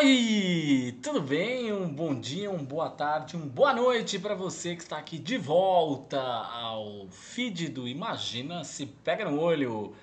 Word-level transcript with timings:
Oi, 0.00 0.96
tudo 1.02 1.20
bem? 1.20 1.72
Um 1.72 1.88
bom 1.88 2.14
dia, 2.14 2.48
uma 2.48 2.62
boa 2.62 2.88
tarde, 2.88 3.34
uma 3.34 3.46
boa 3.46 3.74
noite 3.74 4.16
para 4.16 4.32
você 4.32 4.76
que 4.76 4.82
está 4.82 4.96
aqui 4.96 5.18
de 5.18 5.36
volta 5.36 6.20
ao 6.20 7.08
feed 7.10 7.70
do 7.70 7.88
Imagina 7.88 8.62
Se 8.62 8.86
Pega 8.86 9.28
no 9.28 9.40
Olho, 9.40 9.96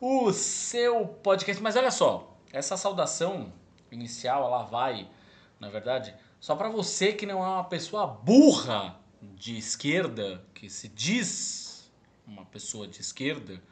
o 0.00 0.32
seu 0.32 1.06
podcast. 1.06 1.62
Mas 1.62 1.76
olha 1.76 1.92
só, 1.92 2.36
essa 2.52 2.76
saudação 2.76 3.52
inicial 3.92 4.44
ela 4.46 4.64
vai, 4.64 5.08
na 5.60 5.68
verdade, 5.68 6.12
só 6.40 6.56
para 6.56 6.68
você 6.68 7.12
que 7.12 7.24
não 7.24 7.40
é 7.40 7.46
uma 7.46 7.64
pessoa 7.64 8.04
burra 8.04 8.98
de 9.22 9.56
esquerda, 9.56 10.44
que 10.54 10.68
se 10.68 10.88
diz 10.88 11.88
uma 12.26 12.44
pessoa 12.44 12.88
de 12.88 13.00
esquerda 13.00 13.62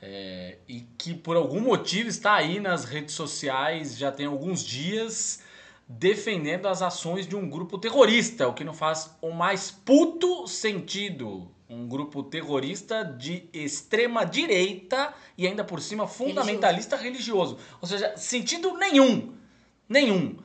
é, 0.00 0.58
e 0.68 0.80
que 0.98 1.14
por 1.14 1.36
algum 1.36 1.60
motivo 1.60 2.08
está 2.08 2.34
aí 2.34 2.60
nas 2.60 2.84
redes 2.84 3.14
sociais 3.14 3.96
já 3.96 4.12
tem 4.12 4.26
alguns 4.26 4.62
dias 4.62 5.40
defendendo 5.88 6.66
as 6.66 6.82
ações 6.82 7.26
de 7.26 7.36
um 7.36 7.48
grupo 7.48 7.78
terrorista, 7.78 8.48
o 8.48 8.54
que 8.54 8.64
não 8.64 8.74
faz 8.74 9.14
o 9.22 9.30
mais 9.30 9.70
puto 9.70 10.46
sentido. 10.46 11.50
Um 11.68 11.88
grupo 11.88 12.22
terrorista 12.22 13.02
de 13.02 13.48
extrema 13.52 14.24
direita 14.24 15.12
e 15.36 15.46
ainda 15.46 15.64
por 15.64 15.80
cima 15.80 16.06
fundamentalista 16.06 16.96
religioso. 16.96 17.56
religioso. 17.56 17.78
Ou 17.80 17.88
seja, 17.88 18.16
sentido 18.16 18.76
nenhum. 18.76 19.34
Nenhum. 19.88 20.36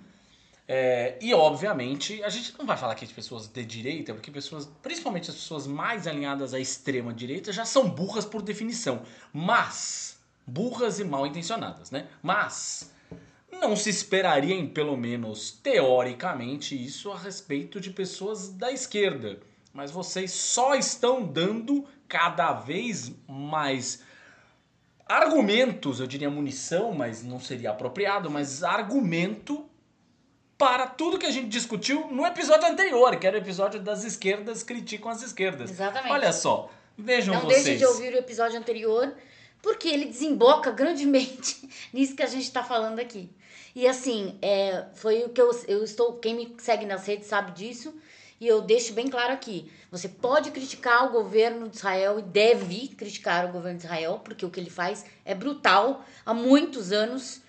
É, 0.67 1.17
e 1.21 1.33
obviamente, 1.33 2.23
a 2.23 2.29
gente 2.29 2.57
não 2.57 2.65
vai 2.65 2.77
falar 2.77 2.93
aqui 2.93 3.05
de 3.05 3.13
pessoas 3.13 3.47
de 3.47 3.65
direita, 3.65 4.13
porque 4.13 4.31
pessoas, 4.31 4.69
principalmente 4.81 5.29
as 5.29 5.35
pessoas 5.35 5.67
mais 5.67 6.07
alinhadas 6.07 6.53
à 6.53 6.59
extrema 6.59 7.13
direita, 7.13 7.51
já 7.51 7.65
são 7.65 7.89
burras 7.89 8.25
por 8.25 8.41
definição. 8.41 9.01
Mas, 9.33 10.17
burras 10.45 10.99
e 10.99 11.03
mal 11.03 11.25
intencionadas, 11.27 11.91
né? 11.91 12.07
Mas, 12.21 12.91
não 13.51 13.75
se 13.75 13.89
esperaria, 13.89 14.55
em, 14.55 14.67
pelo 14.67 14.95
menos 14.95 15.51
teoricamente, 15.51 16.73
isso 16.73 17.11
a 17.11 17.17
respeito 17.17 17.79
de 17.79 17.89
pessoas 17.89 18.49
da 18.49 18.71
esquerda. 18.71 19.39
Mas 19.73 19.91
vocês 19.91 20.31
só 20.31 20.75
estão 20.75 21.23
dando 21.23 21.85
cada 22.07 22.53
vez 22.53 23.11
mais 23.27 24.03
argumentos, 25.05 25.99
eu 25.99 26.07
diria 26.07 26.29
munição, 26.29 26.93
mas 26.93 27.23
não 27.23 27.39
seria 27.39 27.71
apropriado, 27.71 28.29
mas 28.29 28.63
argumento 28.63 29.69
para 30.61 30.85
tudo 30.85 31.17
que 31.17 31.25
a 31.25 31.31
gente 31.31 31.47
discutiu 31.47 32.05
no 32.11 32.23
episódio 32.23 32.67
anterior, 32.67 33.15
que 33.15 33.25
era 33.25 33.35
o 33.35 33.39
episódio 33.39 33.79
das 33.79 34.03
esquerdas 34.03 34.61
criticam 34.61 35.09
as 35.09 35.23
esquerdas. 35.23 35.71
Exatamente. 35.71 36.11
Olha 36.11 36.31
só, 36.31 36.69
vejam 36.95 37.33
Não 37.33 37.41
vocês. 37.41 37.63
deixe 37.63 37.79
de 37.79 37.85
ouvir 37.85 38.13
o 38.13 38.17
episódio 38.19 38.59
anterior, 38.59 39.11
porque 39.59 39.87
ele 39.89 40.05
desemboca 40.05 40.69
grandemente 40.71 41.67
nisso 41.91 42.15
que 42.15 42.21
a 42.21 42.27
gente 42.27 42.43
está 42.43 42.63
falando 42.63 42.99
aqui. 42.99 43.27
E 43.73 43.87
assim, 43.87 44.37
é, 44.39 44.85
foi 44.93 45.23
o 45.23 45.29
que 45.29 45.41
eu, 45.41 45.49
eu 45.67 45.83
estou. 45.83 46.19
Quem 46.19 46.35
me 46.35 46.55
segue 46.59 46.85
nas 46.85 47.07
redes 47.07 47.25
sabe 47.25 47.53
disso. 47.53 47.91
E 48.39 48.47
eu 48.47 48.61
deixo 48.61 48.93
bem 48.93 49.07
claro 49.07 49.33
aqui: 49.33 49.67
você 49.89 50.07
pode 50.07 50.51
criticar 50.51 51.07
o 51.07 51.11
governo 51.11 51.69
de 51.69 51.77
Israel 51.77 52.19
e 52.19 52.21
deve 52.21 52.89
criticar 52.89 53.45
o 53.45 53.51
governo 53.51 53.79
de 53.79 53.85
Israel, 53.85 54.21
porque 54.23 54.45
o 54.45 54.51
que 54.51 54.59
ele 54.59 54.69
faz 54.69 55.05
é 55.25 55.33
brutal 55.33 56.05
há 56.23 56.35
muitos 56.35 56.91
anos. 56.91 57.40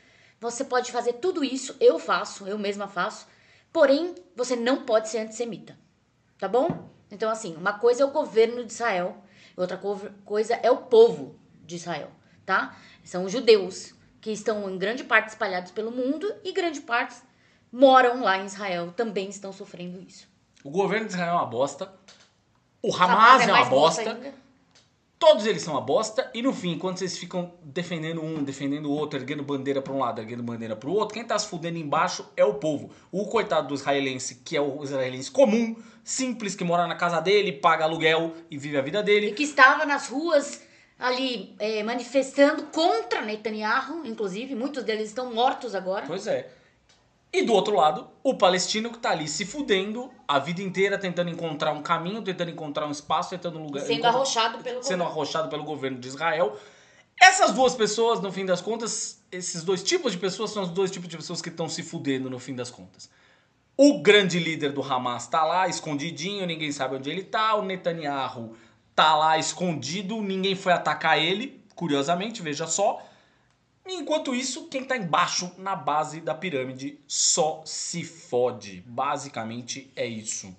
Você 0.43 0.65
pode 0.65 0.91
fazer 0.91 1.13
tudo 1.13 1.45
isso, 1.45 1.77
eu 1.79 2.01
faço, 2.01 2.49
eu 2.49 2.59
mesma 2.59 2.89
faço, 2.89 3.29
porém 3.73 4.13
você 4.35 4.57
não 4.57 4.85
pode 4.85 5.09
ser 5.09 5.19
antissemita, 5.19 5.79
tá 6.37 6.49
bom? 6.49 6.91
Então, 7.13 7.31
assim, 7.31 7.55
uma 7.55 7.75
coisa 7.75 8.03
é 8.03 8.05
o 8.05 8.11
governo 8.11 8.65
de 8.65 8.73
Israel, 8.73 9.23
outra 9.57 9.81
coisa 10.25 10.55
é 10.55 10.69
o 10.69 10.79
povo 10.79 11.39
de 11.65 11.77
Israel, 11.77 12.11
tá? 12.45 12.77
São 13.05 13.25
os 13.25 13.31
judeus 13.31 13.95
que 14.21 14.33
estão 14.33 14.69
em 14.69 14.77
grande 14.77 15.05
parte 15.05 15.29
espalhados 15.29 15.71
pelo 15.71 15.93
mundo 15.93 16.35
e 16.43 16.51
grande 16.51 16.81
parte 16.81 17.23
moram 17.71 18.21
lá 18.21 18.37
em 18.39 18.47
Israel, 18.47 18.93
também 18.97 19.29
estão 19.29 19.53
sofrendo 19.53 20.01
isso. 20.01 20.27
O 20.65 20.71
governo 20.71 21.07
de 21.07 21.13
Israel 21.13 21.35
é 21.35 21.37
uma 21.37 21.47
bosta, 21.47 21.95
o 22.83 22.93
Hamas, 22.93 23.17
Hamas 23.17 23.43
é, 23.43 23.45
é 23.45 23.53
uma 23.53 23.65
bosta. 23.67 24.15
bosta 24.15 24.35
Todos 25.23 25.47
eles 25.47 25.63
são 25.63 25.75
uma 25.75 25.81
bosta 25.81 26.29
e 26.35 26.43
no 26.43 26.53
fim, 26.53 26.77
quando 26.77 26.99
vocês 26.99 27.17
ficam 27.17 27.55
defendendo 27.63 28.21
um, 28.21 28.43
defendendo 28.43 28.87
o 28.87 28.91
outro, 28.91 29.21
erguendo 29.21 29.45
bandeira 29.45 29.81
para 29.81 29.93
um 29.93 30.01
lado, 30.01 30.21
erguendo 30.21 30.43
bandeira 30.43 30.75
para 30.75 30.91
o 30.91 30.93
outro, 30.93 31.15
quem 31.15 31.25
tá 31.25 31.39
se 31.39 31.47
fudendo 31.47 31.79
embaixo 31.79 32.29
é 32.37 32.45
o 32.45 32.55
povo. 32.55 32.91
O 33.13 33.27
coitado 33.27 33.69
do 33.69 33.75
israelense, 33.75 34.43
que 34.45 34.57
é 34.57 34.61
o 34.61 34.83
israelense 34.83 35.31
comum, 35.31 35.77
simples, 36.03 36.57
que 36.57 36.65
mora 36.65 36.89
na 36.89 36.97
casa 36.97 37.21
dele, 37.21 37.53
paga 37.53 37.85
aluguel 37.85 38.35
e 38.51 38.59
vive 38.59 38.77
a 38.77 38.83
vida 38.83 39.01
dele. 39.01 39.29
E 39.29 39.33
que 39.33 39.45
estava 39.45 39.87
nas 39.87 40.09
ruas 40.09 40.61
ali 40.99 41.55
é, 41.61 41.85
manifestando 41.85 42.65
contra 42.65 43.23
Netanyahu, 43.23 44.05
inclusive, 44.05 44.57
muitos 44.57 44.83
deles 44.83 45.07
estão 45.07 45.33
mortos 45.33 45.73
agora. 45.77 46.05
Pois 46.05 46.27
é. 46.27 46.51
E 47.33 47.43
do 47.43 47.55
outro 47.55 47.75
lado, 47.75 48.09
o 48.23 48.35
palestino 48.35 48.91
que 48.91 48.99
tá 48.99 49.11
ali 49.11 49.27
se 49.27 49.47
fudendo 49.47 50.11
a 50.29 50.39
vida 50.39 50.61
inteira, 50.61 50.99
tentando 50.99 51.31
encontrar 51.31 51.73
um 51.73 51.83
caminho, 51.83 52.21
tentando 52.21 52.51
encontrar 52.51 52.87
um 52.87 52.91
espaço, 52.91 53.31
tentando 53.31 53.59
um 53.59 53.65
lugar. 53.65 53.87
Sendo 53.87 54.05
arrochado 54.05 54.59
pelo 54.59 54.83
Sendo 54.83 55.03
arrochado 55.03 55.49
pelo 55.49 55.65
governo 55.65 55.99
de 55.99 56.09
Israel. 56.09 56.57
Essas 57.19 57.53
duas 57.53 57.75
pessoas, 57.75 58.21
no 58.21 58.31
fim 58.31 58.45
das 58.45 58.61
contas, 58.61 59.23
esses 59.31 59.65
dois 59.65 59.83
tipos 59.83 60.13
de 60.13 60.19
pessoas 60.19 60.51
são 60.51 60.63
os 60.63 60.69
dois 60.69 60.91
tipos 60.91 61.09
de 61.09 61.17
pessoas 61.17 61.41
que 61.41 61.49
estão 61.49 61.69
se 61.69 61.83
fudendo 61.83 62.29
no 62.29 62.39
fim 62.39 62.55
das 62.55 62.71
contas. 62.71 63.09
O 63.77 64.03
grande 64.03 64.39
líder 64.39 64.73
do 64.73 64.83
Hamas 64.83 65.27
tá 65.27 65.43
lá, 65.45 65.67
escondidinho, 65.67 66.45
ninguém 66.47 66.71
sabe 66.71 66.97
onde 66.97 67.09
ele 67.09 67.23
tá. 67.23 67.55
O 67.55 67.63
Netanyahu 67.63 68.55
tá 68.95 69.17
lá 69.17 69.39
escondido, 69.39 70.21
ninguém 70.21 70.55
foi 70.55 70.73
atacar 70.73 71.19
ele, 71.19 71.65
curiosamente, 71.75 72.43
veja 72.43 72.67
só. 72.67 73.03
Enquanto 73.87 74.35
isso, 74.35 74.69
quem 74.69 74.83
está 74.83 74.97
embaixo, 74.97 75.53
na 75.59 75.75
base 75.75 76.21
da 76.21 76.35
pirâmide, 76.35 76.99
só 77.07 77.63
se 77.65 78.05
fode. 78.05 78.83
Basicamente 78.87 79.91
é 79.97 80.07
isso. 80.07 80.55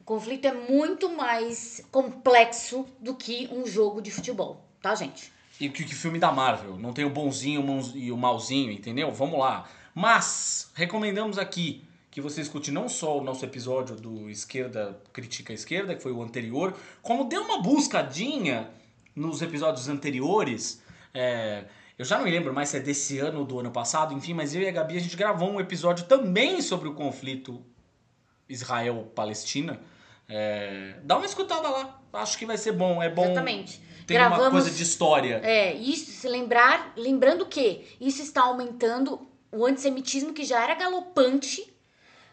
O 0.00 0.04
conflito 0.04 0.46
é 0.46 0.52
muito 0.52 1.10
mais 1.10 1.84
complexo 1.90 2.86
do 2.98 3.14
que 3.14 3.48
um 3.52 3.66
jogo 3.66 4.00
de 4.00 4.10
futebol, 4.10 4.64
tá, 4.80 4.94
gente? 4.94 5.32
E 5.60 5.68
que, 5.68 5.84
que 5.84 5.94
filme 5.94 6.18
da 6.18 6.32
Marvel. 6.32 6.76
Não 6.76 6.92
tem 6.92 7.04
o 7.04 7.10
bonzinho 7.10 7.62
e 7.94 8.10
o 8.10 8.16
malzinho, 8.16 8.72
entendeu? 8.72 9.12
Vamos 9.12 9.38
lá. 9.38 9.68
Mas, 9.94 10.70
recomendamos 10.74 11.38
aqui 11.38 11.84
que 12.10 12.20
você 12.20 12.40
escute 12.40 12.70
não 12.70 12.88
só 12.88 13.18
o 13.18 13.22
nosso 13.22 13.44
episódio 13.44 13.96
do 13.96 14.28
Esquerda 14.28 15.00
Critica 15.12 15.52
a 15.52 15.54
Esquerda, 15.54 15.94
que 15.94 16.02
foi 16.02 16.12
o 16.12 16.22
anterior, 16.22 16.76
como 17.00 17.24
dê 17.24 17.38
uma 17.38 17.62
buscadinha 17.62 18.68
nos 19.14 19.40
episódios 19.40 19.88
anteriores. 19.88 20.82
É, 21.14 21.64
eu 21.98 22.04
já 22.04 22.16
não 22.16 22.24
me 22.24 22.30
lembro 22.30 22.52
mais 22.52 22.70
se 22.70 22.76
é 22.76 22.80
desse 22.80 23.18
ano 23.18 23.40
ou 23.40 23.44
do 23.44 23.60
ano 23.60 23.70
passado, 23.70 24.14
enfim, 24.14 24.34
mas 24.34 24.54
eu 24.54 24.62
e 24.62 24.68
a 24.68 24.72
Gabi 24.72 24.96
a 24.96 25.00
gente 25.00 25.16
gravou 25.16 25.50
um 25.50 25.60
episódio 25.60 26.06
também 26.06 26.60
sobre 26.62 26.88
o 26.88 26.94
conflito 26.94 27.64
Israel-Palestina. 28.48 29.80
É, 30.28 30.96
dá 31.02 31.16
uma 31.16 31.26
escutada 31.26 31.68
lá, 31.68 32.00
acho 32.14 32.38
que 32.38 32.46
vai 32.46 32.56
ser 32.56 32.72
bom. 32.72 33.02
É 33.02 33.08
bom. 33.08 33.24
Exatamente. 33.24 33.80
Tem 34.06 34.16
Gravamos, 34.16 34.44
uma 34.44 34.50
coisa 34.50 34.70
de 34.70 34.82
história. 34.82 35.40
É, 35.44 35.74
isso, 35.74 36.10
se 36.10 36.28
lembrar, 36.28 36.92
lembrando 36.96 37.46
que 37.46 37.96
isso 38.00 38.22
está 38.22 38.42
aumentando 38.42 39.28
o 39.50 39.66
antissemitismo 39.66 40.32
que 40.32 40.44
já 40.44 40.62
era 40.62 40.74
galopante 40.74 41.72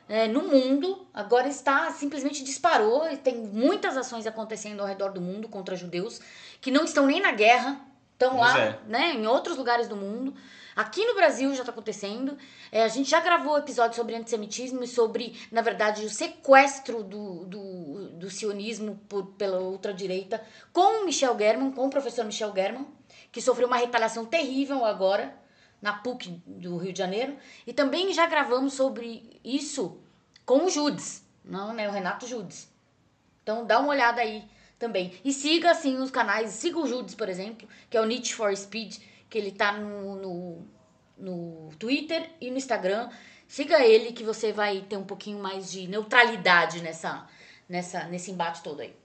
é, 0.08 0.28
no 0.28 0.42
mundo, 0.42 1.06
agora 1.14 1.48
está 1.48 1.92
simplesmente 1.92 2.44
disparou 2.44 3.10
e 3.12 3.18
tem 3.18 3.38
muitas 3.38 3.96
ações 3.96 4.26
acontecendo 4.26 4.80
ao 4.80 4.88
redor 4.88 5.12
do 5.12 5.22
mundo 5.22 5.48
contra 5.48 5.76
judeus 5.76 6.20
que 6.60 6.72
não 6.72 6.84
estão 6.84 7.06
nem 7.06 7.22
na 7.22 7.32
guerra, 7.32 7.80
estão 8.20 8.38
lá, 8.38 8.60
é. 8.60 8.80
né, 8.86 9.14
em 9.14 9.26
outros 9.26 9.56
lugares 9.56 9.88
do 9.88 9.96
mundo. 9.96 10.36
Aqui 10.76 11.06
no 11.06 11.16
Brasil 11.16 11.54
já 11.54 11.62
está 11.62 11.72
acontecendo. 11.72 12.38
É, 12.72 12.84
a 12.84 12.88
gente 12.88 13.10
já 13.10 13.20
gravou 13.20 13.58
episódio 13.58 13.96
sobre 13.96 14.16
antissemitismo 14.16 14.84
e 14.84 14.88
sobre, 14.88 15.40
na 15.52 15.62
verdade, 15.62 16.06
o 16.06 16.10
sequestro 16.10 17.04
do, 17.04 17.46
do, 17.46 18.10
do 18.10 18.30
sionismo 18.30 19.00
por, 19.08 19.28
pela 19.38 19.60
ultradireita 19.60 20.44
com 20.72 21.02
o 21.02 21.06
Michel 21.06 21.38
German, 21.38 21.72
com 21.72 21.88
o 21.88 21.90
professor 21.90 22.26
Michel 22.26 22.54
German, 22.54 22.86
que 23.32 23.42
sofreu 23.42 23.68
uma 23.68 23.78
retaliação 23.78 24.26
terrível 24.26 24.86
agora 24.86 25.34
na 25.82 25.94
PUC 25.94 26.42
do 26.46 26.78
Rio 26.78 26.94
de 26.94 27.00
Janeiro. 27.00 27.38
E 27.66 27.74
também 27.74 28.14
já 28.14 28.26
gravamos 28.28 28.74
sobre 28.74 29.40
isso 29.44 29.98
com 30.46 30.66
o 30.66 30.70
Judes, 30.70 31.26
não, 31.44 31.74
né, 31.74 31.88
o 31.88 31.92
Renato 31.92 32.28
Judes. 32.28 32.70
Então 33.44 33.66
dá 33.66 33.80
uma 33.80 33.90
olhada 33.90 34.22
aí 34.22 34.44
também. 34.80 35.14
E 35.24 35.34
siga, 35.34 35.72
assim, 35.72 35.98
os 35.98 36.10
canais. 36.10 36.52
Siga 36.52 36.80
o 36.80 36.88
Judes, 36.88 37.14
por 37.14 37.28
exemplo, 37.30 37.68
que 37.90 37.98
é 37.98 38.02
o 38.02 38.06
Need 38.06 38.34
for 38.34 38.56
Speed, 38.56 38.98
que 39.30 39.38
ele 39.38 39.52
tá 39.52 39.74
no, 39.74 40.16
no, 40.16 40.68
no 41.18 41.70
Twitter 41.78 42.32
e 42.40 42.50
no 42.50 42.58
Instagram. 42.58 43.10
Siga 43.48 43.84
ele 43.84 44.14
que 44.14 44.24
você 44.24 44.54
vai 44.54 44.82
ter 44.82 44.96
um 44.96 45.04
pouquinho 45.04 45.40
mais 45.40 45.72
de 45.72 45.88
neutralidade 45.88 46.82
nessa, 46.82 47.28
nessa, 47.68 48.06
nesse 48.06 48.32
embate 48.32 48.64
todo 48.64 48.80
aí. 48.80 48.96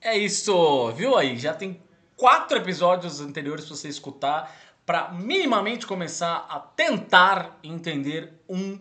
É 0.00 0.16
isso, 0.16 0.90
viu 0.92 1.16
aí? 1.16 1.36
Já 1.36 1.54
tem 1.54 1.80
quatro 2.16 2.56
episódios 2.56 3.20
anteriores 3.20 3.66
pra 3.66 3.76
você 3.76 3.88
escutar 3.88 4.54
para 4.86 5.10
minimamente 5.12 5.86
começar 5.86 6.46
a 6.48 6.60
tentar 6.60 7.58
entender 7.62 8.32
um, 8.48 8.78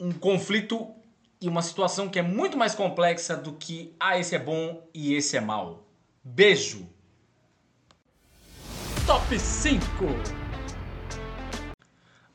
um 0.00 0.12
conflito 0.12 0.95
e 1.40 1.48
uma 1.48 1.62
situação 1.62 2.08
que 2.08 2.18
é 2.18 2.22
muito 2.22 2.56
mais 2.56 2.74
complexa 2.74 3.36
do 3.36 3.52
que 3.52 3.94
ah, 4.00 4.18
esse 4.18 4.34
é 4.34 4.38
bom 4.38 4.86
e 4.94 5.14
esse 5.14 5.36
é 5.36 5.40
mal. 5.40 5.86
Beijo! 6.24 6.88
Top 9.06 9.38
5 9.38 9.86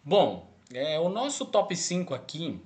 Bom, 0.04 0.52
é, 0.74 1.00
o 1.00 1.10
nosso 1.10 1.46
top 1.46 1.76
5 1.76 2.14
aqui 2.14 2.62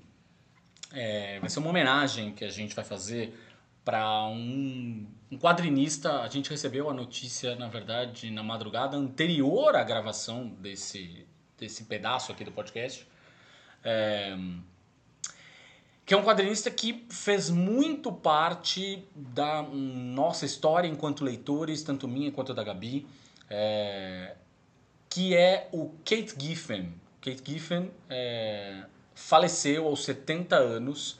é, 0.94 1.40
vai 1.40 1.50
ser 1.50 1.60
uma 1.60 1.70
homenagem 1.70 2.32
que 2.32 2.46
a 2.46 2.50
gente 2.50 2.76
vai 2.76 2.86
fazer 2.86 3.38
para 3.84 4.26
um, 4.28 5.08
um 5.32 5.38
quadrinista. 5.38 6.22
A 6.22 6.28
gente 6.28 6.50
recebeu 6.50 6.90
a 6.90 6.94
notícia, 6.94 7.56
na 7.56 7.68
verdade, 7.68 8.32
na 8.32 8.44
madrugada 8.44 8.96
anterior 8.96 9.76
à 9.76 9.84
gravação 9.84 10.48
desse, 10.48 11.26
desse 11.58 11.86
pedaço 11.86 12.32
aqui 12.32 12.44
do 12.44 12.52
podcast. 12.52 13.08
É, 13.84 14.38
que 16.06 16.14
é 16.14 16.18
um 16.18 16.24
quadrinista 16.24 16.70
que 16.70 17.06
fez 17.10 17.50
muito 17.50 18.12
parte 18.12 19.04
da 19.16 19.64
nossa 19.64 20.46
história 20.46 20.88
enquanto 20.88 21.24
leitores, 21.24 21.82
tanto 21.82 22.08
minha 22.08 22.32
quanto 22.32 22.54
da 22.54 22.64
Gabi, 22.64 23.08
é, 23.50 24.36
que 25.10 25.36
é 25.36 25.68
o 25.72 25.90
Kate 26.06 26.36
Giffen. 26.38 26.94
Kate 27.20 27.42
Giffen 27.44 27.90
é, 28.08 28.84
faleceu 29.16 29.88
aos 29.88 30.06
70 30.06 30.56
anos, 30.56 31.20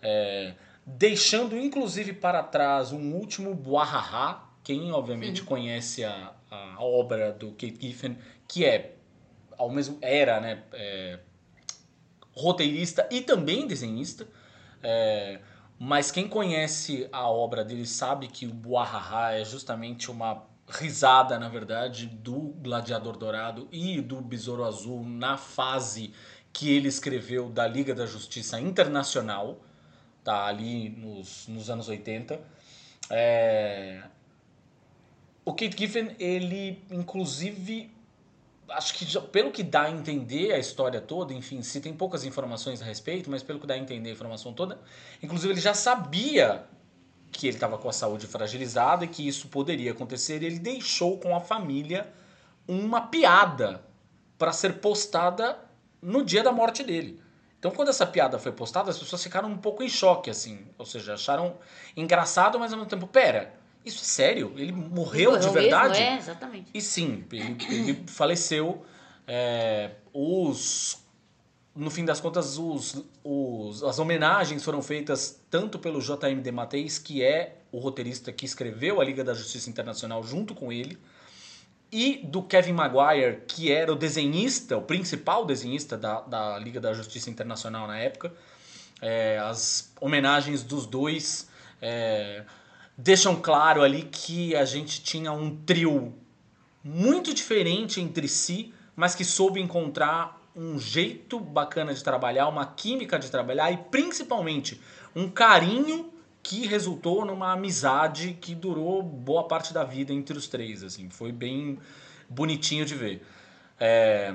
é, 0.00 0.54
deixando 0.86 1.58
inclusive 1.58 2.12
para 2.12 2.40
trás 2.42 2.92
um 2.92 3.14
último 3.14 3.52
Buahaha, 3.52 4.48
quem 4.62 4.92
obviamente 4.92 5.40
uhum. 5.40 5.46
conhece 5.46 6.04
a, 6.04 6.32
a 6.48 6.76
obra 6.84 7.32
do 7.32 7.50
Kate 7.50 7.78
Giffen, 7.80 8.16
que 8.46 8.64
é 8.64 8.94
ao 9.58 9.68
mesmo 9.70 9.98
era, 10.00 10.40
né, 10.40 10.62
é, 10.72 11.18
roteirista 12.40 13.08
e 13.10 13.20
também 13.20 13.66
desenhista. 13.66 14.26
É, 14.82 15.40
mas 15.78 16.10
quem 16.10 16.28
conhece 16.28 17.08
a 17.12 17.28
obra 17.28 17.64
dele 17.64 17.86
sabe 17.86 18.28
que 18.28 18.46
o 18.46 18.52
Buahaha 18.52 19.32
é 19.32 19.44
justamente 19.44 20.10
uma 20.10 20.44
risada, 20.68 21.38
na 21.38 21.48
verdade, 21.48 22.06
do 22.06 22.54
Gladiador 22.62 23.16
Dourado 23.16 23.68
e 23.72 24.00
do 24.00 24.20
Besouro 24.20 24.64
Azul 24.64 25.04
na 25.04 25.36
fase 25.36 26.12
que 26.52 26.70
ele 26.70 26.88
escreveu 26.88 27.48
da 27.48 27.66
Liga 27.66 27.94
da 27.94 28.06
Justiça 28.06 28.60
Internacional, 28.60 29.60
tá 30.22 30.46
ali 30.46 30.90
nos, 30.90 31.46
nos 31.48 31.70
anos 31.70 31.88
80. 31.88 32.40
É... 33.08 34.02
O 35.44 35.52
Kate 35.52 35.76
Giffen, 35.76 36.14
ele 36.18 36.82
inclusive 36.90 37.90
acho 38.70 38.94
que 38.94 39.20
pelo 39.28 39.50
que 39.50 39.62
dá 39.62 39.82
a 39.82 39.90
entender 39.90 40.52
a 40.52 40.58
história 40.58 41.00
toda, 41.00 41.32
enfim, 41.32 41.62
se 41.62 41.80
tem 41.80 41.92
poucas 41.92 42.24
informações 42.24 42.80
a 42.80 42.84
respeito, 42.84 43.30
mas 43.30 43.42
pelo 43.42 43.58
que 43.58 43.66
dá 43.66 43.74
a 43.74 43.78
entender 43.78 44.10
a 44.10 44.12
informação 44.12 44.52
toda, 44.52 44.80
inclusive 45.22 45.52
ele 45.52 45.60
já 45.60 45.74
sabia 45.74 46.64
que 47.32 47.46
ele 47.46 47.56
estava 47.56 47.78
com 47.78 47.88
a 47.88 47.92
saúde 47.92 48.26
fragilizada 48.26 49.04
e 49.04 49.08
que 49.08 49.26
isso 49.26 49.48
poderia 49.48 49.92
acontecer, 49.92 50.42
ele 50.42 50.58
deixou 50.58 51.18
com 51.18 51.34
a 51.34 51.40
família 51.40 52.12
uma 52.66 53.02
piada 53.02 53.84
para 54.36 54.52
ser 54.52 54.74
postada 54.80 55.58
no 56.00 56.24
dia 56.24 56.42
da 56.42 56.52
morte 56.52 56.82
dele. 56.82 57.20
Então, 57.58 57.70
quando 57.70 57.88
essa 57.88 58.06
piada 58.06 58.38
foi 58.38 58.52
postada, 58.52 58.90
as 58.90 58.98
pessoas 58.98 59.22
ficaram 59.22 59.48
um 59.50 59.58
pouco 59.58 59.82
em 59.82 59.88
choque, 59.88 60.30
assim, 60.30 60.66
ou 60.78 60.86
seja, 60.86 61.12
acharam 61.12 61.58
engraçado, 61.94 62.58
mas 62.58 62.72
ao 62.72 62.78
mesmo 62.78 62.88
tempo, 62.88 63.06
pera, 63.06 63.52
isso 63.84 64.02
é 64.02 64.04
sério? 64.04 64.52
Ele 64.56 64.72
morreu, 64.72 65.36
de 65.38 65.48
verdade? 65.50 65.98
Mesmo? 65.98 66.14
É, 66.14 66.18
exatamente. 66.18 66.70
E 66.72 66.80
sim, 66.80 67.24
ele, 67.32 67.56
ele 67.68 68.04
faleceu. 68.08 68.84
É, 69.26 69.92
os 70.12 70.98
no 71.74 71.90
fim 71.90 72.04
das 72.04 72.20
contas, 72.20 72.58
os, 72.58 73.04
os, 73.22 73.82
as 73.82 73.98
homenagens 73.98 74.62
foram 74.64 74.82
feitas 74.82 75.40
tanto 75.48 75.78
pelo 75.78 76.00
J.M. 76.00 76.40
Dematteis, 76.40 76.98
que 76.98 77.22
é 77.22 77.58
o 77.70 77.78
roteirista 77.78 78.32
que 78.32 78.44
escreveu 78.44 79.00
a 79.00 79.04
Liga 79.04 79.22
da 79.22 79.32
Justiça 79.34 79.70
Internacional 79.70 80.22
junto 80.22 80.54
com 80.54 80.72
ele, 80.72 80.98
e 81.92 82.18
do 82.24 82.42
Kevin 82.42 82.72
Maguire, 82.72 83.42
que 83.46 83.72
era 83.72 83.92
o 83.92 83.96
desenhista, 83.96 84.76
o 84.76 84.82
principal 84.82 85.44
desenhista 85.44 85.96
da, 85.96 86.20
da 86.20 86.58
Liga 86.58 86.80
da 86.80 86.92
Justiça 86.92 87.30
Internacional 87.30 87.86
na 87.86 87.98
época. 87.98 88.32
É, 89.00 89.38
as 89.38 89.92
homenagens 90.00 90.62
dos 90.62 90.86
dois 90.86 91.48
é, 91.80 92.44
deixam 93.02 93.36
claro 93.36 93.82
ali 93.82 94.02
que 94.02 94.54
a 94.54 94.64
gente 94.64 95.02
tinha 95.02 95.32
um 95.32 95.56
trio 95.56 96.14
muito 96.84 97.32
diferente 97.32 98.00
entre 98.00 98.28
si, 98.28 98.74
mas 98.94 99.14
que 99.14 99.24
soube 99.24 99.60
encontrar 99.60 100.38
um 100.54 100.78
jeito 100.78 101.40
bacana 101.40 101.94
de 101.94 102.02
trabalhar, 102.04 102.48
uma 102.48 102.66
química 102.66 103.18
de 103.18 103.30
trabalhar 103.30 103.70
e 103.70 103.76
principalmente 103.76 104.80
um 105.14 105.28
carinho 105.30 106.12
que 106.42 106.66
resultou 106.66 107.24
numa 107.24 107.52
amizade 107.52 108.36
que 108.40 108.54
durou 108.54 109.02
boa 109.02 109.44
parte 109.44 109.72
da 109.72 109.84
vida 109.84 110.12
entre 110.12 110.36
os 110.36 110.48
três, 110.48 110.82
assim, 110.82 111.08
foi 111.08 111.32
bem 111.32 111.78
bonitinho 112.28 112.84
de 112.84 112.94
ver. 112.94 113.22
É, 113.78 114.34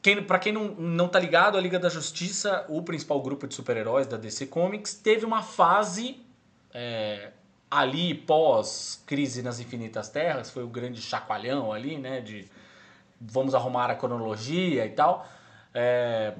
quem, 0.00 0.22
para 0.22 0.38
quem 0.38 0.52
não, 0.52 0.68
não 0.74 1.08
tá 1.08 1.18
ligado, 1.18 1.58
a 1.58 1.60
Liga 1.60 1.78
da 1.78 1.88
Justiça, 1.88 2.64
o 2.68 2.82
principal 2.82 3.20
grupo 3.20 3.46
de 3.46 3.54
super-heróis 3.54 4.06
da 4.06 4.16
DC 4.16 4.46
Comics, 4.46 4.94
teve 4.94 5.24
uma 5.24 5.42
fase 5.42 6.18
é, 6.72 7.32
ali 7.70 8.14
pós 8.14 9.02
Crise 9.06 9.42
nas 9.42 9.60
Infinitas 9.60 10.08
Terras, 10.08 10.50
foi 10.50 10.64
o 10.64 10.68
grande 10.68 11.00
chacoalhão 11.00 11.72
ali, 11.72 11.96
né, 11.96 12.20
de 12.20 12.48
vamos 13.20 13.54
arrumar 13.54 13.90
a 13.90 13.94
cronologia 13.94 14.84
e 14.84 14.90
tal. 14.90 15.26
É, 15.72 16.34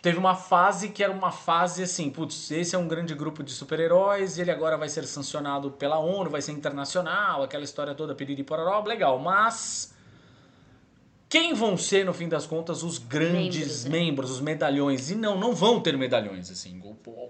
teve 0.00 0.18
uma 0.18 0.36
fase 0.36 0.90
que 0.90 1.02
era 1.02 1.12
uma 1.12 1.32
fase 1.32 1.82
assim, 1.82 2.10
putz, 2.10 2.50
esse 2.50 2.76
é 2.76 2.78
um 2.78 2.86
grande 2.86 3.14
grupo 3.14 3.42
de 3.42 3.50
super-heróis, 3.50 4.38
ele 4.38 4.50
agora 4.50 4.76
vai 4.76 4.88
ser 4.88 5.04
sancionado 5.04 5.72
pela 5.72 5.98
ONU, 5.98 6.30
vai 6.30 6.42
ser 6.42 6.52
internacional, 6.52 7.42
aquela 7.42 7.64
história 7.64 7.94
toda, 7.94 8.14
piriri 8.14 8.44
pororó, 8.44 8.80
legal, 8.86 9.18
mas 9.18 9.92
quem 11.28 11.52
vão 11.52 11.76
ser, 11.76 12.06
no 12.06 12.14
fim 12.14 12.28
das 12.28 12.46
contas, 12.46 12.82
os 12.82 12.98
grandes 12.98 13.84
membros, 13.84 13.84
né? 13.84 13.90
membros 13.90 14.30
os 14.30 14.40
medalhões? 14.40 15.10
E 15.10 15.14
não, 15.14 15.38
não 15.38 15.54
vão 15.54 15.80
ter 15.80 15.96
medalhões, 15.96 16.50
assim, 16.50 16.80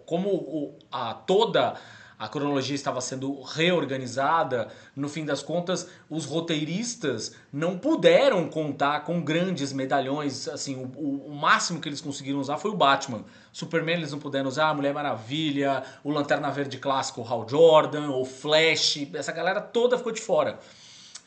como 0.07 0.77
a 0.93 1.15
toda 1.15 1.75
a 2.19 2.29
cronologia 2.29 2.75
estava 2.75 3.01
sendo 3.01 3.41
reorganizada. 3.43 4.69
No 4.97 5.09
fim 5.09 5.25
das 5.25 5.41
contas, 5.41 5.89
os 6.11 6.25
roteiristas 6.25 7.33
não 7.53 7.79
puderam 7.79 8.49
contar 8.49 9.05
com 9.05 9.21
grandes 9.21 9.73
medalhões. 9.73 10.49
Assim, 10.49 10.77
o, 10.97 11.29
o 11.29 11.35
máximo 11.35 11.81
que 11.81 11.89
eles 11.89 12.01
conseguiram 12.01 12.41
usar 12.41 12.59
foi 12.59 12.73
o 12.73 12.77
Batman. 12.77 13.25
Superman 13.53 13.99
eles 13.99 14.11
não 14.11 14.19
puderam 14.19 14.49
usar, 14.49 14.69
a 14.71 14.75
Mulher 14.75 14.93
Maravilha, 14.93 15.85
o 16.03 16.11
Lanterna 16.11 16.51
Verde 16.51 16.79
clássico, 16.79 17.21
o 17.21 17.25
Hal 17.25 17.47
Jordan, 17.49 18.11
o 18.11 18.25
Flash. 18.25 19.07
Essa 19.15 19.31
galera 19.31 19.61
toda 19.61 19.97
ficou 19.97 20.11
de 20.11 20.21
fora. 20.21 20.59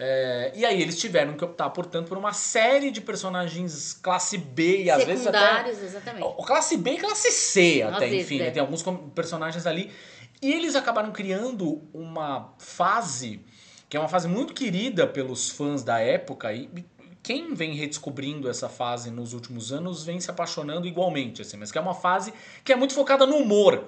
É, 0.03 0.51
e 0.55 0.65
aí 0.65 0.81
eles 0.81 0.99
tiveram 0.99 1.33
que 1.33 1.45
optar, 1.45 1.69
portanto, 1.69 2.07
por 2.07 2.17
uma 2.17 2.33
série 2.33 2.89
de 2.89 2.99
personagens 2.99 3.93
classe 3.93 4.35
B 4.35 4.85
e 4.85 4.89
às 4.89 5.03
vezes 5.03 5.27
até... 5.27 5.69
exatamente. 5.69 6.27
Classe 6.43 6.75
B 6.75 6.93
e 6.93 6.97
classe 6.97 7.31
C 7.31 7.83
até, 7.83 8.11
enfim. 8.13 8.39
Né? 8.39 8.49
Tem 8.49 8.59
alguns 8.59 8.83
personagens 9.13 9.67
ali 9.67 9.91
e 10.41 10.51
eles 10.51 10.75
acabaram 10.75 11.11
criando 11.11 11.81
uma 11.93 12.53
fase, 12.57 13.45
que 13.87 13.95
é 13.95 13.99
uma 13.99 14.09
fase 14.09 14.27
muito 14.27 14.53
querida 14.53 15.05
pelos 15.05 15.49
fãs 15.49 15.83
da 15.83 15.99
época, 15.99 16.51
e 16.53 16.69
quem 17.21 17.53
vem 17.53 17.75
redescobrindo 17.75 18.49
essa 18.49 18.67
fase 18.67 19.11
nos 19.11 19.33
últimos 19.33 19.71
anos 19.71 20.03
vem 20.03 20.19
se 20.19 20.31
apaixonando 20.31 20.87
igualmente, 20.87 21.41
assim, 21.41 21.57
mas 21.57 21.71
que 21.71 21.77
é 21.77 21.81
uma 21.81 21.93
fase 21.93 22.33
que 22.63 22.73
é 22.73 22.75
muito 22.75 22.93
focada 22.93 23.25
no 23.25 23.35
humor 23.35 23.87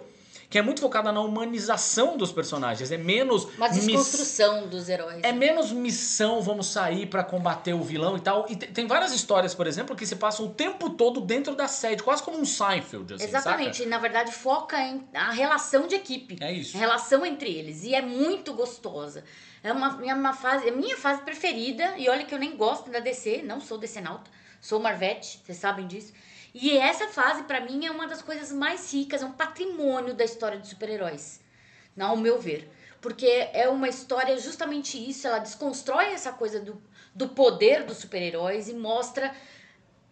que 0.53 0.59
é 0.59 0.61
muito 0.61 0.81
focada 0.81 1.11
na 1.11 1.19
humanização 1.19 2.15
dos 2.15 2.31
personagens. 2.31 2.91
É 2.91 2.97
menos. 2.97 3.45
Uma 3.57 3.69
desconstrução 3.69 4.67
dos 4.67 4.87
heróis. 4.87 5.17
É 5.23 5.31
menos 5.31 5.71
missão, 5.71 6.43
vamos 6.43 6.67
sair 6.67 7.07
para 7.07 7.23
combater 7.23 7.73
o 7.73 7.81
vilão 7.81 8.15
e 8.15 8.19
tal. 8.19 8.45
E 8.47 8.55
tem 8.55 8.85
várias 8.85 9.11
histórias, 9.13 9.55
por 9.55 9.65
exemplo, 9.65 9.95
que 9.95 10.05
se 10.05 10.15
passam 10.15 10.45
o 10.45 10.49
tempo 10.51 10.91
todo 10.91 11.21
dentro 11.21 11.55
da 11.55 11.67
sede, 11.67 12.03
quase 12.03 12.21
como 12.21 12.37
um 12.37 12.45
Seinfeld. 12.45 13.15
Assim, 13.15 13.23
Exatamente. 13.23 13.77
Saca? 13.77 13.87
E 13.87 13.89
na 13.89 13.97
verdade 13.97 14.31
foca 14.31 14.79
em 14.79 15.03
a 15.15 15.31
relação 15.31 15.87
de 15.87 15.95
equipe. 15.95 16.37
É 16.39 16.53
isso. 16.53 16.77
A 16.77 16.79
relação 16.79 17.25
entre 17.25 17.49
eles. 17.51 17.83
E 17.83 17.95
é 17.95 18.03
muito 18.03 18.53
gostosa. 18.53 19.23
É 19.63 19.73
uma, 19.73 19.99
é 20.05 20.13
uma 20.13 20.33
fase, 20.33 20.67
é 20.67 20.71
minha 20.71 20.95
fase 20.95 21.23
preferida. 21.23 21.95
E 21.97 22.07
olha 22.07 22.25
que 22.25 22.35
eu 22.35 22.37
nem 22.37 22.55
gosto 22.55 22.91
da 22.91 22.99
DC, 22.99 23.41
não 23.41 23.59
sou 23.59 23.79
DC 23.79 24.01
Nauta, 24.01 24.29
sou 24.61 24.79
Marvete, 24.79 25.41
vocês 25.43 25.57
sabem 25.57 25.87
disso. 25.87 26.13
E 26.53 26.77
essa 26.77 27.07
fase, 27.07 27.43
para 27.43 27.61
mim, 27.61 27.85
é 27.85 27.91
uma 27.91 28.07
das 28.07 28.21
coisas 28.21 28.51
mais 28.51 28.93
ricas, 28.93 29.23
é 29.23 29.25
um 29.25 29.31
patrimônio 29.31 30.13
da 30.13 30.23
história 30.23 30.59
de 30.59 30.67
super-heróis, 30.67 31.41
ao 31.99 32.15
meu 32.15 32.39
ver. 32.39 32.69
Porque 33.01 33.49
é 33.53 33.67
uma 33.67 33.89
história 33.89 34.37
justamente 34.37 34.97
isso, 34.97 35.27
ela 35.27 35.39
desconstrói 35.39 36.05
essa 36.13 36.31
coisa 36.31 36.59
do, 36.59 36.81
do 37.13 37.29
poder 37.29 37.83
dos 37.83 37.97
super-heróis 37.97 38.69
e 38.69 38.73
mostra 38.73 39.33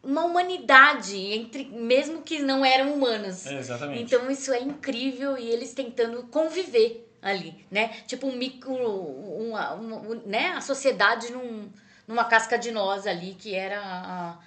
uma 0.04 0.26
humanidade 0.26 1.16
entre 1.16 1.66
mesmo 1.66 2.22
que 2.22 2.40
não 2.40 2.66
eram 2.66 2.94
humanos. 2.94 3.46
É, 3.46 3.60
exatamente. 3.60 4.02
Então 4.02 4.30
isso 4.30 4.52
é 4.52 4.60
incrível 4.60 5.38
e 5.38 5.48
eles 5.50 5.74
tentando 5.74 6.24
conviver 6.24 7.08
ali, 7.22 7.66
né? 7.70 7.90
Tipo 8.08 8.28
um 8.28 8.36
micro, 8.36 8.76
uma, 8.76 9.74
uma, 9.74 10.16
né? 10.26 10.50
A 10.50 10.62
sociedade 10.62 11.32
num, 11.32 11.70
numa 12.08 12.26
casca 12.26 12.58
de 12.58 12.72
nós 12.72 13.06
ali 13.06 13.36
que 13.36 13.54
era 13.54 13.80
a, 13.80 14.40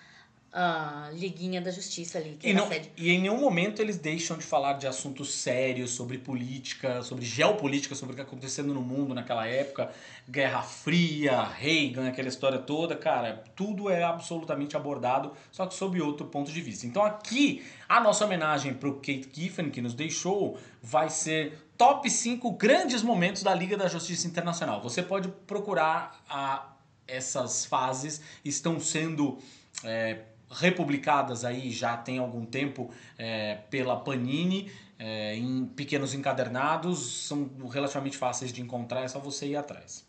a 0.56 1.11
Liguinha 1.12 1.61
da 1.61 1.73
Justiça 1.73 2.16
ali, 2.18 2.37
que 2.38 2.46
E, 2.46 2.50
era 2.50 2.61
não- 2.61 2.68
sede. 2.68 2.92
e 2.96 3.11
em 3.11 3.20
nenhum 3.23 3.40
momento 3.40 3.82
eles 3.82 3.99
deixam 3.99 4.38
de 4.38 4.44
falar 4.44 4.75
de 4.75 4.87
assuntos 4.87 5.34
sérios, 5.34 5.90
sobre 5.90 6.16
política, 6.16 7.02
sobre 7.02 7.25
geopolítica, 7.25 7.96
sobre 7.96 8.12
o 8.12 8.14
que 8.16 8.23
está 8.23 8.30
acontecendo 8.32 8.73
no 8.73 8.80
mundo 8.80 9.12
naquela 9.14 9.46
época, 9.49 9.90
Guerra 10.30 10.62
Fria, 10.62 11.42
Reagan, 11.42 12.08
aquela 12.08 12.28
história 12.28 12.58
toda, 12.61 12.94
cara, 12.94 13.42
tudo 13.56 13.90
é 13.90 14.04
absolutamente 14.04 14.76
abordado, 14.76 15.32
só 15.50 15.66
que 15.66 15.75
sob 15.75 16.00
outro 16.00 16.26
ponto 16.26 16.52
de 16.52 16.61
vista. 16.61 16.87
Então 16.87 17.04
aqui, 17.04 17.64
a 17.88 18.00
nossa 18.00 18.25
homenagem 18.25 18.75
para 18.75 18.88
o 18.88 18.94
Kate 18.94 19.28
Giffen, 19.32 19.70
que 19.70 19.82
nos 19.82 19.92
deixou, 19.92 20.56
vai 20.80 21.11
ser 21.11 21.58
top 21.76 22.08
5 22.08 22.52
grandes 22.52 23.02
momentos 23.02 23.42
da 23.42 23.52
Liga 23.52 23.76
da 23.76 23.88
Justiça 23.88 24.28
Internacional. 24.28 24.80
Você 24.80 25.02
pode 25.02 25.26
procurar 25.49 26.23
a, 26.30 26.75
essas 27.08 27.64
fases, 27.66 28.20
estão 28.44 28.78
sendo... 28.78 29.38
é, 29.82 30.20
republicadas 30.54 31.44
aí 31.44 31.70
já 31.70 31.96
tem 31.96 32.18
algum 32.18 32.44
tempo 32.44 32.90
é, 33.18 33.56
pela 33.70 33.96
Panini 33.96 34.70
é, 34.99 35.37
em 35.37 35.66
pequenos 35.66 36.14
encadernados, 36.14 37.26
são 37.26 37.50
relativamente 37.70 38.16
fáceis 38.16 38.52
de 38.52 38.62
encontrar, 38.62 39.02
é 39.02 39.08
só 39.08 39.18
você 39.18 39.46
ir 39.46 39.56
atrás. 39.56 40.06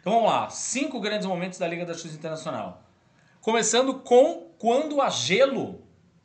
Então 0.00 0.12
vamos 0.12 0.30
lá, 0.30 0.48
cinco 0.50 1.00
grandes 1.00 1.26
momentos 1.26 1.58
da 1.58 1.66
Liga 1.66 1.84
da 1.84 1.92
Justiça 1.92 2.16
Internacional. 2.16 2.82
Começando 3.40 3.94
com 4.00 4.50
quando 4.58 5.00
a 5.00 5.08
Gelo 5.08 5.82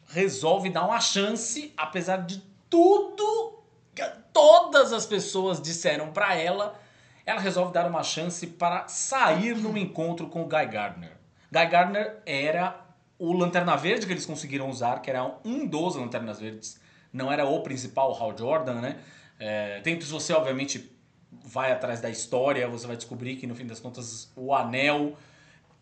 resolve 0.08 0.70
dar 0.70 0.86
uma 0.86 1.00
chance, 1.00 1.74
apesar 1.78 2.18
de 2.18 2.44
tudo 2.70 3.63
que 3.96 4.04
todas 4.34 4.94
as 4.94 5.06
pessoas 5.06 5.62
disseram 5.62 6.12
pra 6.12 6.36
ela, 6.36 6.80
ela 7.25 7.40
resolve 7.40 7.72
dar 7.72 7.88
uma 7.88 8.04
chance 8.04 8.46
para 8.46 8.88
sair 8.88 9.56
num 9.56 9.78
encontro 9.78 10.28
com 10.28 10.42
o 10.42 10.48
Guy 10.48 10.66
Gardner. 10.66 11.18
Guy 11.51 11.66
Gardner 11.66 12.22
era 12.25 12.91
o 13.22 13.34
Lanterna 13.34 13.75
Verde 13.75 14.08
que 14.08 14.13
eles 14.13 14.25
conseguiram 14.25 14.68
usar, 14.68 15.00
que 15.00 15.08
era 15.08 15.24
um 15.46 15.68
dos 15.68 15.96
Lanternas 15.96 16.40
Verdes, 16.40 16.82
não 17.13 17.32
era 17.32 17.46
o 17.46 17.62
principal, 17.62 18.12
o 18.12 18.16
Hal 18.16 18.36
Jordan, 18.36 18.82
né? 18.82 18.98
É, 19.38 19.80
dentro 19.82 20.08
de 20.08 20.12
você, 20.12 20.34
obviamente, 20.34 20.92
vai 21.32 21.72
atrás 21.72 22.01
da 22.01 22.10
história, 22.10 22.68
você 22.68 22.88
vai 22.88 22.96
descobrir 22.96 23.36
que 23.36 23.46
no 23.46 23.54
fim 23.54 23.68
das 23.68 23.80
contas 23.80 24.32
o 24.36 24.56
anel 24.56 25.16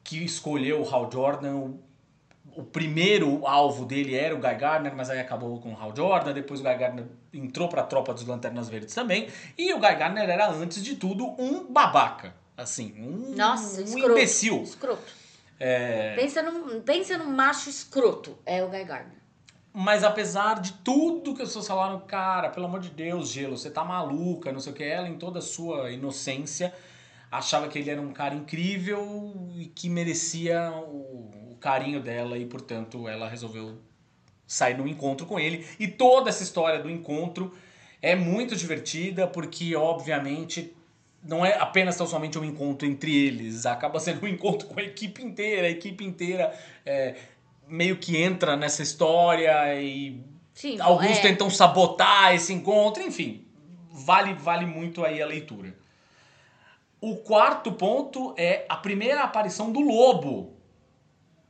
que 0.03 0.21
escolheu 0.21 0.81
o 0.81 0.93
Hal 0.93 1.09
Jordan, 1.09 1.55
o, 1.55 1.79
o 2.57 2.63
primeiro 2.63 3.47
alvo 3.47 3.85
dele 3.85 4.15
era 4.15 4.35
o 4.35 4.39
Guy 4.39 4.55
Gardner, 4.55 4.93
mas 4.93 5.09
aí 5.09 5.21
acabou 5.21 5.61
com 5.61 5.71
o 5.71 5.77
Hal 5.77 5.95
Jordan, 5.95 6.33
depois 6.33 6.59
o 6.59 6.63
Guy 6.63 6.75
Gardner 6.75 7.05
entrou 7.33 7.69
pra 7.69 7.83
tropa 7.83 8.13
dos 8.13 8.25
Lanternas 8.25 8.67
Verdes 8.67 8.93
também, 8.93 9.29
e 9.57 9.73
o 9.73 9.79
Guy 9.79 9.95
Gardner 9.95 10.29
era 10.29 10.51
antes 10.51 10.83
de 10.83 10.95
tudo 10.95 11.25
um 11.39 11.71
babaca, 11.71 12.35
assim, 12.57 12.93
um, 12.99 13.33
Nossa, 13.33 13.79
um 13.79 13.85
escroto. 13.85 14.11
imbecil. 14.11 14.61
Escroto. 14.61 15.28
É, 15.59 16.15
Pensa, 16.15 16.41
num, 16.41 16.81
pensa 16.81 17.17
num 17.17 17.31
macho 17.31 17.69
escroto, 17.69 18.37
é 18.45 18.63
o 18.63 18.69
Guy 18.69 18.85
Gardner. 18.85 19.19
Mas 19.73 20.03
apesar 20.03 20.61
de 20.61 20.73
tudo 20.73 21.35
que 21.35 21.41
as 21.41 21.49
pessoas 21.49 21.67
falaram, 21.67 21.99
cara, 22.01 22.49
pelo 22.49 22.65
amor 22.65 22.79
de 22.79 22.89
Deus, 22.89 23.29
Gelo, 23.29 23.57
você 23.57 23.69
tá 23.69 23.83
maluca, 23.83 24.51
não 24.51 24.59
sei 24.59 24.71
o 24.71 24.75
que, 24.75 24.83
ela 24.83 25.07
em 25.07 25.17
toda 25.17 25.39
a 25.39 25.41
sua 25.41 25.91
inocência 25.91 26.73
achava 27.31 27.67
que 27.67 27.77
ele 27.77 27.89
era 27.89 28.01
um 28.01 28.11
cara 28.11 28.33
incrível 28.33 29.33
e 29.55 29.65
que 29.67 29.89
merecia 29.89 30.71
o, 30.71 31.51
o 31.51 31.57
carinho 31.59 32.01
dela 32.01 32.37
e, 32.37 32.45
portanto, 32.45 33.07
ela 33.07 33.29
resolveu 33.29 33.77
sair 34.47 34.77
no 34.77 34.87
encontro 34.87 35.25
com 35.25 35.39
ele. 35.39 35.65
E 35.79 35.87
toda 35.87 36.29
essa 36.29 36.43
história 36.43 36.81
do 36.81 36.89
encontro 36.89 37.53
é 38.01 38.15
muito 38.15 38.55
divertida 38.55 39.27
porque, 39.27 39.75
obviamente, 39.75 40.75
não 41.23 41.45
é 41.45 41.57
apenas 41.57 41.97
tão 41.97 42.07
somente 42.07 42.37
um 42.37 42.43
encontro 42.43 42.87
entre 42.87 43.15
eles, 43.15 43.65
acaba 43.65 43.99
sendo 44.01 44.25
um 44.25 44.27
encontro 44.27 44.67
com 44.67 44.79
a 44.79 44.83
equipe 44.83 45.23
inteira. 45.23 45.67
A 45.67 45.69
equipe 45.69 46.03
inteira 46.03 46.57
é, 46.85 47.15
meio 47.67 47.97
que 47.97 48.17
entra 48.17 48.55
nessa 48.55 48.81
história 48.81 49.81
e 49.81 50.21
Sim, 50.53 50.79
alguns 50.79 51.17
é, 51.17 51.21
tentam 51.21 51.49
sabotar 51.49 52.33
esse 52.33 52.53
encontro, 52.53 53.01
enfim, 53.03 53.45
vale, 53.91 54.33
vale 54.33 54.65
muito 54.65 55.05
aí 55.05 55.21
a 55.21 55.25
leitura. 55.25 55.75
O 57.01 57.17
quarto 57.17 57.71
ponto 57.71 58.33
é 58.37 58.65
a 58.67 58.75
primeira 58.75 59.23
aparição 59.23 59.71
do 59.71 59.79
Lobo 59.79 60.57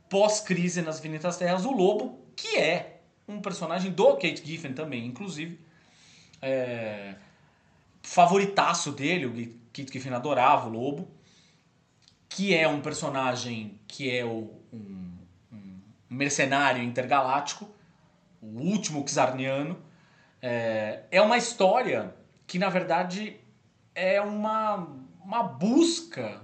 pós-crise 0.08 0.82
nas 0.82 0.98
Infinitas 0.98 1.36
Terras, 1.36 1.64
o 1.64 1.72
Lobo, 1.72 2.18
que 2.36 2.56
é 2.56 3.00
um 3.26 3.40
personagem 3.40 3.92
do 3.92 4.12
Kate 4.14 4.44
Giffen 4.44 4.72
também, 4.72 5.06
inclusive. 5.06 5.58
É, 6.42 7.14
favoritaço 8.02 8.92
dele, 8.92 9.59
Kate 9.72 9.92
Giffen 9.92 10.12
adorava 10.12 10.68
o 10.68 10.72
Lobo, 10.72 11.08
que 12.28 12.54
é 12.54 12.66
um 12.66 12.80
personagem 12.80 13.78
que 13.86 14.10
é 14.10 14.24
o, 14.24 14.50
um, 14.72 15.18
um 15.52 15.80
mercenário 16.08 16.82
intergaláctico, 16.82 17.68
o 18.40 18.60
último 18.60 19.06
Xarniano. 19.06 19.76
É, 20.40 21.02
é 21.10 21.20
uma 21.20 21.36
história 21.36 22.14
que, 22.46 22.58
na 22.58 22.68
verdade, 22.68 23.36
é 23.94 24.20
uma, 24.20 24.88
uma 25.22 25.42
busca 25.42 26.40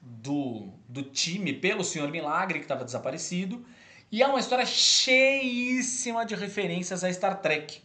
do, 0.00 0.68
do 0.88 1.02
time 1.02 1.52
pelo 1.52 1.84
Senhor 1.84 2.10
Milagre, 2.10 2.58
que 2.58 2.64
estava 2.64 2.84
desaparecido, 2.84 3.64
e 4.12 4.22
é 4.22 4.26
uma 4.26 4.40
história 4.40 4.66
cheíssima 4.66 6.24
de 6.26 6.34
referências 6.34 7.04
a 7.04 7.12
Star 7.12 7.40
Trek. 7.40 7.82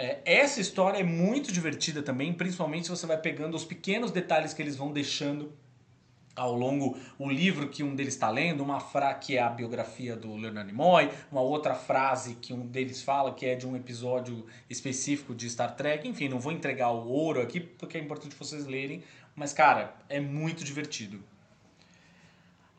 É, 0.00 0.20
essa 0.24 0.60
história 0.60 0.98
é 0.98 1.02
muito 1.02 1.50
divertida 1.50 2.04
também, 2.04 2.32
principalmente 2.32 2.84
se 2.84 2.90
você 2.90 3.04
vai 3.04 3.18
pegando 3.18 3.56
os 3.56 3.64
pequenos 3.64 4.12
detalhes 4.12 4.54
que 4.54 4.62
eles 4.62 4.76
vão 4.76 4.92
deixando 4.92 5.52
ao 6.36 6.54
longo 6.54 6.96
o 7.18 7.28
livro 7.28 7.68
que 7.68 7.82
um 7.82 7.96
deles 7.96 8.14
está 8.14 8.30
lendo, 8.30 8.62
uma 8.62 8.78
frase 8.78 9.18
que 9.18 9.36
é 9.36 9.42
a 9.42 9.48
biografia 9.48 10.14
do 10.14 10.36
Leonard 10.36 10.70
Nimoy, 10.70 11.10
uma 11.32 11.40
outra 11.40 11.74
frase 11.74 12.36
que 12.36 12.52
um 12.52 12.64
deles 12.64 13.02
fala 13.02 13.34
que 13.34 13.44
é 13.44 13.56
de 13.56 13.66
um 13.66 13.74
episódio 13.74 14.46
específico 14.70 15.34
de 15.34 15.50
Star 15.50 15.74
Trek. 15.74 16.06
Enfim, 16.06 16.28
não 16.28 16.38
vou 16.38 16.52
entregar 16.52 16.92
o 16.92 17.08
ouro 17.08 17.42
aqui 17.42 17.58
porque 17.58 17.98
é 17.98 18.00
importante 18.00 18.36
vocês 18.36 18.66
lerem, 18.66 19.02
mas 19.34 19.52
cara, 19.52 19.96
é 20.08 20.20
muito 20.20 20.62
divertido. 20.62 21.20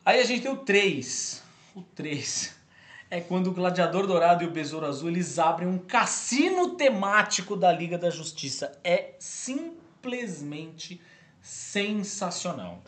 Aí 0.06 0.20
a 0.20 0.24
gente 0.24 0.40
tem 0.40 0.50
o 0.50 0.56
3. 0.56 1.42
O 1.74 1.82
3 1.82 2.59
é 3.10 3.20
quando 3.20 3.48
o 3.48 3.52
Gladiador 3.52 4.06
Dourado 4.06 4.44
e 4.44 4.46
o 4.46 4.52
Besouro 4.52 4.86
Azul 4.86 5.08
eles 5.08 5.38
abrem 5.38 5.68
um 5.68 5.78
cassino 5.78 6.76
temático 6.76 7.56
da 7.56 7.72
Liga 7.72 7.98
da 7.98 8.08
Justiça. 8.08 8.78
É 8.84 9.14
simplesmente 9.18 11.00
sensacional. 11.42 12.80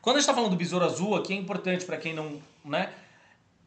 Quando 0.00 0.16
a 0.16 0.18
gente 0.20 0.28
está 0.28 0.34
falando 0.34 0.52
do 0.52 0.56
Besouro 0.56 0.84
Azul, 0.84 1.16
aqui 1.16 1.32
é 1.32 1.36
importante 1.36 1.84
para 1.84 1.96
quem 1.96 2.14
não, 2.14 2.40
né? 2.64 2.92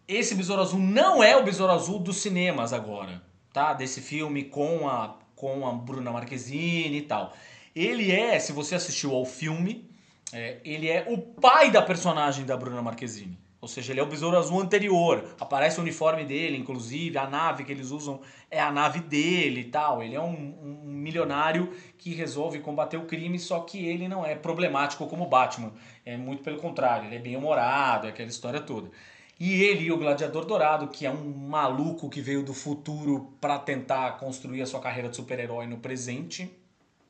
Esse 0.07 0.33
Besouro 0.33 0.61
Azul 0.61 0.79
não 0.79 1.21
é 1.21 1.35
o 1.35 1.43
Besouro 1.43 1.73
Azul 1.73 1.99
dos 1.99 2.17
cinemas 2.17 2.71
agora, 2.71 3.21
tá? 3.51 3.73
Desse 3.73 3.99
filme 3.99 4.45
com 4.45 4.87
a 4.87 5.17
com 5.35 5.67
a 5.67 5.71
Bruna 5.71 6.11
Marquezine 6.11 6.97
e 6.97 7.01
tal. 7.03 7.31
Ele 7.75 8.11
é, 8.11 8.39
se 8.39 8.51
você 8.51 8.73
assistiu 8.73 9.13
ao 9.13 9.23
filme, 9.23 9.87
é, 10.33 10.57
ele 10.65 10.89
é 10.89 11.05
o 11.07 11.17
pai 11.17 11.69
da 11.69 11.81
personagem 11.81 12.43
da 12.43 12.57
Bruna 12.57 12.81
Marquezine. 12.81 13.37
Ou 13.67 13.69
seja, 13.69 13.91
ele 13.91 13.99
é 13.99 14.03
o 14.03 14.07
Besouro 14.07 14.37
Azul 14.37 14.61
anterior. 14.61 15.35
Aparece 15.37 15.77
o 15.77 15.81
uniforme 15.81 16.23
dele, 16.23 16.55
inclusive, 16.55 17.17
a 17.17 17.27
nave 17.27 17.65
que 17.65 17.71
eles 17.73 17.91
usam 17.91 18.21
é 18.49 18.61
a 18.61 18.71
nave 18.71 19.01
dele 19.01 19.59
e 19.59 19.63
tal. 19.65 20.01
Ele 20.01 20.15
é 20.15 20.21
um, 20.21 20.57
um 20.63 20.83
milionário 20.85 21.73
que 21.97 22.13
resolve 22.13 22.59
combater 22.59 22.95
o 22.95 23.03
crime, 23.03 23.37
só 23.37 23.59
que 23.59 23.85
ele 23.85 24.07
não 24.07 24.25
é 24.25 24.35
problemático 24.35 25.05
como 25.07 25.25
Batman. 25.25 25.73
É 26.05 26.15
muito 26.15 26.43
pelo 26.43 26.61
contrário, 26.61 27.07
ele 27.07 27.17
é 27.17 27.19
bem 27.19 27.35
humorado, 27.35 28.07
é 28.07 28.09
aquela 28.11 28.29
história 28.29 28.61
toda. 28.61 28.89
E 29.37 29.61
ele 29.61 29.83
e 29.83 29.91
o 29.91 29.97
Gladiador 29.97 30.45
Dourado, 30.45 30.87
que 30.87 31.05
é 31.05 31.11
um 31.11 31.25
maluco 31.25 32.09
que 32.09 32.21
veio 32.21 32.43
do 32.43 32.53
futuro 32.53 33.33
para 33.41 33.59
tentar 33.59 34.17
construir 34.17 34.61
a 34.61 34.65
sua 34.65 34.79
carreira 34.79 35.09
de 35.09 35.17
super-herói 35.17 35.67
no 35.67 35.79
presente, 35.79 36.49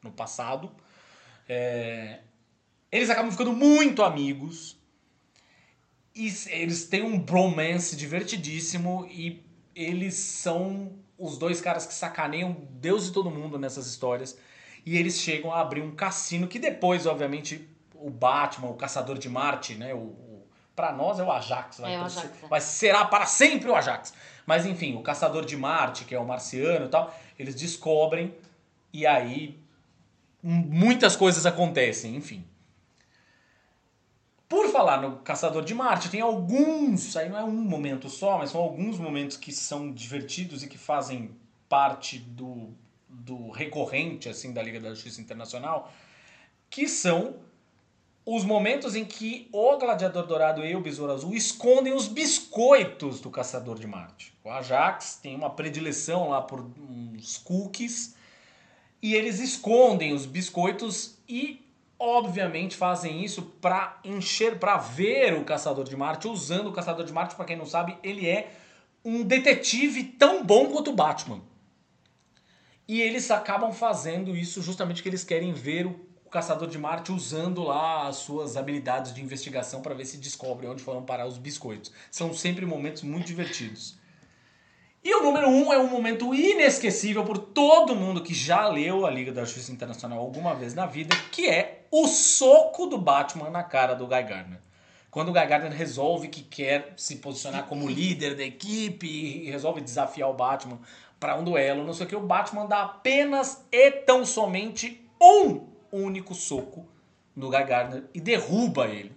no 0.04 0.12
passado, 0.12 0.72
é, 1.48 2.22
eles 2.92 3.12
acabam 3.12 3.32
ficando 3.32 3.54
muito 3.54 4.02
amigos. 4.02 4.77
E 6.18 6.34
eles 6.50 6.86
têm 6.86 7.04
um 7.04 7.20
bromance 7.20 7.96
divertidíssimo 7.96 9.08
e 9.10 9.46
eles 9.76 10.16
são 10.16 10.92
os 11.18 11.38
dois 11.38 11.62
caras 11.62 11.86
que 11.86 11.94
sacaneiam 11.94 12.58
Deus 12.72 13.08
e 13.08 13.14
todo 13.14 13.30
mundo 13.30 13.60
nessas 13.60 13.86
histórias. 13.86 14.38
E 14.84 14.98
eles 14.98 15.20
chegam 15.20 15.54
a 15.54 15.62
abrir 15.62 15.82
um 15.82 15.92
cassino 15.92 16.48
que 16.48 16.58
depois, 16.58 17.06
obviamente, 17.06 17.70
o 17.94 18.10
Batman, 18.10 18.70
o 18.70 18.74
Caçador 18.74 19.20
de 19.20 19.30
Marte, 19.30 19.76
né? 19.76 19.94
O, 19.94 19.98
o, 19.98 20.48
pra 20.76 20.92
nós 20.92 21.20
é 21.20 21.24
o 21.24 21.32
Ajax, 21.32 21.80
vai, 21.80 21.94
É 21.94 22.00
o 22.00 22.06
Ajax, 22.06 22.30
é. 22.52 22.60
será 22.60 23.06
para 23.06 23.28
sempre 23.28 23.70
o 23.70 23.76
Ajax. 23.76 24.14
Mas 24.46 24.66
enfim, 24.66 24.96
o 24.96 25.02
Caçador 25.02 25.46
de 25.46 25.56
Marte, 25.56 26.06
que 26.06 26.16
é 26.16 26.20
o 26.20 26.26
marciano 26.26 26.86
e 26.86 26.90
tal, 26.90 27.16
eles 27.38 27.54
descobrem 27.54 28.34
e 28.92 29.06
aí 29.06 29.60
muitas 30.42 31.16
coisas 31.16 31.46
acontecem, 31.46 32.16
enfim. 32.16 32.44
Por 34.48 34.70
falar 34.70 35.02
no 35.02 35.18
Caçador 35.18 35.64
de 35.64 35.74
Marte, 35.74 36.10
tem 36.10 36.22
alguns, 36.22 37.18
aí 37.18 37.28
não 37.28 37.38
é 37.38 37.44
um 37.44 37.52
momento 37.52 38.10
só, 38.10 38.38
mas 38.38 38.52
são 38.52 38.62
alguns 38.62 38.98
momentos 38.98 39.36
que 39.36 39.52
são 39.52 39.92
divertidos 39.92 40.64
e 40.64 40.68
que 40.68 40.78
fazem 40.78 41.32
parte 41.68 42.20
do, 42.20 42.70
do 43.10 43.50
recorrente 43.52 44.30
assim 44.30 44.54
da 44.54 44.64
Liga 44.64 44.80
da 44.80 44.90
Justiça 44.90 45.20
Internacional, 45.20 45.92
que 46.70 46.88
são 46.88 47.36
os 48.26 48.46
momentos 48.46 48.96
em 48.96 49.04
que 49.04 49.50
o 49.52 49.78
Gladiador 49.78 50.26
Dourado 50.26 50.66
e 50.66 50.76
o 50.76 50.82
Besouro 50.82 51.14
Azul 51.14 51.34
escondem 51.34 51.94
os 51.94 52.08
biscoitos 52.08 53.20
do 53.20 53.30
Caçador 53.30 53.78
de 53.80 53.88
Marte. 53.88 54.34
O 54.44 54.50
Ajax 54.50 55.20
tem 55.22 55.36
uma 55.36 55.50
predileção 55.50 56.30
lá 56.30 56.42
por 56.42 56.60
uns 56.78 57.38
cookies 57.38 58.16
e 59.02 59.14
eles 59.14 59.40
escondem 59.40 60.14
os 60.14 60.26
biscoitos 60.26 61.18
e 61.28 61.67
obviamente 62.00 62.76
fazem 62.76 63.24
isso 63.24 63.42
para 63.62 64.00
encher, 64.04 64.60
para 64.60 64.78
ver 64.78 65.34
o 65.34 65.44
Caçador 65.44 65.84
de 65.84 65.96
Marte, 65.96 66.28
usando 66.28 66.68
o 66.68 66.74
Caçador 66.74 67.06
de 67.06 67.14
Marte, 67.14 67.36
para 67.36 67.46
quem 67.46 67.56
não 67.56 67.66
sabe, 67.66 67.98
ele 68.04 68.28
é 68.28 68.52
um 69.04 69.24
detetive 69.24 70.04
tão 70.04 70.44
bom 70.44 70.68
quanto 70.68 70.92
o 70.92 70.96
Batman. 70.96 71.42
E 72.88 73.02
eles 73.02 73.30
acabam 73.32 73.72
fazendo 73.72 74.36
isso 74.36 74.62
justamente 74.62 75.04
que 75.04 75.10
eles 75.10 75.24
querem 75.24 75.54
ver 75.54 75.86
o, 75.86 76.08
Caçador 76.30 76.68
de 76.68 76.78
Marte 76.78 77.12
usando 77.12 77.64
lá 77.64 78.08
as 78.08 78.18
suas 78.18 78.58
habilidades 78.58 79.14
de 79.14 79.22
investigação 79.22 79.82
para 79.82 79.96
ver 79.96 80.06
se 80.06 80.18
descobre 80.18 80.68
onde 80.68 80.84
foram 80.84 81.02
parar 81.02 81.26
os 81.26 81.38
biscoitos. 81.38 81.92
São 82.12 82.34
sempre 82.34 82.66
momentos 82.66 83.02
muito 83.02 83.26
divertidos. 83.28 83.98
E 85.02 85.16
o 85.16 85.24
número 85.24 85.48
um 85.48 85.72
é 85.72 85.80
um 85.80 85.88
momento 85.88 86.36
inesquecível 86.36 87.24
por 87.24 87.38
todo 87.38 87.96
mundo 87.96 88.22
que 88.22 88.34
já 88.34 88.68
leu 88.68 89.06
a 89.06 89.10
Liga 89.10 89.32
da 89.32 89.46
Justiça 89.46 89.72
Internacional 89.72 90.20
alguma 90.20 90.54
vez 90.54 90.74
na 90.74 90.86
vida, 90.86 91.16
que 91.32 91.48
é 91.48 91.77
o 91.92 92.08
soco 92.08 92.88
do 92.88 92.98
Batman 92.98 93.50
na 93.50 93.64
cara 93.64 93.94
do 93.94 94.08
Guy 94.08 94.24
Gardner. 94.24 94.60
Quando 95.10 95.30
o 95.30 95.34
Guy 95.34 95.46
Gardner 95.46 95.72
resolve 95.72 96.28
que 96.28 96.42
quer 96.42 96.94
se 96.96 97.18
posicionar 97.18 97.66
como 97.66 97.90
líder 97.90 98.36
da 98.36 98.44
equipe 98.44 99.08
e 99.08 99.50
resolve 99.50 99.82
desafiar 99.82 100.30
o 100.30 100.34
Batman 100.34 100.80
para 101.20 101.36
um 101.36 101.44
duelo, 101.44 101.84
não 101.84 101.94
sei 101.94 102.06
o 102.06 102.10
que, 102.10 102.16
o 102.16 102.20
Batman 102.20 102.66
dá 102.66 102.84
apenas 102.84 103.66
e 103.72 103.92
tão 103.92 104.26
somente 104.26 105.10
um 105.20 105.66
único 105.92 106.36
soco 106.36 106.86
no 107.36 107.50
Guy 107.50 107.64
Gardner 107.64 108.04
e 108.14 108.20
derruba 108.20 108.88
ele. 108.88 109.16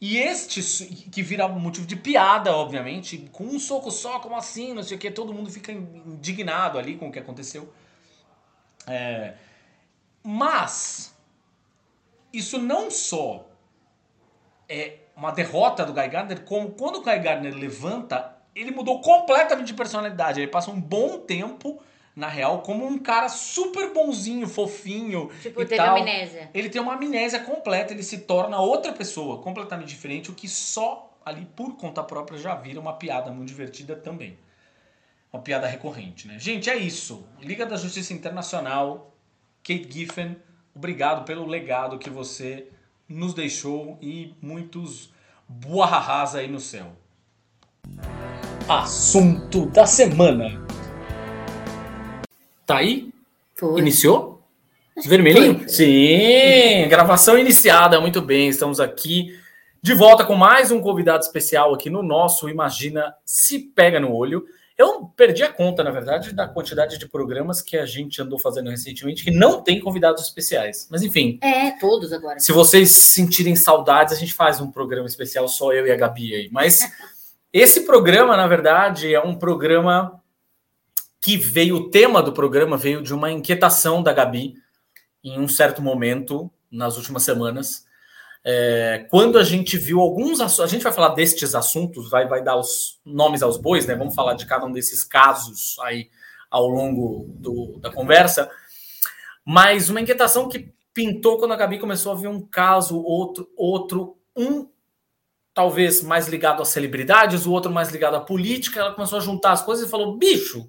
E 0.00 0.16
este, 0.16 0.62
que 1.10 1.22
vira 1.22 1.48
motivo 1.48 1.84
de 1.84 1.96
piada, 1.96 2.54
obviamente, 2.54 3.28
com 3.32 3.44
um 3.44 3.58
soco 3.58 3.90
só, 3.90 4.20
como 4.20 4.36
assim, 4.36 4.72
não 4.72 4.82
sei 4.82 4.96
o 4.96 5.00
que, 5.00 5.10
todo 5.10 5.34
mundo 5.34 5.50
fica 5.50 5.72
indignado 5.72 6.78
ali 6.78 6.96
com 6.96 7.08
o 7.08 7.12
que 7.12 7.18
aconteceu. 7.18 7.72
É, 8.86 9.34
mas, 10.22 11.14
isso 12.32 12.58
não 12.58 12.90
só 12.90 13.46
é 14.68 14.98
uma 15.16 15.30
derrota 15.32 15.84
do 15.84 15.92
Guy 15.92 16.08
Gardner, 16.08 16.44
como 16.44 16.70
quando 16.70 16.96
o 16.96 17.02
Guy 17.02 17.18
Gardner 17.18 17.54
levanta, 17.54 18.36
ele 18.54 18.70
mudou 18.70 19.00
completamente 19.00 19.68
de 19.68 19.74
personalidade. 19.74 20.40
Ele 20.40 20.46
passa 20.50 20.70
um 20.70 20.80
bom 20.80 21.18
tempo 21.18 21.80
na 22.14 22.28
real, 22.28 22.62
como 22.62 22.84
um 22.84 22.98
cara 22.98 23.28
super 23.28 23.92
bonzinho, 23.92 24.48
fofinho. 24.48 25.30
Tipo, 25.40 25.62
e 25.62 25.66
teve 25.66 25.76
tal. 25.76 25.96
amnésia. 25.96 26.50
Ele 26.52 26.68
tem 26.68 26.80
uma 26.80 26.94
amnésia 26.94 27.40
completa, 27.40 27.92
ele 27.92 28.02
se 28.02 28.18
torna 28.18 28.60
outra 28.60 28.92
pessoa, 28.92 29.40
completamente 29.40 29.88
diferente, 29.88 30.30
o 30.30 30.34
que 30.34 30.48
só 30.48 31.16
ali 31.24 31.46
por 31.54 31.76
conta 31.76 32.02
própria 32.02 32.38
já 32.38 32.54
vira 32.54 32.80
uma 32.80 32.94
piada 32.94 33.30
muito 33.30 33.48
divertida 33.48 33.94
também. 33.94 34.36
Uma 35.32 35.42
piada 35.42 35.66
recorrente, 35.66 36.26
né? 36.26 36.38
Gente, 36.38 36.68
é 36.68 36.76
isso. 36.76 37.24
Liga 37.40 37.64
da 37.64 37.76
Justiça 37.76 38.12
Internacional, 38.12 39.14
Kate 39.62 39.86
Giffen, 39.88 40.36
obrigado 40.74 41.24
pelo 41.24 41.46
legado 41.46 41.98
que 41.98 42.10
você 42.10 42.68
nos 43.08 43.34
deixou 43.34 43.98
e 44.02 44.34
muitos 44.40 45.12
boarrarras 45.48 46.34
aí 46.34 46.48
no 46.48 46.60
céu. 46.60 46.92
Assunto 48.68 49.66
da 49.66 49.86
semana. 49.86 50.62
Tá 52.66 52.76
aí? 52.76 53.10
Foi. 53.54 53.80
Iniciou? 53.80 54.42
Acho 54.96 55.08
Vermelhinho? 55.08 55.60
foi. 55.60 55.68
Sim, 55.68 56.88
gravação 56.88 57.38
iniciada, 57.38 58.00
muito 58.00 58.20
bem. 58.20 58.48
Estamos 58.48 58.78
aqui 58.78 59.38
de 59.80 59.94
volta 59.94 60.24
com 60.24 60.34
mais 60.34 60.70
um 60.70 60.80
convidado 60.80 61.22
especial 61.22 61.72
aqui 61.72 61.88
no 61.88 62.02
nosso 62.02 62.48
Imagina 62.48 63.14
Se 63.24 63.58
Pega 63.58 63.98
no 63.98 64.12
Olho. 64.12 64.44
Eu 64.78 65.06
perdi 65.16 65.42
a 65.42 65.52
conta, 65.52 65.82
na 65.82 65.90
verdade, 65.90 66.32
da 66.32 66.46
quantidade 66.46 66.98
de 66.98 67.08
programas 67.08 67.60
que 67.60 67.76
a 67.76 67.84
gente 67.84 68.22
andou 68.22 68.38
fazendo 68.38 68.70
recentemente 68.70 69.24
que 69.24 69.30
não 69.32 69.60
tem 69.60 69.80
convidados 69.80 70.22
especiais. 70.22 70.86
Mas 70.88 71.02
enfim, 71.02 71.36
É, 71.42 71.72
todos 71.72 72.12
agora. 72.12 72.38
se 72.38 72.52
vocês 72.52 72.92
sentirem 72.92 73.56
saudades, 73.56 74.14
a 74.14 74.16
gente 74.16 74.32
faz 74.32 74.60
um 74.60 74.70
programa 74.70 75.08
especial 75.08 75.48
só 75.48 75.72
eu 75.72 75.84
e 75.84 75.90
a 75.90 75.96
Gabi 75.96 76.32
aí. 76.32 76.48
Mas 76.52 76.78
esse 77.52 77.80
programa, 77.80 78.36
na 78.36 78.46
verdade, 78.46 79.12
é 79.12 79.20
um 79.20 79.34
programa 79.34 80.22
que 81.20 81.36
veio, 81.36 81.74
o 81.74 81.90
tema 81.90 82.22
do 82.22 82.32
programa 82.32 82.76
veio 82.76 83.02
de 83.02 83.12
uma 83.12 83.32
inquietação 83.32 84.00
da 84.00 84.12
Gabi 84.12 84.54
em 85.24 85.40
um 85.40 85.48
certo 85.48 85.82
momento, 85.82 86.48
nas 86.70 86.96
últimas 86.96 87.24
semanas, 87.24 87.84
é, 88.50 89.06
quando 89.10 89.38
a 89.38 89.44
gente 89.44 89.76
viu 89.76 90.00
alguns 90.00 90.40
a 90.40 90.66
gente 90.66 90.82
vai 90.82 90.90
falar 90.90 91.10
destes 91.10 91.54
assuntos, 91.54 92.08
vai, 92.08 92.26
vai 92.26 92.42
dar 92.42 92.56
os 92.56 92.98
nomes 93.04 93.42
aos 93.42 93.58
bois, 93.58 93.84
né? 93.84 93.94
Vamos 93.94 94.14
falar 94.14 94.32
de 94.32 94.46
cada 94.46 94.64
um 94.64 94.72
desses 94.72 95.04
casos 95.04 95.76
aí 95.80 96.08
ao 96.50 96.66
longo 96.66 97.26
do, 97.28 97.78
da 97.78 97.92
conversa, 97.92 98.50
mas 99.44 99.90
uma 99.90 100.00
inquietação 100.00 100.48
que 100.48 100.72
pintou 100.94 101.36
quando 101.36 101.52
a 101.52 101.56
Gabi 101.56 101.78
começou 101.78 102.10
a 102.10 102.14
ver 102.14 102.28
um 102.28 102.40
caso, 102.40 102.98
outro, 103.02 103.52
outro, 103.54 104.16
um 104.34 104.66
talvez 105.52 106.00
mais 106.00 106.26
ligado 106.26 106.62
às 106.62 106.68
celebridades, 106.68 107.44
o 107.44 107.52
outro 107.52 107.70
mais 107.70 107.90
ligado 107.90 108.14
à 108.14 108.20
política, 108.20 108.80
ela 108.80 108.94
começou 108.94 109.18
a 109.18 109.22
juntar 109.22 109.52
as 109.52 109.60
coisas 109.60 109.86
e 109.86 109.90
falou: 109.90 110.16
bicho, 110.16 110.66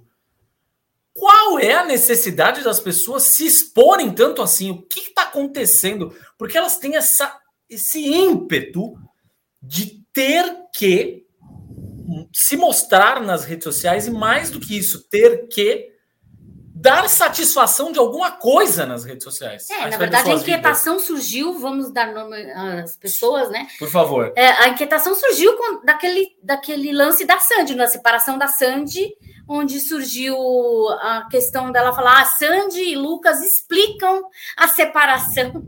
qual 1.14 1.58
é 1.58 1.76
a 1.76 1.86
necessidade 1.86 2.62
das 2.62 2.82
pessoas 2.82 3.24
se 3.24 3.46
exporem 3.46 4.12
tanto 4.12 4.42
assim? 4.42 4.70
O 4.70 4.82
que 4.82 5.00
está 5.00 5.24
acontecendo? 5.24 6.14
Porque 6.38 6.58
elas 6.58 6.78
têm 6.78 6.98
essa, 6.98 7.39
esse 7.70 8.06
ímpeto 8.06 8.98
de 9.62 10.04
ter 10.12 10.66
que 10.74 11.26
se 12.34 12.58
mostrar 12.58 13.22
nas 13.22 13.44
redes 13.44 13.64
sociais 13.64 14.08
e 14.08 14.12
mais 14.12 14.50
do 14.50 14.60
que 14.60 14.78
isso, 14.78 15.08
ter 15.10 15.48
que 15.48 15.90
dar 16.80 17.10
satisfação 17.10 17.92
de 17.92 18.00
alguma 18.00 18.32
coisa 18.32 18.86
nas 18.86 19.04
redes 19.04 19.26
sociais. 19.26 19.70
É, 19.70 19.90
na 19.90 19.98
verdade, 19.98 20.16
a 20.16 20.32
suas 20.32 20.42
vidas. 20.42 20.42
inquietação 20.42 20.98
surgiu, 20.98 21.60
vamos 21.60 21.92
dar 21.92 22.14
nome 22.14 22.38
às 22.52 22.96
pessoas, 22.96 23.50
né? 23.50 23.68
Por 23.78 23.90
favor. 23.90 24.32
É, 24.36 24.48
a 24.48 24.70
inquietação 24.70 25.14
surgiu 25.14 25.58
com, 25.58 25.86
daquele, 25.86 26.38
daquele 26.42 26.94
lance 26.94 27.26
da 27.26 27.38
Sandy, 27.38 27.76
na 27.76 27.86
separação 27.86 28.38
da 28.38 28.48
Sandy, 28.48 29.14
onde 29.50 29.80
surgiu 29.82 30.38
a 31.02 31.28
questão 31.30 31.72
dela 31.72 31.94
falar: 31.94 32.22
ah, 32.22 32.26
Sandy 32.26 32.82
e 32.92 32.96
Lucas 32.96 33.42
explicam 33.42 34.22
a 34.56 34.68
separação 34.68 35.66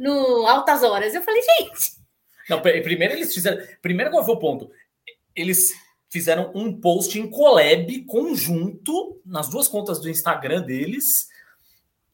no 0.00 0.46
Altas 0.46 0.82
Horas. 0.82 1.14
Eu 1.14 1.22
falei, 1.22 1.42
gente, 1.42 1.92
Não, 2.48 2.60
pri- 2.62 2.80
primeiro 2.82 3.14
eles 3.14 3.32
fizeram. 3.34 3.62
Primeiro 3.82 4.10
qual 4.10 4.24
foi 4.24 4.34
o 4.34 4.38
ponto? 4.38 4.70
Eles 5.36 5.72
fizeram 6.10 6.50
um 6.54 6.80
post 6.80 7.18
em 7.20 7.28
collab 7.30 8.04
conjunto 8.06 9.20
nas 9.26 9.48
duas 9.48 9.68
contas 9.68 10.00
do 10.00 10.08
Instagram 10.08 10.62
deles, 10.62 11.04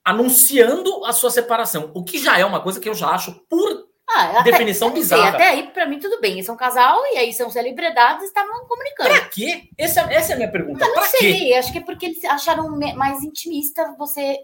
anunciando 0.05 1.05
a 1.05 1.13
sua 1.13 1.31
separação. 1.31 1.91
O 1.95 2.03
que 2.03 2.19
já 2.19 2.39
é 2.39 2.45
uma 2.45 2.61
coisa 2.61 2.81
que 2.81 2.89
eu 2.89 2.95
já 2.95 3.11
acho 3.11 3.33
por 3.49 3.89
ah, 4.17 4.41
até, 4.41 4.51
definição 4.53 4.89
não 4.89 4.95
sei, 4.97 5.03
bizarra. 5.03 5.29
até 5.31 5.49
aí, 5.49 5.63
pra 5.71 5.87
mim, 5.87 5.99
tudo 5.99 6.21
bem. 6.21 6.33
Eles 6.35 6.47
são 6.47 6.55
um 6.55 6.59
casal 6.59 7.01
e 7.13 7.19
aí 7.19 7.33
são 7.33 7.51
celebridades 7.51 8.25
estavam 8.25 8.67
comunicando. 8.67 9.11
Pra 9.11 9.21
quê? 9.29 9.65
Essa, 9.79 10.01
essa 10.13 10.33
é 10.33 10.35
a 10.35 10.37
minha 10.37 10.51
pergunta. 10.51 10.85
Eu 10.85 10.89
não 10.89 10.95
Pra 10.95 11.11
quê? 11.11 11.17
sei, 11.19 11.55
acho 11.55 11.73
que 11.73 11.79
é 11.79 11.83
porque 11.83 12.07
eles 12.07 12.25
acharam 12.25 12.71
mais 12.97 13.23
intimista 13.23 13.95
você 13.99 14.37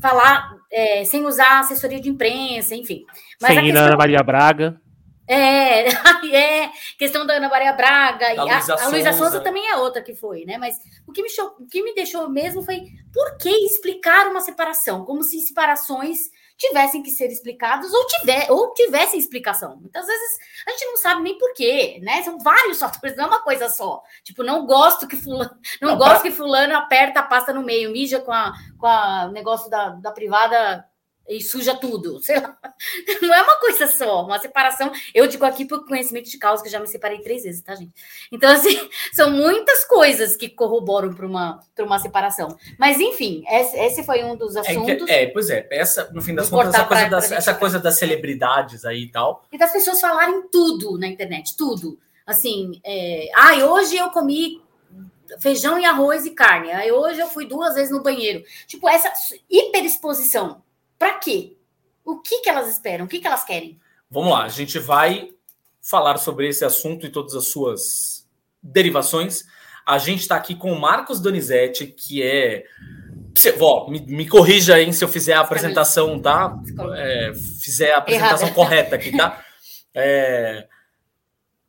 falar 0.00 0.50
é, 0.72 1.04
sem 1.04 1.24
usar 1.26 1.60
assessoria 1.60 2.00
de 2.00 2.08
imprensa, 2.08 2.74
enfim. 2.74 3.04
Mas 3.40 3.50
a 3.50 3.54
Sem 3.54 3.68
ir 3.68 3.72
na 3.72 3.80
questão, 3.80 3.86
Ana 3.86 3.96
Maria 3.96 4.22
Braga. 4.22 4.80
é, 5.26 5.88
é, 6.34 6.70
questão 6.98 7.26
da 7.26 7.34
Ana 7.34 7.48
Maria 7.48 7.72
Braga, 7.72 8.26
Da 8.26 8.34
e 8.34 8.38
a, 8.38 8.44
Luísa 8.56 8.74
a 8.74 8.88
Luísa. 8.88 9.12
Sonza 9.12 9.40
também 9.40 9.66
é 9.68 9.76
outra 9.76 10.02
que 10.02 10.14
foi, 10.14 10.44
né? 10.44 10.56
Mas 10.58 10.76
o 11.06 11.12
que, 11.12 11.22
me 11.22 11.28
cho- 11.30 11.54
o 11.60 11.66
que 11.66 11.82
me 11.82 11.94
deixou 11.94 12.28
mesmo 12.30 12.62
foi 12.62 12.82
por 13.12 13.36
que 13.38 13.48
explicar 13.48 14.26
uma 14.28 14.40
separação? 14.40 15.04
Como 15.04 15.22
se 15.22 15.38
separações 15.40 16.18
tivessem 16.56 17.02
que 17.02 17.10
ser 17.10 17.26
explicadas 17.30 17.92
ou, 17.92 18.06
tiver, 18.06 18.50
ou 18.50 18.72
tivessem 18.74 19.18
explicação. 19.18 19.76
Muitas 19.76 20.06
vezes 20.06 20.38
a 20.66 20.70
gente 20.70 20.84
não 20.86 20.96
sabe 20.96 21.22
nem 21.22 21.36
por 21.38 21.52
quê, 21.54 21.98
né? 22.02 22.22
São 22.22 22.38
vários 22.38 22.78
fatores, 22.80 23.16
não 23.16 23.24
é 23.24 23.28
uma 23.28 23.42
coisa 23.42 23.68
só. 23.68 24.02
Tipo, 24.22 24.42
não 24.42 24.66
gosto 24.66 25.06
que 25.08 25.16
fulano, 25.16 25.50
não, 25.80 25.96
gosto 25.96 26.12
pra- 26.12 26.22
que 26.22 26.30
fulano 26.30 26.76
aperta 26.76 27.20
a 27.20 27.24
pasta 27.24 27.52
no 27.52 27.62
meio, 27.62 27.90
mija 27.90 28.20
com 28.20 28.32
a, 28.32 28.52
com 28.78 28.86
a 28.86 29.28
negócio 29.28 29.68
da, 29.70 29.90
da 29.90 30.12
privada 30.12 30.86
e 31.28 31.40
suja 31.40 31.74
tudo. 31.74 32.20
Sei 32.22 32.38
lá. 32.38 32.56
Não 33.22 33.34
é 33.34 33.42
uma 33.42 33.58
coisa 33.58 33.86
só, 33.86 34.24
uma 34.24 34.38
separação. 34.38 34.92
Eu 35.14 35.26
digo 35.26 35.44
aqui 35.44 35.64
por 35.64 35.86
conhecimento 35.86 36.30
de 36.30 36.38
causa 36.38 36.62
que 36.62 36.68
já 36.68 36.78
me 36.78 36.86
separei 36.86 37.20
três 37.20 37.42
vezes, 37.42 37.62
tá, 37.62 37.74
gente? 37.74 37.92
Então, 38.30 38.50
assim, 38.50 38.88
são 39.12 39.30
muitas 39.30 39.84
coisas 39.84 40.36
que 40.36 40.48
corroboram 40.48 41.12
para 41.12 41.26
uma, 41.26 41.60
uma 41.78 41.98
separação. 41.98 42.56
Mas, 42.78 43.00
enfim, 43.00 43.44
esse, 43.48 44.02
foi 44.04 44.22
um 44.24 44.36
dos 44.36 44.56
assuntos. 44.56 45.08
É, 45.08 45.24
é, 45.24 45.26
pois 45.26 45.50
é, 45.50 45.66
essa, 45.70 46.10
no 46.12 46.22
fim 46.22 46.34
das 46.34 46.48
contas, 46.48 46.74
essa, 46.74 46.84
coisa, 46.84 47.08
das, 47.08 47.32
essa 47.32 47.54
coisa 47.54 47.78
das 47.78 47.98
celebridades 47.98 48.84
aí 48.84 49.04
e 49.04 49.08
tal. 49.08 49.44
E 49.52 49.58
das 49.58 49.72
pessoas 49.72 50.00
falarem 50.00 50.48
tudo 50.48 50.98
na 50.98 51.06
internet, 51.06 51.56
tudo. 51.56 51.98
Assim, 52.26 52.80
é, 52.84 53.28
ah, 53.34 53.54
hoje 53.66 53.96
eu 53.96 54.10
comi 54.10 54.62
feijão 55.40 55.78
e 55.78 55.84
arroz 55.84 56.24
e 56.24 56.30
carne. 56.30 56.70
Aí 56.72 56.90
hoje 56.90 57.20
eu 57.20 57.28
fui 57.28 57.46
duas 57.46 57.74
vezes 57.74 57.90
no 57.90 58.02
banheiro. 58.02 58.42
Tipo, 58.66 58.88
essa 58.88 59.12
hiperexposição 59.50 60.62
para 61.04 61.18
quê? 61.18 61.58
O 62.02 62.20
que, 62.20 62.40
que 62.40 62.48
elas 62.48 62.66
esperam? 62.66 63.04
O 63.04 63.08
que, 63.08 63.20
que 63.20 63.26
elas 63.26 63.44
querem? 63.44 63.78
Vamos 64.10 64.32
lá, 64.32 64.44
a 64.44 64.48
gente 64.48 64.78
vai 64.78 65.28
falar 65.82 66.16
sobre 66.16 66.48
esse 66.48 66.64
assunto 66.64 67.04
e 67.04 67.10
todas 67.10 67.34
as 67.34 67.48
suas 67.48 68.26
derivações. 68.62 69.44
A 69.86 69.98
gente 69.98 70.20
está 70.20 70.34
aqui 70.34 70.54
com 70.54 70.72
o 70.72 70.80
Marcos 70.80 71.20
Donizete, 71.20 71.86
que 71.88 72.22
é. 72.22 72.64
Vó, 73.58 73.86
me, 73.90 74.00
me 74.00 74.26
corrija 74.26 74.76
aí 74.76 74.90
se 74.94 75.04
eu 75.04 75.08
fizer 75.08 75.34
a 75.34 75.40
apresentação, 75.40 76.18
tá? 76.18 76.56
É, 76.96 77.32
fizer 77.60 77.92
a 77.92 77.98
apresentação 77.98 78.48
Errada. 78.48 78.54
correta 78.54 78.96
aqui, 78.96 79.14
tá? 79.14 79.44
É, 79.96 80.66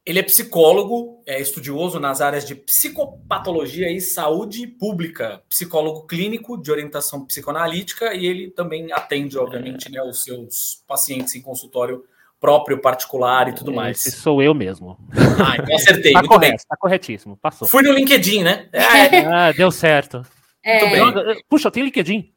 ele 0.06 0.20
é 0.20 0.24
psicólogo, 0.24 1.24
é 1.26 1.42
estudioso 1.42 2.00
nas 2.00 2.22
áreas 2.22 2.46
de 2.46 2.54
psicopatologia 2.54 3.92
e 3.92 4.00
saúde 4.00 4.68
pública, 4.68 5.42
psicólogo 5.50 6.06
clínico 6.06 6.62
de 6.62 6.72
orientação 6.72 7.26
psicoanalítica 7.26 8.14
e 8.14 8.28
ele 8.28 8.52
também 8.52 8.92
atende, 8.92 9.36
obviamente, 9.38 9.92
né, 9.92 10.02
os 10.04 10.24
seus 10.24 10.84
pacientes 10.88 11.34
em 11.36 11.42
consultório 11.42 12.04
próprio, 12.40 12.80
particular 12.80 13.50
e 13.50 13.56
tudo 13.56 13.74
mais. 13.74 14.06
Esse 14.06 14.18
sou 14.18 14.44
eu 14.44 14.54
mesmo. 14.54 15.00
Ah, 15.44 15.58
então 15.58 15.76
acertei, 15.76 16.14
tá 16.14 16.20
muito 16.20 16.30
correto, 16.30 16.52
bem. 16.52 16.66
Tá 16.70 16.78
corretíssimo, 16.78 17.38
passou. 17.38 17.68
Fui 17.68 17.82
no 17.82 17.92
LinkedIn, 17.92 18.44
né? 18.44 18.70
É. 18.72 19.26
ah, 19.26 19.52
deu 19.52 19.72
certo. 19.72 20.22
É. 20.64 20.86
Muito 20.86 21.24
bem. 21.24 21.44
Puxa, 21.50 21.72
tem 21.72 21.84
LinkedIn. 21.84 22.35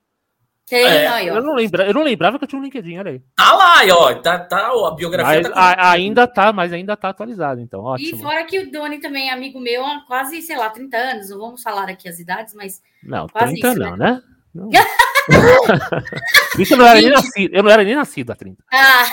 Tem, 0.68 0.84
é, 0.84 1.08
aí, 1.08 1.30
ó. 1.30 1.36
Eu 1.36 1.42
não, 1.42 1.54
lembra, 1.54 1.86
eu 1.86 1.94
não 1.94 2.02
lembrava 2.02 2.38
que 2.38 2.44
eu 2.44 2.48
tinha 2.48 2.60
um 2.60 2.64
LinkedIn, 2.64 2.98
olha 2.98 3.12
aí. 3.12 3.22
Tá 3.34 3.52
lá, 3.54 3.80
ó. 3.96 4.14
Tá, 4.14 4.38
tá, 4.38 4.68
a 4.68 4.90
biografia 4.94 5.42
mas, 5.42 5.48
tá 5.48 5.54
a, 5.56 5.90
Ainda 5.92 6.26
tá, 6.26 6.52
mas 6.52 6.72
ainda 6.72 6.96
tá 6.96 7.08
atualizado, 7.08 7.60
então, 7.60 7.80
ótimo. 7.80 8.18
E 8.18 8.22
fora 8.22 8.44
que 8.44 8.58
o 8.58 8.70
Doni 8.70 9.00
também 9.00 9.30
é 9.30 9.32
amigo 9.32 9.58
meu 9.58 9.84
há 9.84 10.04
quase, 10.06 10.42
sei 10.42 10.58
lá, 10.58 10.68
30 10.68 10.96
anos. 10.96 11.30
Não 11.30 11.38
vamos 11.38 11.62
falar 11.62 11.88
aqui 11.88 12.08
as 12.08 12.18
idades, 12.18 12.54
mas. 12.54 12.82
Não, 13.02 13.26
30 13.26 13.52
isso, 13.54 13.78
não, 13.78 13.96
né? 13.96 14.12
né? 14.12 14.22
Não. 14.54 14.70
isso 16.58 16.72
eu 16.72 16.78
não 16.78 16.86
era 16.86 17.00
nem 17.00 17.10
nascido. 17.10 17.54
Eu 17.54 17.62
não 17.62 17.70
era 17.70 17.84
nem 17.84 17.94
nascido 17.94 18.32
há 18.32 18.34
30. 18.34 18.64
Ah. 18.72 19.04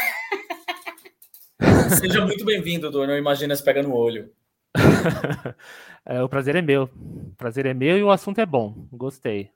Seja 2.00 2.26
muito 2.26 2.46
bem-vindo, 2.46 2.89
Doni. 2.89 3.08
Não 3.08 3.18
imagina 3.18 3.56
se 3.56 3.63
pega 3.63 3.84
no 3.84 3.94
olho. 3.94 4.32
é, 6.06 6.24
o 6.24 6.30
prazer 6.30 6.56
é 6.56 6.62
meu. 6.62 6.84
O 6.84 7.36
prazer 7.38 7.65
é 7.65 7.74
meu 7.74 7.98
e 7.98 8.04
o 8.04 8.12
assunto 8.12 8.39
é 8.39 8.46
bom. 8.46 8.88
Gostei. 8.91 9.52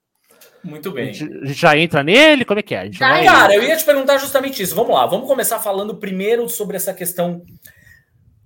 Muito 0.63 0.91
bem. 0.91 1.09
A 1.09 1.13
gente 1.13 1.53
já 1.53 1.77
entra 1.77 2.03
nele? 2.03 2.43
Como 2.45 2.59
é 2.59 2.63
que 2.63 2.75
é? 2.75 2.89
Cara, 3.25 3.55
eu 3.55 3.63
ia 3.63 3.77
te 3.77 3.85
perguntar 3.85 4.17
justamente 4.17 4.61
isso. 4.61 4.75
Vamos 4.75 4.93
lá, 4.93 5.05
vamos 5.05 5.27
começar 5.27 5.59
falando 5.59 5.95
primeiro 5.95 6.47
sobre 6.49 6.75
essa 6.75 6.93
questão. 6.93 7.43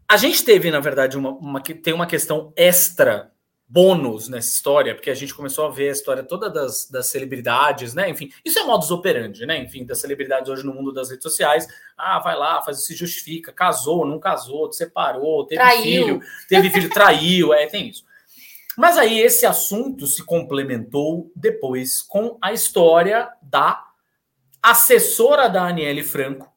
A 0.07 0.17
gente 0.17 0.43
teve, 0.43 0.69
na 0.69 0.79
verdade, 0.79 1.17
uma, 1.17 1.31
uma, 1.31 1.61
tem 1.61 1.93
uma 1.93 2.05
questão 2.05 2.53
extra 2.55 3.31
bônus 3.73 4.29
nessa 4.29 4.53
história, 4.53 4.93
porque 4.93 5.09
a 5.09 5.15
gente 5.15 5.33
começou 5.33 5.65
a 5.65 5.71
ver 5.71 5.89
a 5.89 5.93
história 5.93 6.21
toda 6.21 6.47
das, 6.47 6.87
das 6.87 7.07
celebridades, 7.07 7.95
né? 7.95 8.07
Enfim, 8.07 8.29
isso 8.45 8.59
é 8.59 8.63
modus 8.63 8.91
operandi, 8.91 9.47
né? 9.47 9.57
Enfim, 9.57 9.83
das 9.83 9.97
celebridades 9.97 10.47
hoje 10.47 10.63
no 10.63 10.75
mundo 10.75 10.93
das 10.93 11.09
redes 11.09 11.23
sociais. 11.23 11.67
Ah, 11.97 12.19
vai 12.19 12.35
lá, 12.35 12.61
faz, 12.61 12.85
se 12.85 12.95
justifica, 12.95 13.51
casou, 13.51 14.05
não 14.05 14.19
casou, 14.19 14.71
separou, 14.71 15.47
teve 15.47 15.61
traiu. 15.61 15.81
filho, 15.81 16.21
teve 16.47 16.69
filho, 16.69 16.89
traiu, 16.91 17.51
é, 17.51 17.65
tem 17.65 17.89
isso. 17.89 18.05
Mas 18.77 18.97
aí 18.97 19.19
esse 19.19 19.45
assunto 19.45 20.07
se 20.07 20.23
complementou 20.23 21.31
depois 21.35 22.01
com 22.01 22.37
a 22.41 22.51
história 22.51 23.29
da 23.41 23.83
assessora 24.61 25.49
da 25.49 25.67
Aniele 25.67 26.03
Franco, 26.03 26.51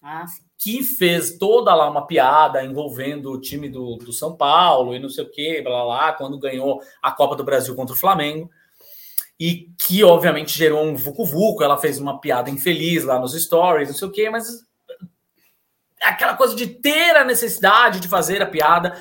ah, 0.00 0.24
que 0.56 0.82
fez 0.82 1.36
toda 1.38 1.74
lá 1.74 1.90
uma 1.90 2.06
piada 2.06 2.64
envolvendo 2.64 3.32
o 3.32 3.40
time 3.40 3.68
do, 3.68 3.96
do 3.96 4.12
São 4.12 4.36
Paulo 4.36 4.94
e 4.94 4.98
não 4.98 5.08
sei 5.08 5.24
o 5.24 5.30
que, 5.30 5.60
blá, 5.60 5.72
blá, 5.72 5.84
blá, 5.84 6.12
quando 6.12 6.38
ganhou 6.38 6.80
a 7.02 7.10
Copa 7.10 7.34
do 7.34 7.44
Brasil 7.44 7.74
contra 7.74 7.94
o 7.94 7.98
Flamengo. 7.98 8.48
E 9.38 9.72
que, 9.76 10.04
obviamente, 10.04 10.56
gerou 10.56 10.84
um 10.84 10.94
vucu-vucu. 10.94 11.64
Ela 11.64 11.76
fez 11.76 11.98
uma 11.98 12.20
piada 12.20 12.48
infeliz 12.48 13.02
lá 13.02 13.18
nos 13.18 13.32
stories, 13.32 13.88
não 13.88 13.96
sei 13.96 14.06
o 14.06 14.12
que, 14.12 14.30
mas 14.30 14.64
aquela 16.00 16.36
coisa 16.36 16.54
de 16.54 16.66
ter 16.66 17.16
a 17.16 17.24
necessidade 17.24 17.98
de 17.98 18.08
fazer 18.08 18.40
a 18.40 18.46
piada 18.46 18.96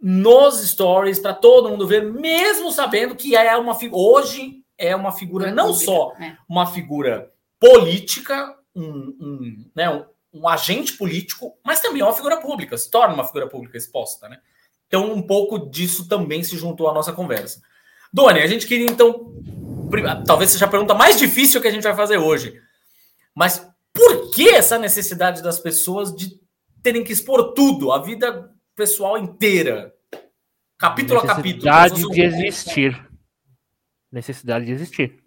nos 0.00 0.66
stories 0.66 1.18
para 1.18 1.34
todo 1.34 1.68
mundo 1.68 1.86
ver, 1.86 2.02
mesmo 2.02 2.72
sabendo 2.72 3.14
que 3.14 3.36
é 3.36 3.56
uma 3.56 3.76
hoje 3.92 4.64
é 4.78 4.96
uma 4.96 5.12
figura 5.12 5.52
não 5.52 5.74
só 5.74 6.14
é. 6.18 6.36
uma 6.48 6.66
figura 6.66 7.30
política, 7.58 8.56
um, 8.74 8.82
um, 8.82 9.70
né, 9.76 9.90
um, 9.90 10.04
um, 10.32 10.48
agente 10.48 10.94
político, 10.94 11.52
mas 11.62 11.80
também 11.80 12.00
é 12.00 12.04
uma 12.04 12.14
figura 12.14 12.38
pública, 12.38 12.78
se 12.78 12.90
torna 12.90 13.12
uma 13.12 13.26
figura 13.26 13.46
pública 13.46 13.76
exposta, 13.76 14.26
né? 14.26 14.38
Então 14.88 15.12
um 15.12 15.20
pouco 15.20 15.58
disso 15.70 16.08
também 16.08 16.42
se 16.42 16.56
juntou 16.56 16.88
à 16.88 16.94
nossa 16.94 17.12
conversa. 17.12 17.60
Doni, 18.10 18.40
a 18.40 18.46
gente 18.46 18.66
queria 18.66 18.86
então, 18.86 19.34
talvez 20.26 20.50
seja 20.50 20.64
a 20.64 20.68
pergunta 20.68 20.94
mais 20.94 21.18
difícil 21.18 21.60
que 21.60 21.68
a 21.68 21.70
gente 21.70 21.82
vai 21.82 21.94
fazer 21.94 22.16
hoje, 22.16 22.58
mas 23.34 23.68
por 23.92 24.30
que 24.30 24.48
essa 24.48 24.78
necessidade 24.78 25.42
das 25.42 25.58
pessoas 25.58 26.14
de 26.14 26.40
terem 26.82 27.04
que 27.04 27.12
expor 27.12 27.52
tudo, 27.52 27.92
a 27.92 28.00
vida 28.00 28.49
pessoal 28.80 29.18
inteira. 29.18 29.92
Capítulo 30.78 31.20
a 31.20 31.26
capítulo. 31.26 31.70
Necessidade 31.70 32.02
de 32.14 32.22
existir. 32.22 33.10
Necessidade 34.10 34.64
de 34.64 34.72
existir. 34.72 35.22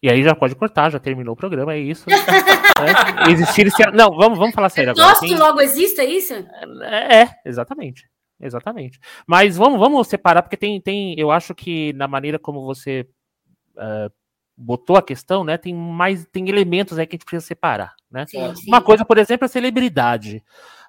E 0.00 0.08
aí 0.08 0.22
já 0.22 0.32
pode 0.32 0.54
cortar, 0.54 0.88
já 0.88 1.00
terminou 1.00 1.34
o 1.34 1.36
programa, 1.36 1.74
é 1.74 1.78
isso. 1.80 2.06
é, 2.08 3.32
existir 3.32 3.68
se... 3.72 3.84
Não, 3.90 4.14
vamos, 4.14 4.38
vamos 4.38 4.54
falar 4.54 4.68
sério 4.68 4.92
agora. 4.92 5.08
Nossa, 5.08 5.26
que 5.26 5.34
logo 5.34 5.60
existe, 5.60 6.00
é 6.00 6.04
isso? 6.04 6.34
É, 6.82 7.22
é, 7.22 7.30
exatamente. 7.44 8.08
Exatamente. 8.40 9.00
Mas 9.26 9.56
vamos, 9.56 9.80
vamos 9.80 10.06
separar, 10.06 10.42
porque 10.42 10.56
tem, 10.56 10.80
tem. 10.80 11.18
Eu 11.18 11.32
acho 11.32 11.56
que 11.56 11.92
na 11.94 12.06
maneira 12.06 12.38
como 12.38 12.64
você 12.64 13.08
uh, 13.74 14.08
botou 14.56 14.96
a 14.96 15.02
questão, 15.02 15.42
né? 15.42 15.58
Tem 15.58 15.74
mais. 15.74 16.24
Tem 16.26 16.48
elementos 16.48 16.96
aí 16.96 17.04
que 17.08 17.16
a 17.16 17.18
gente 17.18 17.24
precisa 17.24 17.44
separar. 17.44 17.96
Né? 18.08 18.24
Sim, 18.28 18.54
sim. 18.54 18.68
Uma 18.68 18.80
coisa, 18.80 19.04
por 19.04 19.18
exemplo, 19.18 19.44
é 19.44 19.46
a 19.46 19.48
celebridade. 19.48 20.44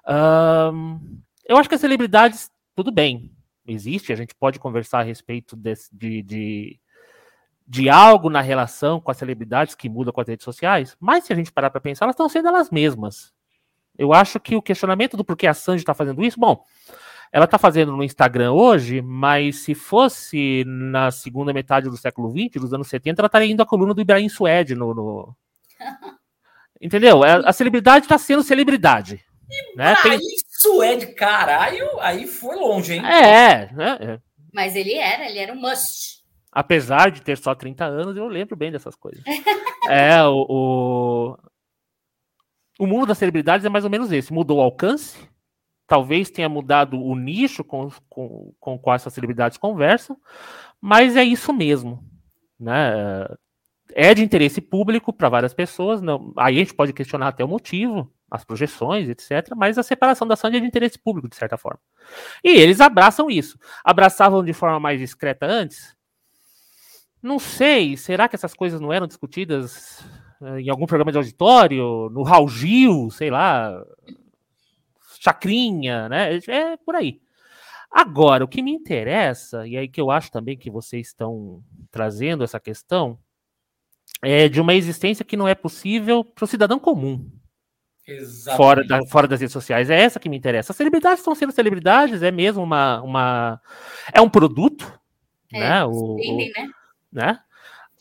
Um, 0.06 1.20
eu 1.50 1.56
acho 1.56 1.68
que 1.68 1.74
as 1.74 1.80
celebridades, 1.80 2.48
tudo 2.76 2.92
bem, 2.92 3.32
existe, 3.66 4.12
a 4.12 4.16
gente 4.16 4.36
pode 4.36 4.60
conversar 4.60 5.00
a 5.00 5.02
respeito 5.02 5.56
de, 5.56 5.74
de, 5.92 6.22
de, 6.22 6.80
de 7.66 7.90
algo 7.90 8.30
na 8.30 8.40
relação 8.40 9.00
com 9.00 9.10
as 9.10 9.16
celebridades 9.16 9.74
que 9.74 9.88
muda 9.88 10.12
com 10.12 10.20
as 10.20 10.28
redes 10.28 10.44
sociais, 10.44 10.96
mas 11.00 11.24
se 11.24 11.32
a 11.32 11.36
gente 11.36 11.50
parar 11.50 11.70
para 11.70 11.80
pensar, 11.80 12.04
elas 12.04 12.14
estão 12.14 12.28
sendo 12.28 12.46
elas 12.46 12.70
mesmas. 12.70 13.32
Eu 13.98 14.12
acho 14.12 14.38
que 14.38 14.54
o 14.54 14.62
questionamento 14.62 15.16
do 15.16 15.24
porquê 15.24 15.48
a 15.48 15.52
Sanji 15.52 15.82
está 15.82 15.92
fazendo 15.92 16.22
isso, 16.22 16.38
bom, 16.38 16.64
ela 17.32 17.46
está 17.46 17.58
fazendo 17.58 17.96
no 17.96 18.04
Instagram 18.04 18.52
hoje, 18.52 19.02
mas 19.02 19.56
se 19.64 19.74
fosse 19.74 20.62
na 20.64 21.10
segunda 21.10 21.52
metade 21.52 21.90
do 21.90 21.96
século 21.96 22.30
XX, 22.30 22.62
dos 22.62 22.72
anos 22.72 22.86
70, 22.86 23.20
ela 23.20 23.26
estaria 23.26 23.50
indo 23.50 23.60
à 23.60 23.66
coluna 23.66 23.92
do 23.92 24.00
Ibrahim 24.00 24.28
Suede 24.28 24.76
no. 24.76 24.94
no... 24.94 25.36
Entendeu? 26.80 27.24
A, 27.24 27.50
a 27.50 27.52
celebridade 27.52 28.04
está 28.04 28.16
sendo 28.18 28.44
celebridade. 28.44 29.24
E 29.50 29.76
né? 29.76 29.96
Tem... 29.96 30.18
isso 30.60 30.82
é 30.82 30.94
de 30.94 31.06
caralho, 31.06 31.88
aí 32.00 32.26
foi 32.26 32.54
longe, 32.54 32.92
hein? 32.92 33.02
É, 33.06 33.72
né? 33.72 33.98
É. 33.98 34.20
Mas 34.52 34.76
ele 34.76 34.92
era, 34.94 35.26
ele 35.26 35.38
era 35.38 35.52
um 35.54 35.60
must. 35.60 36.20
Apesar 36.52 37.10
de 37.10 37.22
ter 37.22 37.38
só 37.38 37.54
30 37.54 37.86
anos, 37.86 38.14
eu 38.14 38.28
lembro 38.28 38.56
bem 38.56 38.70
dessas 38.70 38.94
coisas. 38.94 39.22
é, 39.88 40.22
o, 40.24 40.46
o, 40.48 41.38
o 42.78 42.86
mundo 42.86 43.06
das 43.06 43.16
celebridades 43.16 43.64
é 43.64 43.70
mais 43.70 43.84
ou 43.84 43.90
menos 43.90 44.12
esse. 44.12 44.34
Mudou 44.34 44.58
o 44.58 44.62
alcance, 44.62 45.16
talvez 45.86 46.30
tenha 46.30 46.48
mudado 46.48 47.00
o 47.00 47.16
nicho 47.16 47.64
com, 47.64 47.88
com, 48.10 48.52
com 48.60 48.78
qual 48.78 48.96
essas 48.96 49.14
celebridades 49.14 49.56
conversam, 49.56 50.14
mas 50.78 51.16
é 51.16 51.24
isso 51.24 51.54
mesmo. 51.54 52.04
Né? 52.58 53.26
É 53.94 54.12
de 54.12 54.22
interesse 54.22 54.60
público 54.60 55.10
para 55.10 55.30
várias 55.30 55.54
pessoas. 55.54 56.02
Não, 56.02 56.34
aí 56.36 56.56
a 56.56 56.58
gente 56.58 56.74
pode 56.74 56.92
questionar 56.92 57.28
até 57.28 57.42
o 57.42 57.48
motivo, 57.48 58.12
as 58.30 58.44
projeções, 58.44 59.08
etc. 59.08 59.52
Mas 59.56 59.76
a 59.76 59.82
separação 59.82 60.26
da 60.26 60.36
Sandy 60.36 60.58
é 60.58 60.60
de 60.60 60.66
interesse 60.66 60.98
público, 60.98 61.28
de 61.28 61.36
certa 61.36 61.58
forma. 61.58 61.80
E 62.44 62.50
eles 62.50 62.80
abraçam 62.80 63.28
isso. 63.28 63.58
Abraçavam 63.84 64.44
de 64.44 64.52
forma 64.52 64.78
mais 64.78 65.00
discreta 65.00 65.46
antes? 65.46 65.96
Não 67.22 67.38
sei. 67.38 67.96
Será 67.96 68.28
que 68.28 68.36
essas 68.36 68.54
coisas 68.54 68.80
não 68.80 68.92
eram 68.92 69.06
discutidas 69.06 70.04
eh, 70.42 70.60
em 70.60 70.70
algum 70.70 70.86
programa 70.86 71.10
de 71.10 71.18
auditório? 71.18 72.08
No 72.10 72.22
Raul 72.22 72.48
Gil, 72.48 73.10
sei 73.10 73.30
lá. 73.30 73.84
Chacrinha, 75.18 76.08
né? 76.08 76.38
É 76.46 76.76
por 76.78 76.94
aí. 76.94 77.20
Agora, 77.90 78.44
o 78.44 78.48
que 78.48 78.62
me 78.62 78.70
interessa, 78.70 79.66
e 79.66 79.76
aí 79.76 79.88
que 79.88 80.00
eu 80.00 80.10
acho 80.10 80.30
também 80.30 80.56
que 80.56 80.70
vocês 80.70 81.08
estão 81.08 81.62
trazendo 81.90 82.44
essa 82.44 82.60
questão, 82.60 83.18
é 84.22 84.48
de 84.48 84.60
uma 84.60 84.74
existência 84.74 85.24
que 85.24 85.36
não 85.36 85.48
é 85.48 85.54
possível 85.54 86.24
para 86.24 86.44
o 86.44 86.48
cidadão 86.48 86.78
comum. 86.78 87.28
Exatamente. 88.06 88.56
Fora, 88.56 88.84
da, 88.86 89.06
fora 89.06 89.28
das 89.28 89.40
redes 89.40 89.52
sociais. 89.52 89.88
É 89.90 90.00
essa 90.00 90.18
que 90.18 90.28
me 90.28 90.36
interessa. 90.36 90.72
As 90.72 90.76
celebridades 90.76 91.20
estão 91.20 91.34
sendo 91.34 91.52
celebridades, 91.52 92.22
é 92.22 92.30
mesmo 92.30 92.62
uma. 92.62 93.00
uma 93.02 93.60
é 94.12 94.20
um 94.20 94.28
produto. 94.28 94.92
É, 95.52 95.60
né? 95.60 95.84
O, 95.84 96.16
Entendem, 96.18 96.50
o- 96.50 96.54
né? 96.54 96.70
né? 97.12 97.40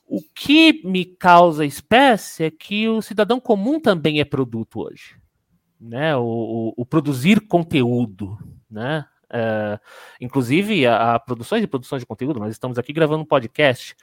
O 0.08 0.22
que 0.34 0.82
me 0.88 1.06
causa 1.06 1.64
espécie 1.66 2.44
é 2.46 2.50
que 2.52 2.90
o 2.90 3.02
cidadão 3.02 3.40
comum 3.40 3.80
também 3.80 4.20
é 4.20 4.26
produto 4.26 4.80
hoje. 4.82 5.16
Né? 5.80 6.16
O, 6.16 6.24
o- 6.24 6.74
o 6.78 6.86
produzir 6.86 7.42
conteúdo. 7.48 8.38
Né? 8.70 9.06
É, 9.32 9.80
inclusive, 10.20 10.88
a, 10.88 11.14
a 11.16 11.20
produções 11.20 11.64
e 11.64 11.68
produções 11.68 12.02
de 12.02 12.06
conteúdo, 12.08 12.40
nós 12.40 12.52
estamos 12.52 12.80
aqui 12.80 12.92
gravando 12.92 13.22
um 13.22 13.28
podcast, 13.28 13.96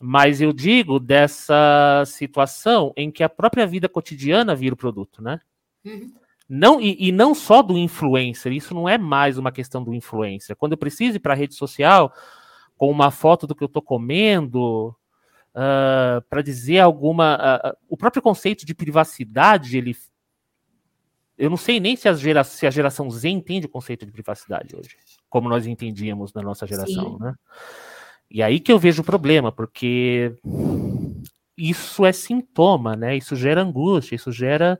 mas 0.00 0.40
eu 0.40 0.52
digo 0.52 0.98
dessa 1.00 2.02
situação 2.06 2.92
em 2.96 3.10
que 3.10 3.22
a 3.22 3.28
própria 3.28 3.66
vida 3.66 3.88
cotidiana 3.88 4.54
vira 4.54 4.74
o 4.74 4.78
produto, 4.78 5.22
né? 5.22 5.40
Uhum. 5.84 6.12
Não, 6.48 6.80
e, 6.80 7.08
e 7.08 7.12
não 7.12 7.34
só 7.34 7.60
do 7.60 7.76
influencer, 7.76 8.52
isso 8.52 8.72
não 8.74 8.88
é 8.88 8.96
mais 8.96 9.36
uma 9.36 9.50
questão 9.50 9.82
do 9.82 9.92
influencer. 9.92 10.54
Quando 10.54 10.72
eu 10.72 10.78
preciso 10.78 11.16
ir 11.16 11.20
para 11.20 11.32
a 11.32 11.36
rede 11.36 11.54
social 11.54 12.12
com 12.76 12.90
uma 12.90 13.10
foto 13.10 13.46
do 13.46 13.54
que 13.54 13.64
eu 13.64 13.66
estou 13.66 13.82
comendo, 13.82 14.94
para 16.28 16.42
dizer 16.42 16.80
alguma. 16.80 17.34
ah, 17.34 17.68
ah, 17.68 17.76
o 17.88 17.96
próprio 17.96 18.22
conceito 18.22 18.66
de 18.66 18.74
privacidade, 18.74 19.76
ele. 19.78 19.96
Eu 21.38 21.50
não 21.50 21.56
sei 21.56 21.80
nem 21.80 21.96
se 21.96 22.08
a, 22.08 22.14
gera, 22.14 22.42
se 22.44 22.66
a 22.66 22.70
geração 22.70 23.10
Z 23.10 23.28
entende 23.28 23.66
o 23.66 23.68
conceito 23.68 24.06
de 24.06 24.12
privacidade 24.12 24.74
hoje, 24.74 24.96
como 25.28 25.48
nós 25.48 25.66
entendíamos 25.66 26.32
na 26.32 26.40
nossa 26.40 26.66
geração, 26.66 27.18
Sim. 27.18 27.24
né? 27.24 27.34
E 28.30 28.42
aí 28.42 28.60
que 28.60 28.72
eu 28.72 28.78
vejo 28.78 29.02
o 29.02 29.04
problema, 29.04 29.52
porque 29.52 30.34
isso 31.56 32.04
é 32.04 32.12
sintoma, 32.12 32.96
né? 32.96 33.16
Isso 33.16 33.34
gera 33.34 33.62
angústia, 33.62 34.14
isso 34.14 34.30
gera. 34.30 34.78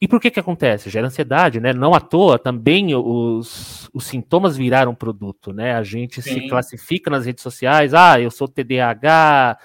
E 0.00 0.08
por 0.08 0.20
que 0.20 0.30
que 0.30 0.40
acontece? 0.40 0.88
Gera 0.88 1.08
ansiedade, 1.08 1.60
né? 1.60 1.72
Não 1.72 1.92
à 1.92 2.00
toa, 2.00 2.38
também 2.38 2.94
os, 2.94 3.90
os 3.92 4.04
sintomas 4.04 4.56
viraram 4.56 4.94
produto, 4.94 5.52
né? 5.52 5.74
A 5.74 5.82
gente 5.82 6.22
se 6.22 6.34
Sim. 6.34 6.48
classifica 6.48 7.10
nas 7.10 7.26
redes 7.26 7.42
sociais, 7.42 7.92
ah, 7.92 8.18
eu 8.20 8.30
sou 8.30 8.48
TDAH, 8.48 9.58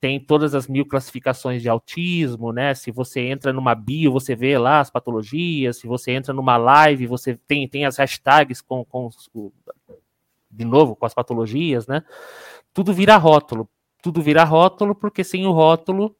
tem 0.00 0.20
todas 0.20 0.54
as 0.54 0.68
mil 0.68 0.86
classificações 0.86 1.60
de 1.60 1.68
autismo, 1.68 2.52
né? 2.52 2.74
Se 2.74 2.90
você 2.90 3.20
entra 3.22 3.52
numa 3.52 3.74
bio, 3.74 4.12
você 4.12 4.36
vê 4.36 4.56
lá 4.56 4.80
as 4.80 4.90
patologias, 4.90 5.78
se 5.78 5.86
você 5.86 6.12
entra 6.12 6.32
numa 6.32 6.56
live, 6.56 7.06
você 7.06 7.38
tem, 7.46 7.68
tem 7.68 7.84
as 7.84 7.96
hashtags 7.96 8.60
com, 8.60 8.84
com 8.84 9.10
de 10.56 10.64
novo, 10.64 10.96
com 10.96 11.06
as 11.06 11.14
patologias, 11.14 11.86
né? 11.86 12.02
Tudo 12.72 12.92
vira 12.92 13.16
rótulo. 13.16 13.68
Tudo 14.02 14.22
vira 14.22 14.44
rótulo, 14.44 14.94
porque 14.94 15.22
sem 15.24 15.46
o 15.46 15.52
rótulo, 15.52 16.16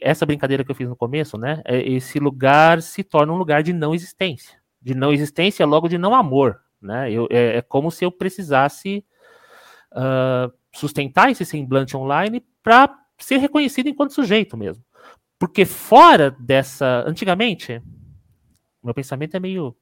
essa 0.00 0.24
brincadeira 0.26 0.64
que 0.64 0.70
eu 0.70 0.74
fiz 0.74 0.88
no 0.88 0.96
começo, 0.96 1.36
né? 1.38 1.62
é- 1.64 1.82
Esse 1.82 2.18
lugar 2.18 2.82
se 2.82 3.02
torna 3.04 3.32
um 3.32 3.36
lugar 3.36 3.62
de 3.62 3.72
não 3.72 3.94
existência. 3.94 4.58
De 4.80 4.94
não 4.94 5.12
existência, 5.12 5.64
logo 5.66 5.88
de 5.88 5.98
não 5.98 6.14
amor, 6.14 6.60
né? 6.80 7.10
Eu, 7.10 7.28
é, 7.30 7.58
é 7.58 7.62
como 7.62 7.90
se 7.90 8.04
eu 8.04 8.10
precisasse 8.10 9.04
ah, 9.92 10.50
sustentar 10.74 11.30
esse 11.30 11.44
semblante 11.44 11.96
online 11.96 12.44
para 12.62 12.98
ser 13.18 13.36
reconhecido 13.38 13.88
enquanto 13.88 14.12
sujeito 14.12 14.56
mesmo. 14.56 14.84
Porque 15.38 15.64
fora 15.64 16.30
dessa. 16.30 17.04
Antigamente, 17.06 17.82
meu 18.82 18.94
pensamento 18.94 19.36
é 19.36 19.40
meio 19.40 19.76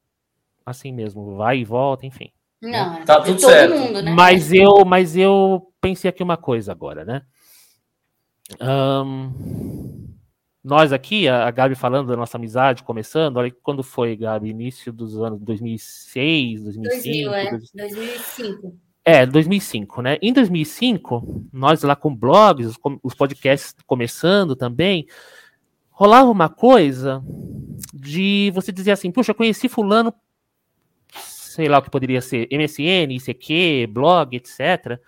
assim 0.64 0.92
mesmo, 0.92 1.36
vai 1.36 1.58
e 1.58 1.64
volta, 1.64 2.06
enfim. 2.06 2.30
Não, 2.60 2.96
é 2.98 3.04
Tá 3.04 3.20
tudo 3.20 3.40
todo 3.40 3.50
certo. 3.50 3.78
mundo, 3.78 4.02
né? 4.02 4.12
Mas 4.12 4.52
eu, 4.52 4.84
mas 4.84 5.16
eu 5.16 5.72
pensei 5.80 6.08
aqui 6.08 6.22
uma 6.22 6.36
coisa 6.36 6.70
agora, 6.72 7.04
né? 7.04 7.22
Ahn, 8.60 9.30
nós 10.62 10.92
aqui, 10.92 11.28
a, 11.28 11.46
a 11.46 11.50
Gabi 11.50 11.74
falando 11.74 12.08
da 12.08 12.16
nossa 12.16 12.36
amizade, 12.36 12.82
começando, 12.82 13.36
olha 13.38 13.50
quando 13.62 13.82
foi, 13.82 14.16
Gabi? 14.16 14.50
Início 14.50 14.92
dos 14.92 15.18
anos 15.20 15.40
2006, 15.40 16.64
2005. 16.64 17.30
2000, 17.30 17.34
é. 17.34 17.50
dois- 17.50 17.70
2005. 17.72 18.76
é, 19.04 19.26
2005, 19.26 20.02
né? 20.02 20.18
Em 20.20 20.32
2005, 20.32 21.46
nós 21.52 21.82
lá 21.82 21.96
com 21.96 22.14
blogs, 22.14 22.66
os, 22.66 22.76
com- 22.76 22.98
os 23.02 23.14
podcasts 23.14 23.74
começando 23.86 24.54
também, 24.54 25.06
rolava 25.90 26.30
uma 26.30 26.48
coisa 26.48 27.22
de 27.94 28.50
você 28.54 28.70
dizer 28.72 28.90
assim, 28.92 29.10
puxa, 29.10 29.30
eu 29.30 29.34
conheci 29.34 29.68
fulano, 29.68 30.12
sei 31.60 31.68
lá 31.68 31.78
o 31.78 31.82
que 31.82 31.90
poderia 31.90 32.22
ser, 32.22 32.48
MSN, 32.50 33.12
ICQ, 33.16 33.86
blog, 33.92 34.34
etc. 34.34 34.98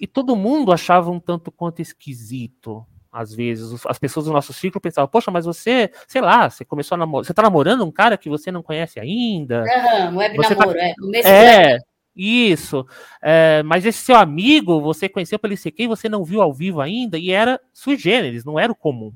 E 0.00 0.08
todo 0.08 0.34
mundo 0.34 0.72
achava 0.72 1.08
um 1.08 1.20
tanto 1.20 1.52
quanto 1.52 1.80
esquisito. 1.80 2.84
Às 3.12 3.32
vezes, 3.32 3.86
as 3.86 3.96
pessoas 3.96 4.26
do 4.26 4.32
nosso 4.32 4.52
ciclo 4.52 4.80
pensavam, 4.80 5.08
poxa, 5.08 5.30
mas 5.30 5.44
você, 5.44 5.90
sei 6.08 6.20
lá, 6.20 6.50
você 6.50 6.64
começou 6.64 6.96
a 6.96 6.98
namorar, 6.98 7.24
você 7.26 7.32
tá 7.32 7.42
namorando 7.42 7.84
um 7.84 7.92
cara 7.92 8.18
que 8.18 8.28
você 8.28 8.50
não 8.50 8.60
conhece 8.62 8.98
ainda? 8.98 9.64
Aham, 9.72 10.16
web 10.16 10.36
Você 10.36 10.54
tá- 10.54 10.60
namoro, 10.66 10.78
é. 10.80 10.94
O 11.00 11.06
mesmo 11.08 11.28
É, 11.30 11.78
isso. 12.14 12.84
É, 13.22 13.62
mas 13.62 13.86
esse 13.86 13.98
seu 14.02 14.16
amigo, 14.16 14.80
você 14.80 15.08
conheceu 15.08 15.38
pelo 15.38 15.54
ICQ 15.54 15.84
e 15.84 15.86
você 15.86 16.08
não 16.08 16.24
viu 16.24 16.42
ao 16.42 16.52
vivo 16.52 16.80
ainda, 16.80 17.16
e 17.18 17.30
era 17.30 17.60
sui 17.72 17.96
generis, 17.96 18.44
não 18.44 18.58
era 18.58 18.72
o 18.72 18.76
comum. 18.76 19.12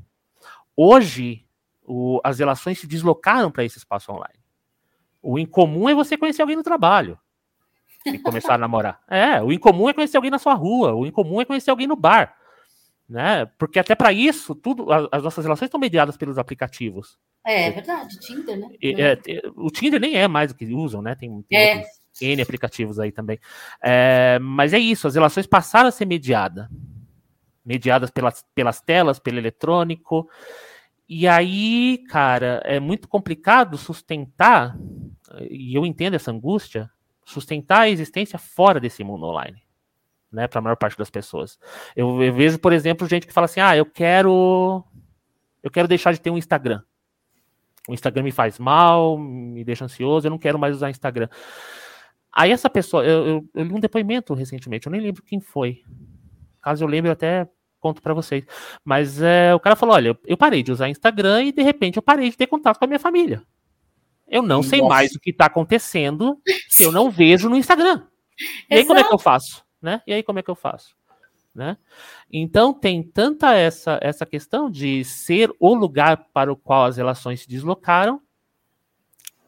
Hoje, 0.76 1.44
o- 1.84 2.20
as 2.22 2.38
relações 2.38 2.78
se 2.78 2.86
deslocaram 2.86 3.50
para 3.50 3.64
esse 3.64 3.78
espaço 3.78 4.12
online. 4.12 4.43
O 5.24 5.38
incomum 5.38 5.88
é 5.88 5.94
você 5.94 6.18
conhecer 6.18 6.42
alguém 6.42 6.56
no 6.56 6.62
trabalho 6.62 7.18
e 8.04 8.18
começar 8.18 8.54
a 8.54 8.58
namorar. 8.58 9.00
É, 9.08 9.42
o 9.42 9.50
incomum 9.50 9.88
é 9.88 9.94
conhecer 9.94 10.18
alguém 10.18 10.30
na 10.30 10.38
sua 10.38 10.52
rua, 10.52 10.94
o 10.94 11.06
incomum 11.06 11.40
é 11.40 11.46
conhecer 11.46 11.70
alguém 11.70 11.86
no 11.86 11.96
bar. 11.96 12.36
Né? 13.08 13.46
Porque 13.58 13.78
até 13.78 13.94
para 13.94 14.12
isso, 14.12 14.54
tudo, 14.54 14.86
as 15.10 15.22
nossas 15.22 15.44
relações 15.44 15.68
estão 15.68 15.80
mediadas 15.80 16.16
pelos 16.16 16.38
aplicativos. 16.38 17.18
É, 17.46 17.68
é 17.68 17.70
verdade, 17.70 18.18
Tinder, 18.20 18.58
né? 18.58 18.68
É, 18.82 19.12
é, 19.12 19.42
o 19.56 19.70
Tinder 19.70 20.00
nem 20.00 20.14
é 20.16 20.28
mais 20.28 20.50
o 20.50 20.54
que 20.54 20.66
usam, 20.74 21.00
né? 21.00 21.14
Tem, 21.14 21.42
tem 21.42 21.58
É. 21.58 21.84
N 22.20 22.42
aplicativos 22.42 23.00
aí 23.00 23.10
também. 23.10 23.38
É, 23.82 24.38
mas 24.40 24.72
é 24.72 24.78
isso, 24.78 25.06
as 25.06 25.14
relações 25.14 25.46
passaram 25.46 25.88
a 25.88 25.92
ser 25.92 26.04
mediadas. 26.04 26.68
Mediadas 27.64 28.10
pelas, 28.10 28.44
pelas 28.54 28.80
telas, 28.80 29.18
pelo 29.18 29.38
eletrônico. 29.38 30.28
E 31.08 31.28
aí, 31.28 32.02
cara, 32.08 32.62
é 32.64 32.80
muito 32.80 33.08
complicado 33.08 33.76
sustentar, 33.76 34.76
e 35.50 35.74
eu 35.74 35.84
entendo 35.84 36.14
essa 36.14 36.30
angústia, 36.30 36.90
sustentar 37.24 37.82
a 37.82 37.90
existência 37.90 38.38
fora 38.38 38.80
desse 38.80 39.02
mundo 39.02 39.26
online. 39.26 39.62
Né, 40.32 40.48
para 40.48 40.58
a 40.58 40.62
maior 40.62 40.74
parte 40.74 40.98
das 40.98 41.10
pessoas. 41.10 41.60
Eu, 41.94 42.20
eu 42.20 42.34
vejo, 42.34 42.58
por 42.58 42.72
exemplo, 42.72 43.06
gente 43.06 43.24
que 43.24 43.32
fala 43.32 43.44
assim: 43.44 43.60
ah, 43.60 43.76
eu 43.76 43.86
quero. 43.86 44.82
Eu 45.62 45.70
quero 45.70 45.86
deixar 45.86 46.12
de 46.12 46.20
ter 46.20 46.28
um 46.28 46.36
Instagram 46.36 46.82
o 47.88 47.92
Instagram 47.92 48.22
me 48.22 48.32
faz 48.32 48.58
mal, 48.58 49.18
me 49.18 49.62
deixa 49.62 49.84
ansioso, 49.84 50.26
eu 50.26 50.30
não 50.30 50.38
quero 50.38 50.58
mais 50.58 50.74
usar 50.74 50.90
Instagram. 50.90 51.28
Aí 52.32 52.50
essa 52.50 52.68
pessoa, 52.70 53.04
eu, 53.04 53.26
eu, 53.26 53.50
eu 53.54 53.64
li 53.64 53.74
um 53.74 53.80
depoimento 53.80 54.34
recentemente, 54.34 54.86
eu 54.86 54.92
nem 54.92 55.00
lembro 55.00 55.22
quem 55.22 55.40
foi. 55.40 55.82
Caso 56.60 56.82
eu 56.82 56.88
lembre, 56.88 57.10
eu 57.10 57.12
até 57.12 57.46
conto 57.78 58.00
pra 58.00 58.14
vocês. 58.14 58.44
Mas 58.82 59.20
é, 59.20 59.54
o 59.54 59.60
cara 59.60 59.76
falou: 59.76 59.94
olha, 59.94 60.18
eu 60.24 60.36
parei 60.36 60.62
de 60.62 60.72
usar 60.72 60.88
Instagram 60.88 61.44
e 61.44 61.52
de 61.52 61.62
repente 61.62 61.96
eu 61.96 62.02
parei 62.02 62.30
de 62.30 62.36
ter 62.36 62.46
contato 62.46 62.78
com 62.78 62.84
a 62.86 62.88
minha 62.88 62.98
família. 62.98 63.42
Eu 64.26 64.42
não 64.42 64.62
sei 64.62 64.80
Nossa. 64.80 64.94
mais 64.94 65.12
o 65.14 65.20
que 65.20 65.32
tá 65.32 65.46
acontecendo 65.46 66.38
se 66.68 66.82
eu 66.82 66.92
não 66.92 67.10
vejo 67.10 67.48
no 67.48 67.56
Instagram. 67.56 68.02
E 68.70 68.76
aí 68.76 68.84
como 68.84 68.98
é 68.98 69.04
que 69.04 69.14
eu 69.14 69.18
faço? 69.18 69.64
Né? 69.80 70.02
E 70.06 70.12
aí 70.12 70.22
como 70.22 70.38
é 70.38 70.42
que 70.42 70.50
eu 70.50 70.54
faço? 70.54 70.96
Né? 71.54 71.76
Então 72.32 72.74
tem 72.74 73.02
tanta 73.02 73.54
essa, 73.54 73.98
essa 74.02 74.26
questão 74.26 74.68
de 74.68 75.04
ser 75.04 75.52
o 75.60 75.74
lugar 75.74 76.26
para 76.32 76.52
o 76.52 76.56
qual 76.56 76.86
as 76.86 76.96
relações 76.96 77.42
se 77.42 77.48
deslocaram, 77.48 78.20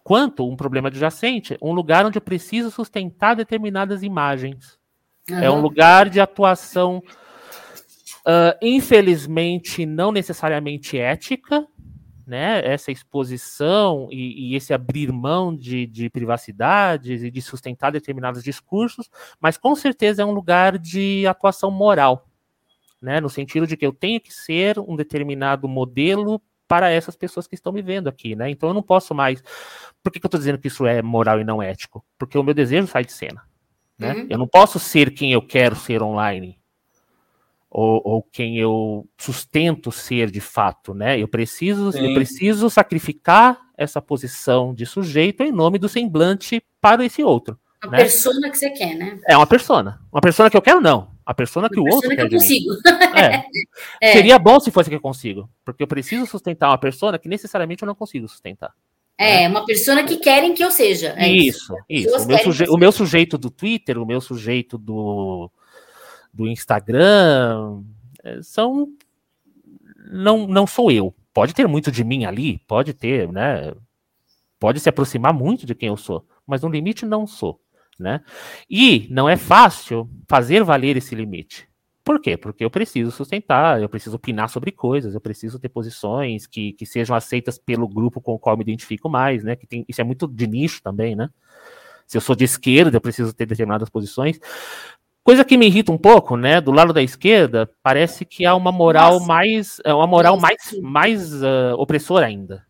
quanto 0.04 0.48
um 0.48 0.54
problema 0.54 0.86
adjacente, 0.86 1.58
um 1.60 1.72
lugar 1.72 2.06
onde 2.06 2.16
eu 2.16 2.22
preciso 2.22 2.70
sustentar 2.70 3.34
determinadas 3.34 4.04
imagens. 4.04 4.78
É 5.28 5.50
um 5.50 5.60
lugar 5.60 6.08
de 6.08 6.20
atuação, 6.20 7.02
ah, 8.24 8.56
infelizmente, 8.62 9.84
não 9.84 10.12
necessariamente 10.12 10.96
ética, 10.96 11.66
né? 12.26 12.60
Essa 12.64 12.90
exposição 12.90 14.08
e, 14.10 14.50
e 14.50 14.56
esse 14.56 14.74
abrir 14.74 15.12
mão 15.12 15.56
de, 15.56 15.86
de 15.86 16.10
privacidades 16.10 17.22
e 17.22 17.30
de 17.30 17.40
sustentar 17.40 17.92
determinados 17.92 18.42
discursos, 18.42 19.08
mas 19.40 19.56
com 19.56 19.76
certeza 19.76 20.22
é 20.22 20.24
um 20.24 20.32
lugar 20.32 20.76
de 20.76 21.26
atuação 21.26 21.70
moral, 21.70 22.28
né? 23.00 23.20
No 23.20 23.30
sentido 23.30 23.66
de 23.66 23.76
que 23.76 23.86
eu 23.86 23.92
tenho 23.92 24.20
que 24.20 24.32
ser 24.32 24.78
um 24.78 24.96
determinado 24.96 25.68
modelo 25.68 26.42
para 26.66 26.90
essas 26.90 27.14
pessoas 27.14 27.46
que 27.46 27.54
estão 27.54 27.72
me 27.72 27.80
vendo 27.80 28.08
aqui, 28.08 28.34
né? 28.34 28.50
Então 28.50 28.70
eu 28.70 28.74
não 28.74 28.82
posso 28.82 29.14
mais. 29.14 29.40
Por 30.02 30.12
que, 30.12 30.18
que 30.18 30.26
eu 30.26 30.28
estou 30.28 30.40
dizendo 30.40 30.58
que 30.58 30.66
isso 30.66 30.84
é 30.84 31.00
moral 31.00 31.40
e 31.40 31.44
não 31.44 31.62
ético? 31.62 32.04
Porque 32.18 32.36
o 32.36 32.42
meu 32.42 32.54
desejo 32.54 32.88
sai 32.88 33.04
de 33.04 33.12
cena. 33.12 33.42
Né? 33.96 34.12
Uhum. 34.12 34.26
Eu 34.28 34.38
não 34.38 34.48
posso 34.48 34.78
ser 34.78 35.12
quem 35.12 35.32
eu 35.32 35.40
quero 35.40 35.76
ser 35.76 36.02
online. 36.02 36.55
Ou, 37.70 38.00
ou 38.04 38.22
quem 38.22 38.58
eu 38.58 39.06
sustento 39.18 39.90
ser 39.92 40.30
de 40.30 40.40
fato, 40.40 40.94
né? 40.94 41.18
Eu 41.20 41.28
preciso, 41.28 41.92
Sim. 41.92 42.08
eu 42.08 42.14
preciso 42.14 42.70
sacrificar 42.70 43.58
essa 43.76 44.00
posição 44.00 44.72
de 44.72 44.86
sujeito 44.86 45.42
em 45.42 45.52
nome 45.52 45.78
do 45.78 45.88
semblante 45.88 46.62
para 46.80 47.04
esse 47.04 47.22
outro. 47.22 47.58
A 47.82 47.88
né? 47.88 47.98
persona 47.98 48.48
que 48.50 48.56
você 48.56 48.70
quer, 48.70 48.94
né? 48.94 49.18
É 49.28 49.36
uma 49.36 49.46
persona. 49.46 50.00
Uma 50.10 50.20
persona 50.20 50.48
que 50.48 50.56
eu 50.56 50.62
quero, 50.62 50.80
não. 50.80 51.14
A 51.26 51.34
persona 51.34 51.68
que 51.68 51.78
o 51.78 51.82
outro 51.84 52.08
Persona 52.08 52.14
que 52.14 52.16
quer 52.16 52.22
eu 52.24 52.28
de 52.28 52.34
mim. 52.36 52.40
consigo. 52.40 53.18
É. 53.18 53.44
É. 54.00 54.12
Seria 54.12 54.38
bom 54.38 54.60
se 54.60 54.70
fosse 54.70 54.88
que 54.88 54.96
eu 54.96 55.00
consigo, 55.00 55.48
porque 55.64 55.82
eu 55.82 55.86
preciso 55.86 56.26
sustentar 56.26 56.68
uma 56.68 56.78
persona 56.78 57.18
que 57.18 57.28
necessariamente 57.28 57.82
eu 57.82 57.86
não 57.86 57.94
consigo 57.94 58.28
sustentar. 58.28 58.72
É, 59.18 59.48
uma 59.48 59.64
persona 59.64 60.04
que 60.04 60.18
querem 60.18 60.52
que 60.54 60.62
eu 60.62 60.70
seja. 60.70 61.14
É 61.16 61.26
isso, 61.28 61.74
isso. 61.88 62.04
Pessoas 62.04 62.24
O 62.24 62.28
meu, 62.28 62.38
suje- 62.38 62.64
que 62.64 62.70
o 62.70 62.76
meu 62.76 62.92
sujeito 62.92 63.38
do 63.38 63.50
Twitter, 63.50 63.98
o 63.98 64.04
meu 64.06 64.20
sujeito 64.20 64.76
do, 64.76 65.50
do 66.36 66.46
Instagram, 66.46 67.82
eh, 68.22 68.40
são. 68.42 68.88
Não, 70.10 70.46
não 70.46 70.66
sou 70.66 70.90
eu. 70.90 71.14
Pode 71.32 71.54
ter 71.54 71.66
muito 71.66 71.90
de 71.90 72.04
mim 72.04 72.24
ali, 72.24 72.58
pode 72.66 72.94
ter, 72.94 73.30
né? 73.32 73.74
Pode 74.58 74.80
se 74.80 74.88
aproximar 74.88 75.34
muito 75.34 75.66
de 75.66 75.74
quem 75.74 75.88
eu 75.88 75.96
sou, 75.96 76.26
mas 76.46 76.62
no 76.62 76.68
limite 76.68 77.04
não 77.04 77.26
sou, 77.26 77.60
né? 77.98 78.22
E 78.70 79.06
não 79.10 79.28
é 79.28 79.36
fácil 79.36 80.08
fazer 80.28 80.62
valer 80.62 80.96
esse 80.96 81.14
limite. 81.14 81.68
Por 82.04 82.20
quê? 82.20 82.36
Porque 82.36 82.64
eu 82.64 82.70
preciso 82.70 83.10
sustentar, 83.10 83.82
eu 83.82 83.88
preciso 83.88 84.14
opinar 84.14 84.48
sobre 84.48 84.70
coisas, 84.70 85.12
eu 85.14 85.20
preciso 85.20 85.58
ter 85.58 85.68
posições 85.68 86.46
que, 86.46 86.72
que 86.74 86.86
sejam 86.86 87.16
aceitas 87.16 87.58
pelo 87.58 87.88
grupo 87.88 88.20
com 88.20 88.34
o 88.34 88.38
qual 88.38 88.54
eu 88.54 88.58
me 88.58 88.62
identifico 88.62 89.08
mais, 89.08 89.42
né? 89.42 89.56
Que 89.56 89.66
tem, 89.66 89.84
isso 89.88 90.00
é 90.00 90.04
muito 90.04 90.28
de 90.28 90.46
nicho 90.46 90.80
também, 90.82 91.16
né? 91.16 91.28
Se 92.06 92.16
eu 92.16 92.20
sou 92.20 92.36
de 92.36 92.44
esquerda, 92.44 92.96
eu 92.96 93.00
preciso 93.00 93.32
ter 93.34 93.46
determinadas 93.46 93.90
posições. 93.90 94.38
Coisa 95.26 95.44
que 95.44 95.56
me 95.56 95.66
irrita 95.66 95.90
um 95.90 95.98
pouco, 95.98 96.36
né? 96.36 96.60
Do 96.60 96.70
lado 96.70 96.92
da 96.92 97.02
esquerda, 97.02 97.68
parece 97.82 98.24
que 98.24 98.46
há 98.46 98.54
uma 98.54 98.70
moral 98.70 99.14
Nossa. 99.14 99.26
mais, 99.26 99.80
é 99.84 99.92
uma 99.92 100.06
moral 100.06 100.38
mais, 100.38 100.56
mais 100.80 101.42
ah, 101.42 101.74
opressora 101.76 102.26
ainda. 102.26 102.64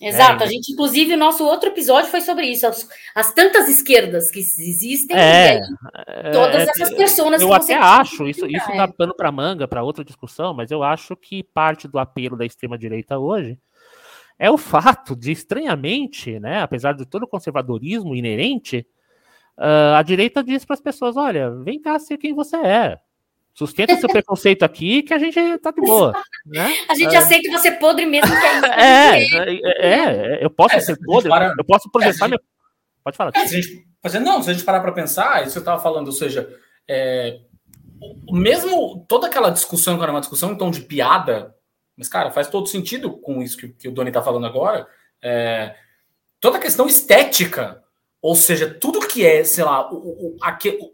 Exato. 0.00 0.42
É. 0.42 0.46
A 0.46 0.48
gente, 0.48 0.72
inclusive, 0.72 1.12
o 1.12 1.18
nosso 1.18 1.44
outro 1.44 1.68
episódio 1.68 2.10
foi 2.10 2.22
sobre 2.22 2.46
isso. 2.46 2.66
As, 2.66 2.88
as 3.14 3.34
tantas 3.34 3.68
esquerdas 3.68 4.30
que 4.30 4.38
existem. 4.38 5.14
É, 5.14 5.60
aí 5.60 6.32
todas 6.32 6.66
é, 6.66 6.70
essas 6.70 6.94
pessoas 6.94 7.42
eu 7.42 7.48
que 7.50 7.54
você 7.54 7.74
até 7.74 7.84
acho, 7.84 8.26
isso, 8.26 8.46
isso 8.46 8.72
dá 8.74 8.88
pano 8.88 9.14
para 9.14 9.30
manga 9.30 9.68
para 9.68 9.82
outra 9.82 10.02
discussão, 10.02 10.54
mas 10.54 10.70
eu 10.70 10.82
acho 10.82 11.14
que 11.14 11.42
parte 11.42 11.86
do 11.86 11.98
apelo 11.98 12.38
da 12.38 12.46
extrema-direita 12.46 13.18
hoje 13.18 13.58
é 14.38 14.50
o 14.50 14.56
fato 14.56 15.14
de, 15.14 15.30
estranhamente, 15.30 16.40
né, 16.40 16.62
apesar 16.62 16.94
de 16.94 17.04
todo 17.04 17.24
o 17.24 17.28
conservadorismo 17.28 18.16
inerente, 18.16 18.86
ah, 19.58 19.98
a 19.98 20.02
direita 20.02 20.42
diz 20.42 20.64
para 20.64 20.74
as 20.74 20.80
pessoas: 20.80 21.16
olha, 21.16 21.50
vem 21.50 21.80
cá 21.80 21.98
ser 21.98 22.16
quem 22.16 22.32
você 22.34 22.56
é. 22.56 22.98
Sustenta 23.52 23.96
seu 23.96 24.08
preconceito 24.08 24.62
aqui 24.62 25.02
que 25.02 25.12
a 25.12 25.18
gente 25.18 25.58
tá 25.58 25.72
de 25.72 25.80
boa. 25.80 26.12
Né? 26.46 26.72
A 26.88 26.94
gente 26.94 27.14
aceita 27.16 27.50
você 27.50 27.72
podre 27.72 28.06
mesmo 28.06 28.30
que 28.30 28.46
é. 28.70 29.24
É, 29.24 29.54
é, 29.54 30.36
é, 30.36 30.44
eu 30.44 30.50
posso 30.50 30.76
É, 30.76 30.80
se 30.80 30.86
ser 30.86 30.94
gente 30.94 31.04
podre, 31.04 31.28
para- 31.28 31.54
eu 31.58 31.64
posso 31.64 31.90
projetar 31.90 32.12
se 32.14 32.24
a 32.24 32.28
meu. 32.28 32.40
Pode 33.02 33.16
falar. 33.16 33.32
É, 33.34 33.46
se 33.46 33.56
a 34.04 34.08
gente, 34.08 34.20
não, 34.24 34.42
se 34.42 34.50
a 34.50 34.52
gente 34.52 34.64
parar 34.64 34.80
para 34.80 34.92
pensar, 34.92 35.42
isso 35.42 35.52
que 35.52 35.58
eu 35.58 35.62
estava 35.62 35.82
falando, 35.82 36.06
ou 36.06 36.12
seja, 36.12 36.48
é, 36.86 37.40
mesmo 38.30 39.04
toda 39.08 39.26
aquela 39.26 39.50
discussão, 39.50 39.96
que 39.96 40.02
era 40.02 40.12
uma 40.12 40.20
discussão 40.20 40.52
em 40.52 40.56
tom 40.56 40.70
de 40.70 40.82
piada, 40.82 41.54
mas, 41.96 42.08
cara, 42.08 42.30
faz 42.30 42.48
todo 42.48 42.68
sentido 42.68 43.10
com 43.18 43.42
isso 43.42 43.56
que, 43.56 43.68
que 43.70 43.88
o 43.88 43.92
Doni 43.92 44.10
está 44.10 44.22
falando 44.22 44.46
agora, 44.46 44.86
é, 45.20 45.74
toda 46.40 46.58
a 46.58 46.60
questão 46.60 46.86
estética, 46.86 47.82
ou 48.20 48.34
seja, 48.34 48.68
tudo 48.72 49.06
que 49.06 49.24
é, 49.24 49.44
sei 49.44 49.64
lá, 49.64 49.92
o, 49.92 49.96
o- 49.96 50.36
aque- 50.40 50.78
o- 50.80 50.92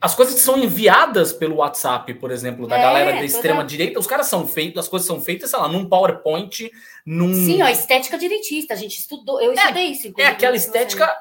as 0.00 0.14
coisas 0.14 0.34
que 0.34 0.40
são 0.40 0.56
enviadas 0.56 1.32
pelo 1.32 1.56
WhatsApp, 1.56 2.14
por 2.14 2.30
exemplo, 2.30 2.68
da 2.68 2.78
É, 2.78 2.82
galera 2.82 3.12
da 3.12 3.24
extrema 3.24 3.64
direita, 3.64 3.98
os 3.98 4.06
caras 4.06 4.28
são 4.28 4.46
feitos, 4.46 4.78
as 4.84 4.88
coisas 4.88 5.06
são 5.06 5.20
feitas, 5.20 5.50
sei 5.50 5.58
lá, 5.58 5.66
num 5.66 5.88
PowerPoint, 5.88 6.70
num 7.04 7.34
Sim, 7.34 7.62
ó, 7.62 7.68
estética 7.68 8.16
direitista. 8.16 8.74
A 8.74 8.76
gente 8.76 8.96
estudou, 8.98 9.40
eu 9.40 9.52
estudei 9.52 9.86
isso. 9.86 10.12
é 10.18 10.26
aquela 10.26 10.54
estética. 10.54 11.12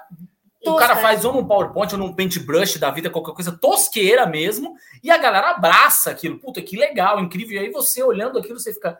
O 0.65 0.75
cara 0.75 0.93
é. 0.93 1.01
faz 1.01 1.23
ou 1.23 1.33
num 1.33 1.47
PowerPoint 1.47 1.93
ou 1.93 1.97
num 1.99 2.13
paintbrush 2.13 2.77
da 2.77 2.91
vida, 2.91 3.09
qualquer 3.09 3.33
coisa 3.33 3.51
tosqueira 3.57 4.25
mesmo, 4.27 4.75
e 5.01 5.09
a 5.09 5.17
galera 5.17 5.51
abraça 5.51 6.11
aquilo. 6.11 6.37
Puta, 6.39 6.61
que 6.61 6.75
legal, 6.75 7.19
incrível. 7.21 7.55
E 7.55 7.59
aí 7.65 7.71
você 7.71 8.03
olhando 8.03 8.37
aquilo, 8.37 8.59
você 8.59 8.73
fica. 8.73 8.99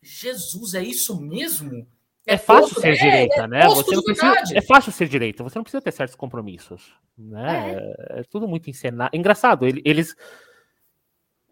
Jesus, 0.00 0.74
é 0.74 0.82
isso 0.82 1.20
mesmo? 1.20 1.86
É 2.24 2.36
fácil 2.38 2.68
tosco, 2.68 2.80
ser 2.80 2.90
é, 2.90 2.92
direita, 2.92 3.42
é 3.42 3.46
né? 3.48 3.62
tosco 3.62 3.84
Você 3.84 3.96
não 3.96 4.02
precisa, 4.02 4.56
é 4.56 4.60
fácil 4.60 4.92
ser 4.92 5.08
direita, 5.08 5.42
você 5.42 5.58
não 5.58 5.64
precisa 5.64 5.80
ter 5.82 5.90
certos 5.92 6.14
compromissos. 6.14 6.94
Né? 7.18 7.74
É, 8.10 8.22
tudo 8.30 8.46
muito 8.46 8.70
encenado. 8.70 9.10
Engraçado, 9.14 9.66
ele- 9.66 9.82
eles. 9.84 10.14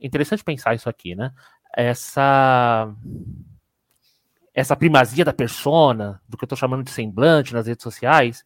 Interessante 0.01 0.45
pensar 0.45 0.75
isso 0.75 0.89
aqui, 0.89 1.15
né? 1.15 1.33
Essa. 1.77 2.93
Essa 4.55 4.77
primazia 4.77 5.25
da 5.25 5.33
persona, 5.33 6.21
do 6.29 6.37
que 6.37 6.45
eu 6.45 6.49
tô 6.49 6.57
chamando 6.57 6.83
de 6.85 6.91
semblante 6.91 7.53
nas 7.53 7.67
redes 7.67 7.83
sociais, 7.83 8.45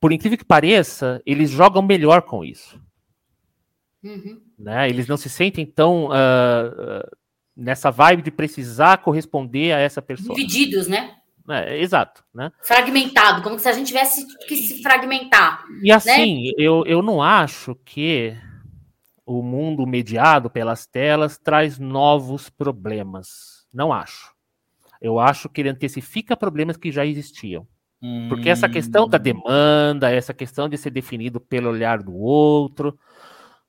por 0.00 0.12
incrível 0.12 0.36
que 0.38 0.44
pareça, 0.44 1.22
eles 1.24 1.50
jogam 1.50 1.82
melhor 1.82 2.22
com 2.22 2.44
isso. 2.44 2.80
Uhum. 4.02 4.40
Né? 4.58 4.88
Eles 4.88 5.06
não 5.06 5.16
se 5.16 5.30
sentem 5.30 5.64
tão 5.64 6.10
ah, 6.12 7.08
nessa 7.56 7.90
vibe 7.90 8.22
de 8.22 8.30
precisar 8.30 8.98
corresponder 8.98 9.72
a 9.72 9.78
essa 9.78 10.00
pessoa. 10.00 10.34
Divididos, 10.34 10.88
né? 10.88 11.16
É, 11.48 11.80
exato, 11.80 12.24
né? 12.32 12.52
Fragmentado, 12.62 13.42
como 13.42 13.58
se 13.58 13.68
a 13.68 13.72
gente 13.72 13.88
tivesse 13.88 14.26
que 14.46 14.56
se 14.56 14.82
fragmentar. 14.82 15.64
E 15.82 15.90
assim, 15.90 16.52
eu, 16.56 16.84
eu 16.86 17.02
não 17.02 17.20
acho 17.20 17.74
que 17.84 18.36
o 19.26 19.42
mundo 19.42 19.86
mediado 19.86 20.48
pelas 20.48 20.86
telas 20.86 21.38
traz 21.38 21.78
novos 21.78 22.48
problemas. 22.48 23.66
Não 23.72 23.92
acho. 23.92 24.32
Eu 25.00 25.18
acho 25.18 25.48
que 25.48 25.60
ele 25.60 25.70
antecifica 25.70 26.36
problemas 26.36 26.76
que 26.76 26.92
já 26.92 27.04
existiam. 27.04 27.66
Porque 28.28 28.48
essa 28.48 28.68
questão 28.68 29.08
da 29.08 29.16
demanda, 29.16 30.10
essa 30.10 30.34
questão 30.34 30.68
de 30.68 30.76
ser 30.76 30.90
definido 30.90 31.38
pelo 31.38 31.70
olhar 31.70 32.02
do 32.02 32.12
outro, 32.12 32.98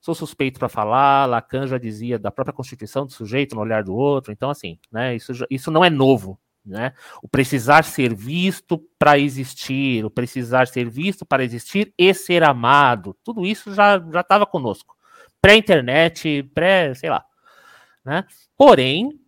sou 0.04 0.14
suspeito 0.14 0.58
para 0.58 0.68
falar, 0.68 1.24
Lacan 1.24 1.66
já 1.66 1.78
dizia 1.78 2.18
da 2.18 2.30
própria 2.30 2.54
constituição 2.54 3.06
do 3.06 3.12
sujeito 3.12 3.54
no 3.54 3.62
olhar 3.62 3.82
do 3.82 3.94
outro, 3.94 4.30
então 4.30 4.50
assim, 4.50 4.78
né, 4.92 5.16
isso, 5.16 5.32
isso 5.50 5.70
não 5.70 5.82
é 5.82 5.88
novo, 5.88 6.38
né? 6.62 6.92
O 7.22 7.28
precisar 7.28 7.84
ser 7.84 8.14
visto 8.14 8.78
para 8.98 9.18
existir, 9.18 10.04
o 10.04 10.10
precisar 10.10 10.66
ser 10.66 10.90
visto 10.90 11.24
para 11.24 11.42
existir 11.42 11.94
e 11.96 12.12
ser 12.12 12.44
amado, 12.44 13.16
tudo 13.24 13.46
isso 13.46 13.72
já 13.72 13.98
já 14.12 14.20
estava 14.20 14.44
conosco, 14.44 14.94
pré-internet, 15.40 16.42
pré, 16.54 16.92
sei 16.92 17.08
lá, 17.08 17.24
né? 18.04 18.26
Porém, 18.58 19.18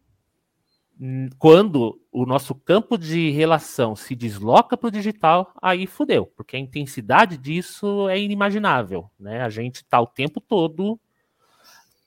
quando 1.38 2.00
o 2.10 2.24
nosso 2.24 2.54
campo 2.54 2.96
de 2.96 3.30
relação 3.30 3.94
se 3.94 4.14
desloca 4.14 4.76
para 4.76 4.88
o 4.88 4.90
digital, 4.90 5.52
aí 5.60 5.86
fudeu, 5.86 6.26
porque 6.34 6.56
a 6.56 6.60
intensidade 6.60 7.36
disso 7.36 8.08
é 8.08 8.18
inimaginável, 8.18 9.10
né? 9.20 9.42
A 9.42 9.50
gente 9.50 9.76
está 9.76 10.00
o 10.00 10.06
tempo 10.06 10.40
todo 10.40 10.98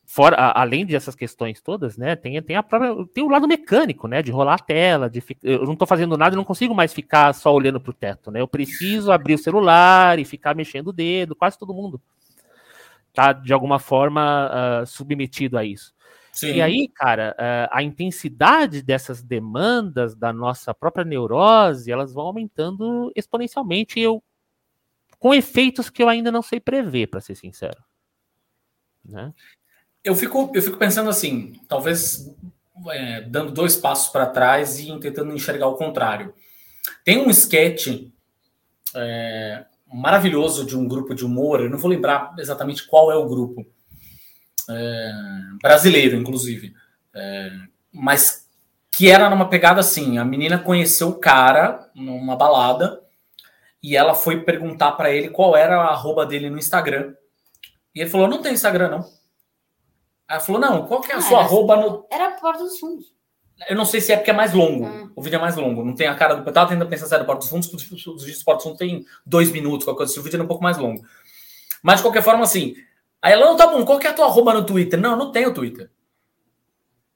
fora, 0.08 0.36
a- 0.38 0.62
além 0.62 0.88
dessas 0.88 1.13
questões 1.13 1.62
todas, 1.62 1.97
né? 1.97 2.15
Tem, 2.15 2.41
tem 2.41 2.56
a 2.56 2.63
própria, 2.63 2.95
tem 3.13 3.23
o 3.23 3.30
lado 3.30 3.47
mecânico, 3.47 4.08
né? 4.08 4.23
De 4.23 4.32
rolar 4.32 4.56
a 4.56 4.60
tela, 4.60 5.08
de 5.08 5.23
eu 5.43 5.65
não 5.65 5.73
estou 5.73 5.88
fazendo 5.88 6.17
nada, 6.17 6.34
eu 6.34 6.38
não 6.38 6.43
consigo 6.43 6.73
mais 6.73 6.91
ficar 6.91 7.32
só 7.34 7.54
olhando 7.54 7.80
para 7.80 7.91
o 7.91 7.93
teto, 7.93 8.32
né? 8.32 8.41
Eu 8.41 8.47
preciso 8.47 9.12
abrir 9.12 9.36
o 9.36 9.38
celular 9.38 10.17
e 10.17 10.25
ficar 10.25 10.56
mexendo 10.56 10.88
o 10.88 10.93
dedo, 10.93 11.36
quase 11.36 11.60
todo 11.60 11.75
mundo 11.75 12.02
tá 13.13 13.34
de 13.34 13.52
alguma 13.54 13.80
forma 13.80 14.49
ah, 14.82 14.86
submetido 14.86 15.58
a 15.58 15.65
isso. 15.65 15.93
Sim. 16.31 16.53
E 16.53 16.61
aí, 16.61 16.87
cara, 16.87 17.35
eh, 17.37 17.67
a 17.71 17.83
intensidade 17.83 18.81
dessas 18.81 19.21
demandas 19.21 20.15
da 20.15 20.31
nossa 20.31 20.73
própria 20.73 21.03
neurose, 21.03 21.91
elas 21.91 22.13
vão 22.13 22.27
aumentando 22.27 23.11
exponencialmente, 23.15 23.99
eu 23.99 24.23
com 25.19 25.33
efeitos 25.33 25.89
que 25.89 26.01
eu 26.01 26.07
ainda 26.07 26.31
não 26.31 26.41
sei 26.41 26.59
prever, 26.59 27.07
para 27.07 27.19
ser 27.19 27.35
sincero. 27.35 27.83
Né? 29.03 29.33
Eu 30.03 30.15
fico, 30.15 30.49
eu 30.53 30.61
fico 30.61 30.77
pensando 30.77 31.09
assim, 31.09 31.59
talvez 31.67 32.33
é, 32.87 33.21
dando 33.21 33.51
dois 33.51 33.75
passos 33.75 34.11
para 34.11 34.27
trás 34.27 34.79
e 34.79 34.97
tentando 34.99 35.33
enxergar 35.33 35.67
o 35.67 35.75
contrário. 35.75 36.33
Tem 37.03 37.17
um 37.17 37.29
sketch 37.29 38.09
é, 38.95 39.65
maravilhoso 39.91 40.65
de 40.65 40.77
um 40.77 40.87
grupo 40.87 41.13
de 41.13 41.25
humor, 41.25 41.59
eu 41.59 41.69
não 41.69 41.77
vou 41.77 41.89
lembrar 41.89 42.33
exatamente 42.39 42.87
qual 42.87 43.11
é 43.11 43.15
o 43.15 43.27
grupo, 43.27 43.65
é, 44.69 45.12
brasileiro, 45.62 46.15
inclusive, 46.17 46.73
é, 47.13 47.51
mas 47.91 48.47
que 48.91 49.10
era 49.10 49.29
numa 49.29 49.49
pegada 49.49 49.79
assim: 49.79 50.17
a 50.17 50.25
menina 50.25 50.58
conheceu 50.60 51.10
o 51.10 51.19
cara 51.19 51.89
numa 51.95 52.36
balada 52.36 53.01
e 53.82 53.95
ela 53.95 54.13
foi 54.13 54.41
perguntar 54.43 54.91
para 54.93 55.12
ele 55.12 55.29
qual 55.29 55.55
era 55.55 55.77
a 55.82 55.89
arroba 55.91 56.25
dele 56.25 56.49
no 56.49 56.58
Instagram. 56.58 57.13
E 57.95 58.01
ele 58.01 58.10
falou: 58.10 58.27
Não 58.27 58.41
tem 58.41 58.53
Instagram, 58.53 58.89
não. 58.89 59.05
Ela 60.29 60.39
falou: 60.39 60.62
Não, 60.62 60.86
qual 60.86 61.01
que 61.01 61.12
é 61.12 61.15
a 61.15 61.17
Ah, 61.17 61.21
sua 61.21 61.38
era- 61.39 61.45
arroba 61.47 61.75
no. 61.77 62.05
Era 62.12 62.27
a 62.27 62.32
porta 62.32 62.63
dos 62.63 62.77
fundos. 62.79 63.05
Eu 63.67 63.75
não 63.75 63.84
sei 63.84 63.99
se 63.99 64.13
é 64.13 64.15
porque 64.15 64.29
é 64.32 64.34
mais 64.34 64.53
longo. 64.53 64.86
Hum. 64.86 65.12
O 65.15 65.21
vídeo 65.21 65.36
é 65.36 65.39
mais 65.41 65.55
longo. 65.58 65.84
Não 65.84 65.93
tem 65.93 66.08
a 66.08 66.15
cara 66.15 66.36
do. 66.36 66.47
Eu 66.47 66.53
tava 66.53 66.69
tentando 66.69 66.88
pensar 66.89 67.08
se 67.08 67.13
era 67.13 67.25
Porta 67.25 67.39
dos 67.41 67.49
Fundos, 67.49 67.67
porque 67.67 67.93
os 67.93 68.08
os 68.08 68.23
vídeos 68.23 68.39
do 68.41 68.45
Porta 68.45 68.58
dos 68.60 68.63
Fundos 68.63 68.79
tem 68.79 69.05
dois 69.25 69.51
minutos, 69.51 69.84
qualquer 69.86 70.05
coisa. 70.05 70.20
O 70.20 70.24
vídeo 70.24 70.39
é 70.39 70.43
um 70.43 70.47
pouco 70.47 70.63
mais 70.63 70.78
longo. 70.78 71.03
Mas, 71.84 71.97
de 71.97 72.03
qualquer 72.03 72.24
forma, 72.24 72.43
assim. 72.43 72.76
Aí 73.22 73.34
ela, 73.34 73.45
não, 73.45 73.57
tá 73.57 73.67
bom, 73.67 73.84
qual 73.84 73.99
que 73.99 74.07
é 74.07 74.09
a 74.09 74.13
tua 74.13 74.26
arroba 74.26 74.53
no 74.53 74.65
Twitter? 74.65 74.99
Não, 74.99 75.11
eu 75.11 75.17
não 75.17 75.32
tenho 75.32 75.53
Twitter. 75.53 75.89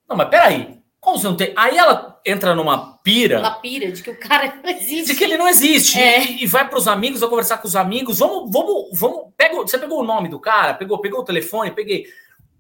Não, 0.08 0.18
mas 0.18 0.30
peraí. 0.30 0.82
Como 1.00 1.18
você 1.18 1.28
não 1.28 1.36
tem? 1.36 1.54
Aí 1.56 1.78
ela 1.78 2.20
entra 2.26 2.56
numa 2.56 2.98
pira. 3.00 3.40
Uma 3.40 3.56
pira 3.56 3.92
de 3.92 4.02
que 4.02 4.10
o 4.10 4.18
cara 4.18 4.56
não 4.64 4.70
existe. 4.70 5.06
De 5.06 5.16
que 5.16 5.24
ele 5.24 5.38
não 5.38 5.50
existe. 5.50 6.00
É. 6.00 6.24
E, 6.24 6.44
e 6.44 6.48
vai 6.48 6.68
para 6.68 6.78
os 6.78 6.88
amigos, 6.88 7.20
vai 7.20 7.30
conversar 7.30 7.58
com 7.58 7.68
os 7.68 7.76
amigos. 7.76 8.20
Vamos, 8.20 8.50
vamos, 8.50 8.90
vamos. 8.94 9.34
Pega, 9.36 9.56
você 9.56 9.78
pegou 9.78 10.00
o 10.00 10.06
nome 10.06 10.30
do 10.30 10.40
cara, 10.40 10.74
pegou, 10.74 11.02
pegou 11.02 11.20
o 11.20 11.26
telefone, 11.26 11.72
peguei. 11.72 12.06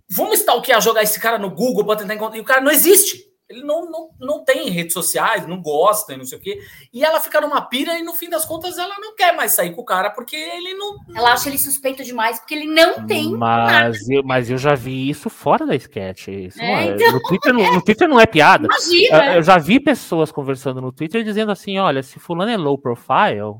Vamos 0.09 0.39
stalkear, 0.39 0.81
jogar 0.81 1.03
esse 1.03 1.19
cara 1.19 1.37
no 1.37 1.49
Google 1.49 1.85
para 1.85 1.99
tentar 1.99 2.15
encontrar. 2.15 2.37
E 2.37 2.41
o 2.41 2.45
cara 2.45 2.59
não 2.59 2.71
existe. 2.71 3.32
Ele 3.49 3.63
não, 3.63 3.89
não, 3.89 4.09
não 4.19 4.43
tem 4.43 4.69
redes 4.69 4.93
sociais, 4.93 5.45
não 5.45 5.61
gosta 5.61 6.13
e 6.13 6.17
não 6.17 6.25
sei 6.25 6.37
o 6.37 6.41
quê. 6.41 6.59
E 6.93 7.03
ela 7.03 7.19
fica 7.19 7.41
numa 7.41 7.61
pira 7.61 7.99
e 7.99 8.03
no 8.03 8.13
fim 8.13 8.29
das 8.29 8.45
contas 8.45 8.77
ela 8.77 8.97
não 8.99 9.15
quer 9.15 9.35
mais 9.35 9.53
sair 9.53 9.75
com 9.75 9.81
o 9.81 9.85
cara 9.85 10.09
porque 10.09 10.35
ele 10.35 10.73
não. 10.73 10.97
Ela 11.13 11.33
acha 11.33 11.49
ele 11.49 11.57
suspeito 11.57 12.03
demais 12.03 12.39
porque 12.39 12.53
ele 12.53 12.67
não 12.67 13.05
tem 13.05 13.37
nada. 13.37 13.89
Mas 13.89 14.09
eu, 14.09 14.23
mas 14.23 14.49
eu 14.49 14.57
já 14.57 14.75
vi 14.75 15.09
isso 15.09 15.29
fora 15.29 15.65
da 15.65 15.75
sketch. 15.75 16.29
Isso 16.29 16.57
não 16.57 16.65
É, 16.65 16.87
é- 16.87 16.91
então. 16.91 17.11
no, 17.11 17.21
Twitter 17.21 17.53
não, 17.53 17.73
no 17.73 17.83
Twitter 17.83 18.07
não 18.07 18.19
é 18.19 18.25
piada. 18.25 18.65
Imagina. 18.65 19.25
Eu, 19.25 19.33
eu 19.35 19.43
já 19.43 19.57
vi 19.57 19.79
pessoas 19.79 20.31
conversando 20.31 20.81
no 20.81 20.91
Twitter 20.93 21.23
dizendo 21.23 21.51
assim: 21.51 21.77
olha, 21.77 22.01
se 22.01 22.19
fulano 22.19 22.49
é 22.49 22.57
low 22.57 22.77
profile, 22.77 23.59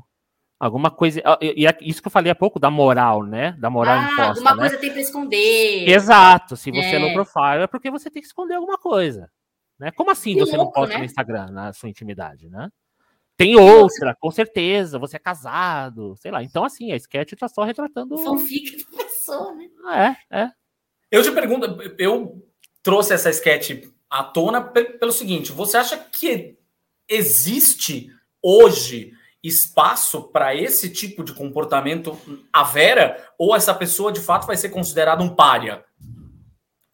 alguma 0.58 0.90
coisa. 0.90 1.22
E 1.42 1.62
e 1.62 1.66
é 1.66 1.76
isso 1.82 2.00
que 2.00 2.08
eu 2.08 2.12
falei 2.12 2.32
há 2.32 2.34
pouco 2.34 2.58
da 2.58 2.70
moral, 2.70 3.22
né? 3.22 3.54
Da 3.58 3.68
moral 3.68 3.98
ah, 3.98 4.04
imposta. 4.04 4.22
alguma 4.22 4.54
né? 4.54 4.60
coisa 4.60 4.78
tem 4.78 4.90
pra 4.90 5.00
esconder. 5.00 5.88
Exato. 5.88 6.56
Se 6.56 6.70
você 6.70 6.86
é. 6.86 6.94
É. 6.94 6.98
low 6.98 7.12
profile, 7.12 7.64
é 7.64 7.66
porque 7.66 7.90
você 7.90 8.10
tem 8.10 8.22
que 8.22 8.28
esconder 8.28 8.54
alguma 8.54 8.78
coisa. 8.78 9.30
Né? 9.78 9.90
Como 9.92 10.10
assim 10.10 10.34
Que 10.34 10.40
você 10.40 10.56
não 10.56 10.64
louco, 10.64 10.74
posta 10.78 10.94
né? 10.94 10.98
no 11.00 11.04
Instagram, 11.04 11.46
na 11.50 11.72
sua 11.72 11.88
intimidade, 11.88 12.48
né? 12.48 12.68
Tem 13.36 13.56
outra, 13.56 14.14
com 14.20 14.30
certeza. 14.30 14.98
Você 14.98 15.16
é 15.16 15.18
casado, 15.18 16.14
sei 16.16 16.30
lá. 16.30 16.42
Então, 16.42 16.64
assim, 16.64 16.92
a 16.92 16.96
sketch 16.96 17.32
tá 17.32 17.48
só 17.48 17.64
retratando. 17.64 18.16
Fanfic 18.18 18.84
da 18.90 18.96
pessoa, 19.04 19.52
né? 19.54 20.16
É, 20.30 20.42
é. 20.42 20.50
Eu 21.10 21.22
te 21.22 21.32
pergunto, 21.32 21.66
eu 21.98 22.46
trouxe 22.82 23.12
essa 23.12 23.30
sketch 23.30 23.88
à 24.08 24.22
tona 24.22 24.60
pe- 24.60 24.98
pelo 24.98 25.10
seguinte: 25.10 25.50
você 25.50 25.76
acha 25.76 25.96
que 25.98 26.56
existe 27.08 28.08
hoje 28.42 29.12
espaço 29.42 30.22
para 30.30 30.54
esse 30.54 30.88
tipo 30.90 31.22
de 31.24 31.32
comportamento 31.34 32.16
à 32.52 32.62
vera? 32.62 33.32
Ou 33.38 33.54
essa 33.54 33.74
pessoa 33.74 34.12
de 34.12 34.20
fato 34.20 34.46
vai 34.46 34.56
ser 34.56 34.68
considerada 34.70 35.22
um 35.22 35.34
pária? 35.34 35.84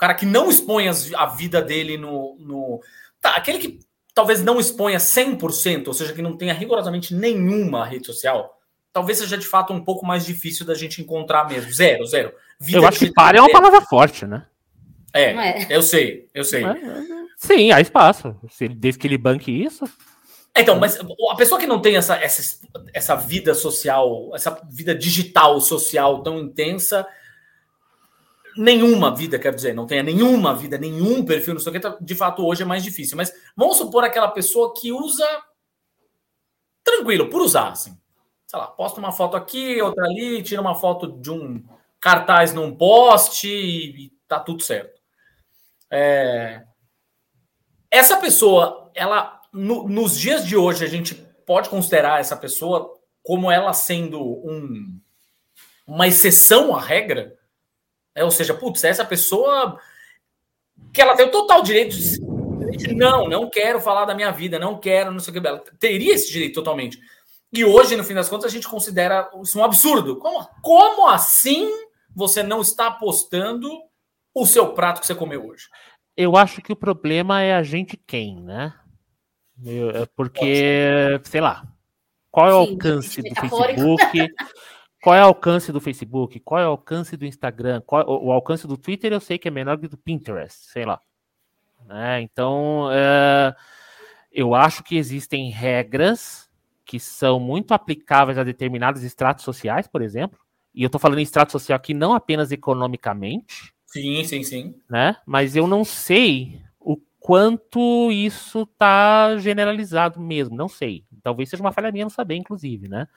O 0.00 0.06
cara 0.08 0.14
que 0.14 0.24
não 0.24 0.48
expõe 0.48 0.88
as- 0.88 1.12
a 1.12 1.26
vida 1.26 1.60
dele 1.60 1.98
no, 1.98 2.34
no. 2.40 2.80
Tá, 3.20 3.36
aquele 3.36 3.58
que 3.58 3.80
talvez 4.14 4.42
não 4.42 4.58
exponha 4.58 4.98
100%, 4.98 5.88
ou 5.88 5.92
seja, 5.92 6.14
que 6.14 6.22
não 6.22 6.38
tenha 6.38 6.54
rigorosamente 6.54 7.14
nenhuma 7.14 7.84
rede 7.84 8.06
social, 8.06 8.58
talvez 8.94 9.18
seja 9.18 9.36
de 9.36 9.46
fato 9.46 9.74
um 9.74 9.84
pouco 9.84 10.06
mais 10.06 10.24
difícil 10.24 10.64
da 10.64 10.74
gente 10.74 11.02
encontrar 11.02 11.46
mesmo. 11.46 11.70
Zero, 11.70 12.06
zero. 12.06 12.32
Vida 12.58 12.78
Eu 12.78 12.86
acho 12.86 12.98
que 12.98 13.12
para 13.12 13.36
é 13.36 13.42
uma 13.42 13.52
palavra 13.52 13.82
forte, 13.82 14.24
né? 14.24 14.46
É, 15.12 15.32
é? 15.32 15.66
eu 15.68 15.82
sei, 15.82 16.30
eu 16.32 16.44
sei. 16.44 16.64
É, 16.64 16.70
é, 16.70 17.02
Sim, 17.36 17.70
há 17.70 17.78
espaço. 17.78 18.34
Se 18.48 18.68
Desde 18.68 18.98
que 18.98 19.06
ele 19.06 19.18
banque 19.18 19.50
isso. 19.50 19.84
Então, 20.56 20.78
mas 20.78 20.98
a 20.98 21.36
pessoa 21.36 21.60
que 21.60 21.66
não 21.66 21.78
tem 21.78 21.96
essa, 21.96 22.16
essa, 22.16 22.58
essa 22.94 23.16
vida 23.16 23.54
social, 23.54 24.30
essa 24.34 24.58
vida 24.70 24.94
digital 24.94 25.60
social 25.60 26.22
tão 26.22 26.38
intensa, 26.38 27.06
nenhuma 28.56 29.14
vida, 29.14 29.38
quero 29.38 29.56
dizer, 29.56 29.74
não 29.74 29.86
tenha 29.86 30.02
nenhuma 30.02 30.54
vida, 30.54 30.78
nenhum 30.78 31.24
perfil, 31.24 31.54
não 31.54 31.60
sei 31.60 31.70
o 31.70 31.72
que, 31.74 31.80
tá- 31.80 31.96
de 32.00 32.14
fato 32.14 32.44
hoje 32.46 32.62
é 32.62 32.66
mais 32.66 32.82
difícil. 32.82 33.16
Mas 33.16 33.32
vamos 33.56 33.76
supor 33.76 34.04
aquela 34.04 34.28
pessoa 34.28 34.72
que 34.74 34.92
usa 34.92 35.26
tranquilo, 36.84 37.28
por 37.28 37.40
usar, 37.40 37.70
assim. 37.70 37.96
Sei 38.46 38.58
lá, 38.58 38.66
posta 38.66 38.98
uma 38.98 39.12
foto 39.12 39.36
aqui, 39.36 39.80
outra 39.80 40.04
ali, 40.04 40.42
tira 40.42 40.60
uma 40.60 40.74
foto 40.74 41.06
de 41.20 41.30
um 41.30 41.62
cartaz 42.00 42.52
num 42.52 42.74
poste 42.74 43.48
e, 43.48 44.06
e 44.06 44.10
tá 44.26 44.40
tudo 44.40 44.62
certo. 44.62 45.00
É, 45.90 46.64
Essa 47.90 48.16
pessoa, 48.18 48.90
ela, 48.94 49.40
no- 49.52 49.88
nos 49.88 50.18
dias 50.18 50.46
de 50.46 50.56
hoje, 50.56 50.84
a 50.84 50.88
gente 50.88 51.14
pode 51.46 51.68
considerar 51.68 52.20
essa 52.20 52.36
pessoa 52.36 52.96
como 53.22 53.50
ela 53.50 53.72
sendo 53.72 54.20
um, 54.22 54.98
uma 55.86 56.06
exceção 56.06 56.74
à 56.74 56.80
regra? 56.80 57.36
É, 58.14 58.24
ou 58.24 58.30
seja, 58.30 58.54
putz, 58.54 58.82
essa 58.84 59.04
pessoa 59.04 59.78
que 60.92 61.00
ela 61.00 61.16
tem 61.16 61.26
o 61.26 61.30
total 61.30 61.62
direito 61.62 61.96
de 61.96 62.94
não, 62.94 63.28
não 63.28 63.48
quero 63.48 63.80
falar 63.80 64.04
da 64.04 64.14
minha 64.14 64.30
vida, 64.30 64.58
não 64.58 64.78
quero, 64.78 65.10
não 65.10 65.20
sei 65.20 65.30
o 65.36 65.40
que. 65.40 65.46
Ela 65.46 65.62
teria 65.78 66.14
esse 66.14 66.30
direito 66.30 66.54
totalmente. 66.54 66.98
E 67.52 67.64
hoje, 67.64 67.96
no 67.96 68.04
fim 68.04 68.14
das 68.14 68.28
contas, 68.28 68.50
a 68.50 68.54
gente 68.54 68.68
considera 68.68 69.28
isso 69.42 69.58
um 69.58 69.64
absurdo. 69.64 70.16
Como, 70.16 70.48
como 70.62 71.08
assim 71.08 71.68
você 72.14 72.42
não 72.42 72.60
está 72.60 72.90
postando 72.90 73.68
o 74.34 74.46
seu 74.46 74.72
prato 74.72 75.00
que 75.00 75.06
você 75.06 75.14
comeu 75.14 75.46
hoje? 75.48 75.68
Eu 76.16 76.36
acho 76.36 76.60
que 76.62 76.72
o 76.72 76.76
problema 76.76 77.40
é 77.42 77.54
a 77.54 77.62
gente 77.62 77.96
quem, 77.96 78.40
né? 78.40 78.74
Eu- 79.64 79.90
é 79.90 80.06
Porque, 80.06 81.20
sei 81.24 81.40
lá, 81.40 81.64
qual 82.30 82.48
é 82.48 82.54
o 82.54 82.64
Sim, 82.66 82.72
alcance 82.72 83.22
do 83.22 83.28
metafórico. 83.28 83.80
Facebook? 83.80 84.28
Qual 85.02 85.16
é 85.16 85.22
o 85.22 85.26
alcance 85.26 85.72
do 85.72 85.80
Facebook? 85.80 86.40
Qual 86.40 86.60
é 86.60 86.66
o 86.66 86.70
alcance 86.70 87.16
do 87.16 87.24
Instagram? 87.24 87.80
Qual, 87.86 88.06
o, 88.06 88.26
o 88.26 88.32
alcance 88.32 88.66
do 88.66 88.76
Twitter 88.76 89.12
eu 89.12 89.20
sei 89.20 89.38
que 89.38 89.48
é 89.48 89.50
menor 89.50 89.78
que 89.78 89.88
do 89.88 89.96
Pinterest, 89.96 90.70
sei 90.70 90.84
lá. 90.84 91.00
Né? 91.86 92.20
Então, 92.20 92.88
é, 92.92 93.54
eu 94.30 94.54
acho 94.54 94.82
que 94.82 94.96
existem 94.96 95.50
regras 95.50 96.48
que 96.84 97.00
são 97.00 97.40
muito 97.40 97.72
aplicáveis 97.72 98.36
a 98.36 98.44
determinados 98.44 99.02
estratos 99.02 99.44
sociais, 99.44 99.86
por 99.86 100.02
exemplo. 100.02 100.38
E 100.74 100.82
eu 100.82 100.86
estou 100.86 101.00
falando 101.00 101.18
em 101.18 101.22
estrato 101.22 101.52
social 101.52 101.76
aqui 101.76 101.94
não 101.94 102.14
apenas 102.14 102.52
economicamente, 102.52 103.72
Sim, 103.86 104.22
sim, 104.24 104.44
sim. 104.44 104.74
né? 104.88 105.16
Mas 105.26 105.56
eu 105.56 105.66
não 105.66 105.84
sei 105.84 106.62
o 106.78 106.96
quanto 107.18 108.10
isso 108.12 108.64
tá 108.78 109.36
generalizado 109.38 110.20
mesmo, 110.20 110.56
não 110.56 110.68
sei. 110.68 111.04
Talvez 111.22 111.48
seja 111.48 111.62
uma 111.62 111.72
falha 111.72 111.90
minha 111.90 112.04
não 112.04 112.10
saber, 112.10 112.36
inclusive, 112.36 112.88
né? 112.88 113.08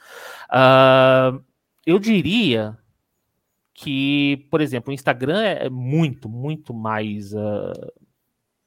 Ah, 0.49 1.39
eu 1.86 1.99
diria 1.99 2.77
que, 3.73 4.47
por 4.49 4.61
exemplo, 4.61 4.91
o 4.91 4.93
Instagram 4.93 5.41
é 5.41 5.69
muito, 5.69 6.29
muito 6.29 6.73
mais 6.73 7.36
ah, 7.36 7.73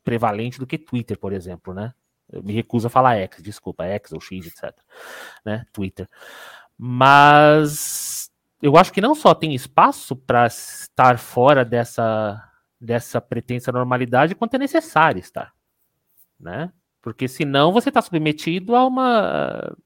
prevalente 0.04 0.58
do 0.58 0.66
que 0.66 0.78
Twitter, 0.78 1.18
por 1.18 1.32
exemplo, 1.32 1.72
né? 1.72 1.94
Eu 2.30 2.42
me 2.42 2.52
recuso 2.52 2.88
a 2.88 2.90
falar 2.90 3.16
X, 3.16 3.42
desculpa, 3.42 3.84
X 3.84 4.12
ou 4.12 4.20
X, 4.20 4.46
etc. 4.46 4.76
Né? 5.44 5.64
Twitter. 5.72 6.08
Mas 6.76 8.30
eu 8.60 8.76
acho 8.76 8.92
que 8.92 9.00
não 9.00 9.14
só 9.14 9.34
tem 9.34 9.54
espaço 9.54 10.16
para 10.16 10.46
estar 10.46 11.18
fora 11.18 11.64
dessa, 11.64 12.42
dessa 12.80 13.20
pretensa 13.20 13.70
normalidade, 13.70 14.34
quanto 14.34 14.54
é 14.54 14.58
necessário 14.58 15.20
estar. 15.20 15.54
Né? 16.38 16.72
Porque 17.00 17.28
senão 17.28 17.72
você 17.72 17.90
está 17.90 18.02
submetido 18.02 18.74
a 18.74 18.84
uma 18.84 19.76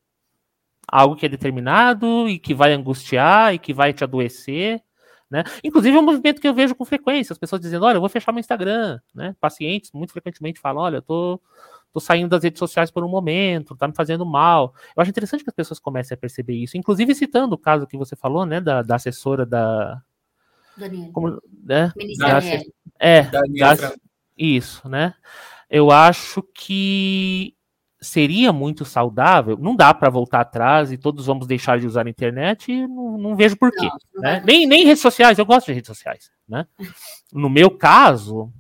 algo 0.91 1.15
que 1.17 1.27
é 1.27 1.29
determinado 1.29 2.29
e 2.29 2.39
que 2.39 2.53
vai 2.53 2.73
angustiar 2.73 3.55
e 3.55 3.59
que 3.59 3.73
vai 3.73 3.93
te 3.93 4.03
adoecer. 4.03 4.83
Né? 5.31 5.45
Inclusive 5.63 5.97
é 5.97 6.01
um 6.01 6.05
movimento 6.05 6.41
que 6.41 6.49
eu 6.49 6.55
vejo 6.55 6.75
com 6.75 6.85
frequência, 6.85 7.33
as 7.33 7.39
pessoas 7.39 7.61
dizendo, 7.61 7.85
olha, 7.85 7.97
eu 7.97 8.01
vou 8.01 8.09
fechar 8.09 8.33
meu 8.33 8.41
Instagram. 8.41 8.99
Né? 9.15 9.37
Pacientes 9.41 9.93
muito 9.93 10.13
frequentemente 10.13 10.59
falam, 10.59 10.83
olha, 10.83 10.97
eu 10.97 11.03
tô, 11.03 11.41
tô 11.93 12.01
saindo 12.01 12.29
das 12.29 12.43
redes 12.43 12.59
sociais 12.59 12.91
por 12.91 13.05
um 13.05 13.09
momento, 13.09 13.77
tá 13.77 13.87
me 13.87 13.95
fazendo 13.95 14.27
mal. 14.27 14.75
Eu 14.97 15.01
acho 15.01 15.11
interessante 15.11 15.45
que 15.45 15.51
as 15.51 15.55
pessoas 15.55 15.79
comecem 15.79 16.17
a 16.17 16.19
perceber 16.19 16.55
isso, 16.55 16.77
inclusive 16.77 17.15
citando 17.15 17.55
o 17.55 17.59
caso 17.59 17.87
que 17.87 17.97
você 17.97 18.17
falou, 18.17 18.45
né, 18.45 18.61
da, 18.61 18.83
da 18.83 18.97
assessora 18.97 19.47
da... 19.47 20.03
Daniela. 20.77 21.13
Como, 21.13 21.41
né? 21.63 21.93
Da- 22.19 22.41
é, 22.99 23.23
das- 23.23 23.97
isso, 24.37 24.89
né? 24.89 25.15
Eu 25.69 25.93
acho 25.93 26.43
que 26.55 27.55
seria 28.01 28.53
muito 28.53 28.85
saudável. 28.85 29.59
Não 29.61 29.77
dá 29.77 29.93
para 29.93 30.09
voltar 30.09 30.41
atrás 30.41 30.91
e 30.91 30.97
todos 30.97 31.27
vamos 31.27 31.47
deixar 31.47 31.79
de 31.79 31.87
usar 31.87 32.07
a 32.07 32.11
internet 32.11 32.73
e 32.73 32.87
não, 32.87 33.19
não 33.19 33.37
vejo 33.37 33.57
porquê. 33.57 33.87
Não, 34.15 34.23
né? 34.23 34.43
Nem, 34.45 34.67
nem 34.67 34.85
redes 34.85 35.03
sociais, 35.03 35.39
eu 35.39 35.45
gosto 35.45 35.67
de 35.67 35.75
redes 35.75 35.89
sociais. 35.89 36.31
Né? 36.49 36.67
No 37.33 37.51
meu 37.51 37.71
caso, 37.71 38.53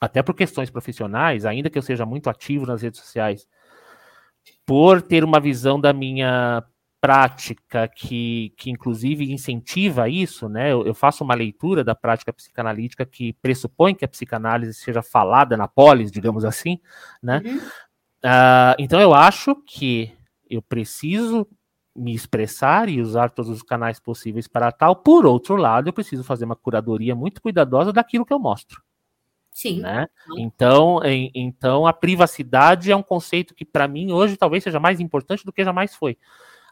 até 0.00 0.22
por 0.22 0.34
questões 0.34 0.70
profissionais, 0.70 1.44
ainda 1.44 1.68
que 1.68 1.78
eu 1.78 1.82
seja 1.82 2.06
muito 2.06 2.30
ativo 2.30 2.66
nas 2.66 2.82
redes 2.82 3.00
sociais, 3.00 3.46
por 4.64 5.02
ter 5.02 5.22
uma 5.22 5.38
visão 5.38 5.80
da 5.80 5.92
minha 5.92 6.64
prática 7.00 7.86
que, 7.86 8.52
que 8.56 8.70
inclusive 8.70 9.30
incentiva 9.30 10.08
isso, 10.08 10.48
né? 10.48 10.72
Eu, 10.72 10.84
eu 10.86 10.94
faço 10.94 11.22
uma 11.22 11.34
leitura 11.34 11.84
da 11.84 11.94
prática 11.94 12.32
psicanalítica 12.32 13.06
que 13.06 13.32
pressupõe 13.34 13.94
que 13.94 14.04
a 14.04 14.08
psicanálise 14.08 14.74
seja 14.74 15.02
falada 15.02 15.56
na 15.56 15.68
polis, 15.68 16.10
digamos 16.10 16.44
assim, 16.44 16.80
né? 17.22 17.42
Uhum. 17.44 17.60
Ah, 18.28 18.74
então 18.76 19.00
eu 19.00 19.14
acho 19.14 19.54
que 19.54 20.12
eu 20.50 20.60
preciso 20.60 21.46
me 21.94 22.12
expressar 22.12 22.88
e 22.88 23.00
usar 23.00 23.30
todos 23.30 23.48
os 23.50 23.62
canais 23.62 24.00
possíveis 24.00 24.48
para 24.48 24.72
tal. 24.72 24.96
Por 24.96 25.24
outro 25.24 25.54
lado, 25.54 25.88
eu 25.88 25.92
preciso 25.92 26.24
fazer 26.24 26.44
uma 26.44 26.56
curadoria 26.56 27.14
muito 27.14 27.40
cuidadosa 27.40 27.92
daquilo 27.92 28.26
que 28.26 28.32
eu 28.32 28.38
mostro, 28.40 28.82
Sim. 29.52 29.80
né? 29.80 30.08
Então, 30.36 31.00
em- 31.04 31.30
então 31.34 31.86
a 31.86 31.92
privacidade 31.92 32.90
é 32.90 32.96
um 32.96 33.02
conceito 33.02 33.54
que 33.54 33.64
para 33.64 33.86
mim 33.86 34.10
hoje 34.10 34.36
talvez 34.36 34.64
seja 34.64 34.80
mais 34.80 34.98
importante 34.98 35.44
do 35.46 35.52
que 35.52 35.64
jamais 35.64 35.94
foi. 35.94 36.18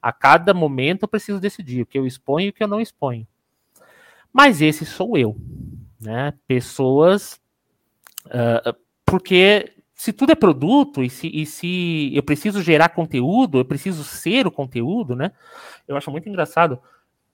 A 0.02 0.12
cada 0.12 0.52
momento 0.52 1.04
eu 1.04 1.08
preciso 1.08 1.40
decidir 1.40 1.82
o 1.82 1.86
que 1.86 1.96
eu 1.98 2.04
exponho 2.06 2.46
e 2.46 2.50
o 2.50 2.52
que 2.52 2.64
eu 2.64 2.68
não 2.68 2.80
exponho. 2.80 3.26
Mas 4.32 4.60
esse 4.60 4.84
sou 4.84 5.16
eu, 5.16 5.36
né? 6.00 6.34
Pessoas, 6.48 7.40
ah, 8.28 8.74
porque 9.06 9.73
se 9.94 10.12
tudo 10.12 10.32
é 10.32 10.34
produto 10.34 11.02
e 11.02 11.08
se, 11.08 11.30
e 11.32 11.46
se 11.46 12.10
eu 12.14 12.22
preciso 12.22 12.62
gerar 12.62 12.88
conteúdo, 12.90 13.58
eu 13.58 13.64
preciso 13.64 14.02
ser 14.02 14.46
o 14.46 14.50
conteúdo, 14.50 15.14
né? 15.14 15.30
Eu 15.86 15.96
acho 15.96 16.10
muito 16.10 16.28
engraçado 16.28 16.80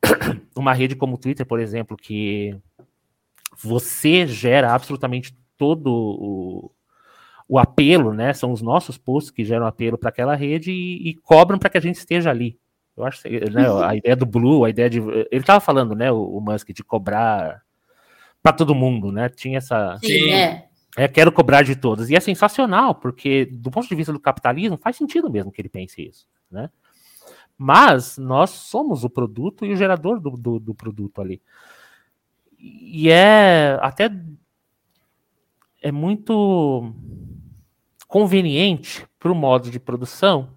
uma 0.54 0.72
rede 0.72 0.94
como 0.94 1.14
o 1.14 1.18
Twitter, 1.18 1.46
por 1.46 1.58
exemplo, 1.58 1.96
que 1.96 2.56
você 3.62 4.26
gera 4.26 4.74
absolutamente 4.74 5.36
todo 5.56 5.90
o, 5.90 6.70
o 7.48 7.58
apelo, 7.58 8.12
né? 8.12 8.32
São 8.32 8.52
os 8.52 8.62
nossos 8.62 8.96
posts 8.96 9.30
que 9.30 9.44
geram 9.44 9.66
apelo 9.66 9.98
para 9.98 10.10
aquela 10.10 10.34
rede 10.34 10.70
e, 10.70 11.10
e 11.10 11.14
cobram 11.14 11.58
para 11.58 11.70
que 11.70 11.78
a 11.78 11.82
gente 11.82 11.96
esteja 11.96 12.30
ali. 12.30 12.58
Eu 12.96 13.04
acho 13.04 13.26
né, 13.28 13.66
a 13.84 13.96
ideia 13.96 14.14
do 14.14 14.26
Blue, 14.26 14.64
a 14.64 14.70
ideia 14.70 14.90
de. 14.90 14.98
Ele 14.98 15.26
estava 15.32 15.60
falando, 15.60 15.94
né, 15.94 16.12
o, 16.12 16.36
o, 16.36 16.40
Musk, 16.40 16.70
de 16.70 16.84
cobrar 16.84 17.62
para 18.42 18.52
todo 18.52 18.74
mundo, 18.74 19.10
né? 19.10 19.28
Tinha 19.28 19.58
essa. 19.58 19.98
Sim, 19.98 20.30
é. 20.30 20.69
É. 20.96 21.08
Quero 21.08 21.32
cobrar 21.32 21.62
de 21.62 21.76
todos. 21.76 22.10
E 22.10 22.16
é 22.16 22.20
sensacional, 22.20 22.94
porque 22.94 23.46
do 23.46 23.70
ponto 23.70 23.88
de 23.88 23.94
vista 23.94 24.12
do 24.12 24.20
capitalismo, 24.20 24.76
faz 24.76 24.96
sentido 24.96 25.30
mesmo 25.30 25.52
que 25.52 25.60
ele 25.60 25.68
pense 25.68 26.02
isso, 26.02 26.26
né? 26.50 26.70
Mas 27.56 28.16
nós 28.16 28.50
somos 28.50 29.04
o 29.04 29.10
produto 29.10 29.66
e 29.66 29.72
o 29.72 29.76
gerador 29.76 30.18
do, 30.18 30.30
do, 30.30 30.58
do 30.58 30.74
produto 30.74 31.20
ali. 31.20 31.42
E 32.58 33.10
é 33.10 33.78
até 33.80 34.10
é 35.82 35.92
muito 35.92 36.92
conveniente 38.06 39.06
para 39.18 39.30
o 39.30 39.34
modo 39.34 39.70
de 39.70 39.78
produção 39.78 40.50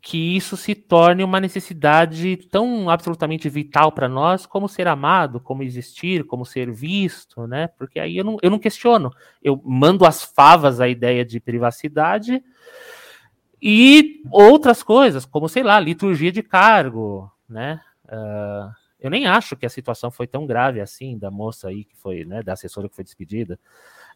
que 0.00 0.36
isso 0.36 0.56
se 0.56 0.74
torne 0.74 1.24
uma 1.24 1.40
necessidade 1.40 2.36
tão 2.50 2.88
absolutamente 2.88 3.48
vital 3.48 3.90
para 3.90 4.08
nós 4.08 4.46
como 4.46 4.68
ser 4.68 4.86
amado, 4.86 5.40
como 5.40 5.62
existir, 5.62 6.24
como 6.24 6.46
ser 6.46 6.70
visto, 6.70 7.46
né? 7.46 7.68
Porque 7.68 7.98
aí 7.98 8.16
eu 8.16 8.24
não, 8.24 8.36
eu 8.40 8.50
não 8.50 8.58
questiono. 8.58 9.10
Eu 9.42 9.60
mando 9.64 10.06
as 10.06 10.22
favas 10.22 10.80
a 10.80 10.88
ideia 10.88 11.24
de 11.24 11.40
privacidade 11.40 12.42
e 13.60 14.22
outras 14.30 14.82
coisas, 14.82 15.24
como, 15.24 15.48
sei 15.48 15.64
lá, 15.64 15.80
liturgia 15.80 16.30
de 16.30 16.42
cargo, 16.42 17.30
né? 17.48 17.80
Uh, 18.04 18.72
eu 19.00 19.10
nem 19.10 19.26
acho 19.26 19.56
que 19.56 19.66
a 19.66 19.70
situação 19.70 20.10
foi 20.10 20.26
tão 20.26 20.46
grave 20.46 20.80
assim 20.80 21.18
da 21.18 21.30
moça 21.30 21.68
aí 21.68 21.84
que 21.84 21.96
foi, 21.96 22.24
né, 22.24 22.42
da 22.42 22.54
assessora 22.54 22.88
que 22.88 22.94
foi 22.94 23.04
despedida. 23.04 23.58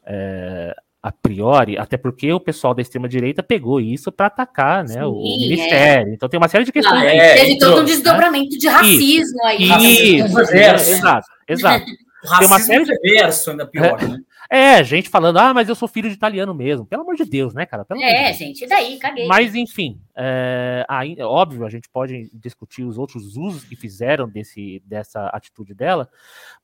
É, 0.04 0.74
a 1.02 1.10
priori, 1.10 1.76
até 1.76 1.96
porque 1.96 2.32
o 2.32 2.38
pessoal 2.38 2.72
da 2.72 2.80
extrema-direita 2.80 3.42
pegou 3.42 3.80
isso 3.80 4.12
para 4.12 4.26
atacar 4.26 4.84
né, 4.84 4.94
Sim, 4.94 5.00
o 5.00 5.18
é. 5.18 5.38
ministério. 5.38 6.12
É. 6.12 6.14
Então 6.14 6.28
tem 6.28 6.38
uma 6.38 6.48
série 6.48 6.64
de 6.64 6.70
questões. 6.70 7.02
Ah, 7.02 7.04
é, 7.04 7.34
teve 7.34 7.58
todo 7.58 7.80
um 7.80 7.84
desdobramento 7.84 8.52
né? 8.52 8.58
de 8.58 8.68
racismo 8.68 9.38
isso, 9.58 9.74
aí. 9.74 10.16
Isso, 10.20 10.36
reverso. 10.36 10.90
É, 10.90 10.92
exato, 10.92 11.26
exato. 11.48 11.86
O 12.24 12.28
racismo 12.28 12.38
tem 12.38 12.46
uma 12.46 12.58
série 12.60 12.84
de... 12.84 12.92
reverso 12.92 13.50
ainda 13.50 13.66
pior, 13.66 14.00
é, 14.00 14.06
né? 14.06 14.18
É, 14.54 14.84
gente 14.84 15.08
falando, 15.08 15.38
ah, 15.38 15.54
mas 15.54 15.70
eu 15.70 15.74
sou 15.74 15.88
filho 15.88 16.10
de 16.10 16.14
italiano 16.14 16.54
mesmo. 16.54 16.84
Pelo 16.84 17.00
amor 17.00 17.16
de 17.16 17.24
Deus, 17.24 17.54
né, 17.54 17.64
cara? 17.64 17.86
Pelo 17.86 18.02
é, 18.02 18.32
de 18.32 18.38
gente, 18.38 18.62
e 18.62 18.68
daí? 18.68 18.98
Caguei. 18.98 19.26
Mas, 19.26 19.54
enfim, 19.54 19.98
é, 20.14 20.84
ainda, 20.86 21.26
óbvio, 21.26 21.64
a 21.64 21.70
gente 21.70 21.88
pode 21.88 22.30
discutir 22.34 22.84
os 22.84 22.98
outros 22.98 23.34
usos 23.34 23.64
que 23.64 23.74
fizeram 23.74 24.28
desse, 24.28 24.82
dessa 24.84 25.28
atitude 25.28 25.72
dela, 25.72 26.06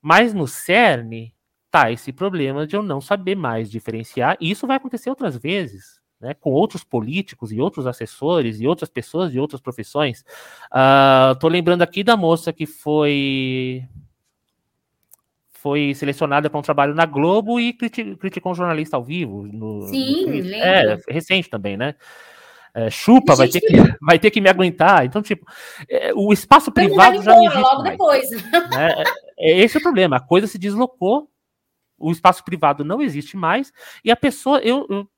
mas 0.03 0.35
no 0.35 0.47
cerne 0.47 1.33
tá 1.71 1.91
esse 1.93 2.13
problema 2.13 2.67
de 2.67 2.77
eu 2.77 2.83
não 2.83 3.01
saber 3.01 3.37
mais 3.37 3.71
diferenciar, 3.71 4.37
e 4.41 4.51
isso 4.51 4.67
vai 4.67 4.77
acontecer 4.77 5.11
outras 5.11 5.37
vezes, 5.37 6.01
né, 6.21 6.35
com 6.35 6.51
outros 6.51 6.83
políticos 6.83 7.53
e 7.53 7.61
outros 7.61 7.87
assessores 7.87 8.61
e 8.61 8.67
outras 8.67 8.91
pessoas 8.91 9.31
de 9.33 9.39
outras 9.39 9.61
profissões. 9.61 10.25
Uh, 10.73 11.39
tô 11.39 11.49
lembrando 11.49 11.83
aqui 11.83 12.03
da 12.03 12.17
moça 12.17 12.53
que 12.53 12.67
foi 12.67 13.85
foi 15.59 15.93
selecionada 15.93 16.49
para 16.49 16.59
um 16.59 16.63
trabalho 16.63 16.95
na 16.95 17.05
Globo 17.05 17.59
e 17.59 17.73
criticou 17.73 18.53
um 18.53 18.55
jornalista 18.55 18.97
ao 18.97 19.03
vivo. 19.03 19.43
No, 19.53 19.83
Sim, 19.89 20.27
no 20.27 20.55
é 20.55 20.97
recente 21.09 21.51
também, 21.51 21.77
né? 21.77 21.97
É, 22.73 22.89
chupa, 22.91 23.35
vai 23.35 23.49
ter, 23.49 23.61
que, 23.61 23.67
vai 24.01 24.19
ter 24.21 24.31
que 24.31 24.41
me 24.41 24.49
aguentar. 24.49 25.05
Então, 25.05 25.21
tipo, 25.21 25.45
é, 25.91 26.13
o 26.15 26.33
espaço 26.33 26.71
privado 26.71 27.21
já 27.23 27.35
não 27.35 27.43
existe 27.43 27.59
logo 27.59 27.83
mais, 27.83 27.91
depois. 27.91 28.31
Né? 28.31 28.95
É, 29.37 29.51
é, 29.51 29.59
esse 29.59 29.77
é 29.77 29.81
o 29.81 29.83
problema. 29.83 30.17
A 30.17 30.21
coisa 30.21 30.47
se 30.47 30.59
deslocou 30.59 31.29
o 31.99 32.13
espaço 32.13 32.45
privado 32.45 32.85
não 32.85 33.03
existe 33.03 33.37
mais, 33.37 33.73
e 34.05 34.11
a 34.11 34.17
pessoa, 34.17 34.61
eu, 34.61 34.87
eu 34.89 35.09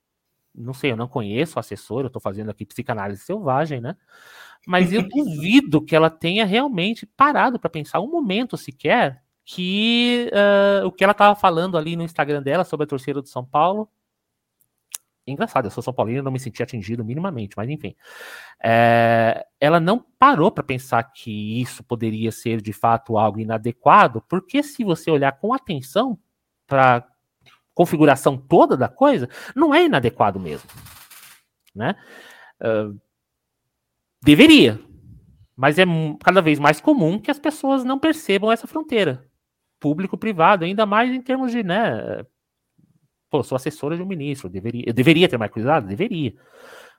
não 0.54 0.74
sei, 0.74 0.92
eu 0.92 0.96
não 0.96 1.08
conheço 1.08 1.56
o 1.56 1.60
assessor, 1.60 2.00
eu 2.00 2.06
estou 2.08 2.20
fazendo 2.20 2.50
aqui 2.50 2.64
psicanálise 2.64 3.22
selvagem, 3.22 3.80
né? 3.80 3.96
Mas 4.66 4.92
eu 4.92 5.02
duvido 5.08 5.84
que 5.84 5.94
ela 5.94 6.10
tenha 6.10 6.44
realmente 6.44 7.06
parado 7.06 7.58
para 7.58 7.70
pensar 7.70 8.00
um 8.00 8.10
momento 8.10 8.56
sequer 8.56 9.22
que 9.44 10.30
uh, 10.32 10.86
o 10.86 10.92
que 10.92 11.02
ela 11.02 11.12
estava 11.12 11.34
falando 11.34 11.76
ali 11.76 11.96
no 11.96 12.04
Instagram 12.04 12.42
dela 12.42 12.64
sobre 12.64 12.84
a 12.84 12.86
torcida 12.86 13.20
do 13.20 13.28
São 13.28 13.44
Paulo. 13.44 13.88
Engraçado, 15.26 15.66
eu 15.66 15.70
sou 15.70 15.82
São 15.82 15.92
Paulino, 15.92 16.22
não 16.22 16.32
me 16.32 16.40
senti 16.40 16.62
atingido 16.62 17.04
minimamente, 17.04 17.56
mas 17.56 17.68
enfim. 17.68 17.94
É, 18.62 19.46
ela 19.60 19.78
não 19.78 20.04
parou 20.18 20.50
para 20.50 20.64
pensar 20.64 21.02
que 21.04 21.60
isso 21.60 21.84
poderia 21.84 22.32
ser 22.32 22.60
de 22.60 22.72
fato 22.72 23.16
algo 23.16 23.38
inadequado, 23.38 24.22
porque 24.28 24.62
se 24.62 24.82
você 24.82 25.10
olhar 25.10 25.32
com 25.32 25.52
atenção, 25.52 26.18
para 26.70 27.04
configuração 27.74 28.36
toda 28.36 28.76
da 28.76 28.88
coisa, 28.88 29.28
não 29.54 29.74
é 29.74 29.84
inadequado 29.84 30.38
mesmo. 30.38 30.70
Né? 31.74 31.96
Uh, 32.60 32.98
deveria, 34.22 34.80
mas 35.56 35.78
é 35.78 35.84
cada 36.22 36.40
vez 36.40 36.58
mais 36.58 36.80
comum 36.80 37.18
que 37.18 37.30
as 37.30 37.38
pessoas 37.38 37.84
não 37.84 37.98
percebam 37.98 38.52
essa 38.52 38.66
fronteira 38.66 39.28
público-privado, 39.80 40.64
ainda 40.64 40.86
mais 40.86 41.10
em 41.10 41.20
termos 41.20 41.52
de, 41.52 41.62
né? 41.62 42.24
Pô, 43.30 43.42
sou 43.42 43.56
assessora 43.56 43.96
de 43.96 44.02
um 44.02 44.06
ministro, 44.06 44.48
eu 44.48 44.52
deveria, 44.52 44.84
eu 44.86 44.92
deveria 44.92 45.28
ter 45.28 45.38
mais 45.38 45.50
cuidado? 45.50 45.86
Deveria. 45.86 46.34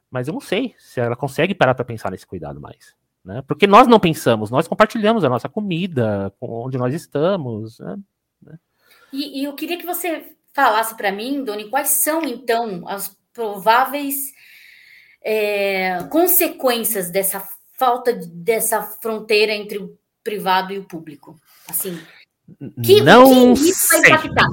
Mas 0.10 0.28
eu 0.28 0.34
não 0.34 0.42
sei 0.42 0.74
se 0.78 1.00
ela 1.00 1.16
consegue 1.16 1.54
parar 1.54 1.76
para 1.76 1.86
pensar 1.86 2.10
nesse 2.12 2.26
cuidado 2.26 2.60
mais. 2.60 2.96
Né? 3.24 3.42
Porque 3.44 3.68
nós 3.68 3.88
não 3.88 4.00
pensamos, 4.00 4.50
nós 4.50 4.68
compartilhamos 4.68 5.24
a 5.24 5.30
nossa 5.30 5.48
comida, 5.48 6.34
onde 6.42 6.78
nós 6.78 6.94
estamos. 6.94 7.80
Né? 7.80 7.98
E, 9.14 9.42
e 9.42 9.44
eu 9.44 9.54
queria 9.54 9.78
que 9.78 9.86
você 9.86 10.36
falasse 10.54 10.96
para 10.96 11.12
mim, 11.12 11.44
Doni, 11.44 11.70
quais 11.70 12.02
são 12.04 12.24
então 12.24 12.88
as 12.88 13.16
prováveis 13.34 14.34
é, 15.24 16.04
consequências 16.10 17.10
dessa 17.10 17.48
falta 17.78 18.14
dessa 18.14 18.82
fronteira 19.02 19.54
entre 19.54 19.78
o 19.78 19.98
privado 20.24 20.74
e 20.74 20.78
o 20.78 20.86
público? 20.86 21.40
Assim, 21.70 22.00
que, 22.84 23.02
não 23.02 23.54
que 23.54 23.70
isso 23.70 23.88
vai 23.90 24.00
impactar? 24.00 24.48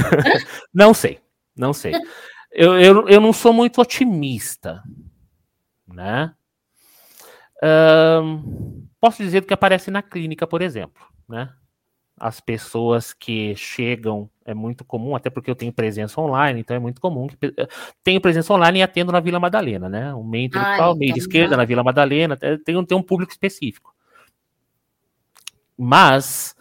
não 0.72 0.94
sei, 0.94 1.20
não 1.56 1.72
sei. 1.72 1.92
Eu, 2.50 2.78
eu, 2.80 3.08
eu 3.08 3.20
não 3.20 3.32
sou 3.32 3.52
muito 3.52 3.80
otimista, 3.80 4.82
né? 5.86 6.34
Um, 7.62 8.86
posso 9.00 9.22
dizer 9.22 9.44
que 9.44 9.52
aparece 9.52 9.90
na 9.90 10.02
clínica, 10.02 10.46
por 10.46 10.62
exemplo, 10.62 11.06
né? 11.28 11.52
As 12.20 12.40
pessoas 12.40 13.12
que 13.12 13.54
chegam 13.56 14.28
é 14.44 14.54
muito 14.54 14.84
comum, 14.84 15.14
até 15.14 15.28
porque 15.28 15.50
eu 15.50 15.54
tenho 15.54 15.72
presença 15.72 16.20
online, 16.20 16.60
então 16.60 16.76
é 16.76 16.80
muito 16.80 17.00
comum 17.00 17.26
que 17.26 17.36
eh, 17.42 17.68
tenho 18.02 18.20
presença 18.20 18.52
online 18.52 18.78
e 18.78 18.82
atendo 18.82 19.12
na 19.12 19.20
Vila 19.20 19.38
Madalena, 19.38 19.88
né? 19.88 20.14
Um 20.14 20.24
meio 20.24 20.46
intelectual, 20.46 20.96
meio 20.96 21.12
de 21.12 21.18
esquerda 21.20 21.56
na 21.56 21.64
Vila 21.64 21.82
Madalena, 21.84 22.36
tem, 22.36 22.84
tem 22.84 22.96
um 22.96 23.02
público 23.02 23.32
específico. 23.32 23.94
Mas 25.76 26.56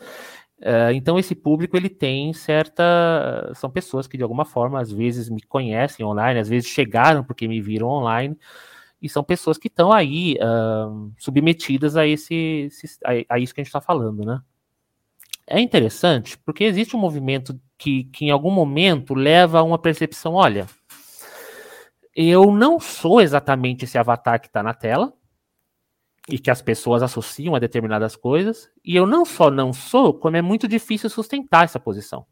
uh, 0.60 0.91
então 0.93 1.18
esse 1.18 1.34
público 1.34 1.78
ele 1.78 1.89
tem 1.89 2.34
certa 2.34 3.51
são 3.55 3.70
pessoas 3.70 4.08
que 4.08 4.18
de 4.18 4.24
alguma 4.24 4.45
forma 4.45 4.80
às 4.80 4.91
vezes 4.91 5.30
me 5.30 5.41
conhecem 5.41 6.05
online, 6.05 6.39
às 6.39 6.49
vezes 6.49 6.70
chegaram 6.70 7.24
porque 7.24 7.47
me 7.47 7.62
viram 7.62 7.88
online 7.88 8.38
e 9.01 9.08
são 9.08 9.24
pessoas 9.24 9.58
que 9.58 9.68
estão 9.68 9.91
aí 9.91 10.38
uh, 10.41 11.12
submetidas 11.18 11.95
a 11.95 12.05
esse, 12.05 12.70
a, 13.05 13.36
a 13.36 13.39
isso 13.39 13.53
que 13.53 13.62
a 13.62 13.64
gente 13.64 13.70
está 13.70 13.82
falando, 13.82 14.26
né? 14.26 14.41
É 15.48 15.60
interessante 15.60 16.38
porque 16.39 16.66
existe 16.66 16.95
um 16.95 17.00
movimento 17.00 17.60
que, 17.78 18.04
que 18.06 18.26
em 18.26 18.32
algum 18.32 18.52
momento 18.52 19.14
leva 19.14 19.60
a 19.60 19.64
uma 19.64 19.80
percepção: 19.80 20.34
olha, 20.34 20.68
eu 22.16 22.52
não 22.52 22.80
sou 22.80 23.22
exatamente 23.22 23.86
esse 23.86 23.98
avatar 23.98 24.41
que 24.41 24.48
está 24.48 24.62
na 24.62 24.74
tela 24.74 25.14
e 26.28 26.38
que 26.38 26.52
as 26.52 26.62
pessoas 26.62 27.02
associam 27.02 27.56
a 27.56 27.60
determinadas 27.60 28.16
coisas, 28.16 28.70
e 28.84 28.95
eu 28.95 29.08
não 29.08 29.24
só 29.24 29.50
não 29.50 29.72
sou, 29.72 30.14
como 30.14 30.36
é 30.36 30.41
muito 30.41 30.68
difícil 30.68 31.10
sustentar 31.10 31.64
essa 31.64 31.80
posição. 31.80 32.26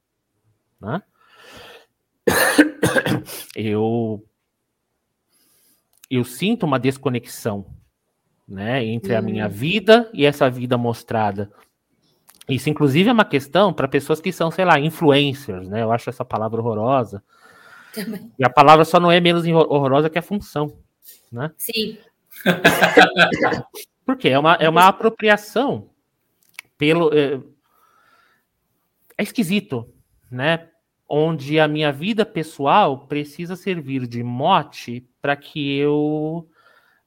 Né? 0.82 1.01
Eu, 3.55 4.24
eu 6.09 6.24
sinto 6.26 6.66
uma 6.66 6.78
desconexão 6.78 7.66
né, 8.47 8.84
entre 8.84 9.16
a 9.16 9.22
minha 9.22 9.47
hum. 9.47 9.49
vida 9.49 10.09
e 10.13 10.26
essa 10.26 10.49
vida 10.49 10.78
mostrada 10.78 11.51
isso, 12.48 12.70
inclusive, 12.70 13.10
é 13.10 13.14
uma 13.14 13.26
questão 13.26 13.74
para 13.74 13.88
pessoas 13.88 14.22
que 14.22 14.32
são, 14.32 14.52
sei 14.52 14.66
lá, 14.66 14.80
influencers, 14.80 15.68
né? 15.68 15.82
Eu 15.82 15.91
acho 15.91 16.10
essa 16.10 16.24
palavra 16.24 16.62
horrorosa. 16.62 17.24
Também. 17.93 18.32
E 18.38 18.46
a 18.46 18.50
palavra 18.50 18.86
só 18.86 19.00
não 19.00 19.12
é 19.12 19.20
menos 19.20 19.46
horrorosa 19.48 20.10
que 20.10 20.20
a 20.20 20.22
função, 20.22 20.78
né? 21.32 21.52
Sim. 21.58 21.98
Porque 24.06 24.30
é 24.30 24.38
uma, 24.38 24.54
é 24.56 24.70
uma 24.70 24.88
apropriação 24.88 25.89
pelo. 26.78 27.12
É, 27.14 27.39
é 29.18 29.24
esquisito, 29.24 29.89
né? 30.30 30.68
onde 31.08 31.60
a 31.60 31.68
minha 31.68 31.91
vida 31.91 32.26
pessoal 32.26 33.08
precisa 33.08 33.56
servir 33.56 34.08
de 34.08 34.24
mote 34.24 35.08
para 35.22 35.36
que 35.36 35.78
eu 35.78 36.48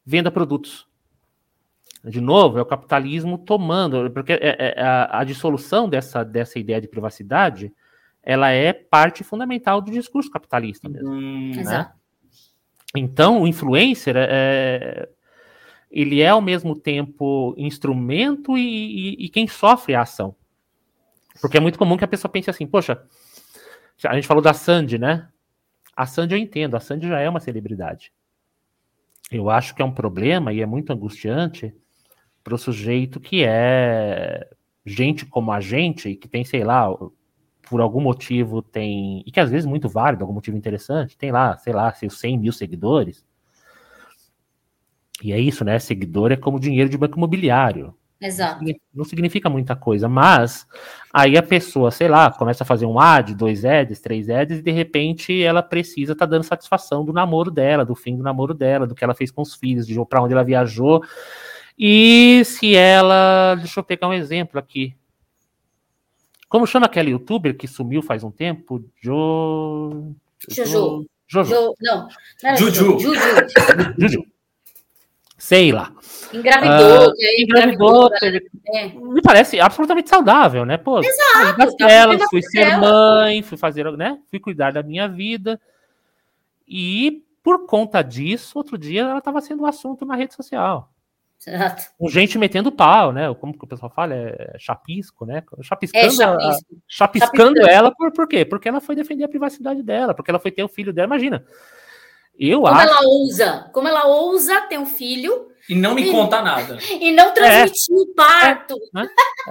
venda 0.05 0.31
produtos. 0.31 0.88
De 2.05 2.21
novo, 2.21 2.59
é 2.59 2.63
o 2.63 2.67
capitalismo 2.67 3.37
tomando, 3.39 4.11
porque 4.11 4.33
é, 4.35 4.75
é, 4.77 4.83
a, 4.83 5.21
a, 5.21 5.25
dissolução 5.25 5.89
dessa, 5.89 6.25
dessa 6.25 6.59
ideia 6.59 6.81
de 6.81 6.87
privacidade, 6.87 7.73
ela 8.23 8.51
é 8.51 8.73
parte 8.73 9.25
fundamental 9.25 9.81
do 9.81 9.91
discurso 9.91 10.31
capitalista 10.31 10.89
mesmo. 10.89 11.11
Hum, 11.11 11.53
né? 11.57 11.93
Então, 12.95 13.43
o 13.43 13.47
influencer 13.47 14.17
é, 14.17 14.29
é, 14.31 15.09
ele 15.91 16.21
é 16.21 16.29
ao 16.29 16.41
mesmo 16.41 16.75
tempo 16.75 17.55
instrumento 17.59 18.57
e, 18.57 18.63
e, 18.63 19.27
e, 19.27 19.29
quem 19.29 19.47
sofre 19.47 19.95
a 19.95 20.03
ação. 20.03 20.35
Porque 21.41 21.57
é 21.57 21.61
muito 21.61 21.79
comum 21.79 21.97
que 21.97 22.05
a 22.05 22.09
pessoa 22.09 22.31
pense 22.31 22.49
assim, 22.49 22.67
poxa, 22.67 23.03
a 24.05 24.15
gente 24.15 24.27
falou 24.27 24.43
da 24.43 24.55
Sandy, 24.55 24.99
né? 24.99 25.29
A 25.97 26.07
Sandy 26.07 26.35
eu 26.35 26.39
entendo, 26.39 26.77
a 26.77 26.81
Sandy 26.81 27.09
já 27.09 27.21
é 27.21 27.29
uma 27.29 27.41
celebridade. 27.41 28.13
Eu 29.31 29.51
acho 29.51 29.75
que 29.75 29.83
é 29.83 29.85
um 29.85 29.93
problema 29.93 30.53
e 30.53 30.63
é 30.63 30.67
muito 30.67 30.93
angustiante 30.93 31.75
para 32.49 32.55
o 32.55 32.59
sujeito 32.59 33.21
que 33.21 33.45
é 33.45 34.49
gente 34.87 35.27
como 35.27 35.53
a 35.53 35.61
gente, 35.61 36.15
que 36.15 36.27
tem, 36.27 36.47
sei 36.47 36.65
lá, 36.65 36.89
por 37.69 37.79
algum 37.79 38.01
motivo 38.01 38.63
tem, 38.63 39.23
e 39.27 39.31
que 39.31 39.39
às 39.39 39.51
vezes 39.51 39.67
é 39.67 39.69
muito 39.69 39.87
válido, 39.87 40.25
algum 40.25 40.33
motivo 40.33 40.57
interessante, 40.57 41.15
tem 41.19 41.31
lá, 41.31 41.59
sei 41.59 41.75
lá, 41.75 41.93
seus 41.93 42.19
100 42.19 42.39
mil 42.39 42.53
seguidores. 42.53 43.23
E 45.23 45.31
é 45.31 45.39
isso, 45.39 45.63
né? 45.63 45.79
Seguidor 45.79 46.33
é 46.33 46.37
como 46.37 46.59
dinheiro 46.59 46.89
de 46.89 46.97
banco 46.97 47.19
imobiliário. 47.19 47.95
Exato. 48.19 48.65
Não 48.95 49.05
significa 49.05 49.51
muita 49.51 49.77
coisa, 49.77 50.09
mas 50.09 50.67
aí 51.13 51.37
a 51.37 51.43
pessoa, 51.43 51.91
sei 51.91 52.09
lá, 52.09 52.33
começa 52.33 52.65
a 52.65 52.67
fazer 52.67 52.87
um 52.87 52.99
ad, 52.99 53.35
dois 53.35 53.63
ads, 53.63 54.01
três 54.01 54.31
ads, 54.31 54.61
e 54.61 54.63
de 54.63 54.71
repente 54.71 55.43
ela 55.43 55.63
precisa 55.63 56.13
estar 56.13 56.27
tá 56.27 56.31
dando 56.31 56.45
satisfação 56.45 57.05
do 57.05 57.13
namoro 57.13 57.51
dela, 57.51 57.85
do 57.85 57.95
fim 57.95 58.17
do 58.17 58.23
namoro 58.23 58.55
dela, 58.55 58.87
do 58.87 58.95
que 58.95 59.05
ela 59.05 59.15
fez 59.15 59.31
com 59.31 59.43
os 59.43 59.55
filhos, 59.55 59.87
de 59.87 59.95
para 60.07 60.23
onde 60.23 60.33
ela 60.33 60.43
viajou. 60.43 61.05
E 61.79 62.43
se 62.45 62.75
ela. 62.75 63.55
Deixa 63.55 63.79
eu 63.79 63.85
pegar 63.85 64.09
um 64.09 64.13
exemplo 64.13 64.59
aqui. 64.59 64.97
Como 66.49 66.67
chama 66.67 66.87
aquele 66.87 67.11
youtuber 67.11 67.57
que 67.57 67.69
sumiu 67.69 68.03
faz 68.03 68.25
um 68.25 68.31
tempo? 68.31 68.83
Jo. 69.01 70.13
Jojo. 70.49 71.07
Jojo. 71.29 71.51
Jo... 71.55 71.75
Não. 71.81 72.09
não 72.43 72.57
Juju. 72.57 72.99
Juju. 72.99 73.21
Juju. 73.99 74.25
Sei 75.37 75.71
lá. 75.71 75.93
Engravidou. 76.35 77.11
Uh, 77.11 77.15
engravidou. 77.39 78.11
Teve... 78.19 78.51
É. 78.75 78.89
Me 78.89 79.23
parece 79.23 79.61
absolutamente 79.61 80.09
saudável, 80.09 80.65
né? 80.65 80.77
Pô, 80.77 80.99
Exato. 80.99 81.77
Dela, 81.77 82.19
fui 82.29 82.43
ser 82.43 82.77
mãe, 82.77 83.41
fui 83.43 83.57
fazer, 83.57 83.91
né? 83.93 84.19
Fui 84.29 84.41
cuidar 84.41 84.73
da 84.73 84.83
minha 84.83 85.07
vida. 85.07 85.61
E 86.67 87.23
por 87.43 87.67
conta 87.67 88.03
disso, 88.03 88.59
outro 88.59 88.77
dia 88.77 89.03
ela 89.03 89.19
estava 89.19 89.41
sendo 89.41 89.63
um 89.63 89.67
assunto 89.67 90.05
na 90.05 90.17
rede 90.17 90.35
social. 90.35 90.91
Exato. 91.47 91.85
Com 91.99 92.09
gente 92.09 92.37
metendo 92.37 92.73
pau, 92.73 93.13
né? 93.13 93.33
Como 93.35 93.57
que 93.57 93.65
o 93.65 93.69
pessoal 93.69 93.91
fala? 93.95 94.15
É 94.15 94.57
chapisco, 94.59 95.25
né? 95.25 95.43
Chapiscando, 95.63 96.07
é, 96.07 96.11
chapisco. 96.11 96.37
a, 96.37 96.53
chapiscando, 96.53 96.81
chapiscando 96.89 97.61
ela, 97.69 97.95
por, 97.95 98.13
por 98.13 98.29
quê? 98.29 98.45
Porque 98.45 98.69
ela 98.69 98.81
foi 98.81 98.97
defender 98.97 99.25
a 99.25 99.29
privacidade 99.29 99.83
dela, 99.83 100.15
porque 100.15 100.31
ela 100.31 100.41
foi 100.41 100.51
ter 100.51 100.63
o 100.65 100.69
filho 100.69 100.93
dela. 100.93 101.07
Imagina. 101.07 101.45
Eu 102.39 102.61
como 102.63 102.75
acho... 102.75 102.89
ela 102.89 103.01
ousa, 103.03 103.71
como 103.73 103.89
ela 103.89 104.07
ousa 104.07 104.61
ter 104.63 104.79
um 104.79 104.87
filho. 104.87 105.49
E 105.69 105.75
não 105.75 105.95
me 105.95 106.09
e, 106.09 106.11
conta 106.11 106.41
nada. 106.41 106.79
E 107.01 107.11
não 107.13 107.35
transmitir 107.35 107.95
o 107.95 108.11
é, 108.11 108.15
parto. 108.15 108.75
É, 108.75 109.01
né? 109.01 109.09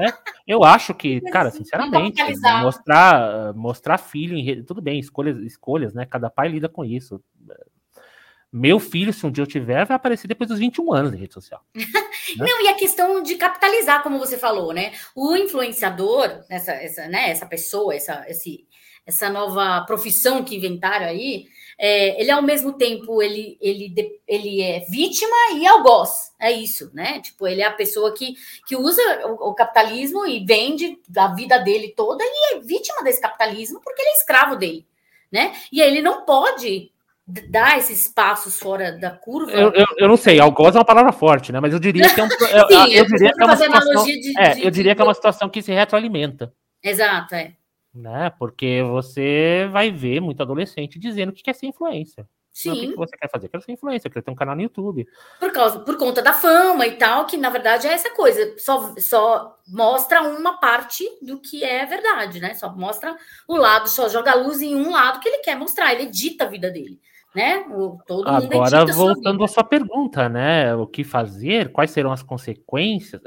é. 0.07 0.13
Eu 0.47 0.63
acho 0.63 0.93
que, 0.93 1.19
cara, 1.21 1.51
sinceramente, 1.51 2.21
mostrar, 2.61 3.53
mostrar 3.53 3.97
filho 3.97 4.37
em 4.37 4.43
rede, 4.43 4.63
tudo 4.63 4.81
bem, 4.81 4.99
escolhas, 4.99 5.37
escolhas, 5.39 5.93
né? 5.93 6.05
Cada 6.05 6.29
pai 6.29 6.47
lida 6.47 6.69
com 6.69 6.83
isso. 6.83 7.21
Meu 8.51 8.79
filho, 8.79 9.11
se 9.11 9.25
um 9.25 9.31
dia 9.31 9.43
eu 9.43 9.47
tiver, 9.47 9.85
vai 9.85 9.95
aparecer 9.95 10.27
depois 10.27 10.49
dos 10.49 10.59
21 10.59 10.93
anos 10.93 11.11
de 11.11 11.17
rede 11.17 11.33
social. 11.33 11.61
né? 11.75 11.83
Não, 12.37 12.63
e 12.63 12.67
a 12.69 12.75
questão 12.75 13.21
de 13.21 13.35
capitalizar, 13.35 14.01
como 14.01 14.17
você 14.17 14.37
falou, 14.37 14.73
né? 14.73 14.93
O 15.13 15.35
influenciador, 15.35 16.43
essa, 16.49 16.71
essa, 16.71 17.07
né, 17.07 17.29
essa 17.29 17.45
pessoa, 17.45 17.93
essa, 17.93 18.25
esse, 18.29 18.65
essa 19.05 19.29
nova 19.29 19.85
profissão 19.85 20.43
que 20.43 20.55
inventaram 20.55 21.07
aí, 21.07 21.47
é, 21.77 22.19
ele 22.19 22.31
ao 22.31 22.41
mesmo 22.41 22.73
tempo 22.73 23.21
ele, 23.21 23.57
ele, 23.61 23.93
ele 24.27 24.61
é 24.61 24.79
vítima 24.89 25.35
e 25.55 25.67
algoz. 25.67 26.33
É 26.39 26.51
isso, 26.51 26.89
né? 26.93 27.19
Tipo, 27.19 27.47
ele 27.47 27.61
é 27.61 27.65
a 27.65 27.73
pessoa 27.73 28.13
que, 28.13 28.35
que 28.65 28.75
usa 28.75 29.01
o, 29.27 29.49
o, 29.49 29.53
capitalismo 29.53 30.25
e 30.25 30.43
vende 30.43 30.97
a 31.15 31.27
vida 31.27 31.59
dele 31.59 31.93
toda 31.95 32.23
e 32.23 32.55
é 32.55 32.59
vítima 32.59 33.03
desse 33.03 33.21
capitalismo 33.21 33.79
porque 33.81 34.01
ele 34.01 34.09
é 34.09 34.13
escravo 34.13 34.55
dele, 34.55 34.85
né? 35.31 35.55
E 35.71 35.81
aí 35.81 35.89
ele 35.89 36.01
não 36.01 36.25
pode 36.25 36.91
dar 37.27 37.77
esses 37.77 38.07
passos 38.07 38.57
fora 38.57 38.97
da 38.97 39.11
curva. 39.11 39.51
Eu, 39.51 39.73
eu, 39.73 39.85
eu, 39.97 40.07
não 40.07 40.15
sei, 40.15 40.39
algoz 40.39 40.75
é 40.75 40.79
uma 40.79 40.85
palavra 40.85 41.11
forte, 41.11 41.51
né? 41.51 41.59
Mas 41.59 41.73
eu 41.73 41.79
diria 41.79 42.13
que 42.13 42.19
é 42.19 42.23
um, 42.23 42.27
eu, 42.31 42.87
Sim, 42.87 42.93
eu 42.93 43.05
diria 43.05 43.33
que 43.33 43.41
é 43.41 43.45
uma 43.45 43.57
situação, 43.57 44.05
de, 44.05 44.39
é, 44.39 44.53
de, 44.53 44.63
eu 44.63 44.71
diria 44.71 44.91
de... 44.91 44.95
que 44.95 45.01
é 45.01 45.05
uma 45.05 45.13
situação 45.13 45.49
que 45.49 45.61
se 45.61 45.73
retroalimenta. 45.73 46.53
Exato, 46.81 47.35
é. 47.35 47.53
Né? 47.93 48.31
Porque 48.39 48.81
você 48.83 49.67
vai 49.71 49.91
ver 49.91 50.21
muito 50.21 50.41
adolescente 50.41 50.97
dizendo 50.97 51.33
que 51.33 51.43
quer 51.43 51.53
ser 51.53 51.65
influência. 51.65 52.25
Sim. 52.53 52.71
o 52.71 52.75
que, 52.75 52.95
você 52.95 53.15
quer 53.15 53.29
fazer? 53.29 53.49
Quero 53.49 53.61
ser 53.61 53.73
influência, 53.73 54.09
quero 54.09 54.23
ter 54.23 54.31
um 54.31 54.35
canal 54.35 54.55
no 54.55 54.63
YouTube. 54.63 55.05
Por, 55.39 55.51
causa, 55.51 55.79
por 55.81 55.95
conta 55.95 56.23
da 56.23 56.33
fama 56.33 56.87
e 56.87 56.95
tal, 56.95 57.25
que 57.25 57.37
na 57.37 57.51
verdade 57.51 57.87
é 57.87 57.91
essa 57.91 58.09
coisa. 58.11 58.55
Só, 58.57 58.95
só 58.97 59.59
mostra 59.67 60.23
uma 60.23 60.57
parte 60.59 61.03
do 61.21 61.39
que 61.39 61.63
é 61.63 61.85
verdade, 61.85 62.39
né? 62.39 62.55
Só 62.55 62.73
mostra 62.73 63.15
o 63.47 63.55
lado, 63.55 63.89
só 63.89 64.09
joga 64.09 64.31
a 64.31 64.35
luz 64.35 64.61
em 64.61 64.75
um 64.75 64.91
lado 64.91 65.19
que 65.19 65.27
ele 65.27 65.39
quer 65.39 65.55
mostrar, 65.55 65.93
ele 65.93 66.03
edita 66.03 66.45
a 66.45 66.47
vida 66.47 66.71
dele 66.71 66.99
né? 67.35 67.59
O, 67.69 67.97
todo 68.05 68.31
mundo 68.31 68.53
Agora, 68.53 68.85
voltando 68.85 69.43
à 69.43 69.47
sua 69.47 69.63
pergunta, 69.63 70.27
né? 70.27 70.73
O 70.75 70.87
que 70.87 71.03
fazer? 71.03 71.71
Quais 71.71 71.91
serão 71.91 72.11
as 72.11 72.23
consequências? 72.23 73.21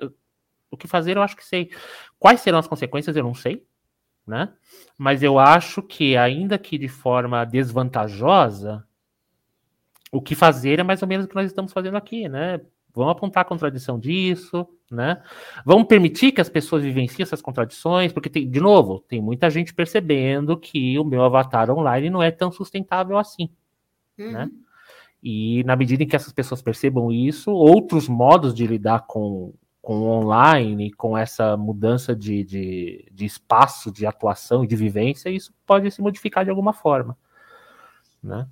O 0.70 0.76
que 0.76 0.86
fazer, 0.86 1.16
eu 1.16 1.22
acho 1.22 1.36
que 1.36 1.44
sei. 1.44 1.70
Quais 2.18 2.40
serão 2.40 2.58
as 2.58 2.66
consequências, 2.66 3.16
eu 3.16 3.24
não 3.24 3.34
sei, 3.34 3.64
né? 4.26 4.52
Mas 4.96 5.22
eu 5.22 5.38
acho 5.38 5.82
que, 5.82 6.16
ainda 6.16 6.58
que 6.58 6.78
de 6.78 6.88
forma 6.88 7.44
desvantajosa, 7.44 8.84
o 10.12 10.20
que 10.20 10.34
fazer 10.34 10.80
é 10.80 10.82
mais 10.82 11.02
ou 11.02 11.08
menos 11.08 11.26
o 11.26 11.28
que 11.28 11.34
nós 11.34 11.46
estamos 11.46 11.72
fazendo 11.72 11.96
aqui, 11.96 12.28
né? 12.28 12.60
Vamos 12.92 13.12
apontar 13.12 13.42
a 13.42 13.48
contradição 13.48 13.98
disso, 13.98 14.66
né? 14.90 15.22
Vamos 15.64 15.86
permitir 15.86 16.32
que 16.32 16.40
as 16.40 16.48
pessoas 16.48 16.82
vivenciem 16.82 17.22
essas 17.22 17.40
contradições, 17.40 18.12
porque, 18.12 18.28
tem, 18.28 18.50
de 18.50 18.60
novo, 18.60 19.04
tem 19.08 19.20
muita 19.20 19.48
gente 19.48 19.72
percebendo 19.72 20.58
que 20.58 20.98
o 20.98 21.04
meu 21.04 21.22
avatar 21.22 21.70
online 21.70 22.10
não 22.10 22.22
é 22.22 22.32
tão 22.32 22.50
sustentável 22.50 23.16
assim. 23.16 23.48
Né? 24.20 24.26
Uhum. 24.26 24.32
Né? 24.32 24.50
E 25.22 25.62
na 25.64 25.76
medida 25.76 26.02
em 26.02 26.06
que 26.06 26.16
essas 26.16 26.32
pessoas 26.32 26.62
percebam 26.62 27.12
isso, 27.12 27.50
outros 27.50 28.08
modos 28.08 28.54
de 28.54 28.66
lidar 28.66 29.06
com, 29.06 29.52
com 29.82 29.98
o 30.00 30.06
online, 30.08 30.92
com 30.92 31.16
essa 31.16 31.56
mudança 31.56 32.16
de, 32.16 32.42
de, 32.42 33.08
de 33.12 33.24
espaço 33.26 33.92
de 33.92 34.06
atuação 34.06 34.64
e 34.64 34.66
de 34.66 34.76
vivência, 34.76 35.28
isso 35.28 35.52
pode 35.66 35.90
se 35.90 36.00
modificar 36.00 36.44
de 36.44 36.50
alguma 36.50 36.72
forma. 36.72 37.16
Né? 38.22 38.46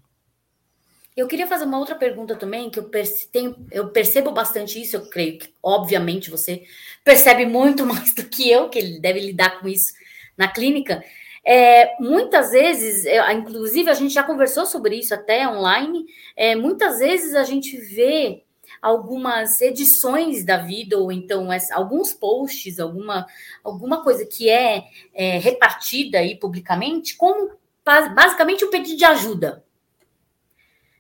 Eu 1.16 1.26
queria 1.26 1.46
fazer 1.48 1.64
uma 1.64 1.78
outra 1.78 1.96
pergunta 1.96 2.36
também, 2.36 2.70
que 2.70 2.78
eu, 2.78 2.84
perce 2.84 3.28
tenho, 3.28 3.66
eu 3.72 3.88
percebo 3.88 4.30
bastante 4.30 4.80
isso, 4.80 4.94
eu 4.94 5.08
creio 5.08 5.38
que, 5.38 5.52
obviamente, 5.60 6.30
você 6.30 6.62
percebe 7.02 7.44
muito 7.44 7.84
mais 7.86 8.14
do 8.14 8.24
que 8.24 8.48
eu, 8.48 8.68
que 8.68 8.78
ele 8.78 9.00
deve 9.00 9.20
lidar 9.20 9.58
com 9.58 9.66
isso 9.66 9.94
na 10.36 10.46
clínica, 10.46 11.02
é, 11.50 11.96
muitas 11.98 12.50
vezes, 12.50 13.06
é, 13.06 13.32
inclusive 13.32 13.88
a 13.88 13.94
gente 13.94 14.12
já 14.12 14.22
conversou 14.22 14.66
sobre 14.66 14.96
isso 14.96 15.14
até 15.14 15.48
online, 15.48 16.04
é, 16.36 16.54
muitas 16.54 16.98
vezes 16.98 17.34
a 17.34 17.42
gente 17.42 17.74
vê 17.74 18.44
algumas 18.82 19.58
edições 19.62 20.44
da 20.44 20.58
vida, 20.58 20.98
ou 20.98 21.10
então 21.10 21.48
alguns 21.72 22.12
posts, 22.12 22.78
alguma, 22.78 23.26
alguma 23.64 24.04
coisa 24.04 24.26
que 24.26 24.50
é, 24.50 24.84
é 25.14 25.38
repartida 25.38 26.18
aí 26.18 26.36
publicamente, 26.36 27.16
como 27.16 27.52
basicamente 27.82 28.66
um 28.66 28.70
pedido 28.70 28.98
de 28.98 29.04
ajuda, 29.06 29.64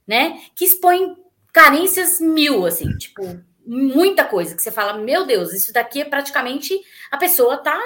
né? 0.06 0.40
Que 0.54 0.64
expõe 0.64 1.14
carências 1.52 2.20
mil, 2.20 2.64
assim, 2.64 2.90
tipo, 2.96 3.38
muita 3.66 4.24
coisa 4.24 4.56
que 4.56 4.62
você 4.62 4.72
fala, 4.72 4.96
meu 4.96 5.26
Deus, 5.26 5.52
isso 5.52 5.74
daqui 5.74 6.00
é 6.00 6.04
praticamente 6.06 6.74
a 7.10 7.18
pessoa 7.18 7.58
tá 7.58 7.78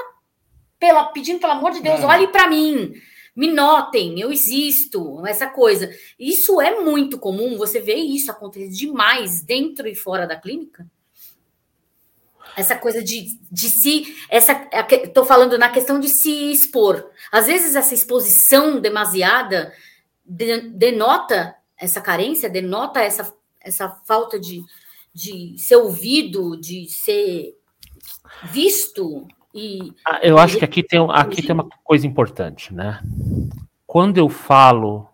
pela, 0.82 1.04
pedindo 1.04 1.38
pelo 1.38 1.52
amor 1.52 1.70
de 1.70 1.80
Deus, 1.80 2.00
é. 2.00 2.04
olhe 2.04 2.26
para 2.26 2.48
mim, 2.48 2.92
me 3.36 3.46
notem, 3.46 4.18
eu 4.18 4.32
existo, 4.32 5.24
essa 5.24 5.46
coisa. 5.46 5.88
Isso 6.18 6.60
é 6.60 6.80
muito 6.80 7.20
comum, 7.20 7.56
você 7.56 7.78
vê 7.78 7.94
isso 7.94 8.32
acontecer 8.32 8.68
demais 8.68 9.42
dentro 9.42 9.86
e 9.86 9.94
fora 9.94 10.26
da 10.26 10.34
clínica? 10.34 10.84
Essa 12.56 12.76
coisa 12.76 13.00
de, 13.00 13.38
de 13.50 13.70
se. 13.70 14.12
Essa, 14.28 14.68
estou 14.90 15.24
falando 15.24 15.56
na 15.56 15.70
questão 15.70 16.00
de 16.00 16.08
se 16.08 16.50
expor. 16.50 17.08
Às 17.30 17.46
vezes, 17.46 17.76
essa 17.76 17.94
exposição 17.94 18.80
demasiada 18.80 19.72
de, 20.24 20.62
denota 20.70 21.54
essa 21.78 22.00
carência, 22.00 22.50
denota 22.50 23.00
essa, 23.00 23.32
essa 23.60 23.88
falta 24.04 24.38
de, 24.38 24.62
de 25.14 25.54
ser 25.58 25.76
ouvido, 25.76 26.60
de 26.60 26.88
ser 26.90 27.56
visto. 28.50 29.28
E, 29.54 29.92
ah, 30.06 30.20
eu 30.22 30.38
acho 30.38 30.58
que 30.58 30.64
aqui 30.64 30.82
tem, 30.82 30.98
aqui 31.10 31.42
tem 31.42 31.52
uma 31.52 31.68
coisa 31.84 32.06
importante, 32.06 32.72
né? 32.72 33.00
quando 33.92 34.16
eu 34.16 34.26
falo 34.30 35.06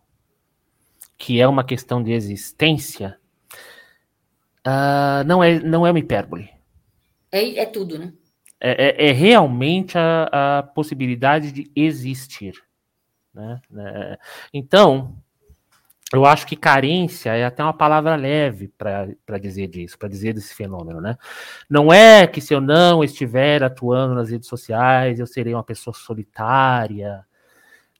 que 1.16 1.40
é 1.40 1.48
uma 1.48 1.64
questão 1.64 2.00
de 2.00 2.12
existência, 2.12 3.18
uh, 4.64 5.24
não, 5.26 5.42
é, 5.42 5.58
não 5.58 5.84
é 5.84 5.90
uma 5.90 5.98
hipérbole. 5.98 6.48
É, 7.32 7.58
é 7.58 7.66
tudo, 7.66 7.98
né? 7.98 8.12
É, 8.60 9.06
é, 9.06 9.08
é 9.08 9.12
realmente 9.12 9.98
a, 9.98 10.58
a, 10.58 10.62
possibilidade 10.62 11.50
de 11.50 11.68
existir. 11.74 12.54
Né? 13.34 13.60
É, 13.78 14.18
então, 14.54 15.20
eu 16.12 16.24
acho 16.24 16.46
que 16.46 16.56
carência 16.56 17.34
é 17.34 17.44
até 17.44 17.62
uma 17.62 17.72
palavra 17.72 18.16
leve 18.16 18.68
para 18.68 19.38
dizer 19.38 19.66
disso, 19.66 19.98
para 19.98 20.08
dizer 20.08 20.32
desse 20.32 20.54
fenômeno, 20.54 21.00
né? 21.00 21.16
Não 21.68 21.92
é 21.92 22.26
que 22.26 22.40
se 22.40 22.54
eu 22.54 22.60
não 22.60 23.04
estiver 23.04 23.62
atuando 23.62 24.14
nas 24.14 24.30
redes 24.30 24.48
sociais, 24.48 25.20
eu 25.20 25.26
serei 25.26 25.52
uma 25.52 25.64
pessoa 25.64 25.92
solitária, 25.92 27.24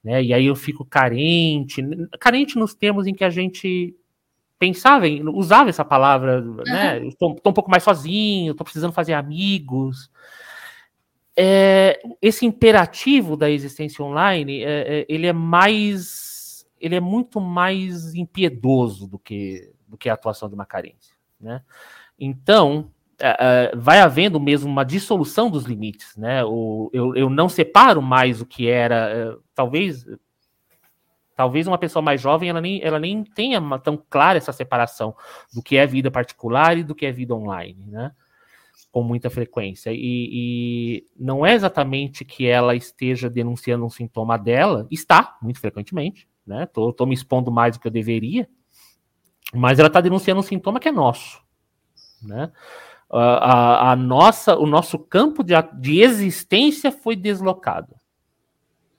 né? 0.03 0.23
E 0.23 0.33
aí 0.33 0.47
eu 0.47 0.57
fico 0.57 0.85
carente, 0.85 1.83
carente 2.19 2.59
nos 2.59 2.75
termos 2.75 3.07
em 3.07 3.13
que 3.13 3.25
a 3.25 3.31
gente 3.31 3.95
pensava, 4.59 5.07
em, 5.07 5.27
usava 5.29 5.71
essa 5.71 5.85
palavra, 5.85 6.41
uhum. 6.41 6.63
né? 6.67 7.07
Estou 7.07 7.31
um 7.31 7.53
pouco 7.53 7.71
mais 7.71 7.83
sozinho, 7.83 8.53
estou 8.53 8.65
precisando 8.65 8.93
fazer 8.93 9.13
amigos. 9.13 10.11
É, 11.37 12.01
esse 12.21 12.45
imperativo 12.45 13.37
da 13.37 13.49
existência 13.49 14.05
online, 14.05 14.65
é, 14.65 15.01
é, 15.01 15.07
ele 15.09 15.27
é 15.27 15.33
mais, 15.33 16.38
ele 16.81 16.95
é 16.95 17.01
muito 17.01 17.41
mais 17.41 18.15
impiedoso 18.15 19.07
do 19.07 19.19
que, 19.19 19.73
do 19.87 19.97
que 19.97 20.09
a 20.09 20.15
atuação 20.15 20.49
de 20.49 20.55
uma 20.55 20.67
carência, 20.67 21.15
né? 21.41 21.63
Então, 22.19 22.91
uh, 23.21 23.79
vai 23.79 24.01
havendo 24.01 24.41
mesmo 24.41 24.71
uma 24.71 24.85
dissolução 24.85 25.51
dos 25.51 25.65
limites, 25.65 26.17
né? 26.17 26.45
O, 26.45 26.91
eu, 26.93 27.15
eu 27.15 27.31
não 27.31 27.49
separo 27.49 28.03
mais 28.03 28.41
o 28.41 28.47
que 28.47 28.69
era, 28.69 29.37
uh, 29.37 29.43
talvez 29.55 30.05
talvez 31.39 31.69
uma 31.69 31.79
pessoa 31.79 32.03
mais 32.03 32.21
jovem 32.21 32.49
ela 32.49 32.61
nem, 32.61 32.83
ela 32.83 32.99
nem 32.99 33.23
tenha 33.23 33.61
tão 33.79 33.97
clara 34.11 34.39
essa 34.39 34.53
separação 34.53 35.15
do 35.55 35.63
que 35.63 35.77
é 35.77 35.87
vida 35.87 36.11
particular 36.11 36.77
e 36.77 36.83
do 36.83 36.97
que 36.97 37.07
é 37.07 37.13
vida 37.13 37.33
online, 37.33 37.79
né? 37.87 38.11
Com 38.91 39.05
muita 39.05 39.31
frequência. 39.31 39.93
E, 39.93 39.97
e, 40.01 41.07
não 41.17 41.47
é 41.47 41.55
exatamente 41.55 42.25
que 42.25 42.45
ela 42.45 42.75
esteja 42.75 43.31
denunciando 43.31 43.85
um 43.85 43.91
sintoma 43.91 44.37
dela, 44.37 44.89
está, 44.91 45.39
muito 45.41 45.61
frequentemente, 45.61 46.28
né? 46.49 46.67
Tô, 46.67 46.93
tô 46.93 47.07
me 47.07 47.15
expondo 47.15 47.51
mais 47.53 47.77
do 47.77 47.81
que 47.81 47.87
eu 47.87 47.93
deveria, 47.93 48.49
mas 49.55 49.79
ela 49.79 49.89
está 49.89 50.01
denunciando 50.01 50.41
um 50.41 50.45
sintoma 50.45 50.81
que 50.81 50.89
é 50.89 50.93
nosso, 50.93 51.41
né? 52.23 52.51
a, 53.11 53.93
a, 53.93 53.97
nossa, 53.97 54.57
o 54.57 54.67
nosso 54.67 54.99
campo 54.99 55.43
de, 55.43 55.55
de 55.81 56.01
existência 56.01 56.93
foi 56.93 57.17
deslocado. 57.17 57.95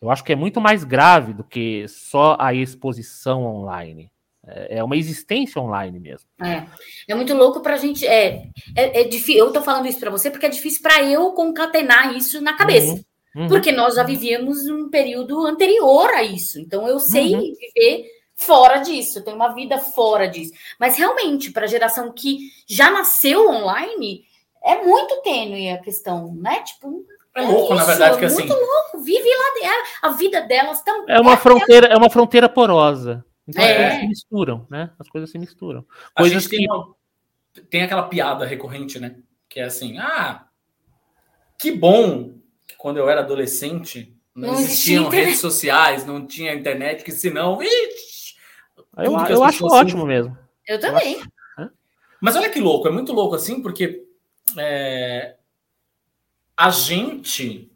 Eu 0.01 0.09
acho 0.09 0.23
que 0.23 0.31
é 0.31 0.35
muito 0.35 0.61
mais 0.61 0.83
grave 0.83 1.33
do 1.33 1.43
que 1.43 1.85
só 1.87 2.35
a 2.39 2.53
exposição 2.53 3.43
online. 3.43 4.09
É, 4.47 4.77
é 4.77 4.83
uma 4.83 4.95
existência 4.95 5.61
online 5.61 5.99
mesmo. 5.99 6.27
É, 6.41 6.65
é 7.07 7.15
muito 7.15 7.33
louco 7.33 7.61
para 7.61 7.75
a 7.75 7.77
gente. 7.77 8.07
É, 8.07 8.49
é, 8.75 9.01
é 9.01 9.03
difícil. 9.03 9.45
Eu 9.45 9.51
tô 9.51 9.61
falando 9.61 9.87
isso 9.87 9.99
para 9.99 10.09
você 10.09 10.31
porque 10.31 10.45
é 10.45 10.49
difícil 10.49 10.81
para 10.81 11.03
eu 11.03 11.33
concatenar 11.33 12.15
isso 12.15 12.41
na 12.41 12.55
cabeça. 12.55 12.93
Uhum, 12.93 13.03
uhum. 13.35 13.47
Porque 13.47 13.71
nós 13.71 13.95
já 13.95 14.03
vivíamos 14.03 14.67
um 14.67 14.89
período 14.89 15.45
anterior 15.45 16.09
a 16.09 16.23
isso. 16.23 16.59
Então 16.59 16.87
eu 16.87 16.99
sei 16.99 17.35
uhum. 17.35 17.41
viver 17.41 18.05
fora 18.35 18.77
disso, 18.77 19.23
tem 19.23 19.33
uma 19.33 19.53
vida 19.53 19.77
fora 19.79 20.27
disso. 20.27 20.53
Mas 20.79 20.97
realmente, 20.97 21.51
para 21.51 21.65
a 21.65 21.67
geração 21.67 22.11
que 22.11 22.39
já 22.67 22.89
nasceu 22.89 23.49
online, 23.49 24.23
é 24.63 24.81
muito 24.83 25.21
tênue 25.21 25.69
a 25.69 25.77
questão, 25.77 26.33
né? 26.35 26.61
Tipo, 26.63 27.05
é 27.35 27.41
louco, 27.41 27.73
isso, 27.73 27.75
na 27.75 27.85
verdade, 27.85 28.17
que 28.17 28.23
é 28.23 28.27
assim. 28.27 28.47
Muito 28.47 28.53
louco, 28.53 28.99
vive 29.03 29.29
lá 29.29 29.53
dentro. 29.61 29.91
A 30.01 30.09
vida 30.09 30.41
delas 30.41 30.81
tão. 30.81 31.05
É 31.07 31.19
uma 31.19 31.37
fronteira, 31.37 31.87
é 31.87 31.97
uma 31.97 32.09
fronteira 32.09 32.47
porosa. 32.49 33.25
Então 33.47 33.63
é. 33.63 33.71
as 33.71 33.77
coisas 33.77 33.99
se 33.99 34.07
misturam, 34.07 34.67
né? 34.69 34.91
As 34.99 35.09
coisas 35.09 35.29
se 35.31 35.37
misturam. 35.37 35.85
Coisas 36.15 36.37
a 36.37 36.39
gente 36.39 36.49
tem, 36.49 36.67
uma, 36.69 36.95
tem 37.69 37.81
aquela 37.83 38.03
piada 38.03 38.45
recorrente, 38.45 38.99
né? 38.99 39.15
Que 39.49 39.59
é 39.59 39.63
assim, 39.63 39.97
ah, 39.97 40.45
que 41.57 41.71
bom 41.71 42.31
que 42.31 42.38
quando 42.79 42.95
eu 42.95 43.09
era 43.09 43.19
adolescente 43.19 44.17
não, 44.33 44.53
não 44.53 44.59
existiam 44.59 45.09
redes 45.09 45.39
sociais, 45.39 46.05
não 46.05 46.25
tinha 46.25 46.55
internet, 46.55 47.03
que 47.03 47.11
senão, 47.11 47.61
ixi, 47.61 48.35
eu, 48.97 49.11
eu 49.27 49.43
acho 49.43 49.65
ótimo 49.65 50.05
mesmo. 50.05 50.35
Eu 50.65 50.79
também. 50.79 51.15
Eu 51.15 51.19
acho... 51.57 51.71
Mas 52.21 52.37
olha 52.37 52.49
que 52.49 52.59
louco, 52.59 52.87
é 52.87 52.91
muito 52.91 53.11
louco 53.11 53.35
assim, 53.35 53.61
porque 53.61 54.07
é, 54.57 55.35
a 56.55 56.69
gente, 56.69 57.69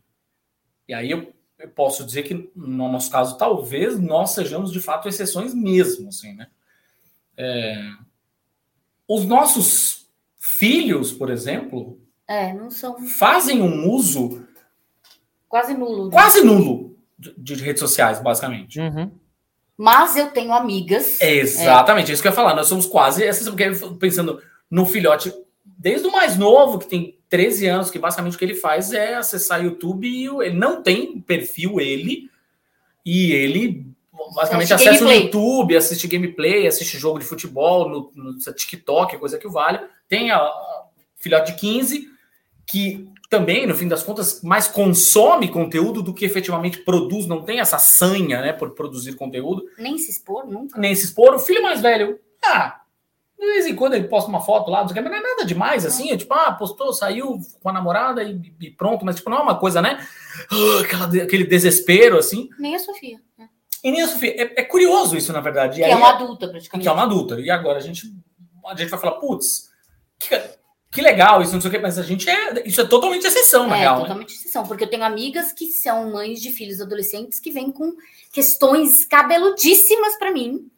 e 0.87 0.93
aí 0.93 1.11
eu, 1.11 1.33
eu, 1.59 1.67
posso 1.69 2.05
dizer 2.05 2.23
que 2.23 2.49
no 2.55 2.89
nosso 2.89 3.11
caso, 3.11 3.37
talvez 3.37 3.99
nós 3.99 4.31
sejamos 4.31 4.71
de 4.71 4.79
fato 4.79 5.09
exceções 5.09 5.53
mesmo, 5.53 6.07
assim, 6.07 6.33
né? 6.33 6.47
É, 7.35 7.91
os 9.05 9.25
nossos 9.25 10.09
filhos, 10.39 11.11
por 11.11 11.29
exemplo, 11.29 11.99
é, 12.25 12.53
não 12.53 12.71
são... 12.71 13.05
fazem 13.05 13.61
um 13.61 13.89
uso 13.89 14.47
quase 15.53 15.75
nulo, 15.75 16.05
né? 16.05 16.11
quase 16.11 16.41
nulo 16.41 16.97
de, 17.15 17.31
de 17.37 17.63
redes 17.63 17.79
sociais, 17.79 18.19
basicamente. 18.19 18.79
Uhum. 18.79 19.11
Mas 19.77 20.17
eu 20.17 20.31
tenho 20.31 20.51
amigas. 20.51 21.21
É 21.21 21.31
exatamente, 21.31 22.09
é. 22.09 22.13
isso 22.13 22.23
que 22.23 22.27
eu 22.27 22.31
ia 22.31 22.35
falar. 22.35 22.55
Nós 22.55 22.65
somos 22.65 22.87
quase 22.87 23.23
pensando 23.99 24.41
no 24.67 24.83
filhote, 24.83 25.31
desde 25.63 26.07
o 26.07 26.11
mais 26.11 26.37
novo, 26.39 26.79
que 26.79 26.87
tem 26.87 27.19
13 27.29 27.67
anos, 27.67 27.91
que 27.91 27.99
basicamente 27.99 28.35
o 28.35 28.39
que 28.39 28.45
ele 28.45 28.55
faz 28.55 28.93
é 28.93 29.13
acessar 29.13 29.63
YouTube 29.63 30.07
e 30.07 30.25
ele 30.25 30.57
não 30.57 30.81
tem 30.81 31.21
perfil, 31.21 31.79
ele, 31.79 32.31
e 33.05 33.31
ele 33.31 33.85
basicamente 34.33 34.73
acessa 34.73 34.91
gameplay. 34.91 35.19
o 35.19 35.23
YouTube, 35.25 35.77
assiste 35.77 36.07
gameplay, 36.07 36.65
assiste 36.65 36.97
jogo 36.97 37.19
de 37.19 37.25
futebol 37.25 37.87
no, 37.87 38.11
no 38.15 38.39
TikTok, 38.39 39.19
coisa 39.19 39.37
que 39.37 39.45
o 39.45 39.51
vale. 39.51 39.81
Tem 40.07 40.31
a, 40.31 40.37
a 40.37 40.83
filhote 41.15 41.51
de 41.51 41.59
15, 41.59 42.07
que 42.65 43.07
também, 43.33 43.65
no 43.65 43.73
fim 43.73 43.87
das 43.87 44.03
contas, 44.03 44.43
mais 44.43 44.67
consome 44.67 45.47
conteúdo 45.47 46.03
do 46.03 46.13
que 46.13 46.23
efetivamente 46.23 46.77
produz, 46.83 47.25
não 47.25 47.41
tem 47.41 47.59
essa 47.59 47.79
sanha, 47.79 48.39
né, 48.43 48.53
por 48.53 48.75
produzir 48.75 49.15
conteúdo. 49.15 49.65
Nem 49.75 49.97
se 49.97 50.11
expor, 50.11 50.45
nunca. 50.45 50.79
Nem 50.79 50.93
se 50.93 51.05
expor. 51.05 51.33
O 51.33 51.39
filho 51.39 51.63
mais 51.63 51.81
velho, 51.81 52.19
ah, 52.45 52.79
de 53.39 53.43
vez 53.43 53.65
em 53.65 53.75
quando 53.75 53.95
ele 53.95 54.07
posta 54.07 54.29
uma 54.29 54.39
foto 54.39 54.69
lá, 54.69 54.83
mas 54.83 54.93
não 54.93 55.01
é 55.01 55.19
nada 55.19 55.43
demais, 55.45 55.83
assim, 55.83 56.11
é 56.11 56.17
tipo, 56.17 56.31
ah, 56.31 56.51
postou, 56.51 56.93
saiu 56.93 57.39
com 57.59 57.69
a 57.69 57.73
namorada 57.73 58.21
e, 58.23 58.39
e 58.61 58.69
pronto, 58.69 59.03
mas 59.03 59.15
tipo, 59.15 59.31
não 59.31 59.39
é 59.39 59.41
uma 59.41 59.57
coisa, 59.57 59.81
né, 59.81 60.05
ah, 60.51 60.81
aquela, 60.81 61.23
aquele 61.23 61.43
desespero, 61.43 62.19
assim. 62.19 62.49
Nem 62.59 62.75
a 62.75 62.79
Sofia. 62.79 63.19
Né? 63.35 63.49
E 63.83 63.89
nem 63.89 64.03
a 64.03 64.07
Sofia. 64.07 64.29
É, 64.29 64.61
é 64.61 64.63
curioso 64.63 65.17
isso, 65.17 65.33
na 65.33 65.41
verdade. 65.41 65.77
Que 65.77 65.83
é 65.89 65.95
uma 65.95 66.09
adulta, 66.09 66.47
praticamente. 66.47 66.83
Que 66.83 66.87
é 66.87 66.91
uma 66.91 67.03
adulta. 67.03 67.39
E 67.41 67.49
agora 67.49 67.79
a 67.79 67.81
gente, 67.81 68.13
a 68.63 68.75
gente 68.75 68.89
vai 68.89 68.99
falar, 68.99 69.13
putz, 69.13 69.71
que, 70.19 70.39
que 70.93 71.01
legal, 71.01 71.41
isso 71.41 71.53
não 71.53 71.59
sei 71.59 71.69
o 71.69 71.73
que, 71.73 71.79
mas 71.79 71.97
a 71.97 72.03
gente 72.03 72.29
é. 72.29 72.67
Isso 72.67 72.79
é 72.79 72.85
totalmente 72.85 73.25
exceção, 73.25 73.67
na 73.67 73.75
é, 73.75 73.79
real. 73.79 73.97
É, 73.97 74.01
totalmente 74.01 74.29
né? 74.29 74.35
exceção, 74.35 74.63
porque 74.63 74.83
eu 74.83 74.89
tenho 74.89 75.03
amigas 75.03 75.51
que 75.51 75.71
são 75.71 76.11
mães 76.11 76.39
de 76.39 76.51
filhos 76.51 76.79
adolescentes 76.79 77.39
que 77.39 77.49
vêm 77.49 77.71
com 77.71 77.95
questões 78.31 79.03
cabeludíssimas 79.03 80.15
para 80.17 80.31
mim, 80.31 80.69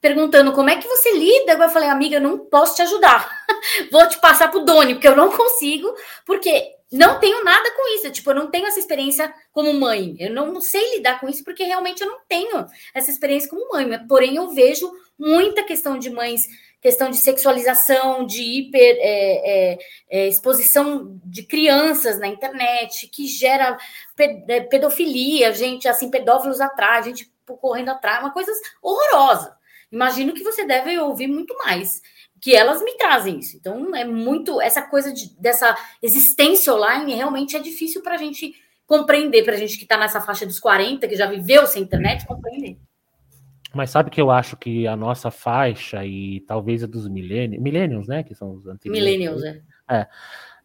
perguntando 0.00 0.52
como 0.52 0.70
é 0.70 0.76
que 0.76 0.86
você 0.86 1.12
lida. 1.12 1.54
Eu 1.54 1.68
falei, 1.70 1.88
amiga, 1.88 2.16
eu 2.16 2.20
não 2.20 2.38
posso 2.38 2.76
te 2.76 2.82
ajudar. 2.82 3.28
Vou 3.90 4.08
te 4.08 4.20
passar 4.20 4.48
pro 4.48 4.64
Doni, 4.64 4.94
porque 4.94 5.08
eu 5.08 5.16
não 5.16 5.36
consigo, 5.36 5.92
porque 6.24 6.76
não 6.92 7.18
tenho 7.18 7.42
nada 7.42 7.68
com 7.72 7.94
isso. 7.96 8.12
Tipo, 8.12 8.30
eu 8.30 8.36
não 8.36 8.46
tenho 8.52 8.66
essa 8.68 8.78
experiência 8.78 9.34
como 9.50 9.74
mãe. 9.74 10.14
Eu 10.20 10.32
não 10.32 10.60
sei 10.60 10.96
lidar 10.96 11.18
com 11.18 11.28
isso, 11.28 11.42
porque 11.42 11.64
realmente 11.64 12.00
eu 12.00 12.08
não 12.08 12.18
tenho 12.28 12.64
essa 12.94 13.10
experiência 13.10 13.50
como 13.50 13.72
mãe. 13.72 14.06
Porém, 14.06 14.36
eu 14.36 14.50
vejo 14.50 14.88
muita 15.18 15.64
questão 15.64 15.98
de 15.98 16.10
mães 16.10 16.46
questão 16.80 17.10
de 17.10 17.16
sexualização, 17.16 18.24
de 18.24 18.42
hiper 18.42 18.96
é, 19.00 19.72
é, 19.72 19.78
é, 20.10 20.28
exposição 20.28 21.20
de 21.24 21.42
crianças 21.42 22.18
na 22.18 22.26
internet, 22.26 23.08
que 23.08 23.26
gera 23.26 23.76
é, 24.18 24.60
pedofilia, 24.60 25.52
gente 25.52 25.88
assim, 25.88 26.10
pedófilos 26.10 26.60
atrás, 26.60 27.04
gente 27.04 27.30
correndo 27.60 27.90
atrás, 27.90 28.20
uma 28.20 28.32
coisa 28.32 28.52
horrorosa. 28.82 29.56
Imagino 29.90 30.34
que 30.34 30.44
você 30.44 30.64
deve 30.64 30.98
ouvir 30.98 31.26
muito 31.26 31.56
mais, 31.56 32.02
que 32.40 32.54
elas 32.54 32.82
me 32.82 32.92
trazem 32.96 33.38
isso. 33.38 33.56
Então, 33.56 33.94
é 33.96 34.04
muito. 34.04 34.60
Essa 34.60 34.82
coisa 34.82 35.12
de, 35.12 35.34
dessa 35.40 35.76
existência 36.02 36.72
online 36.74 37.14
realmente 37.14 37.56
é 37.56 37.58
difícil 37.58 38.02
para 38.02 38.14
a 38.14 38.18
gente 38.18 38.54
compreender, 38.86 39.44
para 39.44 39.54
a 39.54 39.58
gente 39.58 39.76
que 39.76 39.84
está 39.84 39.96
nessa 39.96 40.20
faixa 40.20 40.46
dos 40.46 40.60
40, 40.60 41.08
que 41.08 41.16
já 41.16 41.26
viveu 41.26 41.66
sem 41.66 41.82
internet, 41.82 42.26
compreender. 42.26 42.78
Mas 43.74 43.90
sabe 43.90 44.10
que 44.10 44.20
eu 44.20 44.30
acho 44.30 44.56
que 44.56 44.86
a 44.86 44.96
nossa 44.96 45.30
faixa 45.30 46.04
e 46.04 46.40
talvez 46.40 46.82
a 46.82 46.86
dos 46.86 47.06
millennials, 47.06 47.62
millennials, 47.62 48.08
né, 48.08 48.22
que 48.22 48.34
são 48.34 48.52
os 48.52 48.66
antigos. 48.66 48.96
Millennials, 48.96 49.42
é. 49.44 49.60
é. 49.90 50.06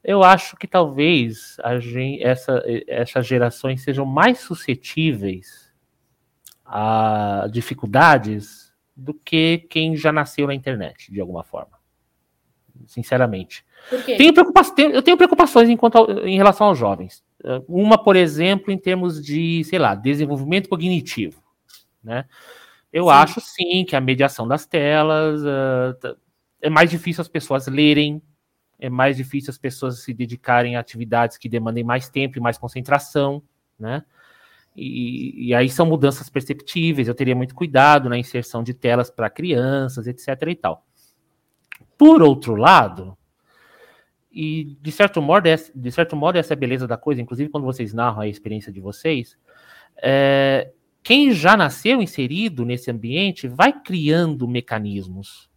Eu 0.03 0.23
acho 0.23 0.57
que 0.57 0.67
talvez 0.67 1.57
a 1.63 1.79
gente, 1.79 2.23
essa, 2.23 2.61
essas 2.87 3.25
gerações 3.25 3.81
sejam 3.83 4.05
mais 4.05 4.39
suscetíveis 4.39 5.71
a 6.65 7.47
dificuldades 7.51 8.73
do 8.95 9.13
que 9.13 9.65
quem 9.69 9.95
já 9.95 10.11
nasceu 10.11 10.47
na 10.47 10.53
internet, 10.53 11.11
de 11.11 11.21
alguma 11.21 11.43
forma. 11.43 11.79
Sinceramente. 12.85 13.65
Tenho 14.17 14.33
eu 14.93 15.01
tenho 15.01 15.17
preocupações 15.17 15.69
em 15.69 16.35
relação 16.35 16.67
aos 16.67 16.77
jovens. 16.77 17.23
Uma, 17.67 18.01
por 18.01 18.15
exemplo, 18.15 18.73
em 18.73 18.77
termos 18.77 19.23
de, 19.23 19.63
sei 19.65 19.79
lá, 19.79 19.95
desenvolvimento 19.95 20.67
cognitivo 20.67 21.43
né? 22.03 22.25
Eu 22.93 23.05
sim. 23.05 23.09
acho 23.09 23.41
sim 23.41 23.83
que 23.83 23.95
a 23.95 24.01
mediação 24.01 24.47
das 24.47 24.67
telas 24.67 25.41
uh, 25.41 26.15
é 26.61 26.69
mais 26.69 26.91
difícil 26.91 27.21
as 27.21 27.27
pessoas 27.27 27.67
lerem, 27.67 28.21
é 28.79 28.87
mais 28.87 29.17
difícil 29.17 29.49
as 29.49 29.57
pessoas 29.57 30.03
se 30.03 30.13
dedicarem 30.13 30.75
a 30.75 30.79
atividades 30.79 31.37
que 31.37 31.49
demandem 31.49 31.83
mais 31.83 32.07
tempo 32.07 32.37
e 32.37 32.41
mais 32.41 32.57
concentração, 32.57 33.41
né? 33.79 34.03
E, 34.75 35.47
e 35.49 35.53
aí 35.53 35.69
são 35.69 35.85
mudanças 35.85 36.29
perceptíveis. 36.29 37.07
Eu 37.07 37.15
teria 37.15 37.35
muito 37.35 37.55
cuidado 37.55 38.09
na 38.09 38.17
inserção 38.17 38.63
de 38.63 38.73
telas 38.73 39.09
para 39.09 39.29
crianças, 39.29 40.07
etc. 40.07 40.27
e 40.47 40.55
tal. 40.55 40.85
Por 41.97 42.21
outro 42.21 42.55
lado, 42.55 43.17
e 44.31 44.75
de 44.81 44.91
certo 44.91 45.21
modo, 45.21 45.47
de 45.75 45.91
certo 45.91 46.15
modo 46.15 46.37
essa 46.37 46.53
é 46.53 46.55
a 46.55 46.59
beleza 46.59 46.87
da 46.87 46.97
coisa, 46.97 47.21
inclusive 47.21 47.49
quando 47.49 47.65
vocês 47.65 47.93
narram 47.93 48.21
a 48.21 48.27
experiência 48.27 48.71
de 48.71 48.81
vocês, 48.81 49.37
é, 50.01 50.71
quem 51.03 51.31
já 51.31 51.57
nasceu 51.57 52.01
inserido 52.01 52.65
nesse 52.65 52.89
ambiente 52.89 53.47
vai 53.47 53.73
criando 53.73 54.47
mecanismos 54.47 55.49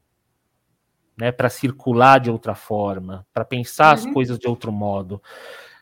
né, 1.17 1.33
para 1.33 1.49
circular 1.49 2.19
de 2.19 2.31
outra 2.31 2.55
forma, 2.55 3.27
para 3.33 3.45
pensar 3.45 3.97
uhum. 3.97 4.05
as 4.09 4.13
coisas 4.13 4.39
de 4.39 4.49
outro 4.49 4.73
modo. 4.73 5.23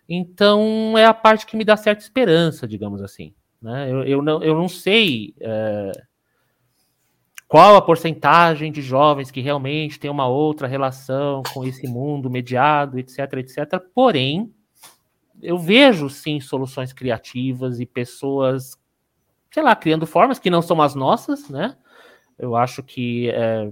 Então 0.08 0.96
é 0.96 1.06
a 1.06 1.14
parte 1.14 1.46
que 1.46 1.56
me 1.56 1.64
dá 1.64 1.76
certa 1.76 2.02
esperança, 2.02 2.68
digamos 2.68 3.02
assim. 3.02 3.34
Né? 3.60 3.90
Eu, 3.90 4.04
eu, 4.04 4.22
não, 4.22 4.42
eu 4.42 4.54
não 4.54 4.68
sei 4.68 5.34
é, 5.40 5.92
qual 7.48 7.76
a 7.76 7.82
porcentagem 7.82 8.70
de 8.70 8.82
jovens 8.82 9.30
que 9.30 9.40
realmente 9.40 9.98
tem 9.98 10.10
uma 10.10 10.28
outra 10.28 10.68
relação 10.68 11.42
com 11.52 11.64
esse 11.64 11.88
mundo 11.88 12.30
mediado, 12.30 12.98
etc, 12.98 13.18
etc. 13.38 13.80
Porém, 13.94 14.52
eu 15.40 15.58
vejo 15.58 16.08
sim 16.10 16.38
soluções 16.40 16.92
criativas 16.92 17.80
e 17.80 17.86
pessoas, 17.86 18.76
sei 19.54 19.62
lá, 19.62 19.76
criando 19.76 20.04
formas 20.04 20.40
que 20.40 20.50
não 20.50 20.60
são 20.60 20.82
as 20.82 20.96
nossas, 20.96 21.48
né? 21.48 21.76
Eu 22.36 22.56
acho 22.56 22.82
que 22.82 23.30
é, 23.30 23.70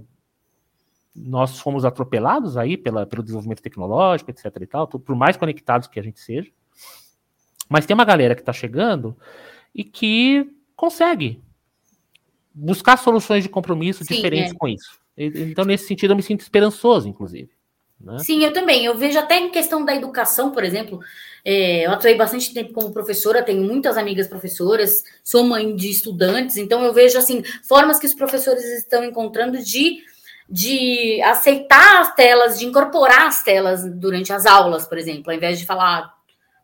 nós 1.13 1.59
fomos 1.59 1.83
atropelados 1.83 2.55
aí 2.55 2.77
pela, 2.77 3.05
pelo 3.05 3.21
desenvolvimento 3.21 3.61
tecnológico, 3.61 4.31
etc 4.31 4.45
e 4.61 4.65
tal, 4.65 4.87
por 4.87 5.13
mais 5.13 5.35
conectados 5.35 5.89
que 5.89 5.99
a 5.99 6.03
gente 6.03 6.21
seja. 6.21 6.49
Mas 7.67 7.85
tem 7.85 7.93
uma 7.93 8.05
galera 8.05 8.33
que 8.33 8.41
está 8.41 8.53
chegando 8.53 9.13
e 9.75 9.83
que 9.83 10.49
consegue 10.73 11.43
buscar 12.53 12.95
soluções 12.95 13.43
de 13.43 13.49
compromisso 13.49 14.05
Sim, 14.05 14.15
diferentes 14.15 14.53
é. 14.53 14.55
com 14.55 14.69
isso. 14.69 14.97
Então, 15.17 15.65
nesse 15.65 15.85
sentido, 15.85 16.11
eu 16.11 16.15
me 16.15 16.23
sinto 16.23 16.39
esperançoso, 16.39 17.09
inclusive. 17.09 17.49
Né? 18.03 18.19
Sim, 18.19 18.43
eu 18.43 18.51
também. 18.51 18.85
Eu 18.85 18.97
vejo 18.97 19.17
até 19.17 19.37
em 19.37 19.49
questão 19.49 19.83
da 19.85 19.95
educação, 19.95 20.51
por 20.51 20.63
exemplo. 20.63 20.99
É, 21.45 21.85
eu 21.85 21.91
atuei 21.91 22.15
bastante 22.15 22.53
tempo 22.53 22.73
como 22.73 22.93
professora, 22.93 23.43
tenho 23.43 23.63
muitas 23.63 23.97
amigas 23.97 24.27
professoras, 24.27 25.03
sou 25.23 25.43
mãe 25.43 25.75
de 25.75 25.89
estudantes, 25.89 26.55
então 26.55 26.83
eu 26.83 26.93
vejo 26.93 27.17
assim 27.17 27.43
formas 27.63 27.99
que 27.99 28.05
os 28.05 28.13
professores 28.13 28.63
estão 28.77 29.03
encontrando 29.03 29.61
de 29.61 30.01
de 30.49 31.21
aceitar 31.23 32.01
as 32.01 32.13
telas, 32.15 32.59
de 32.59 32.65
incorporar 32.65 33.27
as 33.27 33.41
telas 33.43 33.89
durante 33.89 34.31
as 34.31 34.45
aulas, 34.45 34.85
por 34.85 34.97
exemplo, 34.97 35.31
ao 35.31 35.37
invés 35.37 35.57
de 35.57 35.65
falar 35.65 36.13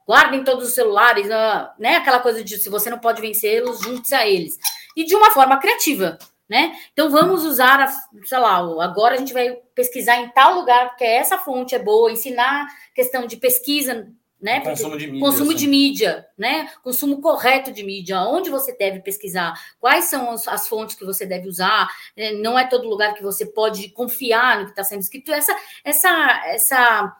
guardem 0.09 0.43
todos 0.43 0.67
os 0.67 0.73
celulares, 0.73 1.29
ah, 1.29 1.71
né? 1.77 1.97
Aquela 1.97 2.19
coisa 2.19 2.43
de 2.43 2.57
se 2.57 2.67
você 2.67 2.89
não 2.89 2.97
pode 2.97 3.21
vencê-los, 3.21 3.79
junte-se 3.79 4.15
a 4.15 4.27
eles. 4.27 4.57
E 4.95 5.05
de 5.05 5.15
uma 5.15 5.29
forma 5.29 5.59
criativa, 5.59 6.17
né? 6.49 6.75
Então 6.91 7.09
vamos 7.09 7.45
usar, 7.45 7.79
a, 7.79 7.87
sei 8.25 8.39
lá, 8.39 8.57
agora 8.83 9.15
a 9.15 9.17
gente 9.17 9.33
vai 9.33 9.55
pesquisar 9.75 10.17
em 10.17 10.29
tal 10.29 10.55
lugar, 10.55 10.89
porque 10.89 11.03
essa 11.03 11.37
fonte 11.37 11.75
é 11.75 11.79
boa, 11.79 12.11
ensinar 12.11 12.67
questão 12.95 13.27
de 13.27 13.37
pesquisa 13.37 14.11
né? 14.41 14.61
Consumo 14.61 14.97
de 14.97 15.07
mídia. 15.07 15.19
Consumo 15.19 15.49
assim. 15.49 15.59
de 15.59 15.67
mídia, 15.67 16.27
né? 16.37 16.69
Consumo 16.81 17.21
correto 17.21 17.71
de 17.71 17.83
mídia, 17.83 18.21
onde 18.21 18.49
você 18.49 18.71
deve 18.71 19.01
pesquisar, 19.01 19.53
quais 19.79 20.05
são 20.05 20.31
as, 20.31 20.67
fontes 20.67 20.95
que 20.95 21.03
você 21.03 21.25
deve 21.25 21.47
usar, 21.47 21.89
né? 22.15 22.31
não 22.31 22.57
é 22.57 22.65
todo 22.65 22.87
lugar 22.87 23.13
que 23.13 23.21
você 23.21 23.45
pode 23.45 23.89
confiar 23.89 24.59
no 24.59 24.65
que 24.65 24.71
está 24.71 24.83
sendo 24.83 25.01
escrito. 25.01 25.33
Essa, 25.33 25.55
essa, 25.83 26.41
essa, 26.45 27.17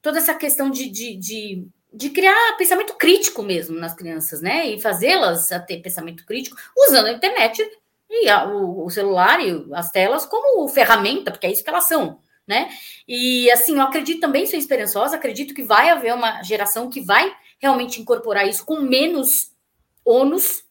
toda 0.00 0.18
essa 0.18 0.34
questão 0.34 0.70
de, 0.70 0.88
de, 0.88 1.14
de, 1.16 1.66
de 1.92 2.10
criar 2.10 2.56
pensamento 2.56 2.94
crítico 2.94 3.42
mesmo 3.42 3.78
nas 3.78 3.94
crianças, 3.94 4.40
né? 4.40 4.66
E 4.66 4.80
fazê-las 4.80 5.50
ter 5.66 5.82
pensamento 5.82 6.24
crítico 6.24 6.56
usando 6.88 7.06
a 7.06 7.12
internet 7.12 7.62
e 8.12 8.28
a, 8.28 8.46
o, 8.46 8.84
o 8.84 8.90
celular 8.90 9.40
e 9.40 9.66
as 9.72 9.90
telas 9.90 10.26
como 10.26 10.68
ferramenta, 10.68 11.30
porque 11.30 11.46
é 11.46 11.52
isso 11.52 11.64
que 11.64 11.70
elas 11.70 11.88
são 11.88 12.20
né? 12.46 12.68
E 13.06 13.50
assim, 13.50 13.76
eu 13.76 13.82
acredito 13.82 14.20
também, 14.20 14.46
sou 14.46 14.58
esperançosa, 14.58 15.16
acredito 15.16 15.54
que 15.54 15.62
vai 15.62 15.90
haver 15.90 16.14
uma 16.14 16.42
geração 16.42 16.90
que 16.90 17.00
vai 17.00 17.32
realmente 17.60 18.00
incorporar 18.00 18.48
isso 18.48 18.64
com 18.64 18.80
menos 18.80 19.52
ônus 20.04 20.64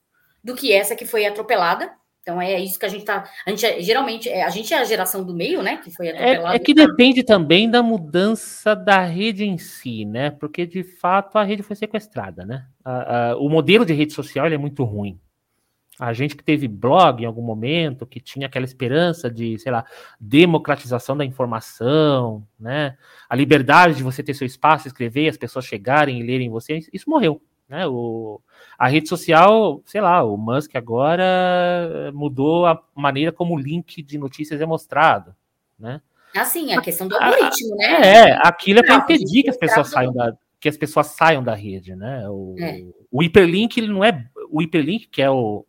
do 0.43 0.55
que 0.55 0.73
essa 0.73 0.95
que 0.95 1.05
foi 1.05 1.25
atropelada. 1.25 1.91
Então 2.21 2.39
é 2.39 2.59
isso 2.59 2.77
que 2.77 2.85
a 2.85 2.89
gente 2.89 3.03
tá. 3.03 3.27
A 3.47 3.49
gente 3.49 3.65
é, 3.65 3.81
geralmente 3.81 4.29
é, 4.29 4.43
a 4.43 4.49
gente 4.49 4.71
é 4.71 4.77
a 4.77 4.83
geração 4.83 5.23
do 5.23 5.33
meio, 5.33 5.63
né? 5.63 5.77
Que 5.77 5.89
foi 5.89 6.09
atropelada. 6.09 6.53
É, 6.53 6.55
é 6.55 6.59
que 6.59 6.73
depende 6.73 7.23
também 7.23 7.67
da 7.67 7.81
mudança 7.81 8.75
da 8.75 8.99
rede 9.03 9.43
em 9.43 9.57
si, 9.57 10.05
né? 10.05 10.29
Porque 10.29 10.67
de 10.67 10.83
fato 10.83 11.37
a 11.39 11.43
rede 11.43 11.63
foi 11.63 11.75
sequestrada, 11.75 12.45
né? 12.45 12.65
A, 12.85 13.31
a, 13.31 13.37
o 13.37 13.49
modelo 13.49 13.83
de 13.83 13.93
rede 13.93 14.13
social 14.13 14.45
é 14.45 14.57
muito 14.57 14.83
ruim 14.83 15.19
a 16.01 16.13
gente 16.13 16.35
que 16.35 16.43
teve 16.43 16.67
blog 16.67 17.21
em 17.21 17.27
algum 17.27 17.43
momento, 17.43 18.07
que 18.07 18.19
tinha 18.19 18.47
aquela 18.47 18.65
esperança 18.65 19.29
de, 19.29 19.59
sei 19.59 19.71
lá, 19.71 19.85
democratização 20.19 21.15
da 21.15 21.23
informação, 21.23 22.43
né? 22.59 22.97
A 23.29 23.35
liberdade 23.35 23.97
de 23.97 24.03
você 24.03 24.23
ter 24.23 24.33
seu 24.33 24.47
espaço, 24.47 24.87
escrever, 24.87 25.29
as 25.29 25.37
pessoas 25.37 25.63
chegarem 25.63 26.19
e 26.19 26.23
lerem 26.23 26.49
você, 26.49 26.79
isso 26.91 27.07
morreu. 27.07 27.39
Né? 27.69 27.85
O, 27.85 28.41
a 28.79 28.87
rede 28.87 29.07
social, 29.07 29.79
sei 29.85 30.01
lá, 30.01 30.23
o 30.23 30.35
Musk 30.37 30.75
agora 30.75 32.11
mudou 32.15 32.65
a 32.65 32.81
maneira 32.95 33.31
como 33.31 33.53
o 33.53 33.59
link 33.59 34.01
de 34.01 34.17
notícias 34.17 34.59
é 34.59 34.65
mostrado, 34.65 35.35
né? 35.77 36.01
Assim, 36.35 36.73
a 36.73 36.81
questão 36.81 37.07
do 37.07 37.15
algoritmo, 37.15 37.75
né? 37.75 38.29
É, 38.29 38.39
aquilo 38.41 38.79
é 38.79 38.83
para 38.83 38.95
impedir 38.95 39.43
que 39.43 39.51
as 39.51 39.57
pessoas 39.57 39.89
saiam 39.89 40.11
da 40.11 40.35
que 40.59 40.69
as 40.69 40.77
pessoas 40.77 41.07
saiam 41.07 41.43
da 41.43 41.55
rede, 41.55 41.95
né? 41.95 42.27
O, 42.29 42.55
é. 42.59 42.83
o 43.11 43.23
hiperlink 43.23 43.79
ele 43.79 43.87
não 43.87 44.03
é 44.03 44.25
o 44.49 44.61
hiperlink 44.61 45.07
que 45.07 45.21
é 45.21 45.29
o 45.29 45.65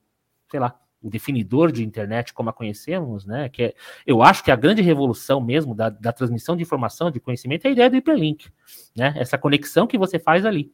sei 0.52 0.60
lá, 0.60 0.78
o 1.02 1.10
definidor 1.10 1.72
de 1.72 1.82
internet 1.82 2.32
como 2.32 2.50
a 2.50 2.52
conhecemos, 2.52 3.26
né? 3.26 3.48
Que 3.48 3.62
é, 3.64 3.74
eu 4.06 4.22
acho 4.22 4.44
que 4.44 4.50
a 4.50 4.56
grande 4.56 4.82
revolução 4.82 5.40
mesmo 5.40 5.74
da, 5.74 5.88
da 5.88 6.12
transmissão 6.12 6.54
de 6.54 6.62
informação, 6.62 7.10
de 7.10 7.18
conhecimento, 7.18 7.64
é 7.64 7.68
a 7.68 7.72
ideia 7.72 7.90
do 7.90 7.96
hiperlink, 7.96 8.48
né? 8.94 9.14
Essa 9.16 9.36
conexão 9.36 9.86
que 9.86 9.98
você 9.98 10.18
faz 10.18 10.46
ali. 10.46 10.70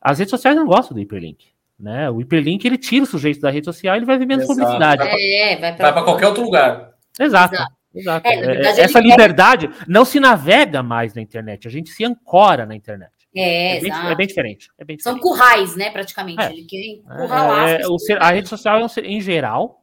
As 0.00 0.18
redes 0.18 0.30
sociais 0.30 0.56
não 0.56 0.66
gostam 0.66 0.94
do 0.94 1.00
hiperlink. 1.00 1.46
Né? 1.80 2.08
O 2.08 2.20
hiperlink 2.20 2.64
ele 2.64 2.78
tira 2.78 3.02
o 3.02 3.06
sujeito 3.06 3.40
da 3.40 3.50
rede 3.50 3.64
social 3.64 3.96
e 3.96 3.98
ele 3.98 4.06
vai 4.06 4.16
ver 4.16 4.26
menos 4.26 4.44
Exato. 4.44 4.60
publicidade. 4.60 5.02
É, 5.02 5.56
vai 5.56 5.74
para 5.76 6.02
qualquer 6.04 6.28
outro 6.28 6.44
lugar. 6.44 6.92
Exato. 7.18 7.54
Exato. 7.54 7.74
Exato. 7.94 8.26
É, 8.26 8.40
verdade, 8.40 8.80
Essa 8.80 9.00
liberdade 9.00 9.70
não 9.86 10.04
se 10.04 10.18
navega 10.18 10.82
mais 10.82 11.14
na 11.14 11.22
internet, 11.22 11.68
a 11.68 11.70
gente 11.70 11.90
se 11.90 12.04
ancora 12.04 12.66
na 12.66 12.74
internet. 12.74 13.12
É, 13.34 13.78
é, 13.78 13.80
bem, 13.80 13.92
é 13.92 14.14
bem, 14.14 14.26
diferente, 14.26 14.70
é 14.78 14.84
bem 14.84 14.98
São 14.98 15.18
currais, 15.18 15.74
né, 15.74 15.90
praticamente. 15.90 16.40
É. 16.40 16.52
Ele 16.52 16.64
quer 16.64 16.84
encurralar 16.86 17.80
é, 17.80 17.88
o, 17.88 17.96
A 18.20 18.30
rede 18.30 18.48
social, 18.48 18.80
é 18.80 19.00
em 19.00 19.20
geral, 19.20 19.82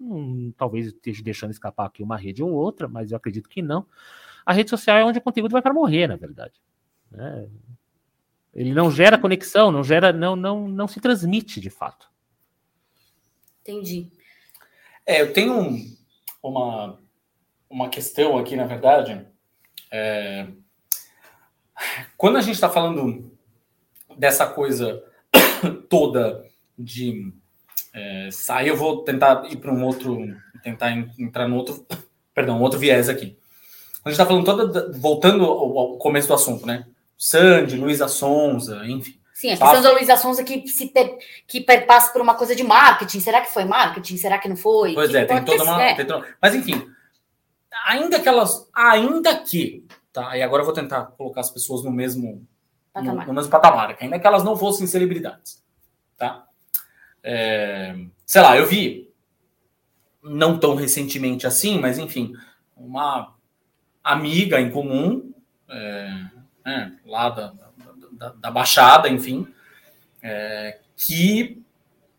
hum, 0.00 0.52
talvez 0.56 0.86
esteja 0.86 1.22
deixando 1.22 1.50
escapar 1.50 1.86
aqui 1.86 2.02
uma 2.02 2.16
rede 2.16 2.42
ou 2.42 2.50
outra, 2.50 2.88
mas 2.88 3.10
eu 3.10 3.16
acredito 3.16 3.48
que 3.48 3.60
não. 3.60 3.86
A 4.44 4.54
rede 4.54 4.70
social 4.70 4.96
é 4.96 5.04
onde 5.04 5.18
o 5.18 5.22
conteúdo 5.22 5.52
vai 5.52 5.60
para 5.60 5.74
morrer, 5.74 6.06
na 6.06 6.16
verdade. 6.16 6.54
Né? 7.10 7.46
Ele 8.54 8.72
não 8.72 8.90
gera 8.90 9.18
conexão, 9.18 9.70
não 9.70 9.84
gera, 9.84 10.12
não, 10.12 10.34
não, 10.34 10.66
não 10.66 10.88
se 10.88 11.00
transmite 11.00 11.60
de 11.60 11.68
fato. 11.68 12.10
Entendi. 13.60 14.10
É, 15.04 15.20
eu 15.20 15.32
tenho 15.32 15.52
um, 15.52 15.96
uma, 16.42 16.98
uma 17.68 17.88
questão 17.90 18.38
aqui, 18.38 18.56
na 18.56 18.64
verdade. 18.64 19.26
É, 19.90 20.46
quando 22.16 22.36
a 22.36 22.40
gente 22.40 22.54
está 22.54 22.68
falando 22.68 23.30
dessa 24.16 24.46
coisa 24.46 25.02
toda 25.88 26.44
de 26.78 27.32
é, 27.94 28.28
sair, 28.30 28.68
eu 28.68 28.76
vou 28.76 29.02
tentar 29.02 29.44
ir 29.50 29.56
para 29.56 29.72
um 29.72 29.84
outro, 29.84 30.18
tentar 30.62 30.90
entrar 31.18 31.48
no 31.48 31.56
outro, 31.56 31.86
perdão, 32.34 32.60
outro 32.60 32.78
viés 32.78 33.08
aqui. 33.08 33.36
Quando 34.02 34.06
a 34.06 34.10
gente 34.10 34.20
está 34.20 34.26
falando 34.26 34.44
toda, 34.44 34.98
voltando 34.98 35.44
ao, 35.44 35.78
ao, 35.78 35.98
começo 35.98 36.28
do 36.28 36.34
assunto, 36.34 36.66
né? 36.66 36.86
Sandy, 37.16 37.76
Luísa 37.76 38.06
Sonza, 38.06 38.84
enfim. 38.86 39.18
Sim, 39.34 39.48
a 39.48 39.50
questão 39.50 39.68
passa... 39.68 39.82
da 39.82 39.92
Luísa 39.92 40.16
Sonza 40.16 40.42
que, 40.44 40.66
se 40.66 40.88
ter, 40.88 41.16
que 41.46 41.60
passa 41.60 42.12
por 42.12 42.20
uma 42.20 42.34
coisa 42.34 42.56
de 42.56 42.64
marketing. 42.64 43.20
Será 43.20 43.40
que 43.40 43.52
foi 43.52 43.64
marketing? 43.64 44.16
Será 44.16 44.38
que 44.38 44.48
não 44.48 44.56
foi? 44.56 44.94
Pois 44.94 45.14
é, 45.14 45.24
tem 45.24 45.44
toda 45.44 45.62
uma. 45.62 45.82
É. 45.82 45.96
Mas 46.40 46.54
enfim, 46.54 46.88
ainda 47.86 48.18
que 48.18 48.28
elas. 48.28 48.68
Ainda 48.74 49.36
que 49.38 49.84
tá? 50.12 50.36
E 50.36 50.42
agora 50.42 50.62
eu 50.62 50.66
vou 50.66 50.74
tentar 50.74 51.06
colocar 51.06 51.40
as 51.40 51.50
pessoas 51.50 51.84
no 51.84 51.90
mesmo 51.90 52.46
patamar, 52.92 53.26
no, 53.26 53.26
no 53.26 53.34
mesmo 53.34 53.50
patamar 53.50 53.96
ainda 54.00 54.18
que 54.18 54.26
elas 54.26 54.44
não 54.44 54.56
fossem 54.56 54.86
celebridades, 54.86 55.62
tá? 56.16 56.46
É, 57.22 57.96
sei 58.24 58.42
lá, 58.42 58.56
eu 58.56 58.66
vi 58.66 59.12
não 60.22 60.58
tão 60.58 60.74
recentemente 60.74 61.46
assim, 61.46 61.78
mas 61.78 61.98
enfim, 61.98 62.32
uma 62.76 63.34
amiga 64.02 64.60
em 64.60 64.70
comum 64.70 65.32
é, 65.68 66.10
é, 66.66 66.90
lá 67.06 67.28
da, 67.30 67.54
da, 68.12 68.28
da, 68.30 68.50
Baixada, 68.50 69.08
enfim, 69.08 69.46
é, 70.22 70.78
que 70.96 71.62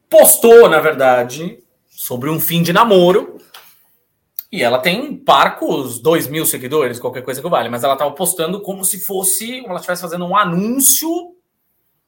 postou, 0.09 0.69
na 0.69 0.79
verdade, 0.79 1.63
sobre 1.87 2.29
um 2.29 2.39
fim 2.39 2.61
de 2.61 2.71
namoro. 2.73 3.28
E 4.51 4.63
ela 4.63 4.79
tem 4.79 5.15
parcos 5.15 5.99
2 5.99 6.27
mil 6.27 6.45
seguidores, 6.45 6.99
qualquer 6.99 7.23
coisa 7.23 7.41
que 7.41 7.49
vale, 7.49 7.69
mas 7.69 7.83
ela 7.83 7.93
estava 7.93 8.11
postando 8.11 8.61
como 8.61 8.83
se 8.83 8.99
fosse, 8.99 9.59
como 9.61 9.71
ela 9.71 9.79
estivesse 9.79 10.01
fazendo 10.01 10.25
um 10.25 10.35
anúncio 10.35 11.35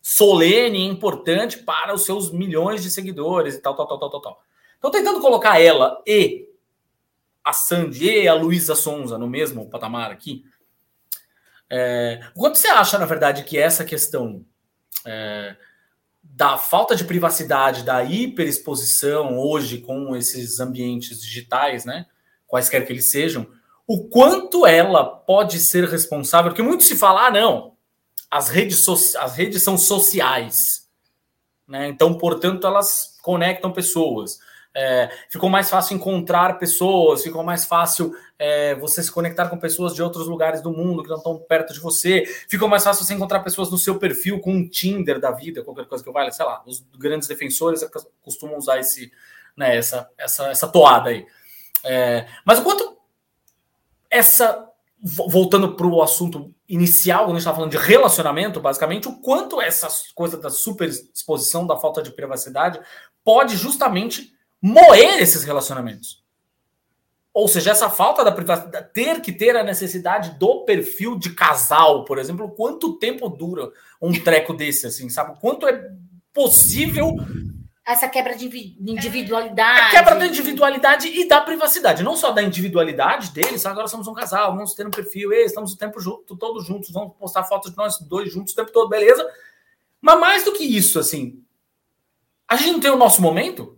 solene 0.02 0.80
e 0.80 0.88
importante 0.88 1.60
para 1.60 1.94
os 1.94 2.04
seus 2.04 2.32
milhões 2.32 2.82
de 2.82 2.90
seguidores 2.90 3.56
e 3.56 3.60
tal, 3.60 3.76
tal, 3.76 3.88
tal, 3.88 4.00
tal, 4.00 4.10
tal, 4.10 4.22
tal. 4.22 4.44
Então, 4.80 4.90
tentando 4.90 5.22
colocar 5.22 5.62
ela 5.62 6.02
e 6.08 6.50
a 7.44 7.54
Sandy 7.54 8.24
e 8.24 8.28
a 8.28 8.34
Luísa 8.34 8.74
Sonza 8.74 9.18
no 9.18 9.28
mesmo 9.28 9.70
patamar 9.70 10.12
aqui, 10.12 10.44
é, 11.70 12.20
quanto 12.36 12.58
você 12.58 12.68
acha, 12.68 12.98
na 12.98 13.06
verdade, 13.06 13.44
que 13.44 13.58
essa 13.58 13.86
questão 13.86 14.44
é, 15.06 15.56
da 16.24 16.58
falta 16.58 16.96
de 16.96 17.04
privacidade, 17.04 17.84
da 17.84 18.04
hiperexposição 18.04 19.38
hoje 19.38 19.78
com 19.80 20.16
esses 20.16 20.60
ambientes 20.60 21.22
digitais, 21.22 21.86
né, 21.86 22.08
quaisquer 22.52 22.86
que 22.86 22.92
eles 22.92 23.10
sejam, 23.10 23.48
o 23.88 24.10
quanto 24.10 24.66
ela 24.66 25.06
pode 25.06 25.58
ser 25.60 25.86
responsável, 25.86 26.52
porque 26.52 26.62
muito 26.62 26.84
se 26.84 26.98
fala, 26.98 27.28
ah, 27.28 27.32
não, 27.32 27.74
as 28.30 28.50
redes, 28.50 28.84
so 28.84 28.94
as 28.94 29.36
redes 29.36 29.64
são 29.64 29.78
sociais, 29.78 30.88
né, 31.66 31.88
então, 31.88 32.14
portanto, 32.14 32.68
elas 32.68 33.18
conectam 33.22 33.72
pessoas. 33.72 34.40
É, 34.74 35.10
ficou 35.30 35.50
mais 35.50 35.70
fácil 35.70 35.96
encontrar 35.96 36.58
pessoas, 36.58 37.24
ficou 37.24 37.44
mais 37.44 37.66
fácil 37.66 38.14
é, 38.40 38.74
você 38.76 39.04
se 39.04 39.12
conectar 39.12 39.50
com 39.50 39.58
pessoas 39.58 39.94
de 39.94 40.02
outros 40.02 40.28
lugares 40.28 40.62
do 40.62 40.72
mundo 40.72 41.04
que 41.04 41.10
não 41.10 41.18
estão 41.18 41.38
perto 41.38 41.74
de 41.74 41.80
você, 41.82 42.24
ficou 42.48 42.70
mais 42.70 42.84
fácil 42.84 43.06
você 43.06 43.14
encontrar 43.14 43.42
pessoas 43.42 43.70
no 43.70 43.78
seu 43.78 44.00
perfil 44.00 44.40
com 44.40 44.54
um 44.54 44.68
Tinder 44.68 45.20
da 45.20 45.32
vida, 45.32 45.64
qualquer 45.64 45.86
coisa 45.86 46.02
que 46.02 46.10
eu 46.10 46.14
valha, 46.14 46.32
sei 46.32 46.46
lá, 46.46 46.64
os 46.66 46.86
grandes 46.98 47.28
defensores 47.28 47.86
costumam 48.22 48.58
usar 48.58 48.80
esse, 48.80 49.12
né, 49.58 49.76
essa, 49.76 50.10
essa, 50.18 50.48
essa 50.48 50.68
toada 50.70 51.10
aí. 51.10 51.26
É, 51.84 52.28
mas 52.46 52.60
o 52.60 52.64
quanto 52.64 52.98
essa, 54.10 54.70
voltando 55.02 55.76
para 55.76 55.88
o 55.88 56.02
assunto 56.02 56.54
inicial, 56.68 57.26
quando 57.26 57.32
a 57.32 57.34
gente 57.34 57.40
estava 57.40 57.58
falando 57.58 57.72
de 57.72 57.78
relacionamento, 57.78 58.60
basicamente, 58.60 59.08
o 59.08 59.20
quanto 59.20 59.62
essa 59.62 59.88
coisa 60.14 60.38
da 60.38 60.50
superexposição, 60.50 61.66
da 61.66 61.78
falta 61.78 62.02
de 62.02 62.12
privacidade, 62.12 62.80
pode 63.24 63.56
justamente 63.56 64.34
moer 64.62 65.22
esses 65.22 65.44
relacionamentos. 65.44 66.22
Ou 67.34 67.48
seja, 67.48 67.72
essa 67.72 67.90
falta 67.90 68.26
da 68.26 68.32
privacidade, 68.32 68.90
ter 68.94 69.22
que 69.22 69.32
ter 69.32 69.56
a 69.56 69.64
necessidade 69.64 70.38
do 70.38 70.66
perfil 70.66 71.18
de 71.18 71.34
casal, 71.34 72.04
por 72.04 72.18
exemplo, 72.18 72.52
quanto 72.52 72.98
tempo 73.00 73.30
dura 73.30 73.72
um 74.02 74.12
treco 74.12 74.54
desse, 74.54 74.86
assim, 74.86 75.10
sabe? 75.10 75.40
Quanto 75.40 75.66
é 75.66 75.90
possível 76.34 77.16
essa 77.86 78.08
quebra 78.08 78.36
de 78.36 78.46
individualidade. 78.80 79.82
A 79.82 79.90
quebra 79.90 80.16
da 80.16 80.28
individualidade 80.28 81.08
e 81.08 81.28
da 81.28 81.42
privacidade. 81.42 82.04
Não 82.04 82.16
só 82.16 82.32
da 82.32 82.42
individualidade 82.42 83.32
deles, 83.32 83.66
agora 83.66 83.88
somos 83.88 84.08
um 84.08 84.14
casal, 84.14 84.56
vamos 84.56 84.74
ter 84.74 84.86
um 84.86 84.92
perfil, 84.92 85.34
ei, 85.34 85.46
estamos 85.46 85.74
o 85.74 85.78
tempo 85.78 86.00
junto, 86.00 86.36
todos 86.38 86.66
juntos, 86.66 86.92
vamos 86.92 87.16
postar 87.18 87.44
fotos 87.44 87.72
de 87.72 87.78
nós 87.78 88.00
dois 88.00 88.32
juntos 88.32 88.54
o 88.54 88.56
tempo 88.56 88.72
todo, 88.72 88.90
beleza? 88.90 89.28
Mas 90.00 90.20
mais 90.20 90.44
do 90.44 90.54
que 90.54 90.64
isso, 90.64 91.00
assim, 91.00 91.44
a 92.48 92.56
gente 92.56 92.74
não 92.74 92.80
tem 92.80 92.92
o 92.92 92.98
nosso 92.98 93.22
momento? 93.22 93.78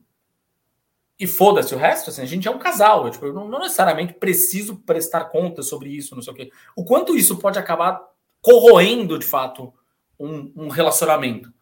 E 1.18 1.28
foda-se 1.28 1.74
o 1.74 1.78
resto, 1.78 2.10
assim, 2.10 2.22
a 2.22 2.26
gente 2.26 2.48
é 2.48 2.52
um 2.52 2.60
casal. 2.60 3.06
Eu, 3.06 3.12
tipo, 3.12 3.26
eu 3.26 3.34
não, 3.34 3.48
não, 3.48 3.60
necessariamente 3.60 4.14
preciso 4.14 4.78
prestar 4.78 5.26
conta 5.26 5.62
sobre 5.62 5.90
isso, 5.90 6.16
não 6.16 6.22
sei 6.22 6.34
o 6.34 6.36
quê. 6.36 6.52
O 6.76 6.84
quanto 6.84 7.16
isso 7.16 7.38
pode 7.38 7.58
acabar 7.58 8.02
corroendo, 8.42 9.18
de 9.18 9.26
fato, 9.26 9.74
um, 10.20 10.52
um 10.56 10.68
relacionamento? 10.68 11.54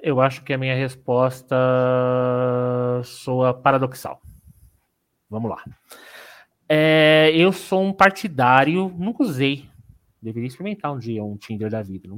Eu 0.00 0.20
acho 0.20 0.44
que 0.44 0.52
a 0.52 0.58
minha 0.58 0.76
resposta 0.76 1.56
soa 3.04 3.52
paradoxal. 3.52 4.20
Vamos 5.28 5.50
lá. 5.50 5.62
É, 6.68 7.32
eu 7.34 7.52
sou 7.52 7.82
um 7.82 7.92
partidário, 7.92 8.94
nunca 8.96 9.22
usei. 9.22 9.68
Deveria 10.20 10.48
experimentar 10.48 10.92
um 10.92 10.98
dia 10.98 11.22
um 11.22 11.36
Tinder 11.36 11.70
da 11.70 11.82
vida. 11.82 12.08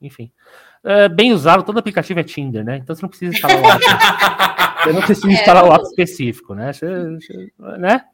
Enfim. 0.00 0.30
É, 0.84 1.08
bem 1.08 1.32
usado, 1.32 1.62
todo 1.62 1.78
aplicativo 1.78 2.20
é 2.20 2.24
Tinder, 2.24 2.64
né? 2.64 2.78
Então 2.78 2.94
você 2.94 3.02
não 3.02 3.08
precisa 3.08 3.34
instalar 3.34 3.58
um 3.58 3.62
Você 4.82 4.92
não 4.92 5.02
precisa 5.02 5.30
instalar 5.30 5.64
o 5.64 5.72
app 5.72 5.84
específico, 5.84 6.54
né? 6.54 6.72
Você, 6.72 6.86
você, 7.14 7.52
né? 7.78 8.04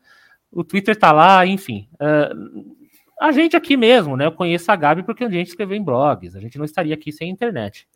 O 0.53 0.63
Twitter 0.63 0.97
tá 0.97 1.13
lá, 1.13 1.47
enfim. 1.47 1.89
Uh, 1.95 2.77
a 3.21 3.33
gente 3.33 3.57
aqui 3.57 3.77
mesmo, 3.77 4.17
né? 4.17 4.27
Eu 4.27 4.33
conheço 4.33 4.71
a 4.71 4.77
Gabi 4.77 5.03
porque 5.03 5.25
a 5.25 5.31
gente 5.31 5.49
escreveu 5.49 5.77
em 5.77 5.83
blogs. 5.83 6.37
A 6.37 6.41
gente 6.41 6.59
não 6.59 6.65
estaria 6.65 6.95
aqui 6.95 7.11
sem 7.11 7.31
internet. 7.31 7.89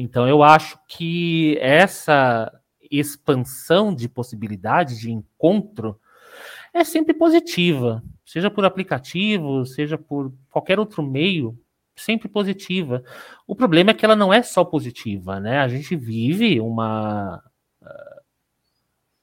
Então 0.00 0.28
eu 0.28 0.42
acho 0.42 0.78
que 0.88 1.58
essa 1.60 2.52
expansão 2.90 3.94
de 3.94 4.08
possibilidades 4.08 4.98
de 4.98 5.10
encontro 5.10 5.98
é 6.72 6.84
sempre 6.84 7.14
positiva, 7.14 8.02
seja 8.24 8.50
por 8.50 8.64
aplicativo, 8.64 9.64
seja 9.66 9.98
por 9.98 10.32
qualquer 10.50 10.78
outro 10.78 11.02
meio, 11.02 11.58
sempre 11.96 12.28
positiva. 12.28 13.02
O 13.46 13.54
problema 13.54 13.90
é 13.90 13.94
que 13.94 14.04
ela 14.04 14.16
não 14.16 14.32
é 14.32 14.42
só 14.42 14.64
positiva, 14.64 15.40
né? 15.40 15.58
A 15.58 15.68
gente 15.68 15.96
vive 15.96 16.60
uma 16.60 17.42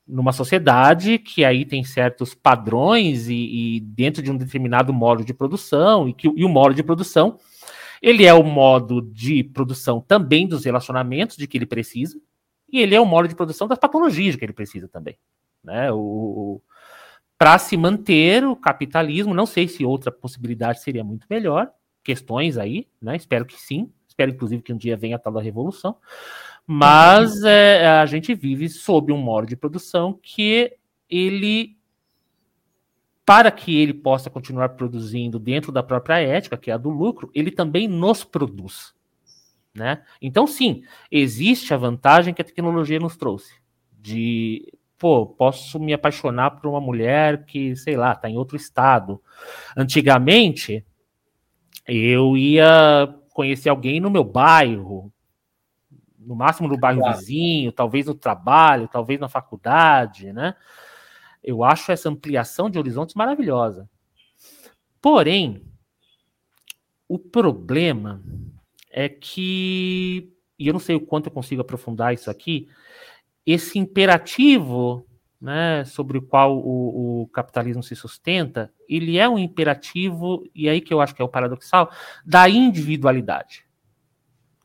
numa 0.08 0.32
sociedade 0.32 1.18
que 1.18 1.44
aí 1.44 1.66
tem 1.66 1.84
certos 1.84 2.36
padrões 2.36 3.28
e, 3.28 3.78
e, 3.78 3.80
dentro 3.80 4.22
de 4.22 4.30
um 4.30 4.38
determinado 4.38 4.94
modo 4.94 5.26
de 5.26 5.34
produção 5.34 6.08
e 6.08 6.14
que 6.14 6.28
e 6.28 6.46
o 6.46 6.50
modo 6.50 6.76
de 6.76 6.84
produção 6.84 7.40
ele 8.06 8.24
é 8.24 8.34
o 8.36 8.44
modo 8.44 9.02
de 9.02 9.44
produção 9.44 10.00
também 10.00 10.48
dos 10.48 10.64
relacionamentos 10.64 11.36
de 11.38 11.48
que 11.48 11.58
ele 11.58 11.66
precisa 11.66 12.22
e 12.72 12.80
ele 12.80 12.94
é 12.94 13.02
o 13.02 13.06
modo 13.06 13.28
de 13.28 13.34
produção 13.34 13.68
das 13.68 13.80
patologias 13.80 14.34
de 14.34 14.38
que 14.38 14.46
ele 14.46 14.54
precisa 14.54 14.88
também, 14.88 15.18
né? 15.64 15.92
O, 15.92 16.62
para 17.36 17.58
se 17.58 17.76
manter 17.76 18.46
o 18.46 18.56
capitalismo, 18.56 19.34
não 19.34 19.48
sei 19.48 19.68
se 19.68 19.84
outra 19.84 20.12
possibilidade 20.12 20.84
seria 20.84 21.04
muito 21.04 21.26
melhor, 21.28 21.72
questões 22.04 22.60
aí, 22.60 22.88
né? 23.02 23.16
Espero 23.16 23.44
que 23.44 23.60
sim, 23.60 23.92
espero 24.08 24.30
inclusive 24.30 24.62
que 24.62 24.72
um 24.72 24.78
dia 24.78 24.96
venha 24.96 25.16
a 25.16 25.20
tal 25.20 25.34
da 25.34 25.42
revolução, 25.42 25.98
mas 26.68 27.44
é, 27.44 27.88
a 27.88 28.06
gente 28.06 28.36
vive 28.36 28.70
sob 28.70 29.12
um 29.12 29.18
modo 29.18 29.48
de 29.48 29.56
produção 29.56 30.14
que 30.22 30.78
ele, 31.10 31.76
para 33.26 33.50
que 33.50 33.76
ele 33.76 33.94
possa 33.94 34.30
continuar 34.30 34.70
produzindo 34.70 35.40
dentro 35.40 35.72
da 35.72 35.82
própria 35.82 36.20
ética, 36.20 36.58
que 36.58 36.70
é 36.70 36.74
a 36.74 36.78
do 36.78 36.90
lucro, 36.90 37.32
ele 37.34 37.50
também 37.50 37.88
nos 37.88 38.24
produz. 38.24 38.94
Né? 39.74 40.04
Então, 40.22 40.46
sim, 40.46 40.84
existe 41.12 41.74
a 41.74 41.78
vantagem 41.78 42.34
que 42.34 42.42
a 42.42 42.46
tecnologia 42.46 43.00
nos 43.00 43.18
trouxe. 43.18 43.56
De, 44.00 44.72
pô, 44.98 45.26
posso 45.26 45.80
me 45.80 45.92
apaixonar 45.92 46.52
por 46.52 46.70
uma 46.70 46.80
mulher 46.80 47.46
que, 47.46 47.76
sei 47.76 47.98
lá, 47.98 48.14
está 48.14 48.30
em 48.30 48.38
outro 48.38 48.56
estado. 48.56 49.20
Antigamente, 49.76 50.86
eu 51.88 52.38
ia 52.38 53.14
conhecer 53.34 53.70
alguém 53.70 54.00
no 54.00 54.10
meu 54.10 54.24
bairro, 54.24 55.12
no 56.20 56.36
máximo 56.36 56.68
no 56.68 56.78
bairro 56.78 57.02
claro. 57.02 57.18
vizinho, 57.18 57.72
talvez 57.72 58.06
no 58.06 58.16
trabalho, 58.16 58.88
talvez 58.88 59.20
na 59.20 59.28
faculdade, 59.28 60.32
né? 60.32 60.56
Eu 61.46 61.64
acho 61.64 61.92
essa 61.92 62.10
ampliação 62.10 62.72
de 62.72 62.80
horizontes 62.80 63.14
maravilhosa. 63.14 63.88
Porém, 65.00 65.62
o 67.08 67.20
problema 67.20 68.20
é 68.92 69.08
que, 69.08 70.34
e 70.58 70.68
eu 70.68 70.74
não 70.74 70.80
sei 70.80 70.96
o 70.96 71.06
quanto 71.06 71.28
eu 71.28 71.32
consigo 71.32 71.62
aprofundar 71.62 72.16
isso 72.16 72.32
aqui, 72.32 72.68
esse 73.46 73.78
imperativo 73.78 75.06
né, 75.40 75.86
sobre 75.86 76.18
o 76.18 76.22
qual 76.24 76.58
o, 76.58 77.22
o, 77.22 77.28
capitalismo 77.28 77.84
se 77.84 77.96
sustenta, 77.96 78.74
ele 78.90 79.20
é 79.20 79.30
um 79.30 79.38
imperativo, 79.38 80.44
e 80.56 80.68
aí 80.68 80.82
que 80.82 80.92
eu 80.92 81.00
acho 81.00 81.14
que 81.14 81.22
é 81.22 81.26
o 81.26 81.30
paradoxal, 81.30 81.92
da 82.26 82.50
individualidade 82.50 83.65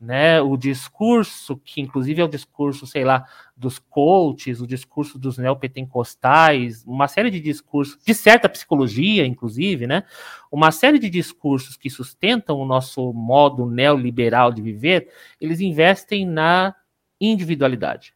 né, 0.01 0.41
o 0.41 0.57
discurso, 0.57 1.55
que 1.57 1.79
inclusive 1.79 2.19
é 2.19 2.25
o 2.25 2.27
discurso, 2.27 2.87
sei 2.87 3.05
lá, 3.05 3.23
dos 3.55 3.77
coaches, 3.77 4.59
o 4.59 4.65
discurso 4.65 5.19
dos 5.19 5.37
neopentecostais, 5.37 6.83
uma 6.87 7.07
série 7.07 7.29
de 7.29 7.39
discursos, 7.39 8.03
de 8.03 8.15
certa 8.15 8.49
psicologia, 8.49 9.23
inclusive, 9.27 9.85
né, 9.85 10.03
uma 10.51 10.71
série 10.71 10.97
de 10.97 11.07
discursos 11.07 11.77
que 11.77 11.87
sustentam 11.87 12.57
o 12.57 12.65
nosso 12.65 13.13
modo 13.13 13.67
neoliberal 13.67 14.51
de 14.51 14.63
viver, 14.63 15.09
eles 15.39 15.61
investem 15.61 16.25
na 16.25 16.75
individualidade. 17.19 18.15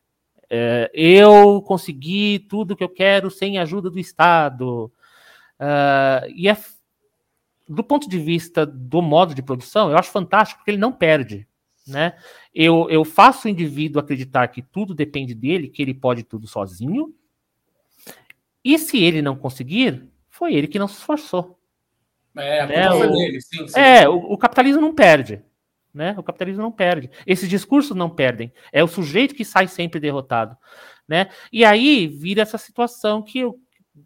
É, 0.50 0.90
eu 0.92 1.62
consegui 1.62 2.40
tudo 2.40 2.76
que 2.76 2.84
eu 2.84 2.90
quero 2.90 3.30
sem 3.30 3.60
a 3.60 3.62
ajuda 3.62 3.92
do 3.92 4.00
Estado. 4.00 4.92
Uh, 5.60 6.30
e 6.36 6.48
é, 6.48 6.58
do 7.68 7.84
ponto 7.84 8.08
de 8.10 8.20
vista 8.20 8.66
do 8.66 9.02
modo 9.02 9.34
de 9.36 9.42
produção, 9.42 9.90
eu 9.90 9.98
acho 9.98 10.12
fantástico 10.12 10.60
porque 10.60 10.72
ele 10.72 10.78
não 10.78 10.92
perde 10.92 11.48
né? 11.88 12.18
Eu, 12.54 12.90
eu 12.90 13.04
faço 13.06 13.48
o 13.48 13.52
indivíduo 13.52 14.00
acreditar 14.00 14.48
que 14.48 14.62
tudo 14.62 14.94
depende 14.94 15.34
dele, 15.34 15.68
que 15.68 15.82
ele 15.82 15.94
pode 15.94 16.24
tudo 16.24 16.48
sozinho. 16.48 17.14
E 18.64 18.78
se 18.80 19.04
ele 19.04 19.22
não 19.22 19.36
conseguir, 19.36 20.10
foi 20.30 20.56
ele 20.56 20.68
que 20.68 20.80
não 20.80 20.88
se 20.88 20.96
esforçou. 20.96 21.60
É, 22.36 22.66
né? 22.66 22.92
o, 22.92 23.12
dele, 23.12 23.40
sim, 23.40 23.68
sim. 23.68 23.80
é 23.80 24.10
o, 24.10 24.16
o, 24.16 24.38
capitalismo 24.38 24.82
não 24.82 24.94
perde. 24.94 25.42
Né? 25.94 26.14
O 26.18 26.24
capitalismo 26.24 26.62
não 26.62 26.72
perde. 26.72 27.10
Esses 27.26 27.48
discursos 27.48 27.96
não 27.96 28.10
perdem. 28.10 28.52
É 28.72 28.84
o 28.84 28.88
sujeito 28.88 29.34
que 29.34 29.46
sai 29.46 29.68
sempre 29.68 30.00
derrotado. 30.00 30.58
Né? 31.08 31.30
E 31.54 31.64
aí 31.64 32.08
vira 32.08 32.42
essa 32.42 32.58
situação 32.58 33.22
que 33.22 33.40
eu, 33.40 33.58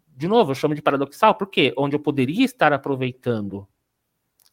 de 0.08 0.28
novo, 0.28 0.52
eu 0.52 0.54
chamo 0.54 0.74
de 0.74 0.82
paradoxal, 0.82 1.34
porque 1.34 1.74
onde 1.76 1.96
eu 1.96 2.00
poderia 2.00 2.44
estar 2.44 2.72
aproveitando 2.72 3.66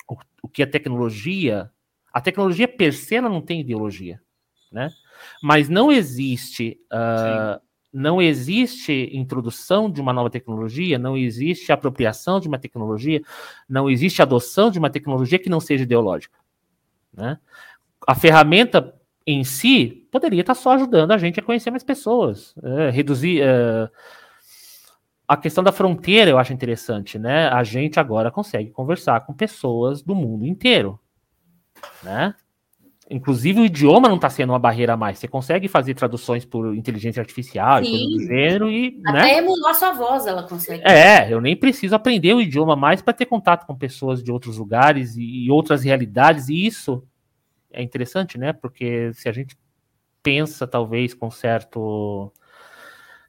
o, 0.07 0.15
o 0.41 0.47
que 0.47 0.63
a 0.63 0.67
tecnologia. 0.67 1.69
A 2.13 2.21
tecnologia 2.21 2.67
per 2.67 2.93
se 2.93 3.19
não 3.21 3.41
tem 3.41 3.61
ideologia. 3.61 4.21
Né? 4.71 4.89
Mas 5.41 5.69
não 5.69 5.91
existe. 5.91 6.79
Uh, 6.91 7.61
não 7.91 8.21
existe 8.21 9.09
introdução 9.13 9.89
de 9.89 9.99
uma 9.99 10.13
nova 10.13 10.29
tecnologia, 10.29 10.99
não 10.99 11.17
existe 11.17 11.71
apropriação 11.71 12.39
de 12.39 12.47
uma 12.47 12.59
tecnologia, 12.59 13.21
não 13.67 13.89
existe 13.89 14.21
adoção 14.21 14.69
de 14.69 14.77
uma 14.77 14.89
tecnologia 14.89 15.39
que 15.39 15.49
não 15.49 15.59
seja 15.59 15.83
ideológica. 15.83 16.37
Né? 17.13 17.39
A 18.05 18.13
ferramenta 18.13 18.93
em 19.25 19.43
si 19.43 20.07
poderia 20.11 20.41
estar 20.41 20.53
só 20.53 20.73
ajudando 20.73 21.11
a 21.11 21.17
gente 21.17 21.39
a 21.39 21.43
conhecer 21.43 21.71
mais 21.71 21.83
pessoas, 21.83 22.53
é, 22.63 22.89
reduzir. 22.89 23.41
É, 23.41 23.89
a 25.27 25.35
questão 25.35 25.61
da 25.61 25.73
fronteira 25.73 26.31
eu 26.31 26.37
acho 26.37 26.53
interessante, 26.53 27.19
né? 27.19 27.49
A 27.49 27.61
gente 27.61 27.99
agora 27.99 28.31
consegue 28.31 28.69
conversar 28.69 29.25
com 29.25 29.33
pessoas 29.33 30.01
do 30.01 30.15
mundo 30.15 30.45
inteiro, 30.45 30.97
né? 32.03 32.33
Inclusive 33.09 33.61
o 33.61 33.65
idioma 33.65 34.09
não 34.09 34.17
está 34.17 34.29
sendo 34.29 34.51
uma 34.51 34.59
barreira 34.59 34.97
mais. 34.97 35.17
Você 35.17 35.29
consegue 35.29 35.69
fazer 35.69 35.93
traduções 35.93 36.43
por 36.43 36.75
inteligência 36.75 37.21
artificial 37.21 37.81
Sim. 37.81 37.87
e 37.87 37.91
coisa 37.91 38.17
do 38.17 38.27
gênero 38.27 38.69
e. 38.69 39.01
Até 39.05 39.21
né? 39.21 39.37
emular 39.37 39.73
sua 39.75 39.93
voz 39.93 40.27
ela 40.27 40.43
consegue. 40.43 40.83
É, 40.85 41.31
eu 41.31 41.39
nem 41.39 41.55
preciso 41.55 41.95
aprender 41.95 42.33
o 42.33 42.41
idioma 42.41 42.75
mais 42.75 43.01
para 43.01 43.13
ter 43.13 43.25
contato 43.25 43.65
com 43.65 43.73
pessoas 43.73 44.21
de 44.21 44.29
outros 44.29 44.57
lugares 44.57 45.15
e 45.17 45.49
outras 45.49 45.83
realidades, 45.83 46.49
e 46.49 46.65
isso 46.65 47.01
é 47.71 47.81
interessante, 47.81 48.37
né? 48.37 48.51
Porque 48.51 49.13
se 49.13 49.29
a 49.29 49.31
gente 49.31 49.57
pensa, 50.21 50.67
talvez, 50.67 51.13
com 51.13 51.31
certo, 51.31 52.33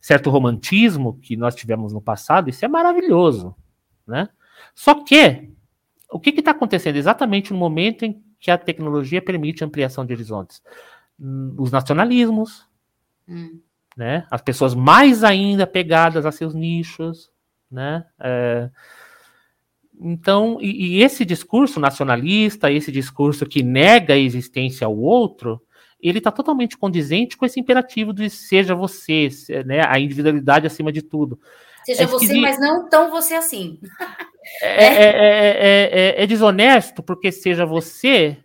certo 0.01 0.29
romantismo 0.29 1.21
que 1.21 1.37
nós 1.37 1.55
tivemos 1.55 1.93
no 1.93 2.01
passado, 2.01 2.51
isso 2.51 2.65
é 2.65 2.69
maravilhoso, 2.69 3.55
né? 4.05 4.29
Só 4.75 5.05
que 5.05 5.51
o 6.11 6.19
que 6.19 6.31
está 6.31 6.51
acontecendo 6.51 6.97
exatamente 6.97 7.53
no 7.53 7.59
momento 7.59 8.05
em 8.05 8.21
que 8.41 8.51
a 8.51 8.59
tecnologia 8.59 9.23
permite 9.23 9.65
ampliação 9.65 10.05
de 10.05 10.13
horizontes? 10.13 10.63
Hum, 11.19 11.55
os 11.59 11.71
nacionalismos, 11.71 12.67
hum. 13.29 13.61
né? 13.97 14.27
As 14.31 14.41
pessoas 14.41 14.75
mais 14.75 15.25
ainda 15.25 15.67
pegadas 15.67 16.25
a 16.25 16.33
seus 16.33 16.55
nichos, 16.55 17.31
né? 17.71 18.05
É, 18.21 18.71
então, 20.01 20.59
e, 20.61 20.99
e, 20.99 21.03
esse 21.03 21.25
discurso 21.25 21.81
nacionalista, 21.81 22.71
esse 22.71 22.93
discurso 22.93 23.45
que 23.45 23.63
nega 23.63 24.15
a 24.15 24.19
existência 24.19 24.87
ao 24.87 24.97
outro, 24.97 25.61
ele 26.01 26.19
está 26.19 26.31
totalmente 26.31 26.79
condizente 26.79 27.37
com 27.37 27.45
esse 27.45 27.59
imperativo 27.59 28.13
de 28.13 28.31
seja 28.31 28.75
você, 28.75 29.29
né? 29.67 29.83
A 29.85 29.99
individualidade 29.99 30.67
acima 30.67 30.93
de 30.93 31.03
tudo. 31.03 31.39
Seja 31.89 32.03
é 32.03 32.07
você, 32.07 32.39
mas 32.39 32.61
não 32.61 32.87
tão 32.89 33.11
você 33.11 33.35
assim. 33.35 33.79
É, 34.63 34.87
é, 34.87 36.15
é, 36.17 36.23
é 36.23 36.27
desonesto 36.27 37.03
porque 37.03 37.31
seja 37.31 37.67
você, 37.67 38.39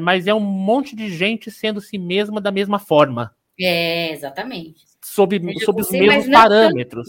mas 0.00 0.26
é 0.26 0.32
um 0.32 0.40
monte 0.40 0.96
de 0.96 1.10
gente 1.10 1.50
sendo 1.50 1.78
si 1.78 1.98
mesma 1.98 2.40
da 2.40 2.50
mesma 2.50 2.78
forma. 2.78 3.36
É, 3.60 4.12
exatamente. 4.12 4.82
Sob, 5.04 5.38
sob 5.62 5.82
os 5.82 5.90
mesmos 5.90 6.30
parâmetros. 6.30 7.06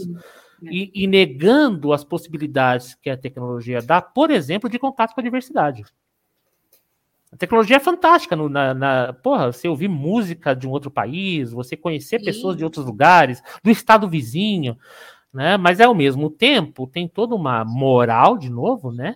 E, 0.62 0.92
e, 0.94 1.08
negando 1.08 1.94
as 1.94 2.04
possibilidades 2.04 2.96
que 2.96 3.10
a 3.10 3.16
tecnologia 3.16 3.82
dá, 3.82 4.02
por 4.02 4.30
exemplo, 4.30 4.70
de 4.70 4.78
contato 4.78 5.14
com 5.14 5.22
a 5.22 5.24
diversidade. 5.24 5.86
A 7.32 7.38
tecnologia 7.38 7.78
é 7.78 7.80
fantástica. 7.80 8.36
No, 8.36 8.50
na, 8.50 8.74
na, 8.74 9.14
porra, 9.14 9.54
você 9.54 9.70
ouvir 9.70 9.88
música 9.88 10.54
de 10.54 10.68
um 10.68 10.72
outro 10.72 10.92
país, 10.92 11.54
você 11.54 11.78
conhecer 11.78 12.20
Sim. 12.20 12.26
pessoas 12.26 12.58
de 12.58 12.64
outros 12.66 12.86
lugares, 12.86 13.42
do 13.64 13.72
estado 13.72 14.10
vizinho 14.10 14.78
né? 15.34 15.58
Mas 15.58 15.82
ao 15.82 15.96
mesmo 15.96 16.30
tempo 16.30 16.86
tem 16.86 17.08
toda 17.08 17.36
uma 17.36 17.66
moral, 17.66 18.38
de 18.38 18.50
novo, 18.50 18.92
né? 18.92 19.16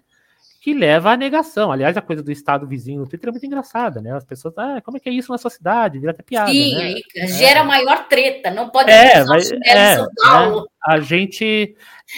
Que 0.59 0.73
leva 0.73 1.11
à 1.11 1.17
negação. 1.17 1.71
Aliás, 1.71 1.95
a 1.95 2.01
coisa 2.01 2.23
do 2.23 2.31
estado 2.31 2.67
vizinho 2.67 3.01
no 3.01 3.07
Twitter 3.07 3.29
é 3.29 3.31
muito 3.31 3.45
engraçada, 3.45 4.01
né? 4.01 4.11
As 4.11 4.25
pessoas, 4.25 4.57
ah, 4.57 4.81
como 4.83 4.97
é 4.97 4.99
que 4.99 5.07
é 5.07 5.13
isso 5.13 5.31
na 5.31 5.37
sua 5.37 5.51
cidade? 5.51 5.99
Vira 5.99 6.11
até 6.11 6.23
piada. 6.23 6.51
Sim, 6.51 6.75
né? 6.75 6.83
aí 6.83 7.03
é. 7.15 7.27
gera 7.27 7.63
maior 7.63 8.07
treta, 8.07 8.49
não 8.49 8.69
pode 8.69 8.89
é, 8.89 9.23
mas, 9.25 9.51
é, 9.63 9.95
São 9.95 10.07
Paulo. 10.15 10.61
Né? 10.61 10.67
A 10.83 10.99
gente 10.99 11.75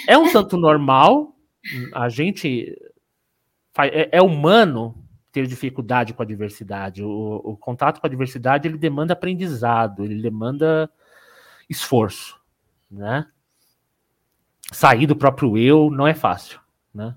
é 0.08 0.16
um 0.16 0.32
tanto 0.32 0.56
normal, 0.56 1.36
a 1.94 2.08
gente 2.08 2.76
é, 3.78 4.08
é 4.12 4.22
humano 4.22 4.94
ter 5.30 5.46
dificuldade 5.46 6.12
com 6.14 6.22
a 6.22 6.26
diversidade. 6.26 7.04
O, 7.04 7.40
o, 7.44 7.56
contato 7.56 8.00
com 8.00 8.06
a 8.06 8.10
diversidade 8.10 8.66
ele 8.66 8.78
demanda 8.78 9.12
aprendizado, 9.12 10.04
ele 10.04 10.20
demanda 10.20 10.90
esforço, 11.68 12.40
né? 12.90 13.26
Sair 14.70 15.06
do 15.06 15.16
próprio 15.16 15.56
eu 15.56 15.90
não 15.90 16.06
é 16.06 16.14
fácil, 16.14 16.60
né? 16.94 17.14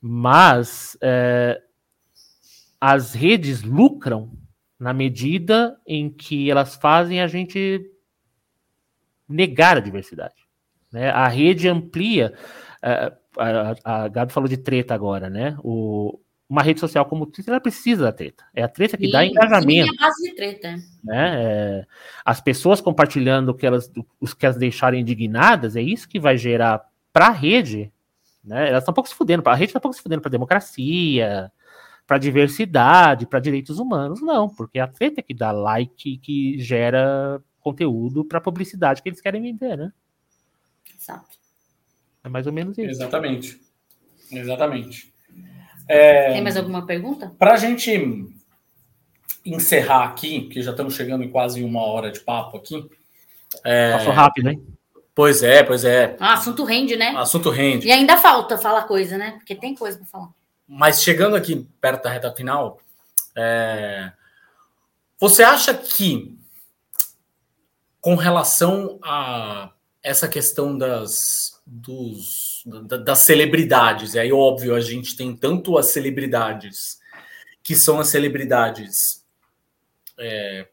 Mas 0.00 0.96
é, 1.00 1.60
as 2.80 3.14
redes 3.14 3.62
lucram 3.62 4.30
na 4.78 4.92
medida 4.92 5.78
em 5.86 6.08
que 6.08 6.50
elas 6.50 6.76
fazem 6.76 7.20
a 7.20 7.26
gente 7.26 7.90
negar 9.28 9.76
a 9.76 9.80
diversidade. 9.80 10.46
Né? 10.92 11.10
A 11.10 11.26
rede 11.26 11.68
amplia. 11.68 12.32
É, 12.80 13.12
a, 13.36 14.02
a 14.02 14.08
Gabi 14.08 14.32
falou 14.32 14.48
de 14.48 14.56
treta 14.56 14.94
agora, 14.94 15.28
né? 15.28 15.56
O, 15.64 16.20
uma 16.48 16.62
rede 16.62 16.80
social 16.80 17.04
como 17.04 17.24
o 17.24 17.26
Twitter, 17.26 17.52
ela 17.52 17.60
precisa 17.60 18.04
da 18.04 18.12
treta. 18.12 18.44
É 18.54 18.62
a 18.62 18.68
treta 18.68 18.96
que 18.96 19.06
sim, 19.06 19.12
dá 19.12 19.24
engajamento. 19.24 19.90
Sim, 19.90 19.96
é 19.98 20.02
a 20.02 20.06
base 20.06 20.22
de 20.22 20.34
treta. 20.34 20.76
Né? 21.04 21.42
É, 21.42 21.86
as 22.24 22.40
pessoas 22.40 22.80
compartilhando 22.80 23.50
o 23.50 23.54
que 23.54 23.66
elas, 23.66 23.92
os 24.18 24.32
que 24.32 24.46
elas 24.46 24.56
deixarem 24.56 25.02
indignadas, 25.02 25.76
é 25.76 25.82
isso 25.82 26.08
que 26.08 26.18
vai 26.18 26.38
gerar 26.38 26.82
para 27.12 27.26
a 27.26 27.32
rede, 27.32 27.92
né? 28.42 28.68
Elas 28.68 28.82
estão 28.82 28.92
um 28.92 28.94
pouco 28.94 29.08
se 29.08 29.14
fudendo, 29.14 29.46
a 29.46 29.54
rede 29.54 29.70
está 29.70 29.78
um 29.78 29.82
pouco 29.82 29.96
se 29.96 30.02
fudendo 30.02 30.22
para 30.22 30.30
democracia, 30.30 31.52
para 32.06 32.16
diversidade, 32.16 33.26
para 33.26 33.40
direitos 33.40 33.78
humanos, 33.78 34.22
não, 34.22 34.48
porque 34.48 34.78
é 34.78 34.82
a 34.82 34.88
treta 34.88 35.20
que 35.20 35.34
dá 35.34 35.52
like 35.52 36.16
que 36.18 36.58
gera 36.58 37.42
conteúdo 37.60 38.24
para 38.24 38.40
publicidade 38.40 39.02
que 39.02 39.08
eles 39.08 39.20
querem 39.20 39.42
vender, 39.42 39.76
né? 39.76 39.92
Exato. 40.98 41.36
É 42.24 42.28
mais 42.28 42.46
ou 42.46 42.52
menos 42.52 42.78
isso. 42.78 42.88
Exatamente. 42.88 43.60
Exatamente. 44.30 45.12
É, 45.88 46.32
Tem 46.32 46.42
mais 46.42 46.56
alguma 46.56 46.84
pergunta? 46.84 47.32
Para 47.38 47.54
a 47.54 47.56
gente 47.56 48.28
encerrar 49.44 50.04
aqui, 50.04 50.42
que 50.48 50.62
já 50.62 50.72
estamos 50.72 50.94
chegando 50.94 51.24
em 51.24 51.30
quase 51.30 51.64
uma 51.64 51.82
hora 51.82 52.12
de 52.12 52.20
papo 52.20 52.58
aqui. 52.58 52.88
É... 53.64 53.92
Passou 53.92 54.12
rápido, 54.12 54.50
hein? 54.50 54.66
Pois 55.14 55.42
é, 55.42 55.62
pois 55.62 55.84
é. 55.84 56.16
Ah, 56.20 56.34
assunto 56.34 56.62
rende, 56.62 56.96
né? 56.96 57.14
Assunto 57.16 57.50
rende. 57.50 57.88
E 57.88 57.90
ainda 57.90 58.18
falta 58.18 58.58
falar 58.58 58.82
coisa, 58.82 59.16
né? 59.16 59.32
Porque 59.38 59.54
tem 59.54 59.74
coisa 59.74 59.96
para 59.98 60.06
falar. 60.06 60.28
Mas 60.66 61.02
chegando 61.02 61.34
aqui 61.34 61.66
perto 61.80 62.04
da 62.04 62.10
reta 62.10 62.32
final, 62.32 62.78
é... 63.34 64.12
você 65.18 65.42
acha 65.42 65.72
que, 65.72 66.38
com 68.00 68.14
relação 68.14 68.98
a 69.02 69.72
essa 70.02 70.28
questão 70.28 70.76
das, 70.76 71.60
dos 71.66 72.47
das 72.64 73.20
celebridades. 73.20 74.14
E 74.14 74.18
aí, 74.18 74.32
óbvio, 74.32 74.74
a 74.74 74.80
gente 74.80 75.16
tem 75.16 75.34
tanto 75.34 75.76
as 75.78 75.86
celebridades 75.86 76.98
que 77.62 77.74
são 77.74 78.00
as 78.00 78.08
celebridades 78.08 79.24
é, 80.18 80.66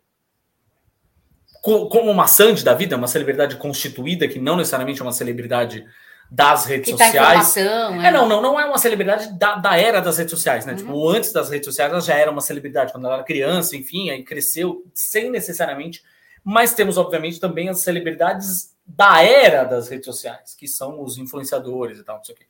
como 1.61 2.11
uma 2.11 2.27
Sandy 2.27 2.63
da 2.63 2.73
vida, 2.73 2.95
uma 2.95 3.07
celebridade 3.07 3.55
constituída, 3.57 4.27
que 4.27 4.39
não 4.39 4.55
necessariamente 4.55 5.01
é 5.01 5.03
uma 5.03 5.11
celebridade 5.11 5.85
das 6.29 6.65
redes 6.65 6.91
que 6.91 6.97
tá 6.97 7.05
sociais. 7.05 7.57
é. 7.57 8.07
é, 8.07 8.11
não, 8.11 8.27
não, 8.27 8.41
não 8.41 8.59
é 8.59 8.65
uma 8.65 8.77
celebridade 8.77 9.37
da, 9.37 9.55
da 9.55 9.77
era 9.77 9.99
das 9.99 10.17
redes 10.17 10.31
sociais, 10.31 10.65
né? 10.65 10.73
Uhum. 10.73 10.77
Tipo, 10.77 11.09
antes 11.09 11.31
das 11.31 11.49
redes 11.49 11.65
sociais 11.65 11.91
ela 11.91 12.01
já 12.01 12.15
era 12.15 12.31
uma 12.31 12.41
celebridade, 12.41 12.91
quando 12.91 13.05
ela 13.05 13.15
era 13.15 13.23
criança, 13.23 13.75
enfim, 13.75 14.09
aí 14.09 14.23
cresceu 14.23 14.83
sem 14.93 15.29
necessariamente. 15.29 16.03
Mas 16.47 16.75
temos, 16.75 16.95
obviamente, 16.95 17.39
também 17.39 17.69
as 17.69 17.79
celebridades 17.79 18.77
da 18.85 19.23
era 19.23 19.63
das 19.63 19.89
redes 19.89 20.05
sociais, 20.05 20.53
que 20.53 20.67
são 20.67 21.01
os 21.01 21.17
influenciadores 21.17 21.97
e 21.97 22.03
tal, 22.03 22.17
não 22.17 22.23
sei 22.23 22.35
o 22.35 22.37
quê. 22.37 22.45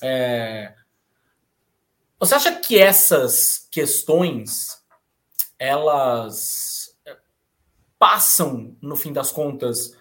É... 0.00 0.74
Você 2.18 2.34
acha 2.34 2.54
que 2.54 2.78
essas 2.78 3.68
questões 3.70 4.82
elas 5.58 6.96
passam, 7.98 8.74
no 8.80 8.96
fim 8.96 9.12
das 9.12 9.30
contas, 9.30 9.94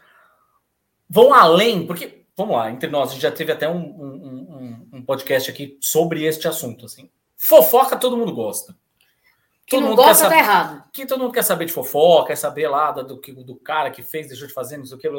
vão 1.09 1.33
além? 1.33 1.85
Porque, 1.85 2.25
vamos 2.37 2.55
lá, 2.55 2.71
entre 2.71 2.89
nós, 2.89 3.09
a 3.09 3.13
gente 3.13 3.23
já 3.23 3.31
teve 3.31 3.51
até 3.51 3.67
um, 3.67 3.77
um, 3.77 4.87
um, 4.93 4.97
um 4.99 5.05
podcast 5.05 5.51
aqui 5.51 5.77
sobre 5.81 6.23
este 6.23 6.47
assunto. 6.47 6.85
Assim. 6.85 7.09
Fofoca 7.35 7.97
todo 7.97 8.15
mundo 8.15 8.33
gosta. 8.33 8.73
Que 9.71 9.77
todo 9.77 9.81
não 9.83 9.89
mundo 9.91 10.03
gosta, 10.03 10.11
quer 10.11 10.17
saber, 10.17 10.35
tá 10.35 10.39
errado. 10.39 10.83
Que 10.91 11.05
todo 11.05 11.19
mundo 11.21 11.31
quer 11.31 11.43
saber 11.43 11.65
de 11.65 11.71
fofoca, 11.71 12.27
quer 12.27 12.35
saber 12.35 12.67
lá 12.67 12.91
do, 12.91 13.15
do 13.15 13.55
cara 13.55 13.89
que 13.89 14.03
fez, 14.03 14.27
deixou 14.27 14.45
de 14.45 14.53
fazer, 14.53 14.75
não 14.75 14.85
sei 14.85 14.97
o 14.97 14.99
que. 14.99 15.09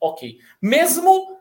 Ok. 0.00 0.38
Mesmo. 0.60 1.38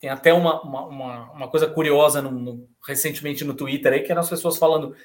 Tem 0.00 0.10
até 0.10 0.32
uma, 0.32 0.60
uma, 0.62 0.86
uma, 0.86 1.32
uma 1.32 1.48
coisa 1.48 1.68
curiosa 1.68 2.20
no, 2.20 2.30
no, 2.32 2.68
recentemente 2.84 3.44
no 3.44 3.54
Twitter 3.54 3.92
aí, 3.92 4.00
que 4.00 4.10
eram 4.10 4.22
as 4.22 4.30
pessoas 4.30 4.56
falando. 4.56 4.96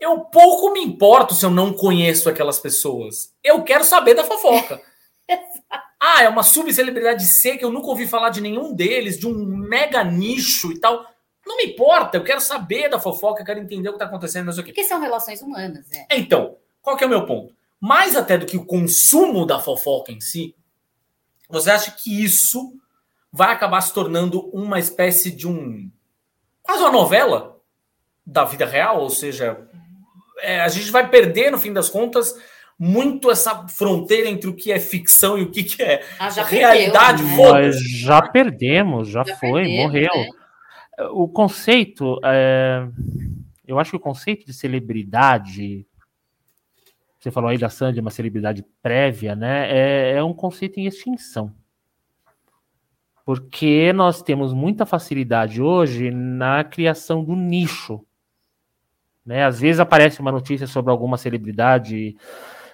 eu 0.00 0.20
pouco 0.20 0.72
me 0.72 0.80
importo 0.80 1.34
se 1.34 1.44
eu 1.44 1.50
não 1.50 1.72
conheço 1.72 2.30
aquelas 2.30 2.58
pessoas. 2.58 3.34
Eu 3.44 3.62
quero 3.62 3.84
saber 3.84 4.14
da 4.14 4.24
fofoca. 4.24 4.80
ah, 6.00 6.22
é 6.22 6.28
uma 6.28 6.44
subcelebridade 6.44 7.26
C 7.26 7.58
que 7.58 7.64
eu 7.64 7.72
nunca 7.72 7.88
ouvi 7.88 8.06
falar 8.06 8.30
de 8.30 8.40
nenhum 8.40 8.72
deles, 8.72 9.18
de 9.18 9.26
um 9.26 9.34
mega 9.44 10.02
nicho 10.02 10.72
e 10.72 10.78
tal. 10.78 11.04
Não 11.48 11.56
me 11.56 11.64
importa, 11.64 12.18
eu 12.18 12.22
quero 12.22 12.40
saber 12.42 12.90
da 12.90 13.00
fofoca, 13.00 13.40
eu 13.42 13.46
quero 13.46 13.58
entender 13.58 13.88
o 13.88 13.92
que 13.92 13.96
está 13.96 14.04
acontecendo, 14.04 14.44
não 14.46 14.52
sei 14.52 14.62
o 14.62 14.66
quê. 14.66 14.72
Porque 14.72 14.86
são 14.86 15.00
relações 15.00 15.40
humanas, 15.40 15.88
né? 15.90 16.06
Então, 16.10 16.56
qual 16.82 16.94
que 16.96 17.02
é 17.02 17.06
o 17.06 17.10
meu 17.10 17.24
ponto? 17.24 17.54
Mais 17.80 18.14
até 18.14 18.36
do 18.36 18.44
que 18.44 18.56
o 18.58 18.66
consumo 18.66 19.46
da 19.46 19.58
fofoca 19.58 20.12
em 20.12 20.20
si, 20.20 20.54
você 21.48 21.70
acha 21.70 21.90
que 21.92 22.22
isso 22.22 22.74
vai 23.32 23.50
acabar 23.52 23.80
se 23.80 23.94
tornando 23.94 24.48
uma 24.50 24.78
espécie 24.78 25.30
de 25.30 25.48
um. 25.48 25.90
quase 26.62 26.82
uma 26.82 26.92
novela 26.92 27.56
da 28.26 28.44
vida 28.44 28.66
real? 28.66 29.00
Ou 29.00 29.08
seja, 29.10 29.66
é, 30.40 30.60
a 30.60 30.68
gente 30.68 30.90
vai 30.90 31.08
perder, 31.08 31.50
no 31.50 31.58
fim 31.58 31.72
das 31.72 31.88
contas, 31.88 32.34
muito 32.78 33.30
essa 33.30 33.66
fronteira 33.68 34.28
entre 34.28 34.48
o 34.50 34.54
que 34.54 34.70
é 34.70 34.78
ficção 34.78 35.38
e 35.38 35.42
o 35.42 35.50
que, 35.50 35.64
que 35.64 35.82
é 35.82 36.04
Ah, 36.18 36.30
já 36.30 36.44
realidade. 36.44 37.22
perdeu, 37.22 37.36
né? 37.54 37.62
Nós 37.66 37.80
já 37.80 38.22
perdemos, 38.22 39.08
já, 39.08 39.24
Já 39.24 39.36
foi, 39.36 39.62
perdemos, 39.62 39.82
morreu. 39.84 40.14
né? 40.14 40.28
O 41.12 41.28
conceito, 41.28 42.18
é, 42.24 42.88
eu 43.66 43.78
acho 43.78 43.90
que 43.90 43.96
o 43.96 44.00
conceito 44.00 44.44
de 44.44 44.52
celebridade, 44.52 45.86
você 47.18 47.30
falou 47.30 47.50
aí 47.50 47.58
da 47.58 47.68
Sandy, 47.68 48.00
uma 48.00 48.10
celebridade 48.10 48.64
prévia, 48.82 49.36
né? 49.36 49.70
É, 49.70 50.12
é 50.16 50.24
um 50.24 50.34
conceito 50.34 50.78
em 50.78 50.86
extinção. 50.86 51.54
Porque 53.24 53.92
nós 53.92 54.22
temos 54.22 54.54
muita 54.54 54.86
facilidade 54.86 55.60
hoje 55.60 56.10
na 56.10 56.64
criação 56.64 57.22
do 57.22 57.36
nicho. 57.36 58.02
Né? 59.24 59.44
Às 59.44 59.60
vezes 59.60 59.78
aparece 59.78 60.20
uma 60.20 60.32
notícia 60.32 60.66
sobre 60.66 60.90
alguma 60.90 61.18
celebridade. 61.18 62.16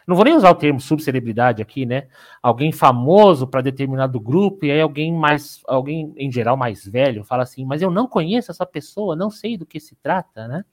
Não 0.07 0.15
vou 0.15 0.25
nem 0.25 0.35
usar 0.35 0.51
o 0.51 0.55
termo 0.55 0.81
subcelebridade 0.81 1.63
aqui, 1.63 1.87
né? 1.87 2.09
Alguém 2.43 2.73
famoso 2.73 3.47
para 3.47 3.63
determinado 3.63 4.21
grupo, 4.21 4.67
e 4.67 4.71
aí 4.71 4.81
alguém 4.81 5.13
mais, 5.13 5.63
alguém 5.67 6.13
em 6.17 6.31
geral 6.31 6.57
mais 6.57 6.87
velho, 6.87 7.25
fala 7.25 7.43
assim, 7.43 7.65
mas 7.65 7.81
eu 7.81 7.91
não 7.91 8.07
conheço 8.07 8.51
essa 8.51 8.67
pessoa, 8.67 9.17
não 9.17 9.31
sei 9.31 9.57
do 9.57 9.65
que 9.65 9.81
se 9.81 9.95
trata, 9.97 10.47
né? 10.47 10.65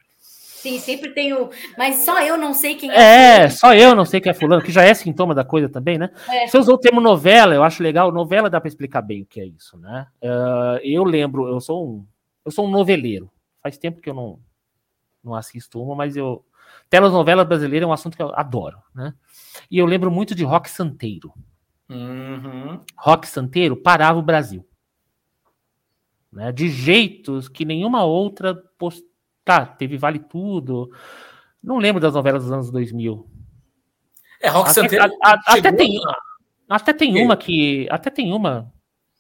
Sim, 0.61 0.77
sempre 0.77 1.09
tem 1.09 1.33
o. 1.33 1.49
Mas 1.75 2.05
só 2.05 2.21
eu 2.21 2.37
não 2.37 2.53
sei 2.53 2.75
quem 2.75 2.91
é. 2.91 3.45
É, 3.45 3.49
só 3.49 3.73
eu 3.73 3.95
não 3.95 4.05
sei 4.05 4.21
quem 4.21 4.29
é 4.29 4.33
fulano, 4.33 4.61
que 4.61 4.71
já 4.71 4.83
é 4.83 4.93
sintoma 4.93 5.33
da 5.33 5.43
coisa 5.43 5.67
também, 5.67 5.97
né? 5.97 6.11
É. 6.29 6.45
Você 6.45 6.55
usou 6.55 6.75
o 6.75 6.77
termo 6.77 7.01
novela, 7.01 7.55
eu 7.55 7.63
acho 7.63 7.81
legal. 7.81 8.11
Novela 8.11 8.47
dá 8.47 8.61
para 8.61 8.67
explicar 8.67 9.01
bem 9.01 9.23
o 9.23 9.25
que 9.25 9.41
é 9.41 9.45
isso, 9.47 9.75
né? 9.79 10.05
Ah, 10.23 10.79
eu 10.83 11.03
lembro, 11.03 11.47
eu 11.47 11.59
sou 11.59 11.83
um, 11.83 12.05
eu 12.45 12.51
sou 12.51 12.67
um 12.67 12.69
noveleiro. 12.69 13.31
Faz 13.63 13.75
tempo 13.75 13.99
que 13.99 14.09
eu 14.11 14.13
não, 14.13 14.39
não 15.23 15.33
assisto 15.33 15.81
uma, 15.81 15.95
mas 15.95 16.15
eu 16.15 16.45
telenovela 16.89 17.45
brasileira 17.45 17.85
é 17.85 17.88
um 17.88 17.93
assunto 17.93 18.15
que 18.17 18.23
eu 18.23 18.33
adoro, 18.35 18.77
né? 18.93 19.13
E 19.69 19.77
eu 19.77 19.85
lembro 19.85 20.11
muito 20.11 20.33
de 20.35 20.43
Rock 20.43 20.69
Santeiro. 20.69 21.33
Uhum. 21.89 22.79
Rock 22.97 23.27
Santeiro 23.27 23.75
parava 23.75 24.19
o 24.19 24.23
Brasil. 24.23 24.65
Né? 26.31 26.51
De 26.51 26.69
jeitos 26.69 27.47
que 27.49 27.65
nenhuma 27.65 28.03
outra. 28.03 28.55
Post... 28.77 29.03
Tá, 29.43 29.65
teve 29.65 29.97
Vale 29.97 30.19
Tudo. 30.19 30.89
Não 31.61 31.77
lembro 31.77 31.99
das 32.01 32.13
novelas 32.13 32.43
dos 32.43 32.51
anos 32.51 32.71
2000. 32.71 33.29
É, 34.41 34.47
Rock 34.49 34.69
Até- 34.69 34.81
Santeiro. 34.81 35.05
a- 35.05 35.29
a- 35.29 35.41
até 35.47 35.71
tem- 35.71 35.99
Até 36.69 36.93
tem 36.93 37.21
uma 37.23 37.35
que. 37.35 37.88
Até 37.91 38.09
tem 38.09 38.31
uma 38.33 38.71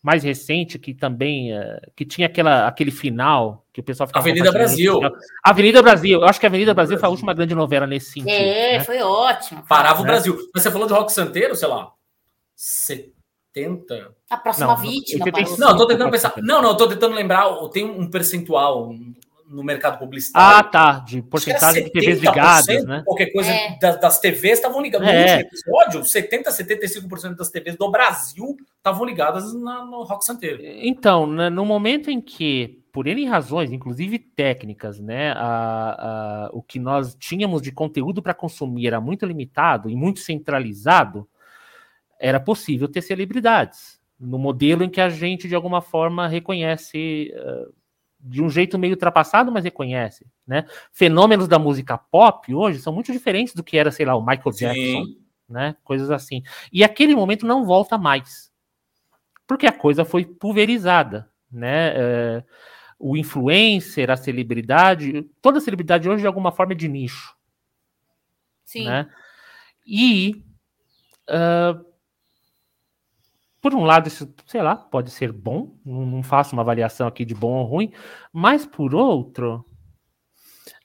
mais 0.01 0.23
recente 0.23 0.79
que 0.79 0.93
também. 0.93 1.53
eh, 1.53 1.81
que 1.95 2.03
tinha 2.05 2.27
aquela, 2.27 2.67
aquele 2.67 2.91
final 2.91 3.65
que 3.71 3.79
o 3.79 3.83
pessoal 3.83 4.07
ficava. 4.07 4.27
Avenida. 4.27 4.51
Brasil. 4.51 4.99
Avenida 5.43 5.81
Brasil. 5.81 6.21
Eu 6.21 6.27
acho 6.27 6.39
que 6.39 6.45
a 6.45 6.49
Avenida 6.49 6.73
Brasil 6.73 6.97
foi 6.97 7.07
a 7.07 7.11
última 7.11 7.33
grande 7.33 7.53
novela 7.53 7.85
nesse 7.85 8.11
sentido. 8.11 8.29
É, 8.29 8.79
né? 8.79 8.83
foi 8.83 9.01
ótimo. 9.01 9.63
Parava 9.67 10.01
o 10.01 10.03
né? 10.03 10.11
Brasil. 10.11 10.37
Mas 10.53 10.63
você 10.63 10.71
falou 10.71 10.87
de 10.87 10.93
Rock 10.93 11.11
Santeiro, 11.13 11.55
sei 11.55 11.67
lá, 11.67 11.91
70. 12.55 14.15
A 14.29 14.37
próxima 14.37 14.67
Não, 14.67 14.77
vítima. 14.77 15.25
85. 15.25 15.31
parou. 15.31 15.59
Não, 15.59 15.69
eu 15.69 15.77
tô 15.77 15.87
tentando 15.87 16.11
pensar. 16.11 16.33
Não, 16.37 16.61
não, 16.61 16.69
eu 16.69 16.77
tô 16.77 16.87
tentando 16.87 17.15
lembrar. 17.15 17.47
Tem 17.69 17.85
um 17.85 18.09
percentual 18.09 18.93
no 19.51 19.63
mercado 19.63 19.99
publicitário. 19.99 20.57
Ah, 20.59 20.63
tá. 20.63 20.99
De 20.99 21.21
porcentagem 21.21 21.83
de 21.83 21.91
TVs 21.91 22.19
ligadas, 22.21 22.85
né? 22.85 23.03
Qualquer 23.05 23.31
coisa 23.31 23.51
É. 23.51 23.77
das, 23.79 23.99
das 23.99 24.19
TVs 24.19 24.53
estavam 24.53 24.81
ligadas. 24.81 25.07
No 25.07 25.13
É. 25.13 25.21
último 25.37 25.49
episódio, 25.49 26.05
70, 26.05 26.51
75% 26.51 27.35
das 27.35 27.49
TVs 27.49 27.75
do 27.75 27.91
Brasil 27.91 28.55
estavam 28.77 29.05
ligadas 29.05 29.53
na- 29.53 29.85
no 29.85 30.03
Rock 30.03 30.25
Santeiro. 30.25 30.59
Então, 30.63 31.27
né, 31.27 31.49
no 31.49 31.65
momento 31.65 32.09
em 32.09 32.21
que, 32.21 32.81
por 32.93 33.07
N 33.07 33.25
razões, 33.25 33.71
inclusive 33.71 34.17
técnicas, 34.19 34.99
né, 34.99 35.31
a- 35.33 35.37
a- 35.37 36.49
o 36.53 36.61
que 36.63 36.79
nós 36.79 37.13
tínhamos 37.15 37.61
de 37.61 37.71
conteúdo 37.71 38.21
para 38.21 38.33
consumir 38.33 38.87
era 38.87 38.99
muito 39.01 39.25
limitado 39.25 39.89
e 39.89 39.95
muito 39.95 40.19
centralizado, 40.21 41.27
era 42.19 42.39
possível 42.39 42.87
ter 42.87 43.01
celebridades, 43.01 43.99
no 44.19 44.37
modelo 44.37 44.83
em 44.83 44.89
que 44.89 45.01
a 45.01 45.09
gente, 45.09 45.47
de 45.47 45.55
alguma 45.55 45.81
forma, 45.81 46.27
reconhece, 46.27 47.31
eh, 47.33 47.65
de 48.23 48.41
um 48.41 48.49
jeito 48.49 48.77
meio 48.77 48.93
ultrapassado, 48.93 49.51
mas 49.51 49.63
reconhece. 49.63 50.25
Né? 50.45 50.65
Fenômenos 50.91 51.47
da 51.47 51.57
música 51.57 51.97
pop 51.97 52.53
hoje 52.53 52.79
são 52.79 52.93
muito 52.93 53.11
diferentes 53.11 53.53
do 53.53 53.63
que 53.63 53.77
era, 53.77 53.91
sei 53.91 54.05
lá, 54.05 54.15
o 54.15 54.25
Michael 54.25 54.55
Jackson 54.55 55.05
Sim. 55.05 55.17
né? 55.49 55.75
Coisas 55.83 56.11
assim. 56.11 56.43
E 56.71 56.83
aquele 56.83 57.15
momento 57.15 57.45
não 57.45 57.65
volta 57.65 57.97
mais. 57.97 58.51
Porque 59.47 59.65
a 59.65 59.71
coisa 59.71 60.05
foi 60.05 60.25
pulverizada, 60.25 61.29
né? 61.51 61.93
É, 61.95 62.43
o 62.97 63.17
influencer, 63.17 64.11
a 64.11 64.15
celebridade, 64.15 65.23
toda 65.41 65.59
celebridade 65.59 66.07
hoje 66.07 66.21
de 66.21 66.27
alguma 66.27 66.51
forma 66.51 66.73
é 66.73 66.75
de 66.75 66.87
nicho, 66.87 67.35
Sim. 68.63 68.85
né? 68.85 69.09
E 69.85 70.45
ah, 71.27 71.79
por 73.61 73.75
um 73.75 73.83
lado, 73.83 74.07
isso, 74.07 74.33
sei 74.47 74.61
lá, 74.61 74.75
pode 74.75 75.11
ser 75.11 75.31
bom, 75.31 75.75
não, 75.85 76.23
faço 76.23 76.53
uma 76.53 76.63
avaliação 76.63 77.07
aqui 77.07 77.23
de 77.23 77.35
bom 77.35 77.53
ou 77.59 77.65
ruim, 77.65 77.91
mas 78.33 78.65
por 78.65 78.95
outro, 78.95 79.63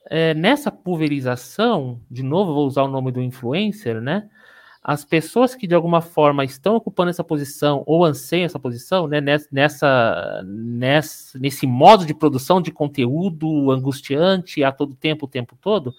é, 0.09 0.35
nessa 0.35 0.71
pulverização, 0.71 2.01
de 2.11 2.23
novo 2.23 2.55
vou 2.55 2.67
usar 2.67 2.83
o 2.83 2.89
nome 2.89 3.11
do 3.11 3.23
influencer, 3.23 4.01
né? 4.01 4.29
As 4.83 5.05
pessoas 5.05 5.55
que 5.57 5.67
de 5.67 5.75
alguma 5.75 6.01
forma 6.01 6.45
estão 6.45 6.77
ocupando 6.77 7.11
essa 7.11 7.25
posição 7.25 7.83
ou 7.87 8.05
anseiam 8.05 8.45
essa 8.45 8.59
posição, 8.59 9.09
né? 9.09 9.21
Nessa, 9.21 10.45
nessa- 10.47 11.39
nesse 11.41 11.67
modo 11.67 12.07
de 12.07 12.15
produção 12.15 12.63
de 12.63 12.71
conteúdo 12.71 13.71
angustiante 13.73 14.63
a 14.63 14.71
todo 14.71 14.95
tempo, 14.95 15.27
o 15.27 15.29
tempo 15.29 15.57
todo, 15.61 15.93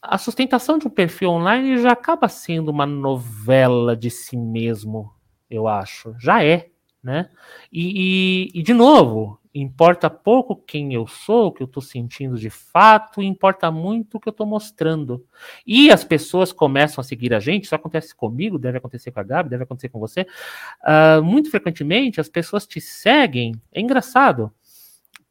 a 0.00 0.16
sustentação 0.18 0.78
de 0.78 0.86
um 0.86 0.90
perfil 0.90 1.30
online 1.30 1.78
já 1.78 1.90
acaba 1.90 2.28
sendo 2.28 2.68
uma 2.70 2.86
novela 2.86 3.96
de 3.96 4.10
si 4.10 4.36
mesmo, 4.36 5.12
eu 5.50 5.68
acho. 5.68 6.14
Já 6.18 6.44
é, 6.44 6.68
né? 7.02 7.30
E, 7.72 8.48
e- 8.54 8.60
e, 8.60 8.62
de 8.62 8.74
novo, 8.74 9.38
importa 9.54 10.10
pouco 10.10 10.54
quem 10.56 10.92
eu 10.92 11.06
sou, 11.06 11.46
o 11.46 11.52
que 11.52 11.62
eu 11.62 11.66
estou 11.66 11.82
sentindo 11.82 12.36
de 12.38 12.50
fato, 12.50 13.22
importa 13.22 13.70
muito 13.70 14.16
o 14.16 14.20
que 14.20 14.28
eu 14.28 14.32
estou 14.32 14.46
mostrando. 14.46 15.24
E 15.66 15.90
as 15.90 16.04
pessoas 16.04 16.52
começam 16.52 17.00
a 17.00 17.04
seguir 17.04 17.32
a 17.32 17.40
gente, 17.40 17.64
isso 17.64 17.74
acontece 17.74 18.14
comigo, 18.14 18.58
deve 18.58 18.78
acontecer 18.78 19.10
com 19.12 19.20
a 19.20 19.22
Gabi, 19.22 19.48
deve 19.50 19.62
acontecer 19.64 19.88
com 19.88 19.98
você. 19.98 20.26
Ah, 20.82 21.20
muito 21.22 21.50
frequentemente 21.50 22.20
as 22.20 22.28
pessoas 22.28 22.66
te 22.66 22.80
seguem, 22.80 23.54
é 23.72 23.80
engraçado 23.80 24.52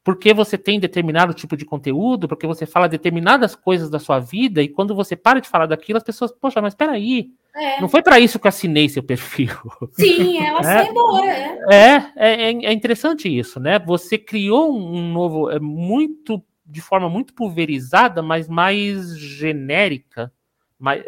porque 0.06 0.36
você 0.36 0.56
tem 0.56 0.80
determinado 0.80 1.34
tipo 1.34 1.58
de 1.58 1.66
conteúdo, 1.66 2.28
porque 2.28 2.46
você 2.46 2.68
fala 2.68 2.88
determinadas 2.88 3.56
coisas 3.56 3.90
da 3.90 3.98
sua 3.98 4.20
vida, 4.20 4.62
e 4.62 4.70
quando 4.70 4.94
você 4.94 5.16
para 5.16 5.42
de 5.42 5.50
falar 5.50 5.66
daquilo, 5.66 5.98
as 5.98 6.04
pessoas, 6.04 6.32
poxa, 6.32 6.62
mas 6.62 6.76
peraí, 6.76 7.32
É. 7.56 7.82
não 7.82 7.90
foi 7.90 8.04
para 8.04 8.20
isso 8.20 8.38
que 8.38 8.46
eu 8.46 8.50
assinei 8.50 8.88
seu 8.88 9.02
perfil. 9.02 9.50
Sim, 9.94 10.38
ela 10.46 10.60
É. 10.60 10.84
foi 10.84 10.86
embora. 10.94 11.28
É. 11.72 12.14
É, 12.16 12.32
é, 12.44 12.66
é 12.66 12.72
interessante 12.72 13.28
isso, 13.28 13.60
né? 13.60 13.80
Você 13.80 14.16
criou 14.20 14.72
um 14.72 14.96
um 14.96 15.12
novo, 15.12 15.50
é 15.50 15.60
muito, 15.60 16.40
de 16.64 16.82
forma 16.82 17.10
muito 17.10 17.34
pulverizada, 17.34 18.22
mas 18.22 18.48
mais 18.48 19.18
genérica. 19.18 20.32
Mais, 20.78 21.04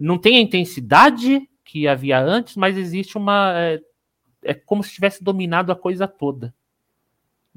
não 0.00 0.16
tem 0.16 0.38
a 0.38 0.40
intensidade 0.40 1.46
que 1.64 1.86
havia 1.86 2.18
antes, 2.18 2.56
mas 2.56 2.78
existe 2.78 3.18
uma. 3.18 3.52
É, 3.56 3.80
é 4.42 4.54
como 4.54 4.82
se 4.82 4.90
tivesse 4.94 5.22
dominado 5.22 5.70
a 5.70 5.76
coisa 5.76 6.08
toda. 6.08 6.54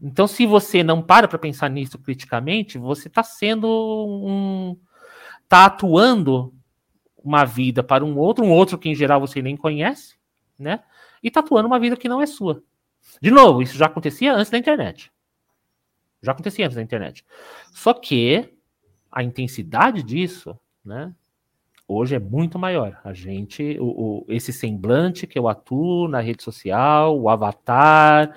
Então, 0.01 0.27
se 0.27 0.45
você 0.45 0.83
não 0.83 1.01
para 1.01 1.27
para 1.27 1.39
pensar 1.39 1.69
nisso 1.69 1.97
criticamente, 1.97 2.77
você 2.77 3.07
está 3.07 3.23
sendo 3.23 3.67
um. 3.67 4.77
está 5.43 5.65
atuando 5.65 6.53
uma 7.17 7.43
vida 7.43 7.83
para 7.83 8.05
um 8.05 8.17
outro, 8.17 8.45
um 8.45 8.51
outro 8.51 8.77
que 8.77 8.89
em 8.89 8.95
geral 8.95 9.19
você 9.19 9.41
nem 9.41 9.57
conhece, 9.57 10.15
né? 10.57 10.83
E 11.21 11.27
está 11.27 11.39
atuando 11.39 11.67
uma 11.67 11.79
vida 11.79 11.97
que 11.97 12.07
não 12.07 12.21
é 12.21 12.25
sua. 12.25 12.63
De 13.21 13.31
novo, 13.31 13.61
isso 13.61 13.77
já 13.77 13.87
acontecia 13.87 14.33
antes 14.33 14.51
da 14.51 14.57
internet. 14.57 15.11
Já 16.21 16.31
acontecia 16.31 16.65
antes 16.65 16.75
da 16.75 16.81
internet. 16.81 17.25
Só 17.71 17.93
que 17.93 18.53
a 19.11 19.23
intensidade 19.23 20.03
disso, 20.03 20.57
né? 20.85 21.13
Hoje 21.87 22.15
é 22.15 22.19
muito 22.19 22.59
maior. 22.59 22.99
A 23.03 23.13
gente, 23.13 23.77
o, 23.79 23.85
o, 23.85 24.25
esse 24.27 24.51
semblante 24.51 25.25
que 25.25 25.39
eu 25.39 25.47
atuo 25.47 26.07
na 26.07 26.19
rede 26.19 26.43
social, 26.43 27.17
o 27.17 27.29
avatar, 27.29 28.35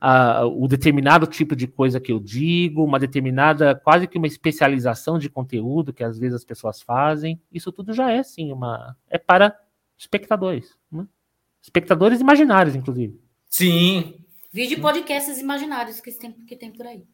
a, 0.00 0.44
o 0.44 0.66
determinado 0.66 1.26
tipo 1.26 1.54
de 1.54 1.66
coisa 1.66 2.00
que 2.00 2.10
eu 2.10 2.18
digo, 2.18 2.84
uma 2.84 2.98
determinada, 2.98 3.74
quase 3.74 4.06
que 4.06 4.18
uma 4.18 4.26
especialização 4.26 5.18
de 5.18 5.30
conteúdo 5.30 5.92
que 5.92 6.02
às 6.02 6.18
vezes 6.18 6.36
as 6.36 6.44
pessoas 6.44 6.82
fazem, 6.82 7.40
isso 7.52 7.70
tudo 7.70 7.92
já 7.92 8.10
é 8.10 8.22
sim 8.22 8.52
uma. 8.52 8.96
é 9.08 9.18
para 9.18 9.56
espectadores. 9.96 10.76
Né? 10.90 11.06
Espectadores 11.62 12.20
imaginários, 12.20 12.74
inclusive. 12.74 13.20
Sim. 13.48 14.14
Vídeo 14.52 14.80
podcasts 14.80 15.38
imaginários 15.38 16.00
que 16.00 16.10
tem, 16.12 16.32
que 16.32 16.56
tem 16.56 16.72
por 16.72 16.86
aí. 16.86 17.04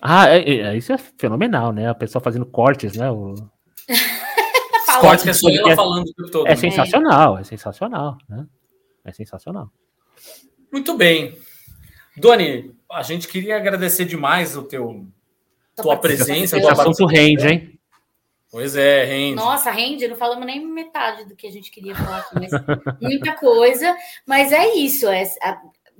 Ah, 0.00 0.28
é, 0.28 0.42
é, 0.42 0.76
isso 0.76 0.92
é 0.92 0.98
fenomenal, 0.98 1.72
né? 1.72 1.88
A 1.88 1.94
pessoa 1.94 2.20
fazendo 2.20 2.44
cortes, 2.44 2.96
né? 2.96 3.08
O... 3.08 3.34
cortes 4.96 5.24
que 5.24 5.30
é 5.30 5.32
só 5.32 5.48
ela 5.50 5.76
falando 5.76 6.08
o 6.08 6.14
tempo 6.14 6.30
todo. 6.30 6.46
É 6.46 6.50
né? 6.50 6.56
sensacional, 6.56 7.38
é 7.38 7.44
sensacional, 7.44 8.18
né? 8.28 8.46
É 9.04 9.12
sensacional. 9.12 9.70
Muito 10.72 10.96
bem. 10.96 11.38
Doni, 12.16 12.74
a 12.90 13.02
gente 13.02 13.28
queria 13.28 13.56
agradecer 13.56 14.04
demais 14.04 14.56
o 14.56 14.62
teu 14.62 15.06
tua 15.76 15.96
presença. 15.96 16.58
Esse 16.58 16.68
assunto 16.68 17.06
rende, 17.06 17.46
hein? 17.46 17.78
Pois 18.50 18.76
é, 18.76 19.04
rende. 19.04 19.36
Nossa, 19.36 19.70
rende, 19.70 20.06
não 20.06 20.16
falamos 20.16 20.44
nem 20.44 20.64
metade 20.66 21.24
do 21.24 21.34
que 21.34 21.46
a 21.46 21.50
gente 21.50 21.70
queria 21.70 21.94
falar 21.94 22.18
aqui, 22.18 22.34
mas 22.34 22.50
muita 23.00 23.32
coisa. 23.32 23.96
Mas 24.26 24.52
é 24.52 24.74
isso, 24.74 25.08
é, 25.08 25.24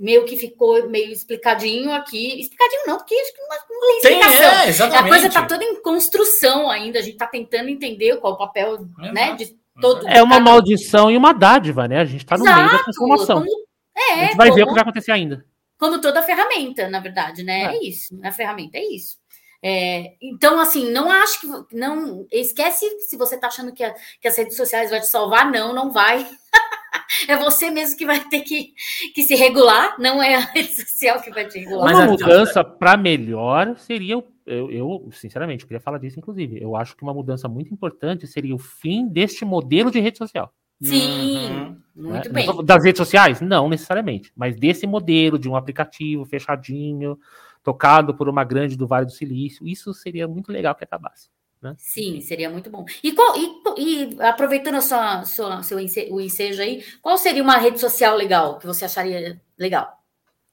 meio 0.02 0.24
que 0.24 0.36
ficou 0.36 0.88
meio 0.90 1.12
explicadinho 1.12 1.92
aqui. 1.92 2.40
Explicadinho 2.40 2.82
não, 2.88 2.98
porque 2.98 3.14
acho 3.14 3.32
que 3.32 3.40
não, 3.40 3.48
não 3.48 4.00
tem 4.00 4.18
explicação. 4.18 4.50
Tem, 4.50 4.58
é, 4.58 4.68
exatamente. 4.68 5.04
A 5.04 5.08
coisa 5.08 5.26
está 5.28 5.46
toda 5.46 5.64
em 5.64 5.80
construção 5.80 6.68
ainda, 6.68 6.98
a 6.98 7.02
gente 7.02 7.12
está 7.12 7.26
tentando 7.28 7.68
entender 7.68 8.16
qual 8.16 8.32
o 8.32 8.36
papel 8.36 8.84
né, 8.98 9.36
de 9.36 9.56
todo. 9.80 10.06
É 10.08 10.20
uma 10.20 10.40
maldição 10.40 11.08
e 11.08 11.16
uma 11.16 11.32
dádiva, 11.32 11.86
né? 11.86 12.00
A 12.00 12.04
gente 12.04 12.24
está 12.24 12.36
no 12.36 12.44
Exato, 12.44 12.58
meio 12.58 12.72
da 12.72 12.82
transformação. 12.82 13.38
Como, 13.44 13.66
é, 13.96 14.12
a 14.12 14.24
gente 14.26 14.36
vai 14.36 14.48
como, 14.48 14.56
ver 14.56 14.62
o 14.64 14.66
que 14.66 14.72
vai 14.72 14.82
acontecer 14.82 15.12
ainda. 15.12 15.46
Como 15.78 16.00
toda 16.00 16.22
ferramenta, 16.22 16.88
na 16.88 16.98
verdade, 16.98 17.44
né? 17.44 17.62
É, 17.62 17.76
é 17.76 17.84
isso. 17.84 18.18
A 18.24 18.32
ferramenta 18.32 18.78
é 18.78 18.84
isso. 18.84 19.21
É, 19.62 20.14
então, 20.20 20.58
assim, 20.58 20.90
não 20.90 21.10
acho 21.10 21.40
que. 21.40 21.76
não 21.76 22.26
Esquece 22.32 22.84
se 23.08 23.16
você 23.16 23.36
está 23.36 23.46
achando 23.46 23.72
que, 23.72 23.84
a, 23.84 23.94
que 24.20 24.26
as 24.26 24.36
redes 24.36 24.56
sociais 24.56 24.90
vai 24.90 25.00
te 25.00 25.06
salvar. 25.06 25.50
Não, 25.50 25.72
não 25.72 25.92
vai. 25.92 26.26
é 27.28 27.36
você 27.36 27.70
mesmo 27.70 27.96
que 27.96 28.04
vai 28.04 28.20
ter 28.28 28.40
que, 28.40 28.74
que 29.14 29.22
se 29.22 29.34
regular, 29.34 29.96
não 29.98 30.22
é 30.22 30.34
a 30.34 30.40
rede 30.52 30.74
social 30.74 31.20
que 31.20 31.30
vai 31.30 31.46
te 31.46 31.60
regular. 31.60 31.94
Uma 31.94 32.06
mudança 32.06 32.64
para 32.64 32.96
melhor 32.96 33.76
seria 33.78 34.18
o 34.18 34.32
eu, 34.44 34.70
eu, 34.70 35.08
sinceramente, 35.12 35.64
queria 35.64 35.80
falar 35.80 35.98
disso, 35.98 36.18
inclusive. 36.18 36.60
Eu 36.60 36.74
acho 36.74 36.96
que 36.96 37.02
uma 37.02 37.14
mudança 37.14 37.48
muito 37.48 37.72
importante 37.72 38.26
seria 38.26 38.54
o 38.54 38.58
fim 38.58 39.08
deste 39.08 39.44
modelo 39.44 39.90
de 39.90 40.00
rede 40.00 40.18
social. 40.18 40.52
Sim, 40.82 41.48
uhum. 41.48 41.76
muito 41.94 42.32
né? 42.32 42.44
bem. 42.44 42.64
Das 42.64 42.82
redes 42.82 42.98
sociais? 42.98 43.40
Não 43.40 43.68
necessariamente, 43.68 44.32
mas 44.34 44.56
desse 44.56 44.84
modelo 44.84 45.38
de 45.38 45.48
um 45.48 45.54
aplicativo 45.54 46.24
fechadinho, 46.24 47.16
tocado 47.62 48.14
por 48.14 48.28
uma 48.28 48.44
grande 48.44 48.76
do 48.76 48.86
Vale 48.86 49.06
do 49.06 49.12
Silício, 49.12 49.66
isso 49.66 49.94
seria 49.94 50.26
muito 50.26 50.50
legal 50.50 50.74
que 50.74 50.84
acabasse. 50.84 51.28
Né? 51.62 51.74
Sim, 51.78 52.20
seria 52.20 52.50
muito 52.50 52.68
bom. 52.68 52.84
E, 53.02 53.12
qual, 53.12 53.34
e, 53.36 53.62
e 53.78 54.22
aproveitando 54.22 54.74
a 54.74 54.80
sua, 54.80 55.24
sua, 55.24 55.62
seu 55.62 55.78
o 56.10 56.20
ensejo 56.20 56.60
aí, 56.60 56.84
qual 57.00 57.16
seria 57.16 57.42
uma 57.42 57.56
rede 57.56 57.78
social 57.78 58.16
legal 58.16 58.58
que 58.58 58.66
você 58.66 58.84
acharia 58.84 59.40
legal? 59.56 60.02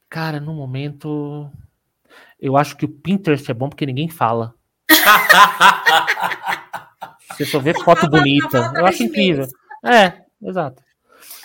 Cara, 0.08 0.40
no 0.40 0.54
momento, 0.54 1.50
eu 2.40 2.56
acho 2.56 2.78
que 2.78 2.86
o 2.86 2.90
Pinterest 2.90 3.50
é 3.50 3.54
bom 3.54 3.70
porque 3.70 3.88
ninguém 3.88 4.08
fala. 4.08 4.54
você 7.32 7.46
só 7.46 7.60
vê 7.60 7.74
foto 7.74 8.08
bonita. 8.08 8.72
Eu 8.76 8.86
acho 8.86 9.04
incrível. 9.04 9.48
É, 9.84 10.22
exato. 10.42 10.84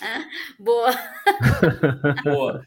Ah, 0.03 0.25
boa. 0.59 0.91
boa. 2.23 2.67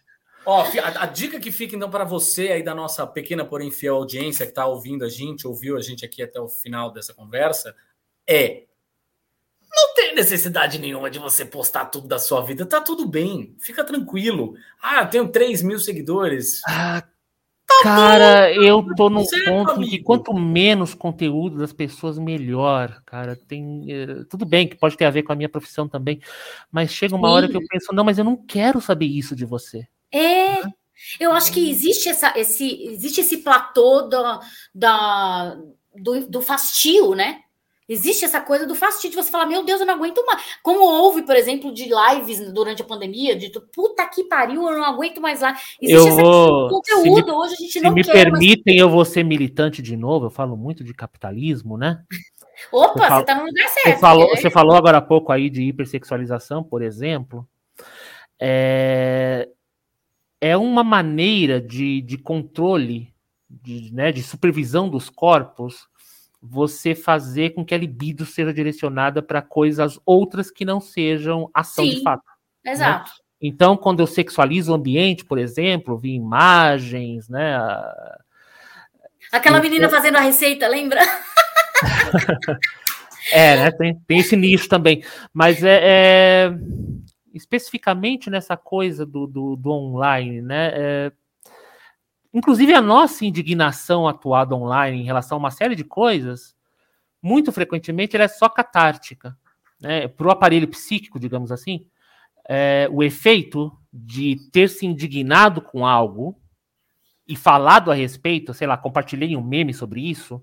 Ó, 0.49 0.61
a, 0.61 1.03
a, 1.03 1.05
dica 1.05 1.41
que 1.41 1.51
fica 1.51 1.75
então 1.75 1.89
para 1.89 2.05
você 2.05 2.53
aí 2.53 2.63
da 2.63 2.73
nossa 2.73 3.05
pequena, 3.05 3.43
porém 3.43 3.69
fiel 3.69 3.95
audiência 3.95 4.45
que 4.45 4.53
está 4.53 4.65
ouvindo 4.65 5.03
a 5.03 5.09
gente, 5.09 5.45
ouviu 5.45 5.75
a 5.75 5.81
gente 5.81 6.05
aqui 6.05 6.23
até 6.23 6.39
o 6.39 6.47
final 6.47 6.89
dessa 6.89 7.13
conversa, 7.13 7.75
é 8.25 8.63
não 9.69 9.93
tem 9.93 10.15
necessidade 10.15 10.79
nenhuma 10.79 11.09
de 11.09 11.19
você 11.19 11.43
postar 11.43 11.87
tudo 11.87 12.07
da 12.07 12.17
sua 12.17 12.41
vida, 12.41 12.65
tá 12.65 12.79
tudo 12.79 13.05
bem, 13.05 13.57
fica 13.59 13.83
tranquilo. 13.83 14.55
Ah, 14.81 15.01
eu 15.01 15.09
tenho 15.09 15.27
3 15.27 15.61
mil 15.61 15.79
seguidores. 15.79 16.61
Ah, 16.65 17.03
tá 17.67 17.83
cara, 17.83 18.47
bom, 18.55 18.63
eu 18.63 18.95
tô 18.95 19.09
no 19.09 19.25
ponto 19.45 19.71
amigo. 19.71 19.91
que 19.91 20.01
quanto 20.01 20.33
menos 20.33 20.93
conteúdo 20.93 21.57
das 21.57 21.73
pessoas, 21.73 22.17
melhor, 22.17 23.01
cara. 23.05 23.35
Tem 23.35 23.85
eh, 23.91 24.23
tudo 24.29 24.45
bem 24.45 24.65
que 24.65 24.77
pode 24.77 24.95
ter 24.95 25.03
a 25.03 25.11
ver 25.11 25.23
com 25.23 25.33
a 25.33 25.35
minha 25.35 25.49
profissão 25.49 25.89
também, 25.89 26.21
mas 26.71 26.93
chega 26.93 27.13
uma 27.13 27.27
Sim. 27.27 27.33
hora 27.33 27.49
que 27.49 27.57
eu 27.57 27.67
penso, 27.67 27.93
não, 27.93 28.05
mas 28.05 28.17
eu 28.17 28.23
não 28.23 28.37
quero 28.37 28.79
saber 28.79 29.07
isso 29.07 29.35
de 29.35 29.43
você. 29.43 29.85
É, 30.13 30.61
eu 31.19 31.31
acho 31.31 31.51
que 31.51 31.69
existe, 31.69 32.09
essa, 32.09 32.33
esse, 32.37 32.83
existe 32.85 33.21
esse 33.21 33.37
platô 33.37 34.03
do, 34.03 34.39
da, 34.73 35.57
do, 35.95 36.27
do 36.27 36.41
fastio, 36.41 37.13
né? 37.15 37.41
Existe 37.89 38.25
essa 38.25 38.41
coisa 38.41 38.67
do 38.67 38.75
fastio 38.75 39.09
de 39.09 39.15
você 39.15 39.31
falar, 39.31 39.45
meu 39.45 39.63
Deus, 39.63 39.79
eu 39.79 39.87
não 39.87 39.93
aguento 39.93 40.21
mais. 40.25 40.41
Como 40.61 40.81
houve, 40.81 41.21
por 41.21 41.37
exemplo, 41.37 41.73
de 41.73 41.87
lives 41.87 42.51
durante 42.51 42.81
a 42.81 42.85
pandemia, 42.85 43.33
de 43.33 43.49
puta 43.73 44.05
que 44.07 44.25
pariu, 44.25 44.67
eu 44.67 44.77
não 44.77 44.83
aguento 44.83 45.21
mais 45.21 45.39
lá. 45.39 45.55
Existe 45.81 46.09
eu 46.09 46.15
vou, 46.15 46.67
conteúdo, 46.67 47.27
me, 47.27 47.31
hoje 47.31 47.53
a 47.53 47.57
gente 47.57 47.79
não 47.79 47.93
quer. 47.93 48.03
Se 48.03 48.09
me 48.09 48.13
permitem, 48.13 48.75
mas... 48.75 48.81
eu 48.81 48.89
vou 48.89 49.05
ser 49.05 49.23
militante 49.23 49.81
de 49.81 49.95
novo, 49.95 50.25
eu 50.25 50.29
falo 50.29 50.57
muito 50.57 50.83
de 50.83 50.93
capitalismo, 50.93 51.77
né? 51.77 52.03
Opa, 52.73 53.19
você, 53.19 53.23
tá 53.23 53.35
no 53.35 53.45
lugar 53.45 53.69
certo. 53.69 53.95
Você 53.95 54.01
falou, 54.01 54.29
você 54.29 54.49
falou 54.49 54.75
agora 54.75 54.97
há 54.97 55.01
pouco 55.01 55.31
aí 55.31 55.49
de 55.49 55.61
hipersexualização, 55.61 56.63
por 56.63 56.81
exemplo. 56.81 57.47
É, 58.37 59.47
é 60.39 60.55
uma 60.55 60.83
maneira 60.83 61.59
de, 61.59 62.01
de 62.01 62.17
controle, 62.17 63.13
de, 63.49 63.93
né, 63.93 64.11
de 64.11 64.21
supervisão 64.21 64.89
dos 64.89 65.09
corpos, 65.09 65.87
você 66.41 66.93
fazer 66.93 67.51
com 67.51 67.65
que 67.65 67.73
a 67.73 67.77
libido 67.77 68.25
seja 68.25 68.53
direcionada 68.53 69.21
para 69.21 69.41
coisas 69.41 69.99
outras 70.05 70.51
que 70.51 70.63
não 70.63 70.79
sejam 70.79 71.49
ação 71.53 71.85
Sim, 71.85 71.95
de 71.95 72.03
fato. 72.03 72.23
Né? 72.63 72.71
Exato. 72.71 73.09
Né? 73.09 73.15
Então, 73.41 73.77
quando 73.77 73.99
eu 73.99 74.07
sexualizo 74.07 74.71
o 74.71 74.75
ambiente, 74.75 75.25
por 75.25 75.37
exemplo, 75.37 75.97
vi 75.97 76.13
imagens, 76.13 77.29
né? 77.29 77.57
Aquela 79.31 79.59
menina 79.59 79.89
fazendo 79.89 80.17
a 80.17 80.21
receita, 80.21 80.67
lembra? 80.67 81.01
é, 83.31 83.57
né? 83.57 83.71
Tem, 83.71 83.95
tem 84.07 84.19
esse 84.19 84.35
nicho 84.35 84.67
também. 84.67 85.03
Mas 85.31 85.63
é, 85.63 85.79
é 85.83 86.51
especificamente 87.37 88.29
nessa 88.29 88.57
coisa 88.57 89.05
do, 89.05 89.27
do, 89.27 89.55
do 89.55 89.71
online, 89.71 90.41
né? 90.41 90.71
É, 90.73 91.11
inclusive 92.33 92.73
a 92.73 92.81
nossa 92.81 93.25
indignação 93.25 94.07
atuada 94.07 94.55
online 94.55 94.99
em 95.01 95.05
relação 95.05 95.37
a 95.37 95.39
uma 95.39 95.51
série 95.51 95.75
de 95.75 95.83
coisas, 95.83 96.55
muito 97.21 97.51
frequentemente 97.51 98.15
ela 98.15 98.25
é 98.25 98.27
só 98.27 98.49
catártica. 98.49 99.37
Né? 99.79 100.07
Para 100.07 100.27
o 100.27 100.31
aparelho 100.31 100.67
psíquico, 100.67 101.19
digamos 101.19 101.51
assim, 101.51 101.87
é, 102.47 102.89
o 102.91 103.03
efeito 103.03 103.71
de 103.91 104.37
ter 104.51 104.69
se 104.69 104.85
indignado 104.85 105.61
com 105.61 105.85
algo 105.85 106.39
e 107.27 107.35
falado 107.35 107.91
a 107.91 107.95
respeito, 107.95 108.53
sei 108.53 108.67
lá, 108.67 108.77
compartilhei 108.77 109.35
um 109.35 109.43
meme 109.43 109.73
sobre 109.73 110.01
isso, 110.01 110.41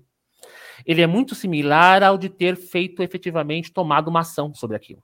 ele 0.85 1.01
é 1.01 1.07
muito 1.07 1.33
similar 1.33 2.03
ao 2.03 2.17
de 2.17 2.29
ter 2.29 2.55
feito 2.55 3.01
efetivamente 3.01 3.71
tomado 3.71 4.07
uma 4.07 4.21
ação 4.21 4.53
sobre 4.53 4.75
aquilo. 4.75 5.03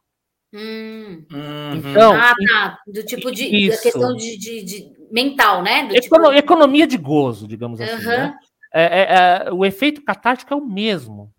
Hum. 0.53 1.25
Uhum. 1.31 1.75
Então, 1.75 2.13
ah, 2.13 2.33
tá. 2.35 2.79
Do 2.85 3.03
tipo 3.03 3.31
de 3.31 3.45
isso. 3.45 3.81
questão 3.81 4.15
de, 4.15 4.37
de, 4.37 4.63
de, 4.63 4.91
mental, 5.09 5.63
né? 5.63 5.87
Do 5.87 5.95
Econo, 5.95 6.25
tipo... 6.25 6.33
Economia 6.33 6.85
de 6.85 6.97
gozo, 6.97 7.47
digamos 7.47 7.79
uhum. 7.79 7.85
assim. 7.85 8.05
Né? 8.05 8.35
É, 8.73 8.83
é, 8.83 9.47
é, 9.47 9.51
o 9.51 9.65
efeito 9.65 10.01
catártico 10.03 10.53
é 10.53 10.57
o 10.57 10.65
mesmo. 10.65 11.33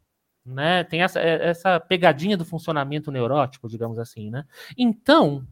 Né? 0.45 0.85
Tem 0.85 1.03
essa, 1.03 1.21
é, 1.21 1.51
essa 1.51 1.79
pegadinha 1.79 2.37
do 2.37 2.45
funcionamento 2.45 3.11
neurótico, 3.11 3.69
digamos 3.69 3.99
assim. 3.99 4.31
Né? 4.31 4.45
Então, 4.77 5.47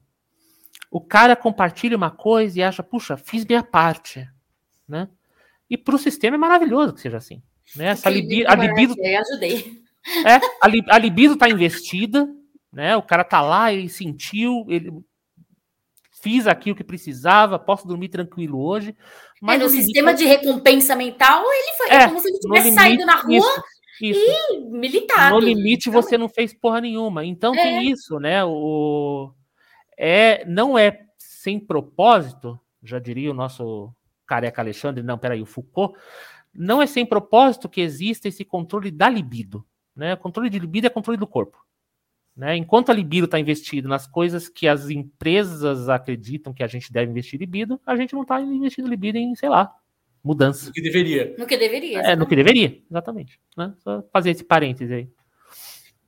o 0.91 1.01
cara 1.01 1.37
compartilha 1.37 1.97
uma 1.97 2.11
coisa 2.11 2.59
e 2.59 2.63
acha, 2.63 2.83
puxa, 2.83 3.17
fiz 3.17 3.45
minha 3.45 3.63
parte. 3.63 4.27
Né? 4.89 5.07
E 5.69 5.77
para 5.77 5.95
o 5.95 5.99
sistema 5.99 6.37
é 6.37 6.39
maravilhoso 6.39 6.95
que 6.95 7.01
seja 7.01 7.19
assim. 7.19 7.43
Né? 7.77 7.89
Essa 7.89 8.09
libi, 8.09 8.45
a 8.47 8.55
libido. 8.55 8.95
ajudei. 9.01 9.81
É, 10.27 10.37
a, 10.37 10.95
a 10.95 10.99
libido 10.99 11.35
está 11.35 11.49
investida, 11.49 12.27
né? 12.73 12.97
O 12.97 13.03
cara 13.03 13.25
tá 13.25 13.41
lá, 13.41 13.73
ele 13.73 13.89
sentiu, 13.89 14.65
ele 14.69 14.93
fiz 16.23 16.47
aqui 16.47 16.71
o 16.71 16.77
que 16.77 16.85
precisava, 16.85 17.59
posso 17.59 17.87
dormir 17.87 18.09
tranquilo 18.09 18.61
hoje. 18.61 18.95
Mas 19.41 19.61
é, 19.61 19.65
no 19.65 19.71
sistema 19.71 20.13
de 20.13 20.25
recompensa 20.25 20.95
mental, 20.95 21.43
ele 21.51 21.77
foi 21.77 21.89
é, 21.89 21.95
é 21.95 22.09
como 22.09 22.21
se 22.21 22.29
ele 22.29 22.39
tivesse 22.39 22.73
saído 22.73 23.07
na 23.07 23.17
rua 23.17 23.37
isso, 23.37 23.65
isso. 24.01 24.21
e 24.51 24.61
militado. 24.71 25.35
No 25.35 25.41
limite, 25.41 25.89
então, 25.89 26.03
você 26.03 26.19
não 26.19 26.29
fez 26.29 26.53
porra 26.53 26.81
nenhuma. 26.81 27.25
Então 27.25 27.55
é. 27.55 27.63
tem 27.63 27.91
isso, 27.91 28.19
né? 28.19 28.45
O, 28.45 29.33
é, 29.99 30.45
não 30.45 30.79
é 30.79 31.07
sem 31.19 31.59
propósito, 31.59 32.61
já 32.83 32.99
diria 32.99 33.31
o 33.31 33.35
nosso 33.35 33.93
careca 34.27 34.63
Alexandre, 34.63 35.03
não, 35.03 35.19
peraí, 35.19 35.43
o 35.43 35.47
Foucault, 35.47 35.99
não 36.55 36.81
é 36.81 36.87
sem 36.87 37.05
propósito 37.05 37.69
que 37.69 37.81
exista 37.81 38.29
esse 38.29 38.45
controle 38.45 38.91
da 38.91 39.09
libido. 39.09 39.65
Né? 39.95 40.15
Controle 40.17 40.49
de 40.49 40.59
libido 40.59 40.87
é 40.87 40.91
controle 40.91 41.19
do 41.19 41.27
corpo. 41.27 41.59
Né? 42.41 42.57
Enquanto 42.57 42.89
a 42.89 42.95
libido 42.95 43.27
está 43.27 43.39
investido 43.39 43.87
nas 43.87 44.07
coisas 44.07 44.49
que 44.49 44.67
as 44.67 44.89
empresas 44.89 45.91
acreditam 45.91 46.55
que 46.55 46.63
a 46.63 46.67
gente 46.67 46.91
deve 46.91 47.11
investir 47.11 47.39
libido, 47.39 47.79
a 47.85 47.95
gente 47.95 48.15
não 48.15 48.23
está 48.23 48.41
investindo 48.41 48.89
libido 48.89 49.19
em, 49.19 49.35
sei 49.35 49.51
lá, 49.51 49.71
mudança. 50.25 50.69
No 50.69 50.73
que 50.73 50.81
deveria. 50.81 51.35
No 51.37 51.47
que 51.47 51.59
deveria. 51.59 52.01
É, 52.01 52.17
no 52.17 52.27
que 52.27 52.35
deveria, 52.35 52.81
exatamente. 52.91 53.39
Né? 53.55 53.75
Só 53.81 54.03
fazer 54.11 54.31
esse 54.31 54.43
parêntese 54.43 54.91
aí. 54.91 55.09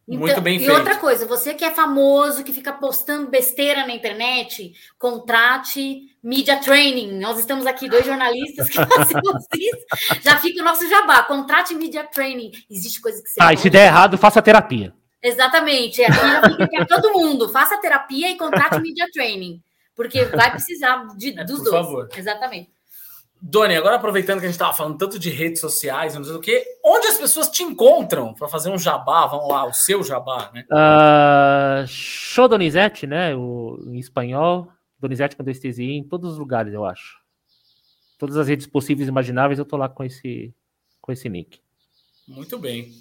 Então, 0.09 0.20
Muito 0.20 0.40
bem 0.40 0.56
e 0.56 0.60
feito. 0.60 0.72
outra 0.72 0.96
coisa, 0.96 1.26
você 1.26 1.52
que 1.52 1.66
é 1.66 1.70
famoso, 1.70 2.42
que 2.42 2.52
fica 2.54 2.72
postando 2.72 3.28
besteira 3.28 3.86
na 3.86 3.92
internet, 3.92 4.72
contrate 4.98 6.16
Media 6.22 6.56
Training. 6.56 7.20
Nós 7.20 7.38
estamos 7.38 7.66
aqui, 7.66 7.90
dois 7.90 8.06
jornalistas 8.06 8.70
que 8.70 8.76
fazemos 8.88 9.46
isso. 9.54 10.22
Já 10.22 10.38
fica 10.38 10.62
o 10.62 10.64
nosso 10.64 10.88
jabá. 10.88 11.24
Contrate 11.24 11.74
Media 11.74 12.04
Training. 12.04 12.52
Existe 12.70 13.02
coisa 13.02 13.22
que 13.22 13.28
você. 13.28 13.38
Ah, 13.38 13.52
e 13.52 13.59
se 13.59 13.68
der 13.68 13.88
errado, 13.88 14.16
faça 14.16 14.40
terapia. 14.40 14.94
Exatamente. 15.23 16.03
Aqui 16.03 16.19
já 16.19 16.43
fica 16.43 16.69
para 16.69 16.86
todo 16.86 17.12
mundo. 17.12 17.49
Faça 17.49 17.81
terapia 17.81 18.31
e 18.31 18.36
contrate 18.36 18.81
Media 18.81 19.07
Training. 19.12 19.62
Porque 19.94 20.24
vai 20.24 20.51
precisar 20.51 21.07
de, 21.16 21.32
dos 21.44 21.59
Por 21.59 21.70
dois. 21.70 21.86
favor. 21.86 22.09
Exatamente. 22.16 22.70
Doni, 23.44 23.74
agora 23.74 23.97
aproveitando 23.97 24.39
que 24.39 24.44
a 24.44 24.49
gente 24.49 24.55
estava 24.55 24.73
falando 24.73 24.97
tanto 24.97 25.19
de 25.19 25.28
redes 25.28 25.61
sociais, 25.61 26.15
não 26.15 26.23
sei 26.23 26.35
o 26.35 26.40
quê, 26.40 26.65
onde 26.85 27.09
as 27.09 27.19
pessoas 27.19 27.49
te 27.49 27.65
encontram 27.65 28.32
para 28.32 28.47
fazer 28.47 28.70
um 28.70 28.78
jabá? 28.78 29.27
Vamos 29.27 29.49
lá, 29.49 29.66
o 29.66 29.73
seu 29.73 30.03
jabá, 30.05 30.49
né? 30.55 30.65
Uh, 30.70 31.85
show 31.89 32.47
Donizete, 32.47 33.05
né? 33.05 33.35
O, 33.35 33.82
em 33.86 33.99
espanhol. 33.99 34.69
Donizete 34.99 35.35
com 35.35 35.43
dois 35.43 35.59
T's 35.59 35.81
em 35.81 36.05
todos 36.05 36.32
os 36.32 36.39
lugares, 36.39 36.73
eu 36.73 36.85
acho. 36.85 37.19
Todas 38.16 38.36
as 38.36 38.47
redes 38.47 38.69
possíveis 38.69 39.09
e 39.09 39.11
imagináveis, 39.11 39.59
eu 39.59 39.65
tô 39.65 39.77
lá 39.77 39.89
com 39.89 40.05
esse, 40.05 40.55
com 41.01 41.11
esse 41.11 41.28
nick. 41.28 41.59
Muito 42.28 42.57
bem. 42.57 42.93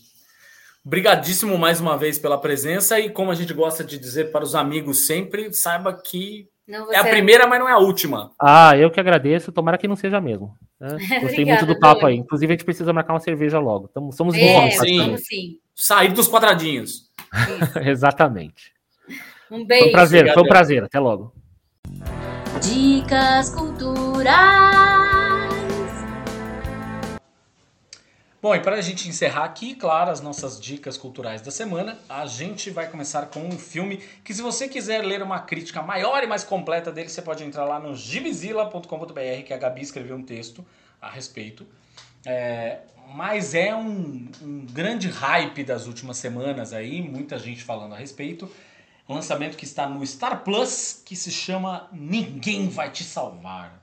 Obrigadíssimo 0.85 1.57
mais 1.57 1.79
uma 1.79 1.95
vez 1.97 2.17
pela 2.17 2.39
presença 2.39 2.99
e 2.99 3.09
como 3.09 3.29
a 3.31 3.35
gente 3.35 3.53
gosta 3.53 3.83
de 3.83 3.97
dizer 3.99 4.31
para 4.31 4.43
os 4.43 4.55
amigos 4.55 5.05
sempre, 5.05 5.53
saiba 5.53 5.93
que 5.93 6.47
Não, 6.67 6.91
é 6.91 6.97
a 6.97 7.03
você- 7.03 7.09
primeira, 7.11 7.45
mas 7.45 7.59
não 7.59 7.69
é 7.69 7.71
a 7.71 7.77
última. 7.77 8.31
Ah, 8.41 8.75
eu 8.75 8.89
que 8.89 8.99
agradeço. 8.99 9.51
Tomara 9.51 9.77
que 9.77 9.87
não 9.87 9.95
seja 9.95 10.19
mesmo. 10.19 10.55
né? 10.79 10.87
Gostei 11.21 11.43
Obrigada, 11.43 11.61
muito 11.65 11.73
do 11.75 11.79
papo 11.79 12.05
aí. 12.07 12.15
Inclusive, 12.15 12.51
a 12.51 12.55
gente 12.55 12.65
precisa 12.65 12.91
marcar 12.91 13.13
uma 13.13 13.19
cerveja 13.19 13.59
logo. 13.59 13.89
Tamo, 13.89 14.11
somos 14.11 14.33
É, 14.35 14.39
irmãos, 14.39 14.73
sim. 14.79 15.17
sim. 15.17 15.57
Sair 15.75 16.11
dos 16.13 16.27
quadradinhos. 16.27 17.09
Exatamente. 17.85 18.71
Um 19.51 19.57
Foi 19.57 19.65
beijo. 19.65 19.87
um 19.87 19.91
prazer, 19.91 20.19
foi 20.21 20.29
um 20.29 20.31
Obrigado. 20.31 20.47
prazer. 20.49 20.83
Até 20.83 20.99
logo. 20.99 21.33
Dicas 22.61 23.53
culturais. 23.53 25.10
Bom, 28.41 28.55
e 28.55 28.59
para 28.59 28.77
a 28.77 28.81
gente 28.81 29.07
encerrar 29.07 29.43
aqui, 29.43 29.75
claro, 29.75 30.09
as 30.09 30.19
nossas 30.19 30.59
dicas 30.59 30.97
culturais 30.97 31.43
da 31.43 31.51
semana, 31.51 31.99
a 32.09 32.25
gente 32.25 32.71
vai 32.71 32.89
começar 32.89 33.27
com 33.27 33.41
um 33.41 33.51
filme 33.51 33.97
que, 34.23 34.33
se 34.33 34.41
você 34.41 34.67
quiser 34.67 35.05
ler 35.05 35.21
uma 35.21 35.41
crítica 35.41 35.79
maior 35.83 36.23
e 36.23 36.27
mais 36.27 36.43
completa 36.43 36.91
dele, 36.91 37.07
você 37.07 37.21
pode 37.21 37.43
entrar 37.43 37.65
lá 37.65 37.79
no 37.79 37.95
gibizila.com.br, 37.95 39.43
que 39.45 39.53
a 39.53 39.57
Gabi 39.57 39.83
escreveu 39.83 40.15
um 40.15 40.23
texto 40.23 40.65
a 40.99 41.07
respeito. 41.07 41.67
É, 42.25 42.79
mas 43.13 43.53
é 43.53 43.75
um, 43.75 44.27
um 44.41 44.65
grande 44.65 45.07
hype 45.07 45.63
das 45.63 45.85
últimas 45.85 46.17
semanas 46.17 46.73
aí, 46.73 46.99
muita 46.99 47.37
gente 47.37 47.63
falando 47.63 47.93
a 47.93 47.97
respeito. 47.97 48.51
Um 49.07 49.13
lançamento 49.13 49.55
que 49.55 49.65
está 49.65 49.87
no 49.87 50.03
Star 50.03 50.43
Plus, 50.43 50.99
que 51.05 51.15
se 51.15 51.29
chama 51.29 51.87
Ninguém 51.91 52.69
Vai 52.69 52.89
Te 52.89 53.03
Salvar. 53.03 53.79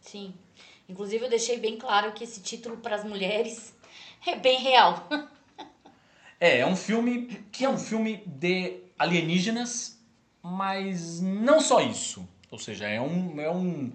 Sim. 0.00 0.32
Inclusive, 0.88 1.24
eu 1.24 1.30
deixei 1.30 1.58
bem 1.58 1.76
claro 1.76 2.12
que 2.12 2.24
esse 2.24 2.40
título 2.40 2.78
para 2.78 2.96
as 2.96 3.04
mulheres 3.04 3.74
é 4.26 4.36
bem 4.36 4.58
real. 4.60 5.06
É, 6.40 6.58
é 6.58 6.66
um 6.66 6.76
filme 6.76 7.44
que 7.50 7.64
é 7.64 7.68
um 7.68 7.76
filme 7.76 8.22
de 8.24 8.76
alienígenas, 8.96 9.98
mas 10.40 11.20
não 11.20 11.60
só 11.60 11.80
isso. 11.80 12.28
Ou 12.48 12.60
seja, 12.60 12.86
é 12.86 13.00
um, 13.00 13.40
é 13.40 13.50
um, 13.50 13.92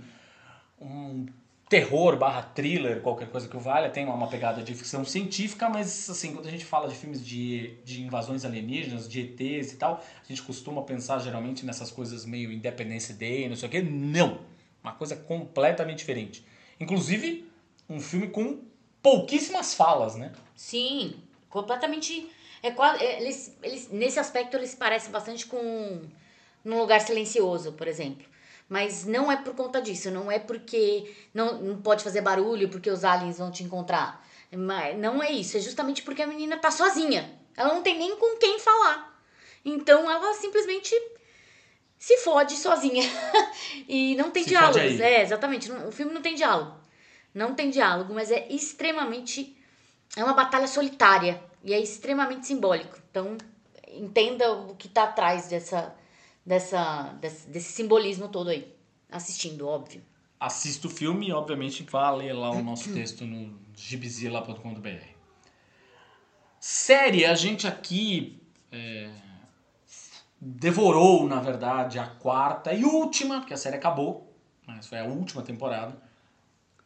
um 0.82 1.26
terror 1.70 2.18
barra 2.18 2.42
thriller, 2.42 3.02
qualquer 3.02 3.30
coisa 3.30 3.48
que 3.48 3.56
valha, 3.56 3.90
tem 3.90 4.06
uma 4.06 4.28
pegada 4.28 4.62
de 4.62 4.76
ficção 4.76 5.06
científica, 5.06 5.70
mas 5.70 6.10
assim, 6.10 6.34
quando 6.34 6.48
a 6.48 6.52
gente 6.52 6.66
fala 6.66 6.90
de 6.90 6.96
filmes 6.96 7.26
de, 7.26 7.78
de 7.86 8.02
invasões 8.02 8.44
alienígenas, 8.44 9.08
de 9.08 9.22
ETs 9.22 9.72
e 9.72 9.78
tal, 9.78 10.04
a 10.22 10.28
gente 10.28 10.42
costuma 10.44 10.82
pensar 10.82 11.20
geralmente 11.20 11.66
nessas 11.66 11.92
coisas 11.92 12.26
meio 12.26 12.52
Independence 12.52 13.14
Day, 13.14 13.48
não 13.48 13.56
sei 13.56 13.70
o 13.70 13.72
quê. 13.72 13.82
Não! 13.82 14.40
Uma 14.84 14.92
coisa 14.92 15.16
completamente 15.16 16.00
diferente. 16.00 16.46
Inclusive, 16.80 17.50
um 17.90 18.00
filme 18.00 18.30
com 18.30 18.62
pouquíssimas 19.02 19.74
falas, 19.74 20.16
né? 20.16 20.32
Sim, 20.56 21.16
completamente. 21.50 22.30
É 22.62 22.70
é, 22.70 23.22
eles, 23.22 23.56
eles, 23.62 23.90
nesse 23.90 24.20
aspecto, 24.20 24.56
eles 24.56 24.74
parecem 24.74 25.12
bastante 25.12 25.46
com 25.46 26.02
Num 26.64 26.80
Lugar 26.80 27.02
Silencioso, 27.02 27.74
por 27.74 27.88
exemplo. 27.88 28.26
Mas 28.70 29.06
não 29.06 29.32
é 29.32 29.36
por 29.36 29.54
conta 29.54 29.82
disso, 29.82 30.10
não 30.10 30.32
é 30.32 30.40
porque 30.40 31.14
não, 31.34 31.62
não 31.62 31.82
pode 31.82 32.04
fazer 32.04 32.22
barulho, 32.22 32.70
porque 32.70 32.90
os 32.90 33.04
aliens 33.04 33.38
vão 33.38 33.52
te 33.52 33.64
encontrar. 33.64 34.26
Mas 34.56 34.98
não 34.98 35.22
é 35.22 35.32
isso, 35.32 35.58
é 35.58 35.60
justamente 35.60 36.02
porque 36.02 36.22
a 36.22 36.28
menina 36.28 36.58
tá 36.58 36.72
sozinha. 36.72 37.30
Ela 37.56 37.74
não 37.74 37.84
tem 37.84 37.98
nem 37.98 38.16
com 38.16 38.38
quem 38.38 38.60
falar. 38.60 39.22
Então 39.66 40.10
ela 40.10 40.34
simplesmente 40.34 40.96
se 42.04 42.18
fode 42.18 42.58
sozinha. 42.58 43.02
e 43.88 44.14
não 44.18 44.30
tem 44.30 44.44
Se 44.44 44.50
diálogos. 44.50 45.00
É, 45.00 45.22
exatamente. 45.22 45.72
O 45.72 45.90
filme 45.90 46.14
não 46.14 46.22
tem 46.22 46.36
diálogo. 46.36 46.76
Não 47.34 47.56
tem 47.56 47.70
diálogo, 47.70 48.14
mas 48.14 48.30
é 48.30 48.46
extremamente. 48.50 49.56
É 50.18 50.22
uma 50.22 50.34
batalha 50.34 50.68
solitária. 50.68 51.42
E 51.64 51.74
é 51.74 51.80
extremamente 51.80 52.46
simbólico. 52.46 53.00
Então, 53.10 53.38
entenda 53.88 54.52
o 54.52 54.76
que 54.76 54.90
tá 54.90 55.04
atrás 55.04 55.48
dessa, 55.48 55.96
dessa, 56.46 57.04
desse, 57.22 57.48
desse 57.48 57.72
simbolismo 57.72 58.28
todo 58.28 58.50
aí. 58.50 58.70
Assistindo, 59.10 59.66
óbvio. 59.66 60.04
assista 60.38 60.88
o 60.88 60.90
filme 60.90 61.30
e, 61.30 61.32
obviamente, 61.32 61.84
vá 61.84 62.12
ler 62.12 62.34
lá 62.34 62.52
o 62.52 62.62
nosso 62.62 62.94
texto 62.94 63.24
no 63.24 63.58
gibizila.com.br. 63.78 65.08
Série, 66.60 67.24
a 67.24 67.34
gente 67.34 67.66
aqui 67.66 68.42
é, 68.74 69.10
devorou, 70.46 71.26
na 71.26 71.40
verdade, 71.40 71.98
a 71.98 72.06
quarta 72.06 72.74
e 72.74 72.84
última, 72.84 73.40
porque 73.40 73.54
a 73.54 73.58
série 73.58 73.78
acabou, 73.78 74.30
mas 74.68 74.86
foi 74.88 75.00
a 75.00 75.06
última 75.06 75.42
temporada, 75.42 75.96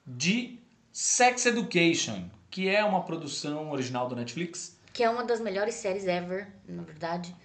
de 0.06 0.60
Sex 0.92 1.48
Education, 1.48 2.30
que 2.52 2.70
é 2.70 2.84
uma 2.84 3.04
produção 3.04 3.72
original 3.72 4.08
do 4.08 4.16
Netflix. 4.16 4.78
Que 4.94 5.04
é 5.04 5.10
uma 5.10 5.24
das 5.24 5.40
melhores 5.40 5.76
séries 5.76 6.06
ever, 6.06 6.48
na 6.68 6.84
verdade. 6.84 7.36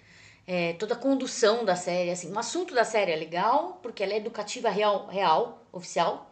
É, 0.45 0.73
toda 0.73 0.93
a 0.93 0.97
condução 0.97 1.65
da 1.65 1.75
série, 1.75 2.11
assim, 2.11 2.31
o 2.31 2.37
assunto 2.37 2.75
da 2.75 2.83
série 2.83 3.11
é 3.11 3.15
legal, 3.15 3.79
porque 3.81 4.03
ela 4.03 4.13
é 4.13 4.17
educativa 4.17 4.69
real, 4.69 5.07
real 5.07 5.65
oficial. 5.71 6.31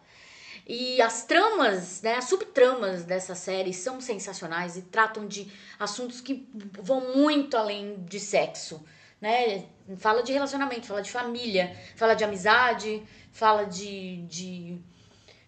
E 0.68 1.02
as 1.02 1.24
tramas, 1.24 2.04
né, 2.04 2.16
as 2.16 2.26
subtramas 2.26 3.04
dessa 3.04 3.34
série 3.34 3.74
são 3.74 4.00
sensacionais 4.00 4.78
e 4.78 4.84
tratam 4.84 5.28
de 5.28 5.52
assuntos 5.80 6.22
que 6.22 6.48
vão 6.82 7.16
muito 7.16 7.58
além 7.58 7.96
de 8.04 8.20
sexo, 8.20 8.84
né? 9.22 9.66
Fala 9.98 10.24
de 10.24 10.34
relacionamento, 10.34 10.88
fala 10.88 11.02
de 11.02 11.12
família, 11.12 11.78
fala 11.96 12.16
de 12.16 12.24
amizade, 12.24 13.04
fala 13.32 13.66
de, 13.66 14.24
de, 14.24 14.80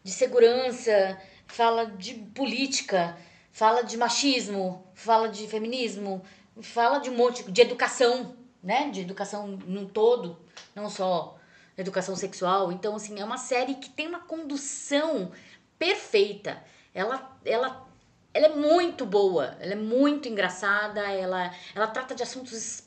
de 0.04 0.12
segurança, 0.12 1.20
fala 1.48 1.86
de 1.86 2.14
política, 2.14 3.18
fala 3.52 3.82
de 3.82 3.98
machismo, 3.98 4.86
fala 4.94 5.28
de 5.28 5.48
feminismo, 5.48 6.24
fala 6.62 7.00
de 7.00 7.10
um 7.10 7.16
monte 7.16 7.52
de 7.52 7.62
educação, 7.62 8.36
né? 8.62 8.90
De 8.92 9.02
educação 9.02 9.48
num 9.66 9.88
todo, 9.88 10.38
não 10.76 10.90
só 10.90 11.38
educação 11.78 12.16
sexual. 12.16 12.72
Então, 12.72 12.96
assim, 12.96 13.20
é 13.20 13.26
uma 13.26 13.38
série 13.38 13.76
que 13.76 13.90
tem 13.90 14.08
uma 14.08 14.20
condução 14.20 15.32
perfeita. 15.80 16.62
Ela, 16.94 17.36
ela, 17.44 17.88
ela 18.34 18.48
é 18.48 18.56
muito 18.56 19.06
boa, 19.06 19.58
ela 19.60 19.74
é 19.74 19.76
muito 19.76 20.30
engraçada, 20.30 21.02
ela, 21.02 21.52
ela 21.74 21.88
trata 21.88 22.14
de 22.14 22.22
assuntos 22.22 22.84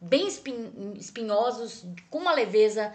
bem 0.00 0.26
espin- 0.26 0.94
espinhosos, 0.96 1.84
com 2.10 2.18
uma 2.18 2.32
leveza 2.32 2.94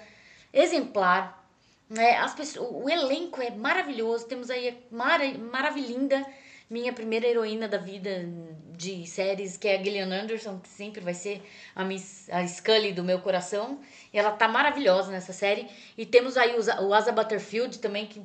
exemplar. 0.52 1.42
Né? 1.90 2.18
As 2.18 2.34
pessoas, 2.34 2.70
o 2.72 2.90
elenco 2.90 3.42
é 3.42 3.52
maravilhoso. 3.52 4.26
Temos 4.26 4.50
aí 4.50 4.70
a 4.70 4.96
Mara, 4.96 5.38
Maravilinda, 5.38 6.26
minha 6.70 6.94
primeira 6.94 7.28
heroína 7.28 7.68
da 7.68 7.78
vida 7.78 8.26
de 8.72 9.06
séries, 9.06 9.58
que 9.58 9.68
é 9.68 9.78
a 9.78 9.84
Gillian 9.84 10.12
Anderson, 10.12 10.60
que 10.60 10.70
sempre 10.70 11.02
vai 11.02 11.14
ser 11.14 11.42
a, 11.76 11.84
Miss, 11.84 12.30
a 12.30 12.48
Scully 12.48 12.94
do 12.94 13.04
meu 13.04 13.20
coração. 13.20 13.80
E 14.12 14.18
ela 14.18 14.32
tá 14.32 14.48
maravilhosa 14.48 15.12
nessa 15.12 15.34
série. 15.34 15.68
E 15.98 16.06
temos 16.06 16.38
aí 16.38 16.56
o, 16.58 16.88
o 16.88 16.94
Asa 16.94 17.12
Butterfield 17.12 17.80
também, 17.80 18.08
que 18.08 18.22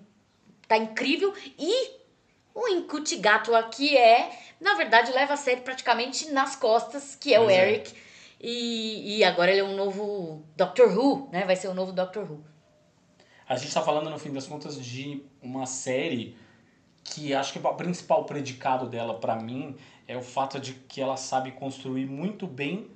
tá 0.66 0.78
incrível. 0.78 1.34
E 1.58 1.90
o 2.54 2.68
Incutigatua, 2.68 3.62
que 3.64 3.96
é, 3.96 4.30
na 4.60 4.74
verdade, 4.74 5.12
leva 5.12 5.34
a 5.34 5.36
série 5.36 5.60
praticamente 5.60 6.30
nas 6.32 6.56
costas, 6.56 7.14
que 7.14 7.34
é 7.34 7.40
o 7.40 7.44
Pois 7.44 7.56
é. 7.56 7.60
E, 8.40 9.18
e 9.18 9.24
agora 9.24 9.50
ele 9.50 9.60
é 9.60 9.64
um 9.64 9.74
novo 9.74 10.44
Doctor 10.56 10.96
Who, 10.96 11.28
né? 11.32 11.44
Vai 11.44 11.56
ser 11.56 11.68
o 11.68 11.74
novo 11.74 11.92
Doctor 11.92 12.30
Who. 12.30 12.44
A 13.48 13.56
gente 13.56 13.68
está 13.68 13.82
falando, 13.82 14.10
no 14.10 14.18
fim 14.18 14.32
das 14.32 14.46
contas, 14.46 14.82
de 14.82 15.22
uma 15.42 15.66
série 15.66 16.36
que 17.02 17.34
acho 17.34 17.52
que 17.52 17.58
o 17.58 17.74
principal 17.74 18.24
predicado 18.24 18.86
dela, 18.86 19.14
para 19.14 19.36
mim, 19.36 19.74
é 20.06 20.16
o 20.16 20.22
fato 20.22 20.60
de 20.60 20.74
que 20.74 21.00
ela 21.00 21.16
sabe 21.16 21.52
construir 21.52 22.06
muito 22.06 22.46
bem 22.46 22.90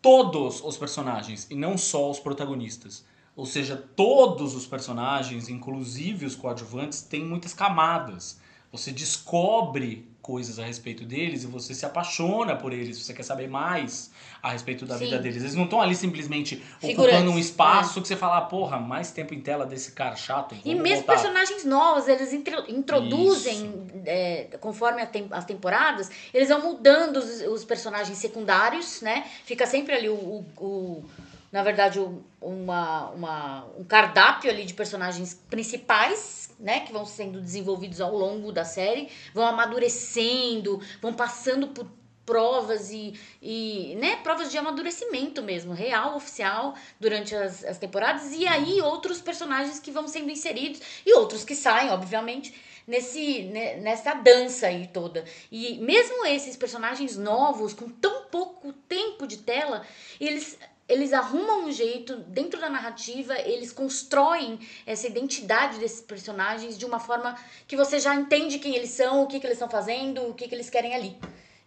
todos 0.00 0.62
os 0.64 0.76
personagens 0.76 1.46
e 1.50 1.54
não 1.54 1.78
só 1.78 2.10
os 2.10 2.18
protagonistas. 2.18 3.04
Ou 3.36 3.46
seja, 3.46 3.76
todos 3.76 4.54
os 4.54 4.66
personagens, 4.66 5.48
inclusive 5.48 6.26
os 6.26 6.34
coadjuvantes, 6.34 7.02
têm 7.02 7.24
muitas 7.24 7.54
camadas. 7.54 8.40
Você 8.70 8.90
descobre 8.90 10.10
coisas 10.22 10.58
a 10.60 10.64
respeito 10.64 11.04
deles 11.04 11.42
e 11.42 11.46
você 11.48 11.74
se 11.74 11.84
apaixona 11.84 12.54
por 12.54 12.72
eles, 12.72 12.96
você 12.96 13.12
quer 13.12 13.24
saber 13.24 13.48
mais 13.48 14.10
a 14.40 14.50
respeito 14.52 14.86
da 14.86 14.96
Sim. 14.96 15.06
vida 15.06 15.18
deles. 15.18 15.42
Eles 15.42 15.54
não 15.56 15.64
estão 15.64 15.80
ali 15.80 15.94
simplesmente 15.96 16.56
Figurantes, 16.80 16.98
ocupando 17.18 17.30
um 17.32 17.38
espaço 17.38 18.00
que 18.00 18.06
você 18.08 18.14
fala, 18.16 18.38
ah, 18.38 18.42
porra, 18.42 18.78
mais 18.78 19.10
tempo 19.10 19.34
em 19.34 19.40
tela 19.40 19.66
desse 19.66 19.92
cara 19.92 20.14
chato. 20.14 20.54
E 20.54 20.68
vamos 20.68 20.82
mesmo 20.82 21.04
voltar. 21.04 21.12
personagens 21.20 21.64
novos, 21.64 22.06
eles 22.06 22.32
intro- 22.32 22.64
introduzem, 22.70 23.72
é, 24.06 24.46
conforme 24.60 25.04
tem- 25.06 25.26
as 25.30 25.44
temporadas, 25.44 26.08
eles 26.32 26.48
vão 26.48 26.62
mudando 26.62 27.16
os, 27.16 27.40
os 27.42 27.64
personagens 27.64 28.16
secundários, 28.18 29.00
né? 29.00 29.24
Fica 29.44 29.66
sempre 29.66 29.94
ali 29.94 30.08
o, 30.08 30.14
o- 30.14 30.46
o- 30.58 31.04
na 31.50 31.62
verdade, 31.62 32.00
uma, 32.40 33.10
uma- 33.10 33.66
um 33.78 33.84
cardápio 33.84 34.50
ali 34.50 34.64
de 34.64 34.72
personagens 34.72 35.34
principais, 35.50 36.41
né? 36.62 36.80
Que 36.80 36.92
vão 36.92 37.04
sendo 37.04 37.40
desenvolvidos 37.40 38.00
ao 38.00 38.16
longo 38.16 38.52
da 38.52 38.64
série, 38.64 39.08
vão 39.34 39.44
amadurecendo, 39.44 40.80
vão 41.00 41.12
passando 41.12 41.68
por 41.68 41.86
provas 42.24 42.90
e, 42.90 43.18
e 43.42 43.96
né, 44.00 44.16
provas 44.22 44.50
de 44.50 44.56
amadurecimento 44.56 45.42
mesmo, 45.42 45.72
real, 45.72 46.16
oficial, 46.16 46.74
durante 47.00 47.34
as, 47.34 47.64
as 47.64 47.78
temporadas, 47.78 48.32
e 48.32 48.46
aí 48.46 48.80
outros 48.80 49.20
personagens 49.20 49.80
que 49.80 49.90
vão 49.90 50.06
sendo 50.06 50.30
inseridos 50.30 50.80
e 51.04 51.12
outros 51.14 51.44
que 51.44 51.54
saem, 51.54 51.90
obviamente, 51.90 52.54
nesse 52.86 53.42
ne- 53.44 53.76
nessa 53.76 54.14
dança 54.14 54.68
aí 54.68 54.86
toda. 54.86 55.24
E 55.50 55.78
mesmo 55.78 56.24
esses 56.26 56.56
personagens 56.56 57.16
novos, 57.16 57.74
com 57.74 57.88
tão 57.88 58.24
pouco 58.26 58.72
tempo 58.72 59.26
de 59.26 59.38
tela, 59.38 59.84
eles 60.20 60.58
eles 60.88 61.12
arrumam 61.12 61.64
um 61.66 61.72
jeito 61.72 62.16
dentro 62.16 62.60
da 62.60 62.68
narrativa, 62.68 63.38
eles 63.40 63.72
constroem 63.72 64.58
essa 64.86 65.06
identidade 65.06 65.78
desses 65.78 66.00
personagens 66.00 66.76
de 66.76 66.84
uma 66.84 66.98
forma 66.98 67.36
que 67.66 67.76
você 67.76 67.98
já 67.98 68.14
entende 68.14 68.58
quem 68.58 68.74
eles 68.74 68.90
são, 68.90 69.22
o 69.22 69.26
que, 69.26 69.40
que 69.40 69.46
eles 69.46 69.56
estão 69.56 69.70
fazendo, 69.70 70.22
o 70.28 70.34
que, 70.34 70.48
que 70.48 70.54
eles 70.54 70.68
querem 70.68 70.94
ali. 70.94 71.16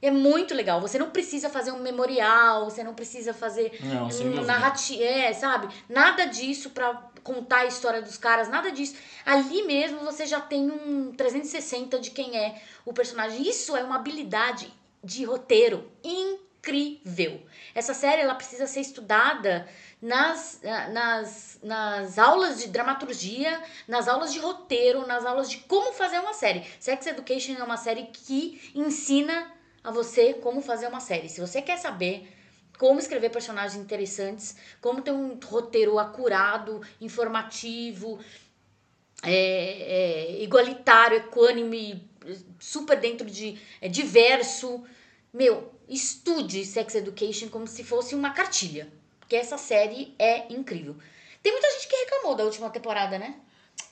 E 0.02 0.08
é 0.08 0.12
muito 0.12 0.54
legal. 0.54 0.82
Você 0.82 1.00
não 1.00 1.10
precisa 1.10 1.50
fazer 1.50 1.72
um 1.72 1.80
memorial, 1.80 2.66
você 2.66 2.84
não 2.84 2.94
precisa 2.94 3.34
fazer 3.34 3.72
Não, 3.82 4.06
um 4.06 4.10
dúvida. 4.10 4.42
narrativo, 4.44 5.02
é, 5.02 5.34
sabe? 5.34 5.74
Nada 5.90 6.26
disso 6.26 6.70
pra 6.72 7.10
contar 7.24 7.60
a 7.62 7.66
história 7.66 8.02
dos 8.02 8.18
caras, 8.18 8.48
nada 8.48 8.72
disso. 8.72 8.96
Ali 9.26 9.64
mesmo 9.64 10.00
você 10.02 10.26
já 10.28 10.40
tem 10.40 10.70
um 10.70 11.12
360 11.14 11.98
de 12.00 12.12
quem 12.12 12.38
é 12.38 12.62
o 12.86 12.94
personagem. 12.94 13.42
Isso 13.48 13.76
é 13.76 13.84
uma 13.84 13.96
habilidade 13.96 14.72
de 15.04 15.24
roteiro 15.24 15.90
incrível. 16.04 16.45
Essa 17.74 17.94
série 17.94 18.22
ela 18.22 18.36
precisa 18.36 18.66
ser 18.68 18.82
estudada 18.82 19.68
nas, 20.02 20.62
nas, 20.92 21.60
nas 21.64 22.18
aulas 22.18 22.60
de 22.60 22.68
dramaturgia, 22.68 23.62
nas 23.88 24.08
aulas 24.08 24.34
de 24.34 24.40
roteiro, 24.40 25.06
nas 25.08 25.26
aulas 25.26 25.50
de 25.50 25.58
como 25.60 25.94
fazer 25.94 26.20
uma 26.20 26.34
série. 26.34 26.64
Sex 26.80 27.08
Education 27.08 27.56
é 27.58 27.64
uma 27.64 27.78
série 27.78 28.08
que 28.08 28.72
ensina 28.76 29.52
a 29.84 29.92
você 29.92 30.34
como 30.34 30.62
fazer 30.62 30.88
uma 30.88 31.00
série. 31.00 31.30
Se 31.30 31.40
você 31.40 31.62
quer 31.62 31.78
saber 31.78 32.32
como 32.78 33.00
escrever 33.00 33.30
personagens 33.30 33.82
interessantes, 33.82 34.56
como 34.82 35.02
ter 35.02 35.12
um 35.12 35.40
roteiro 35.44 35.98
acurado, 35.98 36.82
informativo, 37.00 38.20
é, 39.24 39.32
é, 39.34 40.44
igualitário, 40.44 41.18
equânime, 41.18 42.10
super 42.60 43.00
dentro 43.00 43.30
de. 43.30 43.60
É, 43.82 43.88
diverso. 43.88 44.84
Meu, 45.36 45.70
estude 45.90 46.64
Sex 46.64 46.96
Education 46.96 47.50
como 47.50 47.68
se 47.68 47.84
fosse 47.84 48.16
uma 48.16 48.30
cartilha. 48.30 48.88
Porque 49.20 49.36
essa 49.36 49.58
série 49.58 50.16
é 50.18 50.52
incrível. 50.54 50.96
Tem 51.44 51.52
muita 51.52 51.70
gente 51.72 51.90
que 51.90 51.96
reclamou 51.98 52.36
da 52.36 52.46
última 52.46 52.70
temporada, 52.70 53.20
né? 53.20 53.36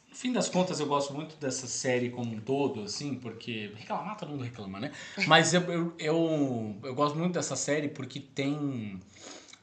No 0.10 0.16
fim 0.16 0.32
das 0.32 0.48
contas, 0.48 0.80
eu 0.80 0.86
gosto 0.86 1.14
muito 1.14 1.36
dessa 1.36 1.68
série 1.68 2.10
como 2.10 2.34
um 2.34 2.40
todo, 2.40 2.84
assim, 2.84 3.16
porque 3.16 3.74
reclamar 3.76 4.16
todo 4.16 4.30
mundo 4.30 4.44
reclama, 4.46 4.80
né? 4.80 4.94
Mas 5.28 5.54
eu, 5.54 5.62
eu, 5.64 5.94
eu, 6.00 6.76
eu 6.82 6.96
gosto 6.96 7.18
muito 7.18 7.34
dessa 7.34 7.58
série 7.58 7.90
porque 7.90 8.22
tem. 8.22 9.02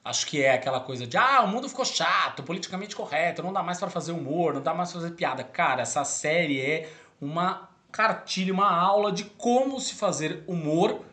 Acho 0.05 0.27
que 0.27 0.43
é 0.43 0.53
aquela 0.53 0.81
coisa 0.81 1.07
de, 1.07 1.17
ah, 1.17 1.43
o 1.45 1.49
mundo 1.49 1.67
ficou 1.67 1.85
chato, 1.87 2.43
politicamente 2.43 2.95
correto, 2.95 3.43
não 3.43 3.55
dá 3.55 3.63
mais 3.63 3.79
pra 3.79 3.89
fazer 3.89 4.13
humor, 4.13 4.53
não 4.53 4.63
dá 4.63 4.75
mais 4.75 4.93
pra 4.93 5.01
fazer 5.01 5.15
piada. 5.15 5.43
Cara, 5.45 5.81
essa 5.81 6.05
série 6.05 6.61
é 6.61 6.93
uma 7.19 7.71
cartilha, 7.91 8.53
uma 8.53 8.71
aula 8.71 9.11
de 9.13 9.25
como 9.25 9.81
se 9.81 9.95
fazer 9.95 10.45
humor 10.47 11.09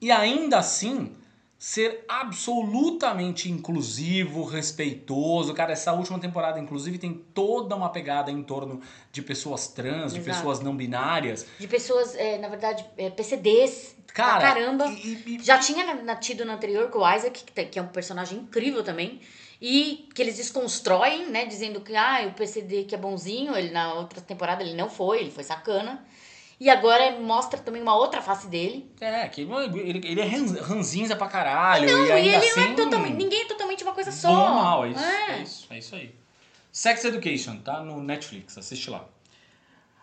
e 0.00 0.10
ainda 0.10 0.58
assim 0.58 1.14
ser 1.58 2.04
absolutamente 2.08 3.50
inclusivo, 3.50 4.44
respeitoso. 4.44 5.52
Cara, 5.54 5.72
essa 5.72 5.92
última 5.92 6.18
temporada, 6.18 6.58
inclusive, 6.60 6.98
tem 6.98 7.12
toda 7.34 7.74
uma 7.74 7.88
pegada 7.88 8.30
em 8.30 8.42
torno 8.42 8.80
de 9.10 9.22
pessoas 9.22 9.66
trans, 9.68 10.12
de 10.12 10.20
Exato. 10.20 10.36
pessoas 10.36 10.60
não 10.60 10.76
binárias. 10.76 11.46
De 11.58 11.66
pessoas, 11.66 12.14
é, 12.14 12.38
na 12.38 12.48
verdade, 12.48 12.84
é, 12.96 13.10
PCDs. 13.10 13.96
Cara, 14.14 14.38
pra 14.38 14.48
caramba. 14.54 14.86
e- 14.86 15.36
e- 15.36 15.38
Já 15.42 15.58
tinha 15.58 15.84
na, 15.84 15.94
na- 16.02 16.16
tido 16.16 16.44
no 16.44 16.52
anterior 16.52 16.90
com 16.90 17.00
o 17.00 17.14
Isaac, 17.14 17.44
que 17.66 17.78
é 17.78 17.82
um 17.82 17.88
personagem 17.88 18.38
incrível 18.38 18.82
também. 18.84 19.20
E 19.60 20.08
que 20.14 20.22
eles 20.22 20.36
desconstroem, 20.36 21.28
né? 21.28 21.44
Dizendo 21.44 21.80
que 21.80 21.94
ah, 21.96 22.24
o 22.28 22.32
PCD 22.34 22.84
que 22.84 22.94
é 22.94 22.98
bonzinho, 22.98 23.56
ele 23.56 23.70
na 23.70 23.94
outra 23.94 24.20
temporada 24.20 24.62
ele 24.62 24.74
não 24.74 24.88
foi, 24.88 25.18
ele 25.18 25.30
foi 25.32 25.42
sacana. 25.42 26.04
E 26.60 26.68
agora 26.68 27.18
mostra 27.20 27.58
também 27.60 27.80
uma 27.80 27.94
outra 27.94 28.20
face 28.20 28.48
dele. 28.48 28.90
É, 29.00 29.28
que 29.28 29.42
ele, 29.42 30.00
ele 30.06 30.20
é 30.20 30.24
ran- 30.24 30.60
ranzinza 30.62 31.14
pra 31.14 31.28
caralho. 31.28 31.86
Não, 31.90 32.06
e 32.06 32.10
ainda 32.12 32.28
ele 32.28 32.36
assim, 32.36 32.60
não 32.60 32.66
é 32.68 32.74
totalmente. 32.74 33.14
Ninguém 33.14 33.42
é 33.42 33.44
totalmente 33.46 33.84
uma 33.84 33.92
coisa 33.92 34.10
só. 34.10 34.28
Bom 34.28 34.40
ou 34.42 34.54
mal, 34.54 34.84
é 34.84 34.88
isso, 34.90 35.04
É. 35.04 35.30
é 35.38 35.42
isso, 35.42 35.66
é 35.70 35.78
isso 35.78 35.94
aí. 35.94 36.14
Sex 36.72 37.04
Education, 37.04 37.58
tá 37.58 37.80
no 37.82 38.02
Netflix, 38.02 38.58
assiste 38.58 38.90
lá. 38.90 39.04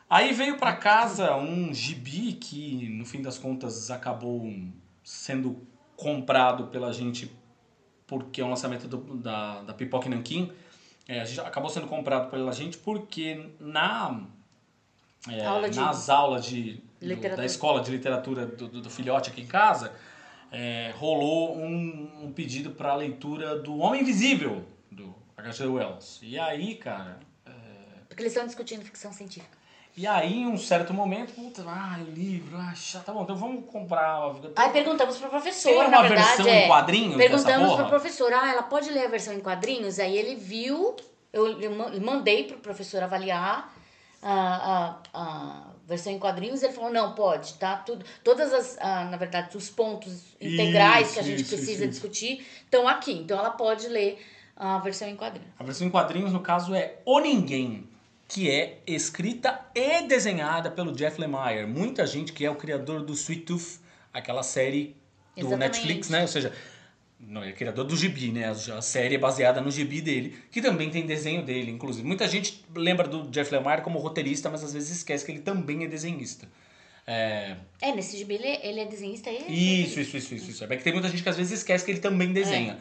Aí 0.09 0.33
veio 0.33 0.57
pra 0.57 0.73
casa 0.73 1.35
um 1.35 1.73
gibi 1.73 2.33
que, 2.33 2.87
no 2.89 3.05
fim 3.05 3.21
das 3.21 3.37
contas, 3.37 3.89
acabou 3.91 4.49
sendo 5.03 5.67
comprado 5.97 6.67
pela 6.67 6.93
gente 6.93 7.31
porque 8.07 8.39
é 8.39 8.45
um 8.45 8.49
lançamento 8.49 8.87
do- 8.87 9.15
da, 9.17 9.61
da 9.63 9.73
Pipoca 9.73 10.07
e 10.07 10.09
Nanquim. 10.09 10.51
É, 11.07 11.19
a 11.21 11.25
gente 11.25 11.39
acabou 11.41 11.69
sendo 11.69 11.87
comprado 11.87 12.29
pela 12.29 12.51
gente 12.53 12.77
porque 12.77 13.49
na, 13.59 14.21
é, 15.29 15.45
Aula 15.45 15.69
de- 15.69 15.79
nas 15.79 16.09
aulas 16.09 16.45
de, 16.45 16.81
do- 17.01 17.35
da 17.35 17.45
escola 17.45 17.81
de 17.81 17.91
literatura 17.91 18.45
do, 18.45 18.67
do- 18.67 18.81
do 18.81 18.89
filhote 18.89 19.29
aqui 19.29 19.41
em 19.41 19.47
casa, 19.47 19.91
é, 20.51 20.93
rolou 20.97 21.57
um, 21.57 22.09
um 22.23 22.31
pedido 22.31 22.71
para 22.71 22.93
leitura 22.95 23.57
do 23.59 23.77
Homem 23.77 24.01
Invisível, 24.01 24.63
do 24.91 25.13
H.G. 25.37 25.65
Wells. 25.67 26.19
E 26.21 26.37
aí, 26.39 26.75
cara, 26.75 27.19
Porque 28.07 28.21
eles 28.23 28.31
estão 28.33 28.45
discutindo 28.45 28.83
ficção 28.85 29.11
científica. 29.11 29.57
e 29.97 30.05
aí, 30.07 30.33
em 30.43 30.47
um 30.47 30.57
certo 30.57 30.93
momento, 30.93 31.33
puta, 31.33 31.63
ah, 31.67 31.97
o 31.99 32.09
livro, 32.11 32.57
ah, 32.57 32.73
tá 33.03 33.11
bom, 33.11 33.23
então 33.23 33.35
vamos 33.35 33.65
comprar. 33.69 34.31
Aí 34.55 34.69
perguntamos 34.69 35.17
pro 35.17 35.29
Tem 35.29 35.39
professor, 35.39 35.73
uma 35.73 35.87
na 35.89 36.01
verdade. 36.03 36.27
versão 36.37 36.47
é. 36.47 36.63
em 36.65 36.67
quadrinhos 36.67 37.17
Perguntamos 37.17 37.75
pro 37.75 37.87
professor, 37.87 38.31
ah, 38.31 38.49
ela 38.51 38.63
pode 38.63 38.89
ler 38.91 39.05
a 39.05 39.09
versão 39.09 39.33
em 39.33 39.39
quadrinhos? 39.41 39.99
Aí 39.99 40.15
ele 40.17 40.35
viu, 40.35 40.95
eu, 41.33 41.59
eu 41.59 41.71
ma- 41.75 41.89
mandei 41.99 42.43
pro 42.45 42.57
professor 42.59 43.01
avaliar 43.03 43.73
a, 44.21 44.97
a, 45.13 45.21
a 45.21 45.67
versão 45.87 46.11
em 46.11 46.19
quadrinhos, 46.19 46.63
ele 46.63 46.73
falou, 46.73 46.91
não, 46.91 47.13
pode, 47.13 47.53
tá? 47.55 47.77
Tudo, 47.77 48.03
todas 48.23 48.53
as, 48.53 48.77
ah, 48.79 49.05
na 49.05 49.17
verdade, 49.17 49.55
os 49.55 49.69
pontos 49.69 50.23
integrais 50.41 51.13
que 51.13 51.19
a 51.19 51.21
Isso, 51.21 51.31
gente 51.31 51.41
isso, 51.41 51.55
precisa 51.55 51.83
isso, 51.83 51.91
discutir 51.91 52.45
estão 52.63 52.87
aqui. 52.87 53.13
Então 53.13 53.37
ela 53.37 53.51
pode 53.51 53.87
ler 53.87 54.19
a 54.55 54.79
versão 54.79 55.07
em 55.07 55.15
quadrinhos. 55.15 55.51
A 55.59 55.63
versão 55.63 55.85
em 55.87 55.89
quadrinhos, 55.91 56.31
no 56.33 56.39
caso, 56.39 56.73
é 56.73 56.95
O 57.05 57.19
Ninguém, 57.19 57.87
que 58.27 58.49
é 58.49 58.79
escrita 58.87 59.59
e 59.75 60.01
desenhada 60.03 60.71
pelo 60.71 60.91
Jeff 60.91 61.19
Lemire. 61.19 61.67
Muita 61.67 62.07
gente 62.07 62.33
que 62.33 62.45
é 62.45 62.49
o 62.49 62.55
criador 62.55 63.03
do 63.03 63.13
Sweet 63.13 63.41
Tooth, 63.43 63.79
aquela 64.13 64.41
série 64.43 64.95
do 65.35 65.41
Exatamente. 65.41 65.59
Netflix, 65.59 66.09
né? 66.09 66.21
Ou 66.21 66.27
seja, 66.27 66.53
não 67.27 67.43
é 67.43 67.51
criador 67.51 67.85
do 67.85 67.95
gibi, 67.95 68.31
né? 68.31 68.49
A 68.49 68.81
série 68.81 69.15
é 69.15 69.17
baseada 69.17 69.61
no 69.61 69.71
gibi 69.71 70.01
dele, 70.01 70.37
que 70.51 70.61
também 70.61 70.89
tem 70.89 71.05
desenho 71.05 71.43
dele, 71.43 71.71
inclusive. 71.71 72.07
Muita 72.07 72.27
gente 72.27 72.63
lembra 72.75 73.07
do 73.07 73.27
Jeff 73.29 73.53
Lemire 73.53 73.81
como 73.81 73.99
roteirista, 73.99 74.49
mas 74.49 74.63
às 74.63 74.73
vezes 74.73 74.97
esquece 74.97 75.25
que 75.25 75.31
ele 75.31 75.41
também 75.41 75.83
é 75.83 75.87
desenhista. 75.87 76.47
É, 77.07 77.55
É, 77.81 77.91
nesse 77.93 78.17
gibi 78.17 78.35
ele, 78.35 78.59
ele 78.63 78.79
é 78.79 78.85
desenhista 78.85 79.29
e... 79.29 79.83
isso, 79.83 79.99
isso, 79.99 80.17
isso, 80.17 80.33
isso, 80.33 80.51
isso. 80.51 80.63
É 80.63 80.75
que 80.75 80.83
tem 80.83 80.93
muita 80.93 81.07
gente 81.09 81.21
que 81.21 81.29
às 81.29 81.37
vezes 81.37 81.59
esquece 81.59 81.85
que 81.85 81.91
ele 81.91 81.99
também 81.99 82.33
desenha. 82.33 82.79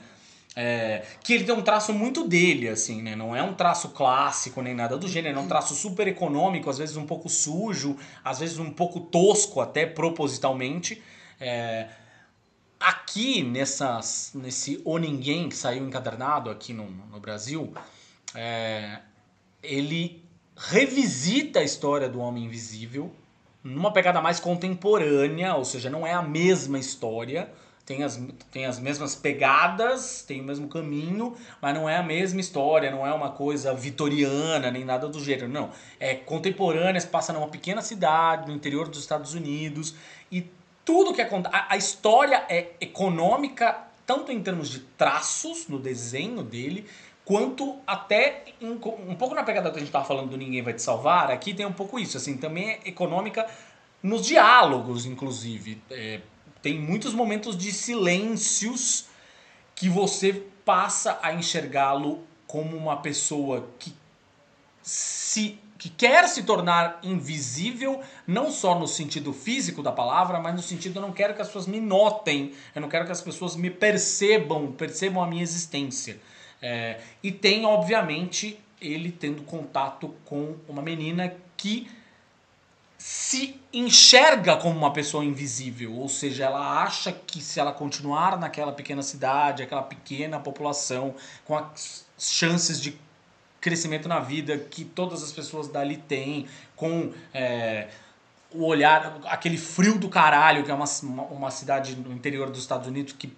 É, 0.57 1.03
que 1.23 1.35
ele 1.35 1.45
tem 1.45 1.55
um 1.55 1.63
traço 1.63 1.93
muito 1.93 2.29
dele, 2.29 2.69
assim, 2.69 3.03
né? 3.03 3.17
Não 3.17 3.35
é 3.35 3.43
um 3.43 3.55
traço 3.55 3.89
clássico 3.89 4.63
nem 4.63 4.73
nada 4.73 4.97
do 4.97 5.09
gênero, 5.09 5.37
é 5.37 5.41
um 5.41 5.49
traço 5.49 5.75
super 5.75 6.07
econômico, 6.07 6.71
às 6.71 6.79
vezes 6.79 6.97
um 6.97 7.05
pouco 7.05 7.29
sujo, 7.29 7.97
às 8.25 8.39
vezes 8.39 8.59
um 8.59 8.71
pouco 8.71 9.01
tosco, 9.01 9.61
até 9.61 9.85
propositalmente. 9.85 11.03
É, 11.41 11.89
aqui, 12.85 13.43
nessas, 13.43 14.33
nesse 14.35 14.81
O 14.85 14.99
Ninguém, 14.99 15.49
que 15.49 15.57
saiu 15.57 15.87
encadernado 15.87 16.51
aqui 16.51 16.73
no, 16.73 16.85
no 16.91 17.19
Brasil, 17.19 17.73
é, 18.35 18.99
ele 19.63 20.23
revisita 20.57 21.61
a 21.61 21.63
história 21.63 22.09
do 22.09 22.21
Homem 22.21 22.45
Invisível 22.45 23.11
numa 23.63 23.93
pegada 23.93 24.21
mais 24.21 24.39
contemporânea, 24.39 25.55
ou 25.55 25.65
seja, 25.65 25.89
não 25.89 26.07
é 26.07 26.13
a 26.13 26.21
mesma 26.21 26.79
história, 26.79 27.51
tem 27.87 28.03
as, 28.03 28.21
tem 28.51 28.67
as 28.67 28.79
mesmas 28.79 29.15
pegadas, 29.15 30.23
tem 30.23 30.43
o 30.43 30.45
mesmo 30.45 30.69
caminho, 30.69 31.35
mas 31.63 31.75
não 31.75 31.89
é 31.89 31.97
a 31.97 32.03
mesma 32.03 32.41
história, 32.41 32.91
não 32.91 33.07
é 33.07 33.13
uma 33.13 33.31
coisa 33.31 33.73
vitoriana, 33.75 34.71
nem 34.71 34.85
nada 34.85 35.09
do 35.09 35.19
gênero, 35.23 35.49
não. 35.49 35.71
É 35.99 36.15
contemporânea, 36.15 37.01
se 37.01 37.07
passa 37.07 37.33
numa 37.33 37.49
pequena 37.49 37.81
cidade, 37.81 38.49
no 38.49 38.55
interior 38.55 38.89
dos 38.89 39.01
Estados 39.01 39.33
Unidos, 39.33 39.95
e 40.31 40.47
tudo 40.85 41.15
que 41.15 41.23
acontece. 41.23 41.55
A, 41.55 41.75
a 41.75 41.77
história 41.77 42.45
é 42.49 42.73
econômica, 42.81 43.79
tanto 44.07 44.31
em 44.31 44.43
termos 44.43 44.69
de 44.69 44.81
traços 44.81 45.69
no 45.69 45.79
desenho 45.79 46.43
dele, 46.43 46.87
quanto 47.25 47.79
até 47.87 48.45
em, 48.61 48.73
um 48.73 49.15
pouco 49.15 49.35
na 49.35 49.43
pegada 49.43 49.71
que 49.71 49.77
a 49.77 49.79
gente 49.79 49.89
estava 49.89 50.05
falando 50.05 50.31
do 50.31 50.37
Ninguém 50.37 50.63
Vai 50.63 50.75
Te 50.75 50.83
Salvar, 50.83 51.31
aqui 51.31 51.55
tem 51.55 51.65
um 51.65 51.73
pouco 51.73 51.99
isso, 51.99 52.17
assim, 52.17 52.37
também 52.37 52.71
é 52.71 52.81
econômica 52.85 53.49
nos 54.03 54.27
diálogos, 54.27 55.07
inclusive. 55.07 55.83
É, 55.91 56.21
tem 56.61 56.79
muitos 56.79 57.15
momentos 57.15 57.57
de 57.57 57.73
silêncios 57.73 59.07
que 59.75 59.89
você 59.89 60.33
passa 60.65 61.19
a 61.23 61.33
enxergá-lo 61.33 62.23
como 62.47 62.77
uma 62.77 62.99
pessoa 62.99 63.69
que 63.79 63.93
se 64.83 65.59
que 65.79 65.89
quer 65.89 66.29
se 66.29 66.45
tornar 66.45 66.99
invisível, 67.03 68.01
não 68.27 68.51
só 68.51 68.79
no 68.79 68.87
sentido 68.87 69.33
físico 69.33 69.83
da 69.83 69.93
palavra, 69.93 70.41
mas 70.41 70.55
no 70.55 70.63
sentido 70.63 70.99
eu 70.99 71.03
não 71.03 71.13
quero 71.13 71.35
que 71.35 71.43
as 71.43 71.49
pessoas 71.49 71.67
me 71.67 71.81
notem, 71.81 72.53
eu 72.75 72.81
não 72.81 72.89
quero 72.89 73.05
que 73.05 73.13
as 73.13 73.21
pessoas 73.21 73.57
me 73.57 73.71
percebam, 73.71 74.73
percebam 74.73 75.23
a 75.23 75.27
minha 75.27 75.43
existência. 75.43 76.21
É, 76.63 77.01
e 77.23 77.31
tem, 77.31 77.67
obviamente, 77.67 78.59
ele 78.81 79.11
tendo 79.11 79.43
contato 79.43 80.15
com 80.25 80.57
uma 80.69 80.81
menina 80.81 81.35
que 81.57 81.89
se 82.97 83.61
enxerga 83.73 84.57
como 84.57 84.79
uma 84.79 84.93
pessoa 84.93 85.25
invisível, 85.25 85.93
ou 85.95 86.09
seja, 86.09 86.45
ela 86.45 86.83
acha 86.83 87.13
que 87.13 87.43
se 87.43 87.61
ela 87.61 87.73
continuar 87.73 88.39
naquela 88.39 88.73
pequena 88.73 89.03
cidade, 89.03 89.63
aquela 89.63 89.83
pequena 89.83 90.41
população, 90.41 91.15
com 91.45 91.55
as 91.55 92.07
chances 92.17 92.81
de 92.81 92.99
crescimento 93.65 94.07
na 94.07 94.21
vida 94.21 94.59
que 94.59 94.85
todas 94.85 95.23
as 95.23 95.33
pessoas 95.33 95.69
dali 95.69 95.97
têm, 95.97 96.47
com 96.77 97.11
é, 97.33 97.89
o 98.53 98.67
olhar, 98.67 99.19
aquele 99.25 99.57
frio 99.57 99.99
do 99.99 100.07
caralho, 100.11 100.63
que 100.63 100.71
é 100.71 100.75
uma, 100.75 100.85
uma 101.31 101.51
cidade 101.51 101.97
no 101.97 102.13
interior 102.13 102.51
dos 102.51 102.61
Estados 102.61 102.87
Unidos 102.87 103.15
que 103.15 103.33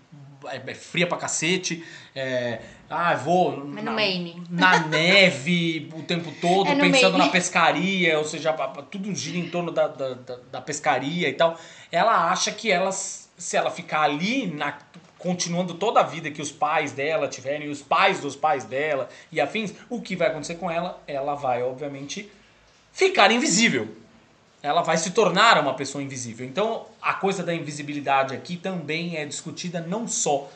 é, 0.46 0.60
é 0.66 0.74
fria 0.74 1.06
pra 1.06 1.16
cacete. 1.16 1.84
É, 2.12 2.60
ah, 2.90 3.14
vou 3.14 3.64
na, 4.50 4.78
na, 4.80 4.86
neve 4.88 5.88
o 5.94 6.02
tempo 6.02 6.32
todo, 6.40 6.70
é 6.72 6.74
pensando 6.74 7.16
na 7.16 7.28
pescaria, 7.28 8.18
ou 8.18 8.24
seja, 8.24 8.52
tudo 8.90 9.14
gira 9.14 9.38
em 9.38 9.48
torno 9.48 9.70
da, 9.70 9.86
da, 9.86 10.14
da, 10.14 10.38
da 10.50 10.60
pescaria 10.60 11.28
e 11.28 11.34
tal. 11.34 11.56
Ela 11.92 12.32
acha 12.32 12.50
que 12.50 12.68
ela, 12.68 12.90
se 12.90 13.56
ela 13.56 13.70
ficar 13.70 14.02
ali, 14.02 14.48
na, 14.48 14.76
continuando 15.18 15.74
toda 15.74 16.00
a 16.00 16.02
vida 16.02 16.30
que 16.30 16.42
os 16.42 16.52
pais 16.52 16.92
dela 16.92 17.28
tiverem, 17.28 17.68
os 17.68 17.82
pais 17.82 18.20
dos 18.20 18.36
pais 18.36 18.64
dela 18.64 19.08
e 19.32 19.40
afins, 19.40 19.72
o 19.88 20.00
que 20.00 20.16
vai 20.16 20.28
acontecer 20.28 20.56
com 20.56 20.70
ela? 20.70 21.02
Ela 21.06 21.34
vai, 21.34 21.62
obviamente, 21.62 22.30
ficar 22.92 23.30
invisível 23.30 23.88
ela 24.66 24.82
vai 24.82 24.98
se 24.98 25.10
tornar 25.10 25.60
uma 25.60 25.74
pessoa 25.74 26.02
invisível. 26.02 26.44
Então, 26.44 26.86
a 27.00 27.14
coisa 27.14 27.44
da 27.44 27.54
invisibilidade 27.54 28.34
aqui 28.34 28.56
também 28.56 29.16
é 29.16 29.24
discutida 29.24 29.80
não 29.80 30.08
só 30.08 30.50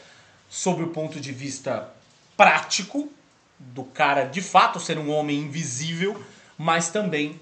sobre 0.49 0.83
o 0.83 0.89
ponto 0.89 1.21
de 1.21 1.31
vista 1.31 1.89
prático 2.37 3.09
do 3.57 3.85
cara 3.85 4.25
de 4.25 4.41
fato 4.41 4.81
ser 4.81 4.99
um 4.99 5.11
homem 5.11 5.39
invisível, 5.39 6.21
mas 6.59 6.89
também 6.89 7.39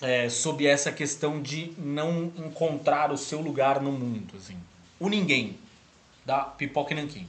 é, 0.00 0.28
sobre 0.28 0.66
essa 0.66 0.90
questão 0.90 1.40
de 1.40 1.72
não 1.78 2.32
encontrar 2.36 3.12
o 3.12 3.16
seu 3.16 3.40
lugar 3.40 3.80
no 3.80 3.92
mundo, 3.92 4.34
assim. 4.36 4.56
O 4.98 5.08
ninguém 5.08 5.56
da 6.26 6.40
Pipoca 6.40 6.92
e 6.92 6.96
Nanquim. 6.96 7.28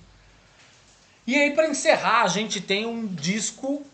E 1.26 1.36
aí 1.36 1.52
para 1.52 1.69
encerrar, 1.69 2.24
a 2.24 2.28
gente 2.28 2.60
tem 2.60 2.86
um 2.86 3.06
disco 3.06 3.86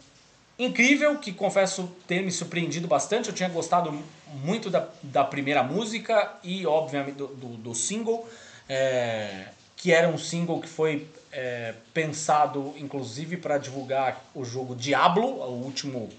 incrível 0.58 1.18
que 1.18 1.34
confesso 1.34 1.92
ter 2.08 2.24
me 2.24 2.32
surpreendido 2.32 2.88
bastante. 2.88 3.30
Eu 3.30 3.36
tinha 3.36 3.50
gostado 3.50 3.92
muito 4.28 4.70
da, 4.70 4.88
da 5.02 5.24
primeira 5.24 5.62
música 5.62 6.32
e, 6.44 6.66
obviamente, 6.66 7.16
do, 7.16 7.28
do, 7.28 7.48
do 7.58 7.76
single, 7.76 8.28
é, 8.70 9.48
que 9.76 9.92
era 9.92 10.08
um 10.08 10.18
single 10.18 10.62
que 10.62 10.70
foi 10.70 11.08
é, 11.32 11.74
pensado, 11.94 12.74
inclusive, 12.78 13.36
para 13.38 13.58
divulgar 13.58 14.24
o 14.34 14.46
jogo 14.46 14.76
Diablo, 14.76 15.26
o 15.26 15.64
último, 15.64 16.10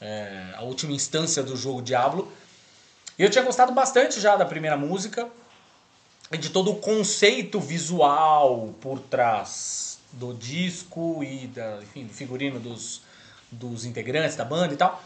é, 0.00 0.54
a 0.56 0.62
última 0.62 0.92
instância 0.92 1.42
do 1.42 1.56
jogo 1.56 1.82
Diablo. 1.82 2.32
E 3.18 3.22
eu 3.22 3.30
tinha 3.30 3.44
gostado 3.44 3.72
bastante 3.72 4.18
já 4.20 4.34
da 4.34 4.44
primeira 4.44 4.76
música 4.76 5.28
de 6.38 6.50
todo 6.50 6.70
o 6.70 6.76
conceito 6.76 7.60
visual 7.60 8.74
por 8.80 8.98
trás 8.98 9.98
do 10.12 10.32
disco 10.32 11.22
e 11.22 11.46
da, 11.48 11.80
enfim, 11.82 12.04
do 12.04 12.12
figurino 12.12 12.60
dos, 12.60 13.02
dos 13.50 13.84
integrantes 13.84 14.36
da 14.36 14.44
banda 14.44 14.74
e 14.74 14.76
tal. 14.76 15.02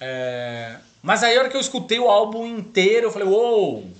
É... 0.00 0.76
Mas 1.02 1.22
aí 1.22 1.36
a 1.36 1.40
hora 1.40 1.48
que 1.48 1.56
eu 1.56 1.60
escutei 1.60 1.98
o 1.98 2.08
álbum 2.08 2.46
inteiro, 2.46 3.06
eu 3.06 3.12
falei, 3.12 3.28
uou! 3.28 3.90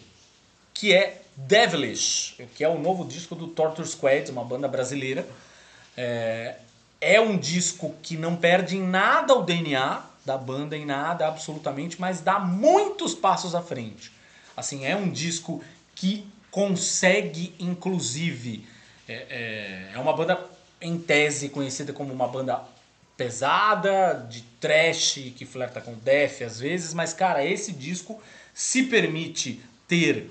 Que 0.75 0.93
é 0.93 1.23
Devilish, 1.37 2.37
que 2.55 2.65
é 2.65 2.69
o 2.69 2.79
novo 2.79 3.05
disco 3.05 3.35
do 3.35 3.47
Torture 3.49 3.87
Squad, 3.87 4.31
uma 4.31 4.45
banda 4.45 4.67
brasileira. 4.67 5.27
É, 5.97 6.57
é 7.01 7.21
um 7.21 7.37
disco 7.37 7.95
que 8.03 8.17
não 8.17 8.37
perde 8.37 8.77
em 8.77 8.83
nada 8.83 9.35
o 9.35 9.43
DNA 9.43 10.03
da 10.25 10.37
banda, 10.37 10.77
em 10.77 10.85
nada 10.85 11.29
absolutamente, 11.29 12.01
mas 12.01 12.21
dá 12.21 12.39
muitos 12.39 13.15
passos 13.15 13.55
à 13.55 13.63
frente. 13.63 14.13
Assim, 14.57 14.85
é 14.85 14.97
um 14.97 15.09
disco 15.09 15.63
que 15.95 16.27
consegue, 16.51 17.55
inclusive, 17.59 18.67
é, 19.09 19.15
é, 19.15 19.91
é 19.95 19.99
uma 19.99 20.13
banda 20.13 20.39
em 20.81 20.99
tese 20.99 21.49
conhecida 21.49 21.93
como 21.93 22.13
uma 22.13 22.29
banda 22.29 22.63
pesada, 23.17 24.27
de 24.29 24.43
trash, 24.61 25.33
que 25.37 25.47
flerta 25.47 25.81
com 25.81 25.95
death 25.95 26.43
às 26.43 26.61
vezes, 26.61 26.93
mas 26.93 27.13
cara, 27.13 27.45
esse 27.45 27.73
disco 27.73 28.21
se 28.53 28.85
permite 28.85 29.61
ter 29.89 30.31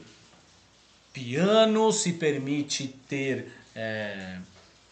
piano, 1.12 1.92
se 1.92 2.14
permite 2.14 2.88
ter 3.10 3.52
é, 3.76 4.38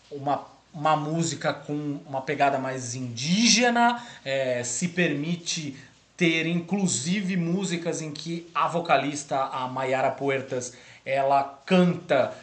uma, 0.10 0.46
uma 0.74 0.96
música 0.96 1.54
com 1.54 2.00
uma 2.08 2.22
pegada 2.22 2.58
mais 2.58 2.96
indígena, 2.96 4.04
é, 4.26 4.64
se 4.64 4.88
permite 4.88 5.78
ter 6.16 6.46
inclusive 6.48 7.36
músicas 7.36 8.02
em 8.02 8.12
que 8.12 8.48
a 8.56 8.68
vocalista, 8.68 9.38
a 9.38 9.68
Mayara 9.68 10.12
Puertas, 10.12 10.74
ela 11.06 11.62
canta 11.66 12.34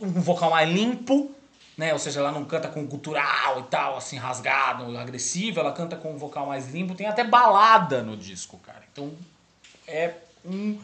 um 0.00 0.20
vocal 0.20 0.50
mais 0.50 0.68
limpo, 0.68 1.30
né? 1.76 1.92
Ou 1.92 1.98
seja, 1.98 2.20
ela 2.20 2.32
não 2.32 2.44
canta 2.44 2.68
com 2.68 2.84
gutural 2.84 3.60
e 3.60 3.62
tal, 3.64 3.96
assim, 3.96 4.16
rasgado, 4.16 4.96
agressivo, 4.98 5.60
ela 5.60 5.72
canta 5.72 5.96
com 5.96 6.12
um 6.12 6.18
vocal 6.18 6.46
mais 6.46 6.70
limpo. 6.72 6.94
Tem 6.94 7.06
até 7.06 7.24
balada 7.24 8.02
no 8.02 8.16
disco, 8.16 8.58
cara. 8.58 8.82
Então 8.92 9.12
é 9.86 10.14
um, 10.44 10.78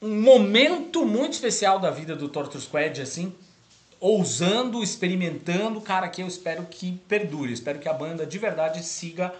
um 0.00 0.20
momento 0.20 1.04
muito 1.04 1.34
especial 1.34 1.78
da 1.78 1.90
vida 1.90 2.14
do 2.14 2.28
Torture 2.28 2.62
Squad, 2.62 3.00
assim, 3.00 3.34
ousando, 3.98 4.82
experimentando, 4.82 5.80
cara, 5.80 6.08
que 6.08 6.22
eu 6.22 6.26
espero 6.26 6.64
que 6.64 6.92
perdure. 7.08 7.52
Espero 7.52 7.78
que 7.78 7.88
a 7.88 7.92
banda 7.92 8.24
de 8.24 8.38
verdade 8.38 8.82
siga 8.82 9.34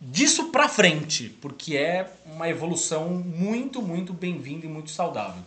disso 0.00 0.50
pra 0.50 0.68
frente, 0.68 1.30
porque 1.40 1.76
é 1.76 2.10
uma 2.26 2.48
evolução 2.48 3.08
muito, 3.08 3.80
muito 3.80 4.12
bem-vinda 4.12 4.66
e 4.66 4.68
muito 4.68 4.90
saudável. 4.90 5.42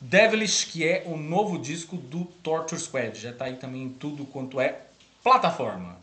Devilish, 0.00 0.66
que 0.66 0.86
é 0.86 1.04
o 1.06 1.16
novo 1.16 1.58
disco 1.58 1.96
do 1.96 2.24
Torture 2.42 2.80
Squad. 2.80 3.18
Já 3.18 3.30
está 3.30 3.46
aí 3.46 3.56
também 3.56 3.84
em 3.84 3.88
tudo 3.88 4.24
quanto 4.24 4.60
é 4.60 4.82
plataforma. 5.22 5.98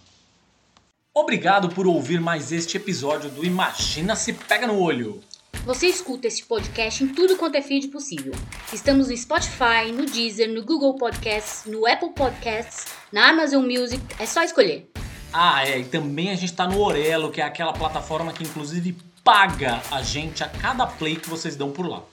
Obrigado 1.13 1.69
por 1.69 1.85
ouvir 1.85 2.19
mais 2.19 2.51
este 2.51 2.77
episódio 2.77 3.29
do 3.29 3.45
Imagina 3.45 4.15
se 4.15 4.33
Pega 4.33 4.65
no 4.65 4.79
Olho. 4.79 5.23
Você 5.63 5.85
escuta 5.85 6.27
este 6.27 6.43
podcast 6.43 7.03
em 7.03 7.07
tudo 7.09 7.37
quanto 7.37 7.55
é 7.55 7.61
feed 7.61 7.89
possível. 7.89 8.33
Estamos 8.73 9.07
no 9.07 9.15
Spotify, 9.15 9.91
no 9.93 10.05
Deezer, 10.05 10.51
no 10.51 10.65
Google 10.65 10.95
Podcasts, 10.95 11.71
no 11.71 11.87
Apple 11.87 12.09
Podcasts, 12.09 12.87
na 13.11 13.29
Amazon 13.29 13.63
Music. 13.63 14.03
É 14.19 14.25
só 14.25 14.41
escolher. 14.43 14.89
Ah, 15.31 15.65
é. 15.65 15.79
E 15.79 15.85
também 15.85 16.31
a 16.31 16.35
gente 16.35 16.45
está 16.51 16.67
no 16.67 16.81
Orelo, 16.81 17.31
que 17.31 17.39
é 17.39 17.45
aquela 17.45 17.73
plataforma 17.73 18.33
que 18.33 18.43
inclusive 18.43 18.97
paga 19.23 19.81
a 19.91 20.01
gente 20.01 20.43
a 20.43 20.49
cada 20.49 20.85
play 20.85 21.15
que 21.15 21.29
vocês 21.29 21.55
dão 21.55 21.71
por 21.71 21.87
lá. 21.87 22.03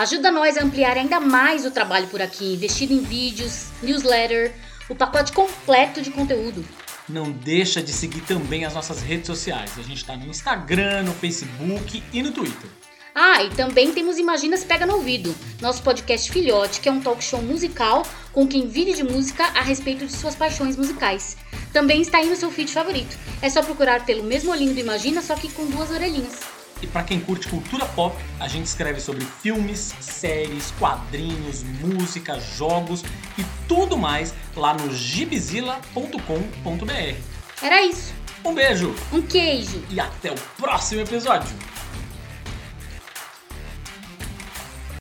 Ajuda 0.00 0.30
nós 0.30 0.56
a 0.56 0.64
ampliar 0.64 0.96
ainda 0.96 1.20
mais 1.20 1.66
o 1.66 1.70
trabalho 1.70 2.06
por 2.06 2.22
aqui, 2.22 2.54
investindo 2.54 2.90
em 2.92 3.02
vídeos, 3.02 3.66
newsletter, 3.82 4.54
o 4.88 4.94
pacote 4.94 5.30
completo 5.30 6.00
de 6.00 6.10
conteúdo. 6.10 6.64
Não 7.06 7.30
deixa 7.30 7.82
de 7.82 7.92
seguir 7.92 8.22
também 8.22 8.64
as 8.64 8.72
nossas 8.72 9.02
redes 9.02 9.26
sociais. 9.26 9.72
A 9.78 9.82
gente 9.82 9.98
está 9.98 10.16
no 10.16 10.24
Instagram, 10.24 11.02
no 11.02 11.12
Facebook 11.12 12.02
e 12.14 12.22
no 12.22 12.32
Twitter. 12.32 12.70
Ah, 13.14 13.42
e 13.42 13.50
também 13.50 13.92
temos 13.92 14.16
Imagina 14.16 14.56
se 14.56 14.64
Pega 14.64 14.86
no 14.86 14.94
Ouvido, 14.94 15.34
nosso 15.60 15.82
podcast 15.82 16.32
filhote, 16.32 16.80
que 16.80 16.88
é 16.88 16.92
um 16.92 17.02
talk 17.02 17.22
show 17.22 17.42
musical 17.42 18.02
com 18.32 18.48
quem 18.48 18.68
vive 18.68 18.94
de 18.94 19.04
música 19.04 19.44
a 19.54 19.60
respeito 19.60 20.06
de 20.06 20.12
suas 20.12 20.34
paixões 20.34 20.76
musicais. 20.78 21.36
Também 21.74 22.00
está 22.00 22.16
aí 22.16 22.26
no 22.30 22.36
seu 22.36 22.50
feed 22.50 22.72
favorito. 22.72 23.18
É 23.42 23.50
só 23.50 23.62
procurar 23.62 24.06
pelo 24.06 24.22
mesmo 24.22 24.50
olhinho 24.50 24.72
do 24.72 24.80
Imagina, 24.80 25.20
só 25.20 25.34
que 25.34 25.52
com 25.52 25.66
duas 25.66 25.90
orelhinhas. 25.90 26.59
E 26.82 26.86
para 26.86 27.02
quem 27.02 27.20
curte 27.20 27.48
cultura 27.48 27.84
pop, 27.86 28.16
a 28.38 28.48
gente 28.48 28.66
escreve 28.66 29.00
sobre 29.00 29.24
filmes, 29.24 29.94
séries, 30.00 30.72
quadrinhos, 30.78 31.62
música, 31.62 32.38
jogos 32.40 33.02
e 33.38 33.44
tudo 33.68 33.96
mais 33.96 34.34
lá 34.56 34.74
no 34.74 34.92
gibizila.com.br. 34.92 37.14
Era 37.62 37.82
isso. 37.82 38.14
Um 38.44 38.54
beijo 38.54 38.94
Um 39.12 39.20
queijo. 39.20 39.82
e 39.90 40.00
até 40.00 40.32
o 40.32 40.34
próximo 40.58 41.02
episódio. 41.02 41.54